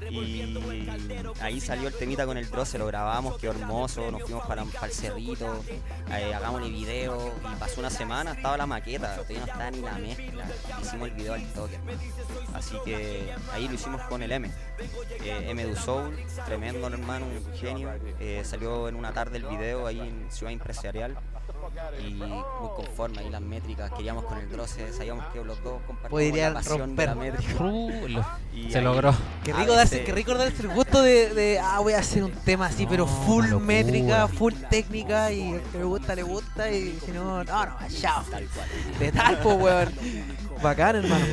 Y 0.09 0.57
ahí 1.39 1.61
salió 1.61 1.87
el 1.87 1.93
temita 1.93 2.25
con 2.25 2.37
el 2.37 2.49
Droce, 2.49 2.77
lo 2.79 2.87
grabamos, 2.87 3.37
quedó 3.37 3.51
hermoso, 3.51 4.09
nos 4.11 4.23
fuimos 4.23 4.45
para, 4.47 4.63
para 4.65 4.87
el 4.87 4.91
cerrito, 4.91 5.63
eh, 6.11 6.33
hagámosle 6.33 6.69
video 6.69 7.31
y 7.53 7.59
pasó 7.59 7.79
una 7.79 7.91
semana, 7.91 8.31
estaba 8.33 8.57
la 8.57 8.65
maqueta, 8.65 9.15
todavía 9.17 9.39
no 9.39 9.45
estaba 9.45 9.71
ni 9.71 9.81
la 9.81 9.93
mezcla, 9.93 10.45
hicimos 10.81 11.07
el 11.09 11.13
video 11.13 11.33
al 11.35 11.53
toque. 11.53 11.79
Así 12.53 12.75
que 12.83 13.33
ahí 13.53 13.67
lo 13.67 13.73
hicimos 13.75 14.01
con 14.03 14.23
el 14.23 14.31
M. 14.31 14.49
Eh, 15.23 15.45
M 15.49 15.63
du 15.63 15.75
Soul, 15.75 16.17
tremendo 16.45 16.87
hermano, 16.87 17.27
un 17.27 17.53
genio. 17.55 17.91
eh, 18.19 18.41
salió 18.43 18.87
en 18.87 18.95
una 18.95 19.13
tarde 19.13 19.37
el 19.37 19.43
video 19.45 19.85
ahí 19.85 19.99
en 19.99 20.31
Ciudad 20.31 20.51
Empresarial 20.53 21.15
y 22.05 22.13
muy 22.13 22.29
conforme 22.75 23.19
ahí 23.19 23.29
las 23.29 23.41
métricas, 23.41 23.91
queríamos 23.91 24.23
con 24.25 24.37
el 24.37 24.49
Droce, 24.49 24.91
sabíamos 24.93 25.25
que 25.33 25.43
los 25.43 25.61
dos 25.63 25.81
compartíamos 25.87 26.09
Podrían 26.09 26.53
la 26.53 26.59
pasión 26.59 26.95
de 26.95 27.05
la 27.05 27.13
romper. 27.13 27.33
métrica. 27.33 27.63
Uh, 27.69 28.07
lo- 28.07 28.25
Y 28.53 28.71
se 28.71 28.77
ahí- 28.79 28.83
logró. 28.83 29.13
Qué 29.43 29.53
rico, 29.53 29.73
darse, 29.73 29.95
veces- 29.95 30.05
qué 30.05 30.11
rico 30.13 30.33
darse 30.35 30.61
el 30.61 30.69
gusto 30.69 31.01
de, 31.01 31.33
de, 31.33 31.59
ah, 31.59 31.79
voy 31.79 31.93
a 31.93 31.99
hacer 31.99 32.23
un 32.23 32.31
tema 32.31 32.67
así, 32.67 32.83
No, 32.85 32.89
pero 32.91 33.07
full 33.07 33.45
locura. 33.45 33.65
métrica, 33.65 34.27
full 34.27 34.53
técnica, 34.69 35.31
y 35.31 35.53
el 35.53 35.61
que 35.61 35.77
le 35.79 35.83
gusta, 35.83 36.15
le 36.15 36.23
gusta, 36.23 36.71
y 36.71 36.97
si 37.05 37.11
no, 37.11 37.23
no, 37.23 37.43
no, 37.43 37.75
chao. 38.01 38.23
De 38.99 39.11
tal, 39.11 39.39
po, 39.39 39.53
weón. 39.55 39.89
Bacán, 40.61 40.95
hermano. 40.97 41.25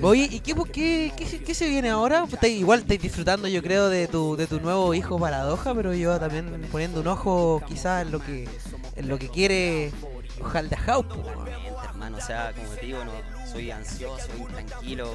Oye, 0.00 0.28
¿y 0.30 0.40
qué, 0.40 0.54
qué, 0.72 1.12
qué, 1.46 1.54
se- 1.54 1.68
viene 1.68 1.90
ahora? 1.90 2.26
Pues 2.28 2.42
igual 2.52 2.80
estáis 2.80 3.00
disfrutando, 3.02 3.46
yo 3.46 3.62
creo, 3.62 3.88
de 3.88 4.08
tu, 4.08 4.34
de 4.36 4.48
tu 4.48 4.58
nuevo 4.60 4.92
hijo 4.94 5.16
Paradoja, 5.18 5.72
pero 5.74 5.94
yo 5.94 6.18
también 6.18 6.66
poniendo 6.72 7.00
un 7.02 7.06
ojo 7.06 7.62
quizás 7.68 8.02
en 8.04 8.10
lo 8.10 8.18
que, 8.20 8.48
en 8.96 9.08
lo 9.08 9.16
que 9.18 9.28
quiere 9.28 9.92
Ojalda 10.40 10.76
House. 10.78 11.06
Obviamente, 11.12 11.70
hermano, 11.84 12.16
o 12.16 12.20
sea, 12.20 12.52
como 12.52 12.74
digo, 12.80 13.04
no, 13.04 13.12
soy 13.52 13.70
ansioso, 13.70 14.28
intranquilo, 14.38 15.14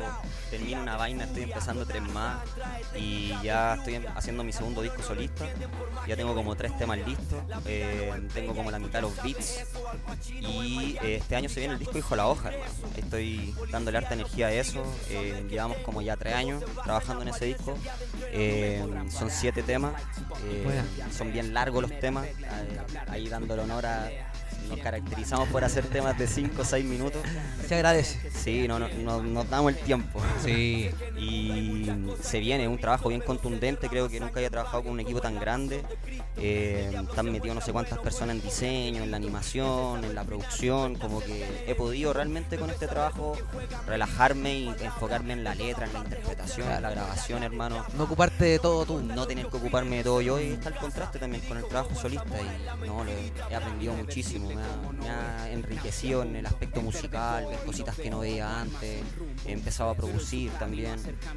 termino 0.50 0.82
una 0.82 0.96
vaina, 0.96 1.24
estoy 1.24 1.44
empezando 1.44 1.86
tres 1.86 2.02
más 2.04 2.38
y 2.96 3.34
ya 3.44 3.76
estoy 3.76 3.96
em- 3.96 4.06
haciendo 4.16 4.44
mi 4.44 4.54
segundo 4.54 4.82
disco 4.82 5.02
solista, 5.02 5.46
ya 6.08 6.16
tengo 6.16 6.36
como 6.36 6.56
tres 6.56 6.78
temas 6.78 7.00
listos, 7.00 7.44
eh, 7.66 8.12
tengo 8.34 8.54
como 8.54 8.70
la 8.70 8.80
mitad 8.80 9.00
de 9.00 9.02
los 9.02 9.16
beats 9.24 9.66
y 10.30 10.98
eh, 11.02 11.18
este 11.18 11.36
año 11.36 11.50
se 11.50 11.60
viene 11.60 11.74
el 11.74 11.80
disco 11.80 11.98
Hijo 11.98 12.16
la 12.16 12.28
Hoja, 12.28 12.50
hermano. 12.50 12.72
Estoy 12.96 13.56
dándole 13.72 13.98
harta 13.98 14.14
energía 14.14 14.48
a 14.48 14.52
eso, 14.52 14.84
eh, 15.10 15.46
llevamos 15.50 15.78
como 15.80 16.02
ya 16.02 16.16
tres 16.16 16.36
años 16.36 16.64
trabajando 16.84 17.24
en 17.24 17.30
ese 17.30 17.46
disco, 17.46 17.78
son 19.10 19.32
siete 19.32 19.64
temas, 19.64 19.94
son 21.16 21.32
bien 21.32 21.54
largos 21.54 21.82
los 21.82 22.00
temas, 22.00 22.28
ahí 23.08 23.28
dándole 23.28 23.64
honor 23.64 23.86
a... 23.86 24.10
Nos 24.70 24.80
caracterizamos 24.80 25.48
por 25.50 25.64
hacer 25.64 25.86
temas 25.86 26.18
de 26.18 26.28
5 26.28 26.62
o 26.62 26.66
6 26.66 26.84
minutos. 26.86 27.22
Se 27.68 27.76
agradece. 27.76 28.30
Sí, 28.32 28.68
no, 28.68 28.80
no, 28.80 28.88
no- 28.90 29.24
nos 29.24 29.50
damos 29.50 29.72
el 29.74 29.78
tiempo. 29.80 30.22
Sí. 30.44 30.90
Y 31.20 31.90
se 32.22 32.40
viene 32.40 32.68
un 32.68 32.78
trabajo 32.78 33.10
bien 33.10 33.22
contundente. 33.22 33.90
Creo 33.90 34.08
que 34.08 34.20
nunca 34.20 34.36
había 34.36 34.52
trabajado 34.52 34.84
con 34.84 34.92
un 34.94 35.00
equipo 35.00 35.20
tan 35.20 35.40
grande. 35.40 35.82
Eh, 36.38 36.92
están 37.10 37.32
metidos 37.32 37.56
no 37.56 37.62
sé 37.62 37.74
cuántas 37.74 37.98
personas 38.00 38.36
en 38.36 38.42
diseño, 38.44 39.02
en 39.02 39.10
la 39.10 39.18
animación, 39.18 40.04
en 40.04 40.14
la 40.14 40.24
producción. 40.24 40.96
Como 40.96 41.20
que 41.22 41.64
he 41.66 41.74
podido 41.74 42.14
realmente 42.14 42.58
con 42.58 42.70
este 42.70 42.88
trabajo 42.88 43.36
relajarme 43.88 44.54
y 44.60 44.68
enfocarme 44.82 45.34
en 45.34 45.44
la 45.44 45.56
letra, 45.56 45.86
en 45.88 45.94
la 45.94 46.00
interpretación, 46.00 46.72
en 46.72 46.82
la 46.82 46.90
grabación, 46.92 47.44
hermano 47.44 47.84
No 47.98 48.04
ocuparte 48.04 48.46
de 48.46 48.60
todo 48.60 48.86
tú. 48.86 49.02
no 49.02 49.26
tener 49.26 49.48
que 49.48 49.58
ocuparme 49.58 49.98
de 49.98 50.04
todo 50.04 50.22
yo 50.22 50.40
y 50.40 50.52
está 50.54 50.70
el 50.70 50.76
contraste 50.76 51.20
también 51.20 51.42
con 51.48 51.58
el 51.58 51.66
trabajo 51.66 51.96
solista 51.96 52.36
y 52.40 52.88
no, 52.88 53.04
lo 53.04 53.12
he, 53.12 53.32
he 53.52 53.56
aprendido 53.56 53.94
muchísimo, 53.94 54.47
me 54.56 54.62
ha, 54.62 54.92
me 54.92 55.10
ha 55.10 55.50
enriquecido 55.52 56.24
en 56.24 56.36
el 56.36 56.46
aspecto 56.46 56.82
musical, 56.82 57.46
ver 57.48 57.60
cositas 57.66 57.96
que 57.96 58.10
no 58.10 58.20
veía 58.20 58.62
antes, 58.62 59.02
he 59.46 59.52
empezado 59.52 59.90
a 59.92 59.96
producir 59.96 60.52
también, 60.54 60.96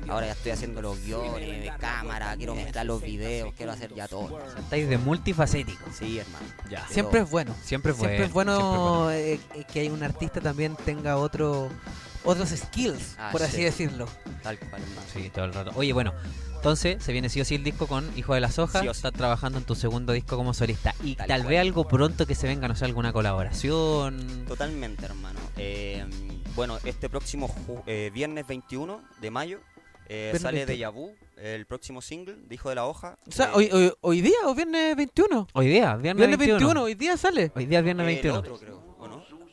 ahora 0.09 0.27
ya 0.27 0.33
estoy 0.33 0.53
haciendo 0.53 0.83
los 0.83 1.01
guiones 1.01 1.63
de 1.63 1.73
cámara, 1.79 2.37
quiero 2.37 2.55
mezclar 2.55 2.87
los 2.87 3.03
videos, 3.03 3.53
quiero 3.57 3.73
hacer 3.73 3.95
ya 3.95 4.09
todo. 4.09 4.37
O 4.37 4.51
sea, 4.51 4.61
estáis 4.61 4.89
de 4.89 4.99
multifacético. 4.99 5.85
Sí, 5.93 6.19
hermano. 6.19 6.47
Ya. 6.71 6.87
Siempre 6.89 7.21
es 7.21 7.31
bueno. 7.31 7.55
Siempre 7.63 7.93
es 7.93 7.99
Siempre 7.99 8.25
es 8.25 8.33
bueno, 8.33 8.59
bueno 8.59 9.11
eh, 9.11 9.41
eh, 9.55 9.65
que 9.73 9.81
hay 9.81 9.89
un 9.89 10.03
artista 10.03 10.41
también 10.41 10.77
tenga 10.85 11.17
otro 11.17 11.69
otros 12.25 12.51
skills, 12.51 13.17
Ah, 13.19 13.31
por 13.33 13.43
así 13.43 13.57
sí. 13.57 13.63
decirlo. 13.65 14.07
Tal 14.43 14.59
cual, 14.59 14.83
hermano. 14.83 15.03
Sí, 15.13 15.31
todo 15.31 15.45
el 15.47 15.55
rato. 15.55 15.73
Oye, 15.75 15.93
bueno, 15.93 16.13
entonces 16.61 17.03
se 17.03 17.13
viene 17.13 17.31
sí 17.31 17.41
o 17.41 17.45
sí 17.47 17.55
el 17.55 17.65
disco 17.65 17.87
con 17.87 18.07
Hijo 18.19 18.35
de 18.35 18.41
las 18.41 18.59
Hojas. 18.59 18.83
Sí 18.83 18.87
sí. 18.87 18.91
Estás 18.91 19.13
trabajando 19.15 19.59
en 19.59 19.65
tu 19.65 19.75
segundo 19.75 20.13
disco 20.13 20.37
como 20.37 20.53
solista. 20.53 20.95
Y 21.03 21.15
Tal 21.17 21.27
tal, 21.27 21.41
cual. 21.41 21.49
vez 21.51 21.61
algo 21.61 21.89
pronto 21.89 22.27
que 22.27 22.35
se 22.35 22.47
venga, 22.47 22.69
no 22.69 22.77
sé, 22.77 22.85
alguna 22.85 23.13
colaboración. 23.13 24.45
Totalmente, 24.47 25.07
hermano. 25.07 25.41
Eh, 25.57 26.05
bueno, 26.55 26.79
este 26.85 27.09
próximo 27.09 27.49
ju- 27.49 27.83
eh, 27.87 28.11
viernes 28.13 28.47
21 28.47 29.03
de 29.23 29.31
mayo 29.31 29.61
eh, 30.09 30.33
sale 30.39 30.65
21. 30.65 30.67
de 30.67 30.79
Yabu, 30.79 31.15
el 31.39 31.65
próximo 31.67 32.03
single, 32.03 32.35
de 32.47 32.55
Hijo 32.55 32.69
de 32.69 32.75
la 32.75 32.85
Hoja. 32.85 33.17
O 33.27 33.33
sea, 33.33 33.47
Eh, 33.47 33.51
hoy, 33.55 33.71
hoy, 33.73 33.93
hoy 34.03 34.21
día 34.21 34.37
o 34.45 34.55
viernes 34.55 34.97
21. 34.97 35.49
Hoy 35.55 35.67
día, 35.69 35.97
viernes, 35.97 36.17
Viernes 36.29 36.39
21. 36.39 36.59
21, 36.59 36.83
hoy 36.83 36.95
día 36.95 37.17
sale. 37.17 37.53
Hoy 37.55 37.65
día 37.67 37.79
es 37.79 37.85
viernes 37.85 38.05
el 38.05 38.07
21. 38.15 38.39
otro, 38.39 38.59
creo. 38.59 38.90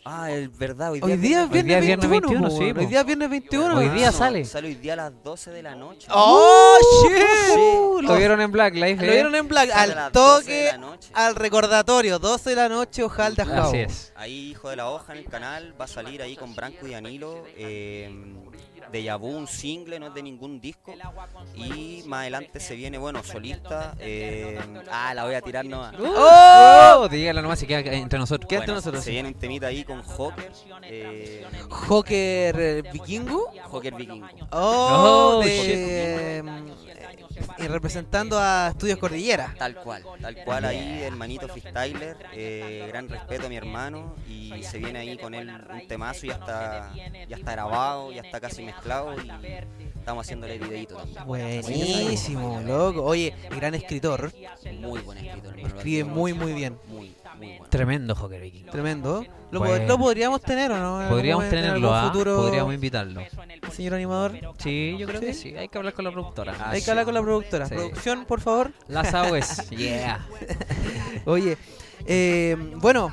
Ah, 0.10 0.32
es 0.32 0.58
verdad, 0.58 0.92
hoy 0.92 1.02
día, 1.02 1.06
Hoy 1.06 1.18
día 1.18 1.44
es 1.44 1.52
Hoy 1.52 1.64
día 1.64 1.80
viernes 1.80 2.06
es 2.06 2.10
21, 2.10 2.30
viernes 2.30 2.40
21, 2.40 2.48
po, 2.48 2.56
sí, 2.56 2.74
po. 2.74 2.80
Hoy 2.80 2.86
día 2.86 3.00
es 3.02 3.06
viernes 3.06 3.30
21. 3.30 3.78
Hoy 3.78 3.90
día 3.90 4.12
sale. 4.14 4.46
Sale 4.46 4.68
hoy 4.70 4.76
día 4.76 4.94
a 4.94 4.96
las 4.96 5.24
12 5.24 5.52
de 5.52 5.64
la 5.64 5.76
noche. 5.76 6.08
¡Oh, 6.12 6.78
shit! 7.04 7.26
Sí. 7.54 8.06
Lo 8.08 8.16
vieron 8.16 8.40
en 8.40 8.52
Black 8.52 8.74
Life, 8.76 9.06
Lo 9.06 9.12
vieron 9.12 9.36
en 9.36 9.48
Black. 9.50 9.70
Al 9.74 9.96
las 9.96 10.14
12 10.14 10.52
de 10.52 10.64
toque, 10.64 10.72
la 10.72 10.78
noche. 10.78 11.10
al 11.14 11.36
recordatorio. 11.36 12.20
12 12.20 12.50
de 12.52 12.56
la 12.56 12.70
noche, 12.70 13.04
Ojalda 13.04 13.46
Jau. 13.46 13.68
Así 13.68 13.78
es. 13.80 14.14
Ahí, 14.16 14.52
hijo 14.52 14.70
de 14.70 14.78
la 14.78 14.90
hoja 14.90 15.12
en 15.12 15.20
el 15.20 15.26
canal, 15.26 15.76
va 15.80 15.86
a 15.86 15.90
salir 15.90 16.22
ahí 16.22 16.38
con 16.38 16.56
Branco 16.56 16.88
y 16.88 16.92
Danilo. 16.92 17.44
Eh, 17.58 18.10
de 18.92 19.04
Yabu, 19.04 19.28
un 19.28 19.48
single, 19.48 20.00
no 20.00 20.08
es 20.08 20.14
de 20.14 20.24
ningún 20.24 20.60
disco. 20.62 20.94
Y 21.56 22.04
más 22.06 22.22
adelante 22.22 22.60
se 22.60 22.76
viene, 22.76 22.98
bueno, 22.98 23.24
solista. 23.24 23.96
eh, 24.00 24.58
ah, 24.92 25.14
la 25.14 25.26
voy 25.26 25.36
a 25.36 25.42
tirar 25.42 25.66
nomás. 25.66 25.96
¡Oh! 26.00 27.08
Dígalo 27.10 27.42
nomás 27.42 27.60
si 27.60 27.68
queda 27.68 27.80
entre 27.80 28.20
nosotros. 28.20 28.50
Bueno, 28.50 28.76
nosotros. 28.76 29.04
Se 29.04 29.12
viene 29.12 29.30
un 29.30 29.36
temita 29.36 29.68
ahí 29.68 29.84
con 29.84 30.02
Joker. 30.04 30.52
Eh, 30.84 31.46
Joker 31.70 32.60
eh, 32.60 32.82
Vikingo. 32.94 33.52
Joker 33.66 33.94
Vikingo. 33.96 34.28
Oh, 34.52 35.40
Oh, 35.40 35.44
de, 35.44 36.44
y 37.58 37.68
representando 37.68 38.40
a 38.40 38.70
Estudios 38.72 38.98
Cordillera. 39.00 39.54
Tal 39.58 39.76
cual, 39.76 40.04
tal 40.22 40.44
cual 40.44 40.66
ahí, 40.66 41.04
hermanito 41.04 41.48
freestyler, 41.48 42.18
eh, 42.34 42.86
gran 42.88 43.10
respeto 43.10 43.48
a 43.48 43.50
mi 43.50 43.56
hermano 43.56 44.16
y 44.28 44.64
se 44.64 44.78
viene 44.78 45.00
ahí 45.00 45.18
con 45.18 45.34
él 45.34 45.50
un 45.50 45.88
temazo, 45.88 46.28
ya 46.28 46.34
está, 46.34 46.94
ya 47.28 47.38
está 47.38 47.52
grabado, 47.52 48.12
ya 48.12 48.22
está 48.22 48.40
casi 48.40 48.64
mezclado 48.64 49.16
y 49.22 49.30
estamos 50.00 50.26
haciéndole 50.26 50.56
el 50.56 50.60
videito 50.62 50.96
también. 50.96 51.26
Buenísimo, 51.26 52.62
loco. 52.66 53.04
Oye, 53.04 53.34
gran 53.50 53.76
escritor. 53.76 54.32
Muy 54.80 55.02
buen 55.02 55.18
escritor, 55.18 55.60
Escribe 55.60 56.04
muy, 56.04 56.34
muy 56.34 56.54
bien. 56.54 56.78
Muy, 56.88 57.14
muy 57.36 57.48
bueno. 57.48 57.66
Tremendo 57.70 58.16
Joker 58.16 58.42
Viking. 58.42 58.66
Tremendo. 58.68 59.26
¿Lo, 59.52 59.60
Bueno. 59.60 59.76
pod- 59.84 59.88
lo 59.88 59.98
podríamos 59.98 60.42
tener 60.42 60.72
o 60.72 60.78
no? 60.78 61.10
Podríamos 61.10 61.50
tenerlo, 61.50 61.94
¿ah? 61.94 62.04
futuro, 62.12 62.36
Podríamos 62.38 62.74
invitarlo. 62.74 63.22
señor 63.72 63.94
animador. 63.96 64.34
Sí, 64.58 64.96
yo 65.00 65.08
creo 65.08 65.22
que 65.22 65.34
sí. 65.34 65.56
Hay 65.56 65.70
que 65.70 65.78
hablar 65.78 65.94
con 65.94 66.04
la 66.06 66.12
productora. 66.12 66.56
Hay 66.70 66.82
que 66.82 66.90
hablar 66.90 67.06
con 67.06 67.14
la 67.14 67.22
productora. 67.22 67.66
Sí. 67.68 67.76
Producción, 67.76 68.26
por 68.26 68.42
favor. 68.42 68.72
Las 68.88 69.14
aguas. 69.14 69.70
Yeah. 69.78 70.26
Oye, 71.26 71.58
eh, 72.06 72.56
bueno, 72.76 73.12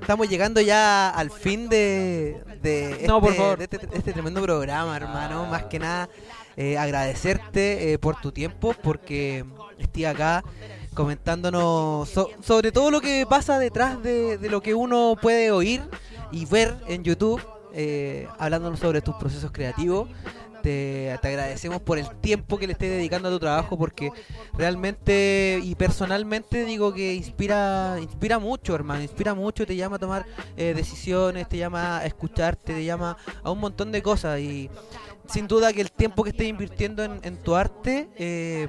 estamos 0.00 0.28
llegando 0.28 0.60
ya 0.60 1.10
al 1.10 1.30
fin 1.30 1.68
de, 1.68 2.40
de, 2.62 2.90
este, 2.92 3.06
No, 3.08 3.20
por 3.20 3.34
favor. 3.34 3.58
de 3.58 3.64
este, 3.64 3.80
este 3.92 4.12
tremendo 4.12 4.40
programa, 4.42 4.96
hermano. 4.96 5.46
Más 5.46 5.64
que 5.64 5.78
nada, 5.78 6.08
eh, 6.56 6.78
agradecerte 6.78 7.92
eh, 7.92 7.98
por 7.98 8.20
tu 8.20 8.30
tiempo, 8.32 8.74
porque 8.82 9.44
estoy 9.78 10.04
acá 10.04 10.44
comentándonos 10.94 12.08
so- 12.08 12.30
sobre 12.42 12.72
todo 12.72 12.90
lo 12.90 13.00
que 13.00 13.26
pasa 13.28 13.58
detrás 13.58 14.02
de, 14.02 14.38
lo 14.50 14.60
que 14.62 14.74
uno 14.74 15.16
puede 15.20 15.50
oír 15.50 15.82
y 16.32 16.46
ver 16.46 16.74
en 16.86 17.04
YouTube, 17.04 17.40
eh, 17.72 18.26
hablándonos 18.38 18.80
sobre 18.80 19.00
tus 19.02 19.14
procesos 19.16 19.50
creativos. 19.52 20.08
Te, 20.62 21.12
agradecemos 21.22 21.82
por 21.82 21.98
el 21.98 22.08
tiempo 22.22 22.56
que 22.56 22.66
le 22.66 22.72
estés 22.72 22.90
dedicando 22.90 23.28
a 23.28 23.30
tu 23.32 23.38
trabajo 23.38 23.76
porque 23.76 24.10
realmente 24.54 25.60
y 25.62 25.74
personalmente 25.74 26.64
digo 26.64 26.94
que 26.94 27.12
inspira 27.12 27.98
inspira 28.00 28.38
mucho 28.38 28.74
hermano 28.74 29.02
inspira 29.02 29.34
mucho 29.34 29.66
te 29.66 29.76
llama 29.76 29.96
a 29.96 29.98
tomar 29.98 30.24
eh, 30.56 30.72
decisiones 30.74 31.50
te 31.50 31.58
llama 31.58 31.98
a 31.98 32.06
escucharte 32.06 32.72
te 32.72 32.82
llama 32.82 33.18
a 33.42 33.50
un 33.50 33.60
montón 33.60 33.92
de 33.92 34.00
cosas 34.02 34.40
y 34.40 34.70
sin 35.28 35.46
duda 35.46 35.70
que 35.74 35.82
el 35.82 35.92
tiempo 35.92 36.24
que 36.24 36.30
estés 36.30 36.46
invirtiendo 36.48 37.04
en, 37.04 37.20
en 37.24 37.36
tu 37.36 37.54
arte 37.54 38.08
eh, 38.16 38.66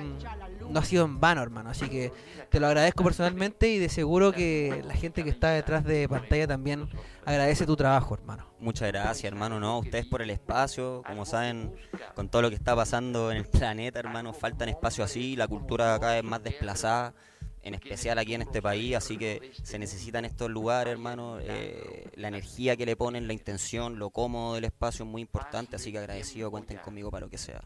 no 0.69 0.79
ha 0.79 0.85
sido 0.85 1.05
en 1.05 1.19
vano 1.19 1.41
hermano 1.41 1.69
así 1.69 1.89
que 1.89 2.11
te 2.49 2.59
lo 2.59 2.67
agradezco 2.67 3.03
personalmente 3.03 3.69
y 3.69 3.79
de 3.79 3.89
seguro 3.89 4.31
que 4.31 4.83
la 4.85 4.93
gente 4.93 5.23
que 5.23 5.29
está 5.29 5.51
detrás 5.51 5.83
de 5.83 6.07
pantalla 6.09 6.47
también 6.47 6.89
agradece 7.25 7.65
tu 7.65 7.75
trabajo 7.75 8.15
hermano 8.15 8.55
Muchas 8.65 8.87
gracias, 8.87 9.25
hermano. 9.25 9.59
No, 9.59 9.77
ustedes 9.77 10.07
por 10.07 10.23
el 10.23 10.31
espacio. 10.31 11.03
Como 11.05 11.23
saben, 11.25 11.75
con 12.15 12.29
todo 12.29 12.41
lo 12.41 12.49
que 12.49 12.55
está 12.55 12.75
pasando 12.75 13.29
en 13.31 13.37
el 13.37 13.45
planeta, 13.45 13.99
hermano, 13.99 14.33
faltan 14.33 14.69
espacios 14.69 15.11
así. 15.11 15.35
La 15.35 15.47
cultura 15.47 15.99
cada 15.99 16.15
vez 16.15 16.23
más 16.23 16.41
desplazada, 16.41 17.13
en 17.61 17.75
especial 17.75 18.17
aquí 18.17 18.33
en 18.33 18.41
este 18.41 18.63
país. 18.63 18.95
Así 18.95 19.17
que 19.17 19.51
se 19.61 19.77
necesitan 19.77 20.25
estos 20.25 20.49
lugares, 20.49 20.91
hermano. 20.91 21.37
Eh, 21.41 22.09
la 22.15 22.29
energía 22.29 22.75
que 22.75 22.87
le 22.87 22.95
ponen, 22.95 23.27
la 23.27 23.33
intención, 23.33 23.99
lo 23.99 24.09
cómodo 24.09 24.55
del 24.55 24.63
espacio 24.63 25.05
es 25.05 25.11
muy 25.11 25.21
importante. 25.21 25.75
Así 25.75 25.91
que 25.91 25.99
agradecido, 25.99 26.49
cuenten 26.49 26.77
conmigo 26.77 27.11
para 27.11 27.25
lo 27.25 27.29
que 27.29 27.37
sea. 27.37 27.61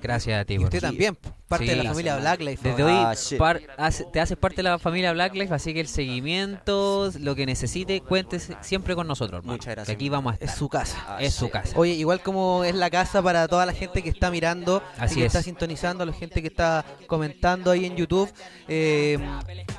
Gracias 0.00 0.40
a 0.40 0.44
ti. 0.44 0.54
y 0.54 0.56
por- 0.58 0.64
usted 0.66 0.80
también 0.80 1.16
parte 1.48 1.66
de 1.66 1.76
la 1.76 1.84
familia 1.90 2.12
gracias, 2.16 2.38
Blacklife 2.38 2.68
Desde 2.70 2.82
hoy 2.84 2.92
Ah, 2.94 3.14
shit. 3.14 3.38
par- 3.38 3.60
hace- 3.76 4.04
te 4.04 4.20
haces 4.20 4.36
parte 4.36 4.56
de 4.56 4.62
la 4.64 4.78
familia 4.78 5.12
Black 5.12 5.34
Life, 5.34 5.52
así 5.54 5.74
que 5.74 5.80
el 5.80 5.88
seguimiento, 5.88 7.10
lo 7.20 7.34
que 7.34 7.46
necesite, 7.46 8.00
cuentes 8.00 8.50
siempre 8.62 8.94
con 8.94 9.06
nosotros. 9.06 9.38
hermano, 9.40 9.52
Muchas 9.54 9.74
gracias, 9.74 9.86
que 9.86 9.92
aquí 9.92 10.08
vamos 10.08 10.34
a 10.34 10.44
es 10.44 10.54
su 10.54 10.68
casa 10.68 11.04
Ah, 11.06 11.18
Es 11.20 11.34
su 11.34 11.46
sí. 11.46 11.50
casa. 11.50 11.78
Oye, 11.78 11.92
igual 11.92 12.20
como 12.22 12.64
es 12.64 12.74
la 12.74 12.90
casa 12.90 13.22
para 13.22 13.46
toda 13.48 13.66
la 13.66 13.72
gente 13.72 14.02
que 14.02 14.08
está 14.08 14.30
mirando, 14.30 14.82
Así 14.98 15.14
y 15.14 15.16
que 15.18 15.26
es. 15.26 15.34
está 15.34 15.42
sintonizando, 15.42 16.04
la 16.06 16.12
gente 16.12 16.40
que 16.40 16.48
está 16.48 16.84
comentando 17.06 17.70
ahí 17.70 17.84
en 17.86 17.96
YouTube, 17.96 18.32
eh, 18.68 19.18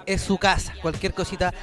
es 0.05 0.21
su 0.21 0.37
casa. 0.37 0.73
Cualquier 0.81 1.13
cosita, 1.13 1.53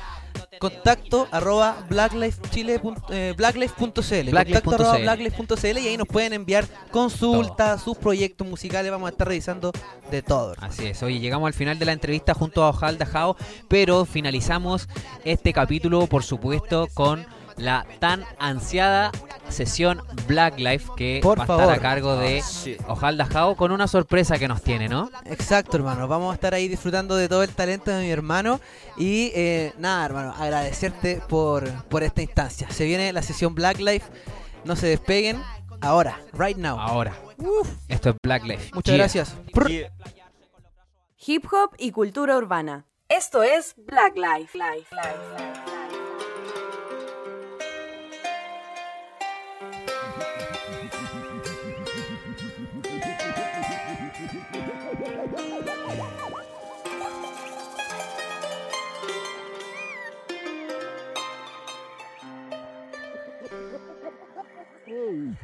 contacto 0.59 1.27
arroba 1.31 1.85
blacklifechile 1.89 2.75
eh, 2.75 2.81
contacto 2.81 4.75
arroba 4.75 4.99
Blacklife.cl. 4.99 5.03
blacklife.cl 5.03 5.79
y 5.79 5.89
ahí 5.89 5.97
nos 5.97 6.09
pueden 6.09 6.33
enviar 6.33 6.67
consultas, 6.91 7.83
sus 7.83 7.97
proyectos 7.97 8.47
musicales, 8.47 8.91
vamos 8.91 9.09
a 9.09 9.13
estar 9.13 9.29
revisando 9.29 9.73
de 10.11 10.23
todo. 10.23 10.53
hermano. 10.53 10.73
Así 10.73 10.87
es, 10.87 11.03
oye, 11.03 11.19
llegamos 11.19 11.47
al 11.47 11.55
final 11.55 11.79
de 11.79 11.85
la 11.85 11.93
entrevista 11.93 12.35
junto 12.35 12.65
a 12.65 12.71
Ojalda 12.71 13.07
Jao, 13.07 13.37
pero 13.69 14.05
finalizamos 14.05 14.89
este 15.25 15.53
capítulo, 15.53 16.07
por 16.07 16.23
supuesto, 16.23 16.89
con 16.95 17.27
la 17.61 17.87
tan 17.99 18.25
ansiada 18.39 19.11
sesión 19.49 20.03
Black 20.27 20.59
Life 20.59 20.91
que 20.97 21.21
Por 21.23 21.39
va 21.39 21.45
a 21.45 21.47
favor. 21.47 21.63
estar 21.65 21.79
a 21.79 21.83
cargo 21.83 22.17
de 22.17 22.41
Ah. 22.43 22.85
Ojalda 22.89 23.27
Jao 23.27 23.57
con 23.57 23.73
una 23.73 23.87
sorpresa 23.87 24.39
que 24.39 24.49
nos 24.49 24.63
tiene, 24.63 24.89
¿no? 24.89 25.11
Exacto, 25.25 25.77
hermano. 25.77 26.09
Vamos 26.09 26.33
a 26.33 26.35
estar 26.35 26.55
ahí 26.55 26.69
disfrutando 26.69 27.17
de 27.17 27.29
todo 27.29 27.43
el 27.43 27.51
talento 27.55 27.91
de 27.91 28.03
mi 28.03 28.11
hermano. 28.11 28.61
Y 28.97 29.31
eh, 29.35 29.73
nada, 29.79 30.07
hermano, 30.07 30.35
agradecerte 30.39 31.21
por, 31.29 31.71
por 31.85 32.03
esta 32.03 32.23
instancia. 32.23 32.71
Se 32.71 32.85
viene 32.85 33.13
la 33.13 33.23
sesión 33.23 33.55
Black 33.55 33.79
Life. 33.79 34.07
No 34.65 34.77
se 34.77 34.87
despeguen. 34.87 35.43
Ahora, 35.83 36.21
right 36.35 36.59
now. 36.59 36.79
Ahora, 36.79 37.15
esto 37.89 38.11
es 38.11 38.17
Black 38.23 38.45
Life. 38.45 38.71
Muchas 38.75 38.95
Yeah. 38.95 38.99
gracias. 39.05 39.35
Hip 41.27 41.45
hop 41.53 41.75
y 41.79 41.91
cultura 41.93 42.37
urbana. 42.37 42.87
Esto 43.09 43.43
es 43.43 43.75
Black 43.77 44.15
Life. 44.17 44.57
Life, 44.57 44.95
Life, 44.95 45.19
Life. 45.37 45.70
Oh, 64.93 65.35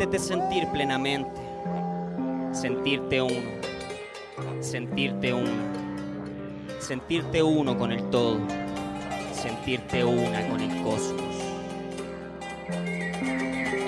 Permítete 0.00 0.26
sentir 0.26 0.66
plenamente, 0.68 1.30
sentirte 2.54 3.20
uno, 3.20 3.50
sentirte 4.60 5.34
uno, 5.34 5.50
sentirte 6.80 7.42
uno 7.42 7.76
con 7.76 7.92
el 7.92 8.08
todo, 8.08 8.38
sentirte 9.34 10.02
una 10.02 10.48
con 10.48 10.62
el 10.62 10.82
cosmos. 10.82 11.36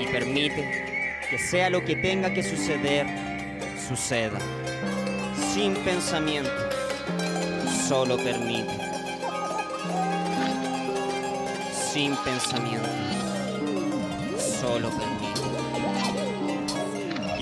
Y 0.03 0.07
permite 0.13 1.19
que 1.31 1.39
sea 1.39 1.71
lo 1.71 1.83
que 1.83 1.97
tenga 1.97 2.31
que 2.35 2.43
suceder, 2.43 3.07
suceda, 3.89 4.39
sin 5.55 5.75
pensamientos, 5.77 6.53
solo 7.89 8.19
permite, 8.19 8.79
sin 11.91 12.15
pensamientos, 12.17 12.91
solo 14.61 14.91
permite. 14.91 15.22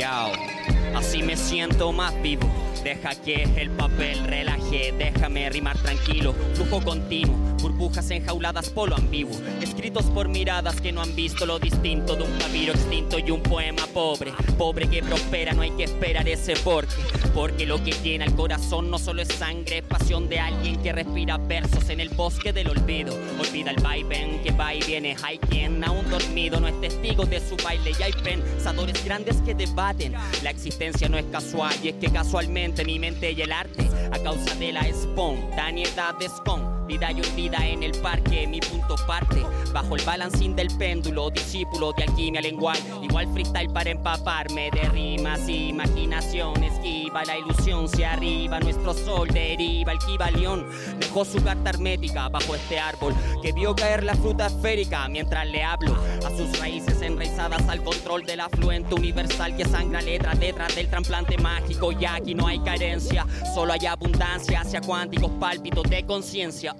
Así 0.03 1.23
me 1.23 1.37
siento 1.37 1.93
más 1.93 2.21
vivo. 2.23 2.49
Deja 2.83 3.15
que 3.15 3.43
el 3.57 3.71
papel 3.71 4.25
relaje 4.25 4.70
Déjame 4.71 5.51
rimar 5.51 5.77
tranquilo, 5.79 6.33
flujo 6.55 6.81
continuo, 6.81 7.37
burbujas 7.61 8.09
enjauladas, 8.13 8.71
polo 8.71 8.95
ambiguo, 8.95 9.37
escritos 9.61 10.05
por 10.05 10.29
miradas 10.29 10.81
que 10.81 10.93
no 10.93 11.03
han 11.03 11.17
visto 11.17 11.45
lo 11.45 11.59
distinto 11.59 12.15
de 12.15 12.23
un 12.23 12.39
papiro 12.39 12.73
extinto 12.73 13.19
y 13.19 13.33
un 13.33 13.43
poema 13.43 13.85
pobre, 13.93 14.33
pobre 14.57 14.89
que 14.89 15.03
prospera, 15.03 15.55
no 15.55 15.63
hay 15.63 15.73
que 15.73 15.85
esperar 15.85 16.29
ese 16.29 16.55
porqué, 16.55 17.03
porque 17.35 17.67
lo 17.67 17.83
que 17.83 17.91
llena 17.91 18.25
el 18.25 18.35
corazón 18.37 18.93
no 18.93 19.01
solo 19.01 19.23
es 19.23 19.29
sangre, 19.29 19.79
es 19.79 19.85
pasión 19.85 20.29
de 20.29 20.39
alguien 20.39 20.81
que 20.81 20.93
respira 20.93 21.37
versos 21.37 21.89
en 21.89 21.99
el 21.99 22.11
bosque 22.11 22.53
del 22.53 22.69
olvido, 22.69 23.19
olvida 23.41 23.73
el 23.73 23.83
vaivén 23.83 24.41
que 24.45 24.53
va 24.53 24.73
y 24.73 24.83
viene, 24.85 25.17
hay 25.25 25.39
quien 25.39 25.83
aún 25.83 26.09
dormido 26.09 26.61
no 26.61 26.69
es 26.69 26.81
testigo 26.81 27.27
de 27.27 27.41
su 27.41 27.57
baile 27.57 27.91
y 27.99 28.03
hay 28.05 28.13
pensadores 28.13 29.05
grandes 29.05 29.43
que 29.43 29.53
debaten, 29.53 30.15
la 30.45 30.51
existencia 30.51 31.09
no 31.09 31.19
es 31.19 31.25
casual 31.27 31.75
y 31.83 31.89
es 31.89 31.97
que 31.97 32.09
casualmente 32.09 32.85
mi 32.85 33.01
mente 33.01 33.33
y 33.33 33.43
el 33.43 33.51
arte 33.51 33.90
a 34.13 34.19
causa 34.19 34.55
de 34.57 34.73
la 34.73 34.81
espontaneidad 34.81 36.15
de 36.19 36.29
Scon. 36.29 36.70
Vida 36.91 37.13
y 37.13 37.21
olvida 37.21 37.65
en 37.69 37.85
el 37.85 37.93
parque, 37.93 38.49
mi 38.49 38.59
punto 38.59 38.97
parte. 39.07 39.47
Bajo 39.73 39.95
el 39.95 40.05
balancín 40.05 40.57
del 40.57 40.67
péndulo, 40.77 41.31
discípulo 41.31 41.93
de 41.93 42.03
alquimia 42.03 42.41
lengual. 42.41 42.77
Igual 43.01 43.33
freestyle 43.33 43.73
para 43.73 43.91
empaparme 43.91 44.73
de 44.73 44.89
rimas, 44.89 45.49
imaginación. 45.49 46.65
Esquiva 46.65 47.23
la 47.25 47.39
ilusión, 47.39 47.89
se 47.89 48.05
arriba 48.05 48.59
nuestro 48.59 48.93
sol, 48.93 49.29
deriva 49.29 49.93
el 49.93 50.01
kibalión. 50.01 50.67
Dejó 50.99 51.25
su 51.25 51.41
carta 51.45 51.71
hermética 51.71 52.29
bajo 52.29 52.57
este 52.57 52.81
árbol 52.81 53.15
que 53.41 53.53
vio 53.53 53.73
caer 53.77 54.03
la 54.03 54.17
fruta 54.17 54.49
esférica 54.49 55.09
mientras 55.09 55.47
le 55.47 55.63
hablo. 55.63 55.97
A 56.27 56.37
sus 56.37 56.59
raíces 56.59 57.01
enraizadas 57.03 57.69
al 57.69 57.85
control 57.85 58.25
del 58.25 58.41
afluente 58.41 58.97
universal 58.97 59.57
que 59.57 59.65
sangra 59.65 60.03
letra 60.03 60.35
detrás 60.35 60.75
del 60.75 60.89
trasplante 60.89 61.39
mágico. 61.39 61.93
Y 61.93 62.05
aquí 62.05 62.35
no 62.35 62.49
hay 62.49 62.59
carencia, 62.59 63.25
solo 63.55 63.75
hay 63.75 63.87
abundancia 63.87 64.63
hacia 64.63 64.81
cuánticos 64.81 65.31
pálpitos 65.39 65.85
de 65.89 66.05
conciencia. 66.05 66.75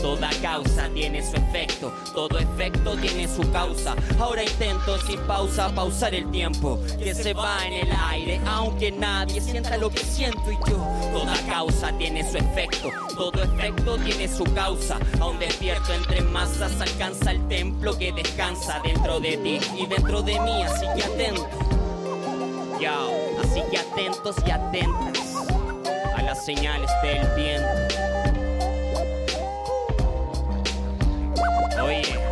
Toda 0.00 0.28
causa 0.42 0.88
tiene 0.92 1.22
su 1.22 1.36
efecto, 1.36 1.92
todo 2.12 2.38
efecto 2.38 2.94
tiene 2.96 3.26
su 3.26 3.50
causa. 3.52 3.94
Ahora 4.18 4.42
intento 4.42 4.98
sin 4.98 5.18
pausa 5.20 5.74
pausar 5.74 6.14
el 6.14 6.30
tiempo 6.30 6.78
que 6.98 7.14
se 7.14 7.32
va 7.32 7.66
en 7.66 7.72
el 7.72 7.92
aire, 8.10 8.40
aunque 8.46 8.92
nadie 8.92 9.40
sienta 9.40 9.78
lo 9.78 9.88
que 9.88 10.00
siento 10.00 10.50
y 10.50 10.56
yo. 10.68 10.76
Toda 11.12 11.34
causa 11.46 11.90
tiene 11.96 12.28
su 12.28 12.36
efecto, 12.36 12.90
todo 13.16 13.42
efecto 13.42 13.96
tiene 13.98 14.28
su 14.28 14.44
causa. 14.52 14.98
Aún 15.20 15.38
despierto 15.38 15.94
entre 15.94 16.20
masas 16.20 16.78
alcanza 16.80 17.30
el 17.30 17.48
templo 17.48 17.96
que 17.96 18.12
descansa 18.12 18.80
dentro 18.84 19.20
de 19.20 19.38
ti 19.38 19.60
y 19.78 19.86
dentro 19.86 20.20
de 20.20 20.38
mí, 20.40 20.62
así 20.64 20.84
que 20.96 21.04
atento. 21.04 21.48
Yo, 22.80 23.10
así 23.42 23.62
que 23.70 23.78
atentos 23.78 24.36
y 24.46 24.50
atentas 24.50 25.48
a 26.14 26.22
las 26.22 26.44
señales 26.44 26.90
del 27.02 27.26
viento. 27.36 27.83
Oye, 31.84 32.02
son 32.02 32.08
sutiles 32.08 32.23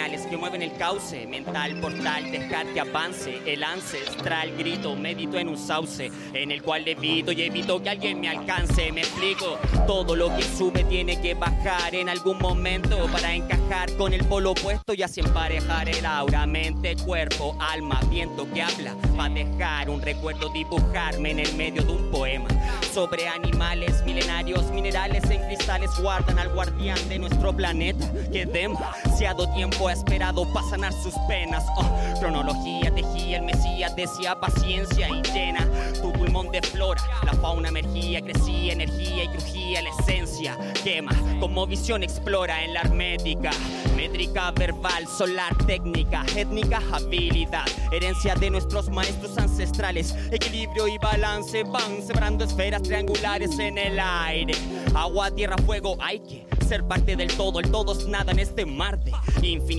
señales 0.00 0.26
que 0.28 0.36
mueven 0.38 0.62
el 0.62 0.72
cauce 0.78 1.26
mental, 1.26 1.78
portal, 1.78 2.30
dejar 2.30 2.66
que 2.72 2.80
avance 2.80 3.38
el 3.44 3.62
ancestral 3.62 4.56
grito, 4.56 4.96
medito 4.96 5.38
en 5.38 5.48
un 5.48 5.58
sauce 5.58 6.10
en 6.32 6.50
el 6.50 6.62
cual 6.62 6.86
levito 6.86 7.32
y 7.32 7.42
evito 7.42 7.82
que 7.82 7.90
alguien 7.90 8.18
me 8.18 8.30
alcance. 8.30 8.90
Me 8.92 9.02
explico, 9.02 9.58
todo 9.86 10.16
lo 10.16 10.34
que 10.34 10.42
sube 10.42 10.84
tiene 10.84 11.20
que 11.20 11.34
bajar 11.34 11.94
en 11.94 12.08
algún 12.08 12.38
momento 12.38 12.96
para 13.12 13.34
encajar 13.34 13.94
con 13.96 14.14
el 14.14 14.24
polo 14.24 14.52
opuesto 14.52 14.94
y 14.94 15.02
así 15.02 15.20
emparejar 15.20 15.90
el 15.90 16.06
aura, 16.06 16.46
mente, 16.46 16.96
cuerpo, 16.96 17.54
alma, 17.60 18.00
viento 18.08 18.50
que 18.54 18.62
habla, 18.62 18.96
va 19.18 19.26
a 19.26 19.28
dejar 19.28 19.90
un 19.90 20.00
recuerdo, 20.00 20.48
dibujarme 20.50 21.32
en 21.32 21.40
el 21.40 21.54
medio 21.56 21.82
de 21.82 21.92
un 21.92 22.10
poema. 22.10 22.48
Sobre 22.94 23.28
animales 23.28 24.02
milenarios, 24.04 24.70
minerales 24.70 25.28
en 25.30 25.42
cristales 25.44 25.90
guardan 26.00 26.38
al 26.38 26.48
guardián 26.54 26.98
de 27.08 27.18
nuestro 27.18 27.54
planeta. 27.54 28.10
Que 28.32 28.46
demasiado 28.46 29.52
tiempo 29.52 29.89
esperado 29.92 30.50
para 30.52 30.68
sanar 30.68 30.92
sus 30.92 31.14
penas. 31.28 31.64
Oh, 31.76 32.18
cronología 32.18 32.92
tejía 32.94 33.38
el 33.38 33.42
Mesías 33.42 33.94
decía 33.96 34.38
paciencia 34.38 35.08
y 35.08 35.22
llena. 35.32 35.66
Tu 36.00 36.12
pulmón 36.12 36.50
de 36.50 36.62
flora, 36.62 37.02
la 37.24 37.32
fauna 37.34 37.68
emergía, 37.68 38.20
crecía 38.20 38.72
energía 38.72 39.24
y 39.24 39.28
crujía 39.28 39.82
la 39.82 39.90
esencia. 39.90 40.56
Quema 40.82 41.12
como 41.40 41.66
visión 41.66 42.02
explora 42.02 42.62
en 42.62 42.74
la 42.74 42.80
hermética, 42.80 43.50
métrica 43.96 44.50
verbal, 44.50 45.06
solar 45.06 45.56
técnica, 45.66 46.24
étnica 46.36 46.82
habilidad, 46.92 47.64
herencia 47.90 48.34
de 48.34 48.50
nuestros 48.50 48.90
maestros 48.90 49.36
ancestrales, 49.38 50.14
equilibrio 50.30 50.86
y 50.86 50.98
balance 50.98 51.64
van 51.64 52.02
sembrando 52.06 52.44
esferas 52.44 52.82
triangulares 52.82 53.58
en 53.58 53.78
el 53.78 53.98
aire, 53.98 54.54
agua, 54.94 55.30
tierra, 55.30 55.56
fuego, 55.64 55.96
hay 56.00 56.20
que 56.20 56.46
ser 56.68 56.84
parte 56.84 57.16
del 57.16 57.34
todo, 57.36 57.58
el 57.58 57.70
todo 57.70 57.98
es 57.98 58.06
nada 58.06 58.32
en 58.32 58.38
este 58.38 58.66
mar 58.66 59.02
de 59.02 59.16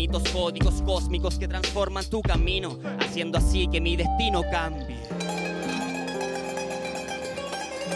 infinitos 0.02 0.32
códigos 0.32 0.82
cósmicos 0.82 1.38
que 1.38 1.48
transforman 1.48 2.04
tu 2.06 2.22
camino, 2.22 2.80
haciendo 3.00 3.38
así 3.38 3.68
que 3.68 3.80
mi 3.80 3.96
destino 3.96 4.42
cambie. 4.52 4.98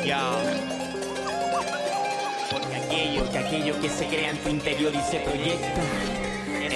Ya. 0.06 0.32
Porque 2.52 2.76
aquello, 2.76 3.32
que 3.32 3.38
aquello 3.40 3.82
que 3.82 3.90
se 3.90 4.06
crea 4.08 4.30
en 4.30 4.38
tu 4.38 4.50
interior 4.50 4.94
y 4.94 5.12
se 5.12 5.20
proyecta 5.20 6.25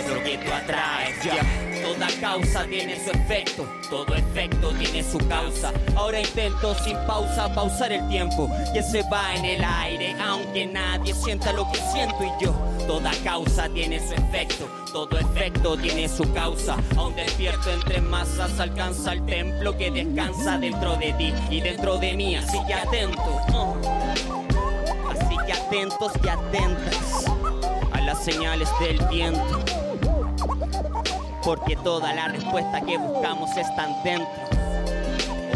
lo 0.10 0.23
que 0.23 0.38
tú 0.38 0.52
atraes. 0.52 1.23
Ya. 1.23 1.69
Toda 1.81 2.07
causa 2.19 2.65
tiene 2.65 2.95
su 3.03 3.10
efecto, 3.11 3.68
todo 3.90 4.14
efecto 4.15 4.72
tiene 4.73 5.03
su 5.03 5.18
causa. 5.27 5.72
Ahora 5.95 6.19
intento 6.19 6.76
sin 6.84 6.98
pausa 7.07 7.53
pausar 7.53 7.91
el 7.91 8.07
tiempo 8.10 8.49
que 8.73 8.84
se 8.84 9.02
va 9.03 9.34
en 9.36 9.45
el 9.45 9.64
aire, 9.64 10.15
aunque 10.22 10.65
nadie 10.65 11.14
sienta 11.14 11.53
lo 11.53 11.69
que 11.72 11.80
siento 11.91 12.18
y 12.23 12.44
yo. 12.44 12.53
Toda 12.86 13.11
causa 13.23 13.69
tiene 13.69 13.99
su 13.99 14.14
efecto, 14.14 14.68
todo 14.91 15.18
efecto 15.18 15.77
tiene 15.77 16.07
su 16.10 16.31
causa. 16.34 16.76
Aún 16.98 17.15
despierto 17.15 17.72
entre 17.72 18.02
masas, 18.02 18.60
alcanza 18.60 19.14
el 19.14 19.26
templo 19.26 19.77
que 19.77 19.91
descansa 19.91 20.57
dentro 20.57 20.95
de 20.98 21.14
ti 21.14 21.34
y 21.49 21.61
dentro 21.61 21.98
de 21.98 22.14
mí. 22.14 22.36
Así 22.36 22.57
que 22.68 22.73
atento, 22.73 23.41
uh. 23.53 23.76
así 25.11 25.36
que 25.45 25.53
atentos 25.53 26.11
y 26.23 26.27
atentas 26.27 27.26
a 27.94 28.02
las 28.02 28.23
señales 28.23 28.69
del 28.80 28.98
viento 29.07 29.78
porque 31.44 31.76
toda 31.78 32.14
la 32.14 32.28
respuesta 32.28 32.82
que 32.82 32.98
buscamos 32.98 33.49
están 33.57 33.95
dentro. 34.03 34.28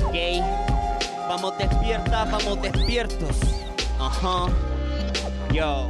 ¿Ok? 0.05 0.15
Vamos 1.27 1.57
despiertas, 1.57 2.31
vamos 2.31 2.61
despiertos. 2.61 3.38
Ajá. 3.99 4.47
Yo. 5.51 5.88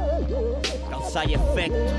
Causa 0.90 1.24
y 1.24 1.34
efecto. 1.34 1.92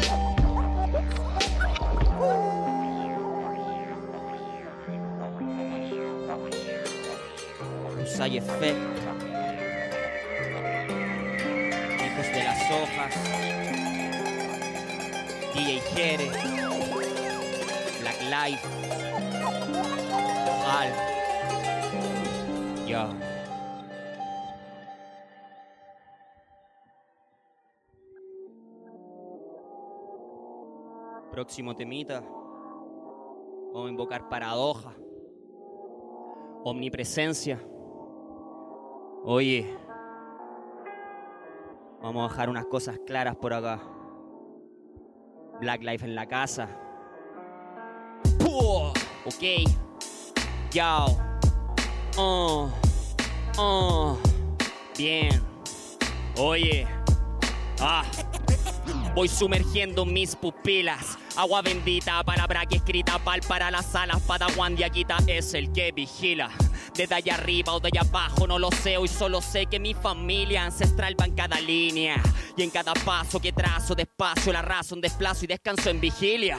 Causa 7.98 8.28
y 8.28 8.38
efecto. 8.38 8.88
Hijos 12.06 12.28
de 12.34 12.44
las 12.44 12.72
hojas. 12.72 13.85
DJ 15.56 15.80
Jere. 15.96 16.30
Black 18.02 18.20
Life. 18.30 18.68
Al. 20.68 20.90
Yo. 22.86 23.08
Próximo 31.32 31.74
temita. 31.74 32.20
Vamos 33.72 33.88
a 33.88 33.90
invocar 33.90 34.28
paradoja. 34.28 34.94
Omnipresencia. 36.66 37.62
Oye. 39.24 39.74
Vamos 42.02 42.26
a 42.26 42.28
dejar 42.30 42.50
unas 42.50 42.66
cosas 42.66 43.00
claras 43.06 43.38
por 43.38 43.54
acá. 43.54 43.95
Black 45.60 45.82
Life 45.84 46.06
en 46.06 46.16
la 46.16 46.26
casa. 46.26 46.68
Puh, 48.40 48.92
Ok. 49.26 49.68
Yo. 50.72 51.18
Oh. 52.18 52.70
Oh. 53.58 54.18
Bien. 54.98 55.42
Oye. 56.38 56.86
Ah. 57.80 58.04
Voy 59.16 59.28
sumergiendo 59.28 60.06
mis 60.06 60.36
pupilas. 60.36 61.18
Agua 61.38 61.62
bendita, 61.62 62.24
palabra 62.24 62.66
que 62.66 62.76
escrita 62.76 63.18
pal 63.20 63.42
para 63.48 63.72
las 63.72 63.96
alas. 63.96 64.22
Padawan 64.22 64.76
Diaguita 64.76 65.18
es 65.28 65.54
el 65.54 65.72
que 65.72 65.92
vigila. 65.92 66.52
Desde 66.94 67.16
allá 67.16 67.36
arriba 67.36 67.74
o 67.74 67.80
de 67.80 67.88
allá 67.88 68.02
abajo 68.02 68.48
no 68.48 68.60
lo 68.60 68.70
sé, 68.72 68.98
hoy 68.98 69.08
solo 69.08 69.42
sé 69.42 69.66
que 69.66 69.80
mi 69.80 69.94
familia 69.94 70.66
ancestral 70.66 71.16
va 71.20 71.26
en 71.26 71.36
cada 71.36 71.60
línea. 71.60 72.22
Y 72.58 72.64
en 72.64 72.70
cada 72.70 72.94
paso 72.94 73.40
que 73.40 73.52
trazo 73.52 73.96
despacio 73.96 74.54
la 74.54 74.62
razón 74.62 75.02
desplazo 75.02 75.46
y 75.46 75.48
descanso 75.48 75.90
en 75.90 76.00
vigilia. 76.00 76.58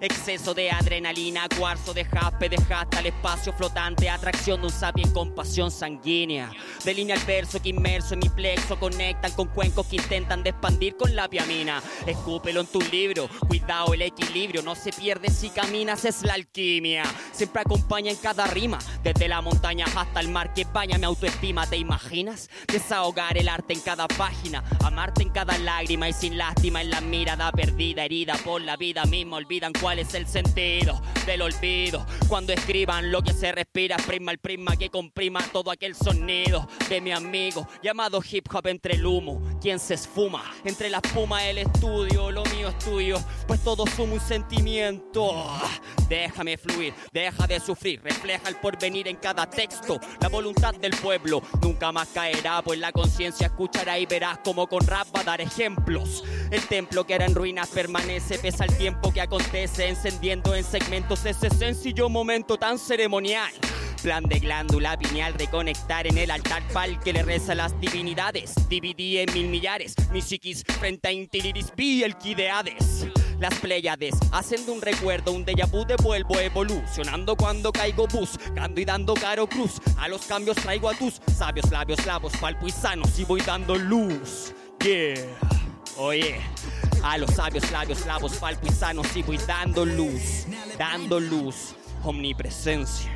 Exceso 0.00 0.54
de 0.54 0.70
adrenalina, 0.70 1.48
cuarzo 1.56 1.94
de 1.94 2.04
jaspe, 2.04 2.48
dejaste 2.48 2.96
al 2.96 3.06
espacio 3.06 3.52
flotante, 3.52 4.08
atracción 4.08 4.60
de 4.60 4.66
un 4.66 4.72
sapien 4.72 5.12
con 5.12 5.34
pasión 5.34 5.70
sanguínea. 5.70 6.50
De 6.84 6.94
línea 6.94 7.16
al 7.16 7.24
verso 7.24 7.60
que 7.60 7.70
inmerso 7.70 8.14
en 8.14 8.20
mi 8.20 8.28
plexo 8.28 8.78
conectan 8.78 9.32
con 9.32 9.48
cuencos 9.48 9.86
que 9.86 9.96
intentan 9.96 10.46
expandir 10.46 10.96
con 10.96 11.14
la 11.14 11.28
piamina. 11.28 11.82
Escúpelo 12.06 12.60
en 12.60 12.66
tu 12.66 12.80
libro, 12.80 13.28
cuidado 13.46 13.94
el 13.94 14.02
equilibrio, 14.02 14.62
no 14.62 14.74
se 14.74 14.92
pierde 14.92 15.30
si 15.30 15.50
caminas, 15.50 16.04
es 16.04 16.22
la 16.22 16.34
alquimia. 16.34 17.04
Siempre 17.32 17.62
acompaña 17.62 18.10
en 18.10 18.16
cada 18.16 18.46
rima, 18.46 18.78
desde 19.02 19.28
la 19.28 19.40
montaña 19.40 19.65
hasta 19.66 20.20
el 20.20 20.28
mar 20.28 20.54
que 20.54 20.64
baña 20.64 20.96
mi 20.96 21.06
autoestima, 21.06 21.66
¿te 21.66 21.76
imaginas? 21.76 22.48
Desahogar 22.68 23.36
el 23.36 23.48
arte 23.48 23.74
en 23.74 23.80
cada 23.80 24.06
página, 24.06 24.62
amarte 24.84 25.24
en 25.24 25.30
cada 25.30 25.58
lágrima 25.58 26.08
y 26.08 26.12
sin 26.12 26.38
lástima 26.38 26.82
en 26.82 26.90
la 26.90 27.00
mirada 27.00 27.50
perdida, 27.50 28.04
herida 28.04 28.34
por 28.44 28.60
la 28.60 28.76
vida 28.76 29.04
misma, 29.06 29.38
olvidan 29.38 29.72
cuál 29.80 29.98
es 29.98 30.14
el 30.14 30.28
sentido 30.28 31.02
del 31.26 31.42
olvido. 31.42 32.06
Cuando 32.28 32.52
escriban 32.52 33.10
lo 33.10 33.22
que 33.22 33.32
se 33.32 33.50
respira, 33.50 33.96
prima 33.96 34.30
el 34.30 34.38
prisma 34.38 34.76
que 34.76 34.88
comprima 34.88 35.42
todo 35.52 35.72
aquel 35.72 35.96
sonido 35.96 36.68
de 36.88 37.00
mi 37.00 37.10
amigo 37.10 37.66
llamado 37.82 38.22
hip 38.22 38.46
hop 38.54 38.68
entre 38.68 38.94
el 38.94 39.04
humo, 39.04 39.58
quien 39.60 39.80
se 39.80 39.94
esfuma 39.94 40.44
entre 40.64 40.88
la 40.90 40.98
espuma 40.98 41.44
el 41.44 41.58
estudio, 41.58 42.30
lo 42.30 42.44
mío 42.44 42.68
es 42.68 42.76
pues 43.48 43.64
todo 43.64 43.84
suma 43.86 44.14
un 44.14 44.20
sentimiento. 44.20 45.44
Déjame 46.08 46.56
fluir, 46.56 46.94
deja 47.12 47.48
de 47.48 47.58
sufrir, 47.58 48.00
refleja 48.00 48.48
el 48.48 48.56
porvenir 48.56 49.08
en 49.08 49.16
cada 49.16 49.50
La 50.20 50.28
voluntad 50.28 50.74
del 50.74 50.92
pueblo 50.92 51.42
nunca 51.62 51.90
más 51.90 52.08
caerá, 52.08 52.60
pues 52.62 52.78
la 52.78 52.92
conciencia 52.92 53.46
escuchará 53.46 53.98
y 53.98 54.04
verás 54.04 54.38
como 54.44 54.66
con 54.66 54.86
rap 54.86 55.06
va 55.16 55.24
dar 55.24 55.40
ejemplos. 55.40 56.24
El 56.50 56.60
templo 56.66 57.06
que 57.06 57.14
era 57.14 57.24
en 57.24 57.34
ruinas 57.34 57.70
permanece, 57.70 58.38
pese 58.38 58.62
al 58.62 58.76
tiempo 58.76 59.12
que 59.14 59.22
acontece, 59.22 59.88
encendiendo 59.88 60.54
en 60.54 60.62
segmentos 60.62 61.24
ese 61.24 61.48
sencillo 61.48 62.10
momento 62.10 62.58
tan 62.58 62.78
ceremonial. 62.78 63.50
Plan 64.02 64.24
de 64.24 64.40
glándula 64.40 64.98
pineal, 64.98 65.32
reconectar 65.32 66.06
en 66.06 66.18
el 66.18 66.30
altar 66.30 66.62
pal 66.74 67.00
que 67.00 67.14
le 67.14 67.22
reza 67.22 67.52
a 67.52 67.54
las 67.54 67.80
divinidades. 67.80 68.54
Dividí 68.68 69.18
en 69.18 69.32
mil 69.32 69.48
millares, 69.48 69.94
mi 70.12 70.20
psiquis 70.20 70.64
frente 70.64 71.08
a 71.08 71.12
Intiliris 71.12 71.72
vi 71.74 72.04
el 72.04 72.14
ki 72.16 72.34
de 72.34 72.50
Hades. 72.50 73.06
Las 73.38 73.54
pléyades 73.56 74.14
hacen 74.32 74.64
de 74.64 74.72
un 74.72 74.80
recuerdo 74.80 75.32
un 75.32 75.44
déjà 75.44 75.66
vu 75.66 75.84
devuelvo 75.84 76.40
evolucionando 76.40 77.36
cuando 77.36 77.70
caigo 77.70 78.06
buscando 78.06 78.80
y 78.80 78.84
dando 78.84 79.12
caro 79.12 79.46
cruz. 79.46 79.80
A 79.98 80.08
los 80.08 80.22
cambios 80.22 80.56
traigo 80.56 80.88
a 80.88 80.94
tus 80.94 81.20
sabios 81.36 81.70
labios, 81.70 82.04
lavos, 82.06 82.32
palpo 82.38 82.66
y 82.66 83.24
voy 83.24 83.42
dando 83.42 83.74
luz. 83.76 84.54
Yeah, 84.80 85.16
oye. 85.98 86.40
A 87.02 87.18
los 87.18 87.30
sabios 87.30 87.70
labios, 87.70 88.06
lavos, 88.06 88.36
palpo 88.36 88.66
y 89.14 89.22
voy 89.22 89.36
dando 89.46 89.84
luz, 89.84 90.46
dando 90.78 91.20
luz, 91.20 91.74
omnipresencia. 92.02 93.12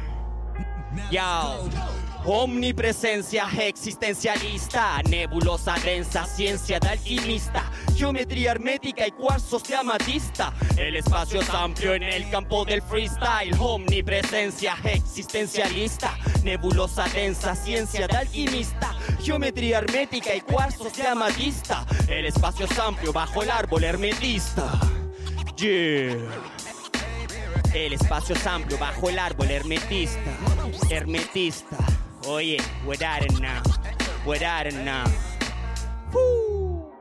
Yao. 1.10 1.70
Omnipresencia 2.24 3.48
existencialista, 3.58 5.02
nebulosa 5.08 5.74
densa, 5.82 6.26
ciencia 6.26 6.78
de 6.78 6.90
alquimista, 6.90 7.64
geometría 7.96 8.50
hermética 8.50 9.06
y 9.06 9.10
cuarzos 9.10 9.64
de 9.64 9.76
amatista. 9.76 10.52
El 10.76 10.96
espacio 10.96 11.40
es 11.40 11.48
amplio 11.48 11.94
en 11.94 12.02
el 12.02 12.28
campo 12.28 12.66
del 12.66 12.82
freestyle. 12.82 13.56
Omnipresencia 13.58 14.76
existencialista, 14.84 16.14
nebulosa 16.44 17.08
densa, 17.08 17.54
ciencia 17.56 18.06
de 18.06 18.16
alquimista, 18.18 18.94
geometría 19.22 19.78
hermética 19.78 20.34
y 20.34 20.42
cuarzos 20.42 20.94
de 20.94 21.06
amatista. 21.06 21.86
El 22.06 22.26
espacio 22.26 22.66
es 22.66 22.78
amplio 22.78 23.14
bajo 23.14 23.42
el 23.42 23.50
árbol 23.50 23.82
hermetista. 23.82 24.70
Yeah. 25.56 26.16
El 27.72 27.92
espacio 27.94 28.34
es 28.34 28.46
amplio 28.46 28.76
bajo 28.78 29.08
el 29.08 29.18
árbol 29.18 29.50
hermetista. 29.50 30.20
Hermetista. 30.90 31.78
Oye, 32.30 32.58
we're 32.86 33.02
at 33.04 33.24
it 33.24 33.40
now. 33.40 33.60
We're 34.24 34.44
at 34.44 34.68
it 34.68 34.74
now. 34.84 35.04
Woo. 36.12 36.92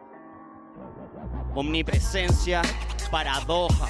Omnipresencia, 1.55 2.63
paradoja. 3.11 3.87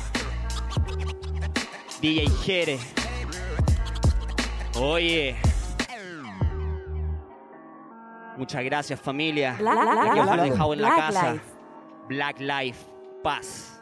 DJ 2.02 2.28
Jere. 2.44 2.78
Oye. 4.76 5.38
Muchas 8.38 8.64
gracias 8.66 9.00
familia. 9.00 9.56
Black, 9.60 9.76
Black, 9.76 10.14
que 10.14 10.20
os 10.20 10.28
han 10.28 10.36
Black, 10.36 10.52
dejado 10.52 10.74
en 10.74 10.82
la 10.82 10.88
Black 10.90 11.00
casa. 11.00 11.32
Life. 11.32 11.46
Black 12.10 12.40
Life. 12.42 12.86
Paz. 13.24 13.80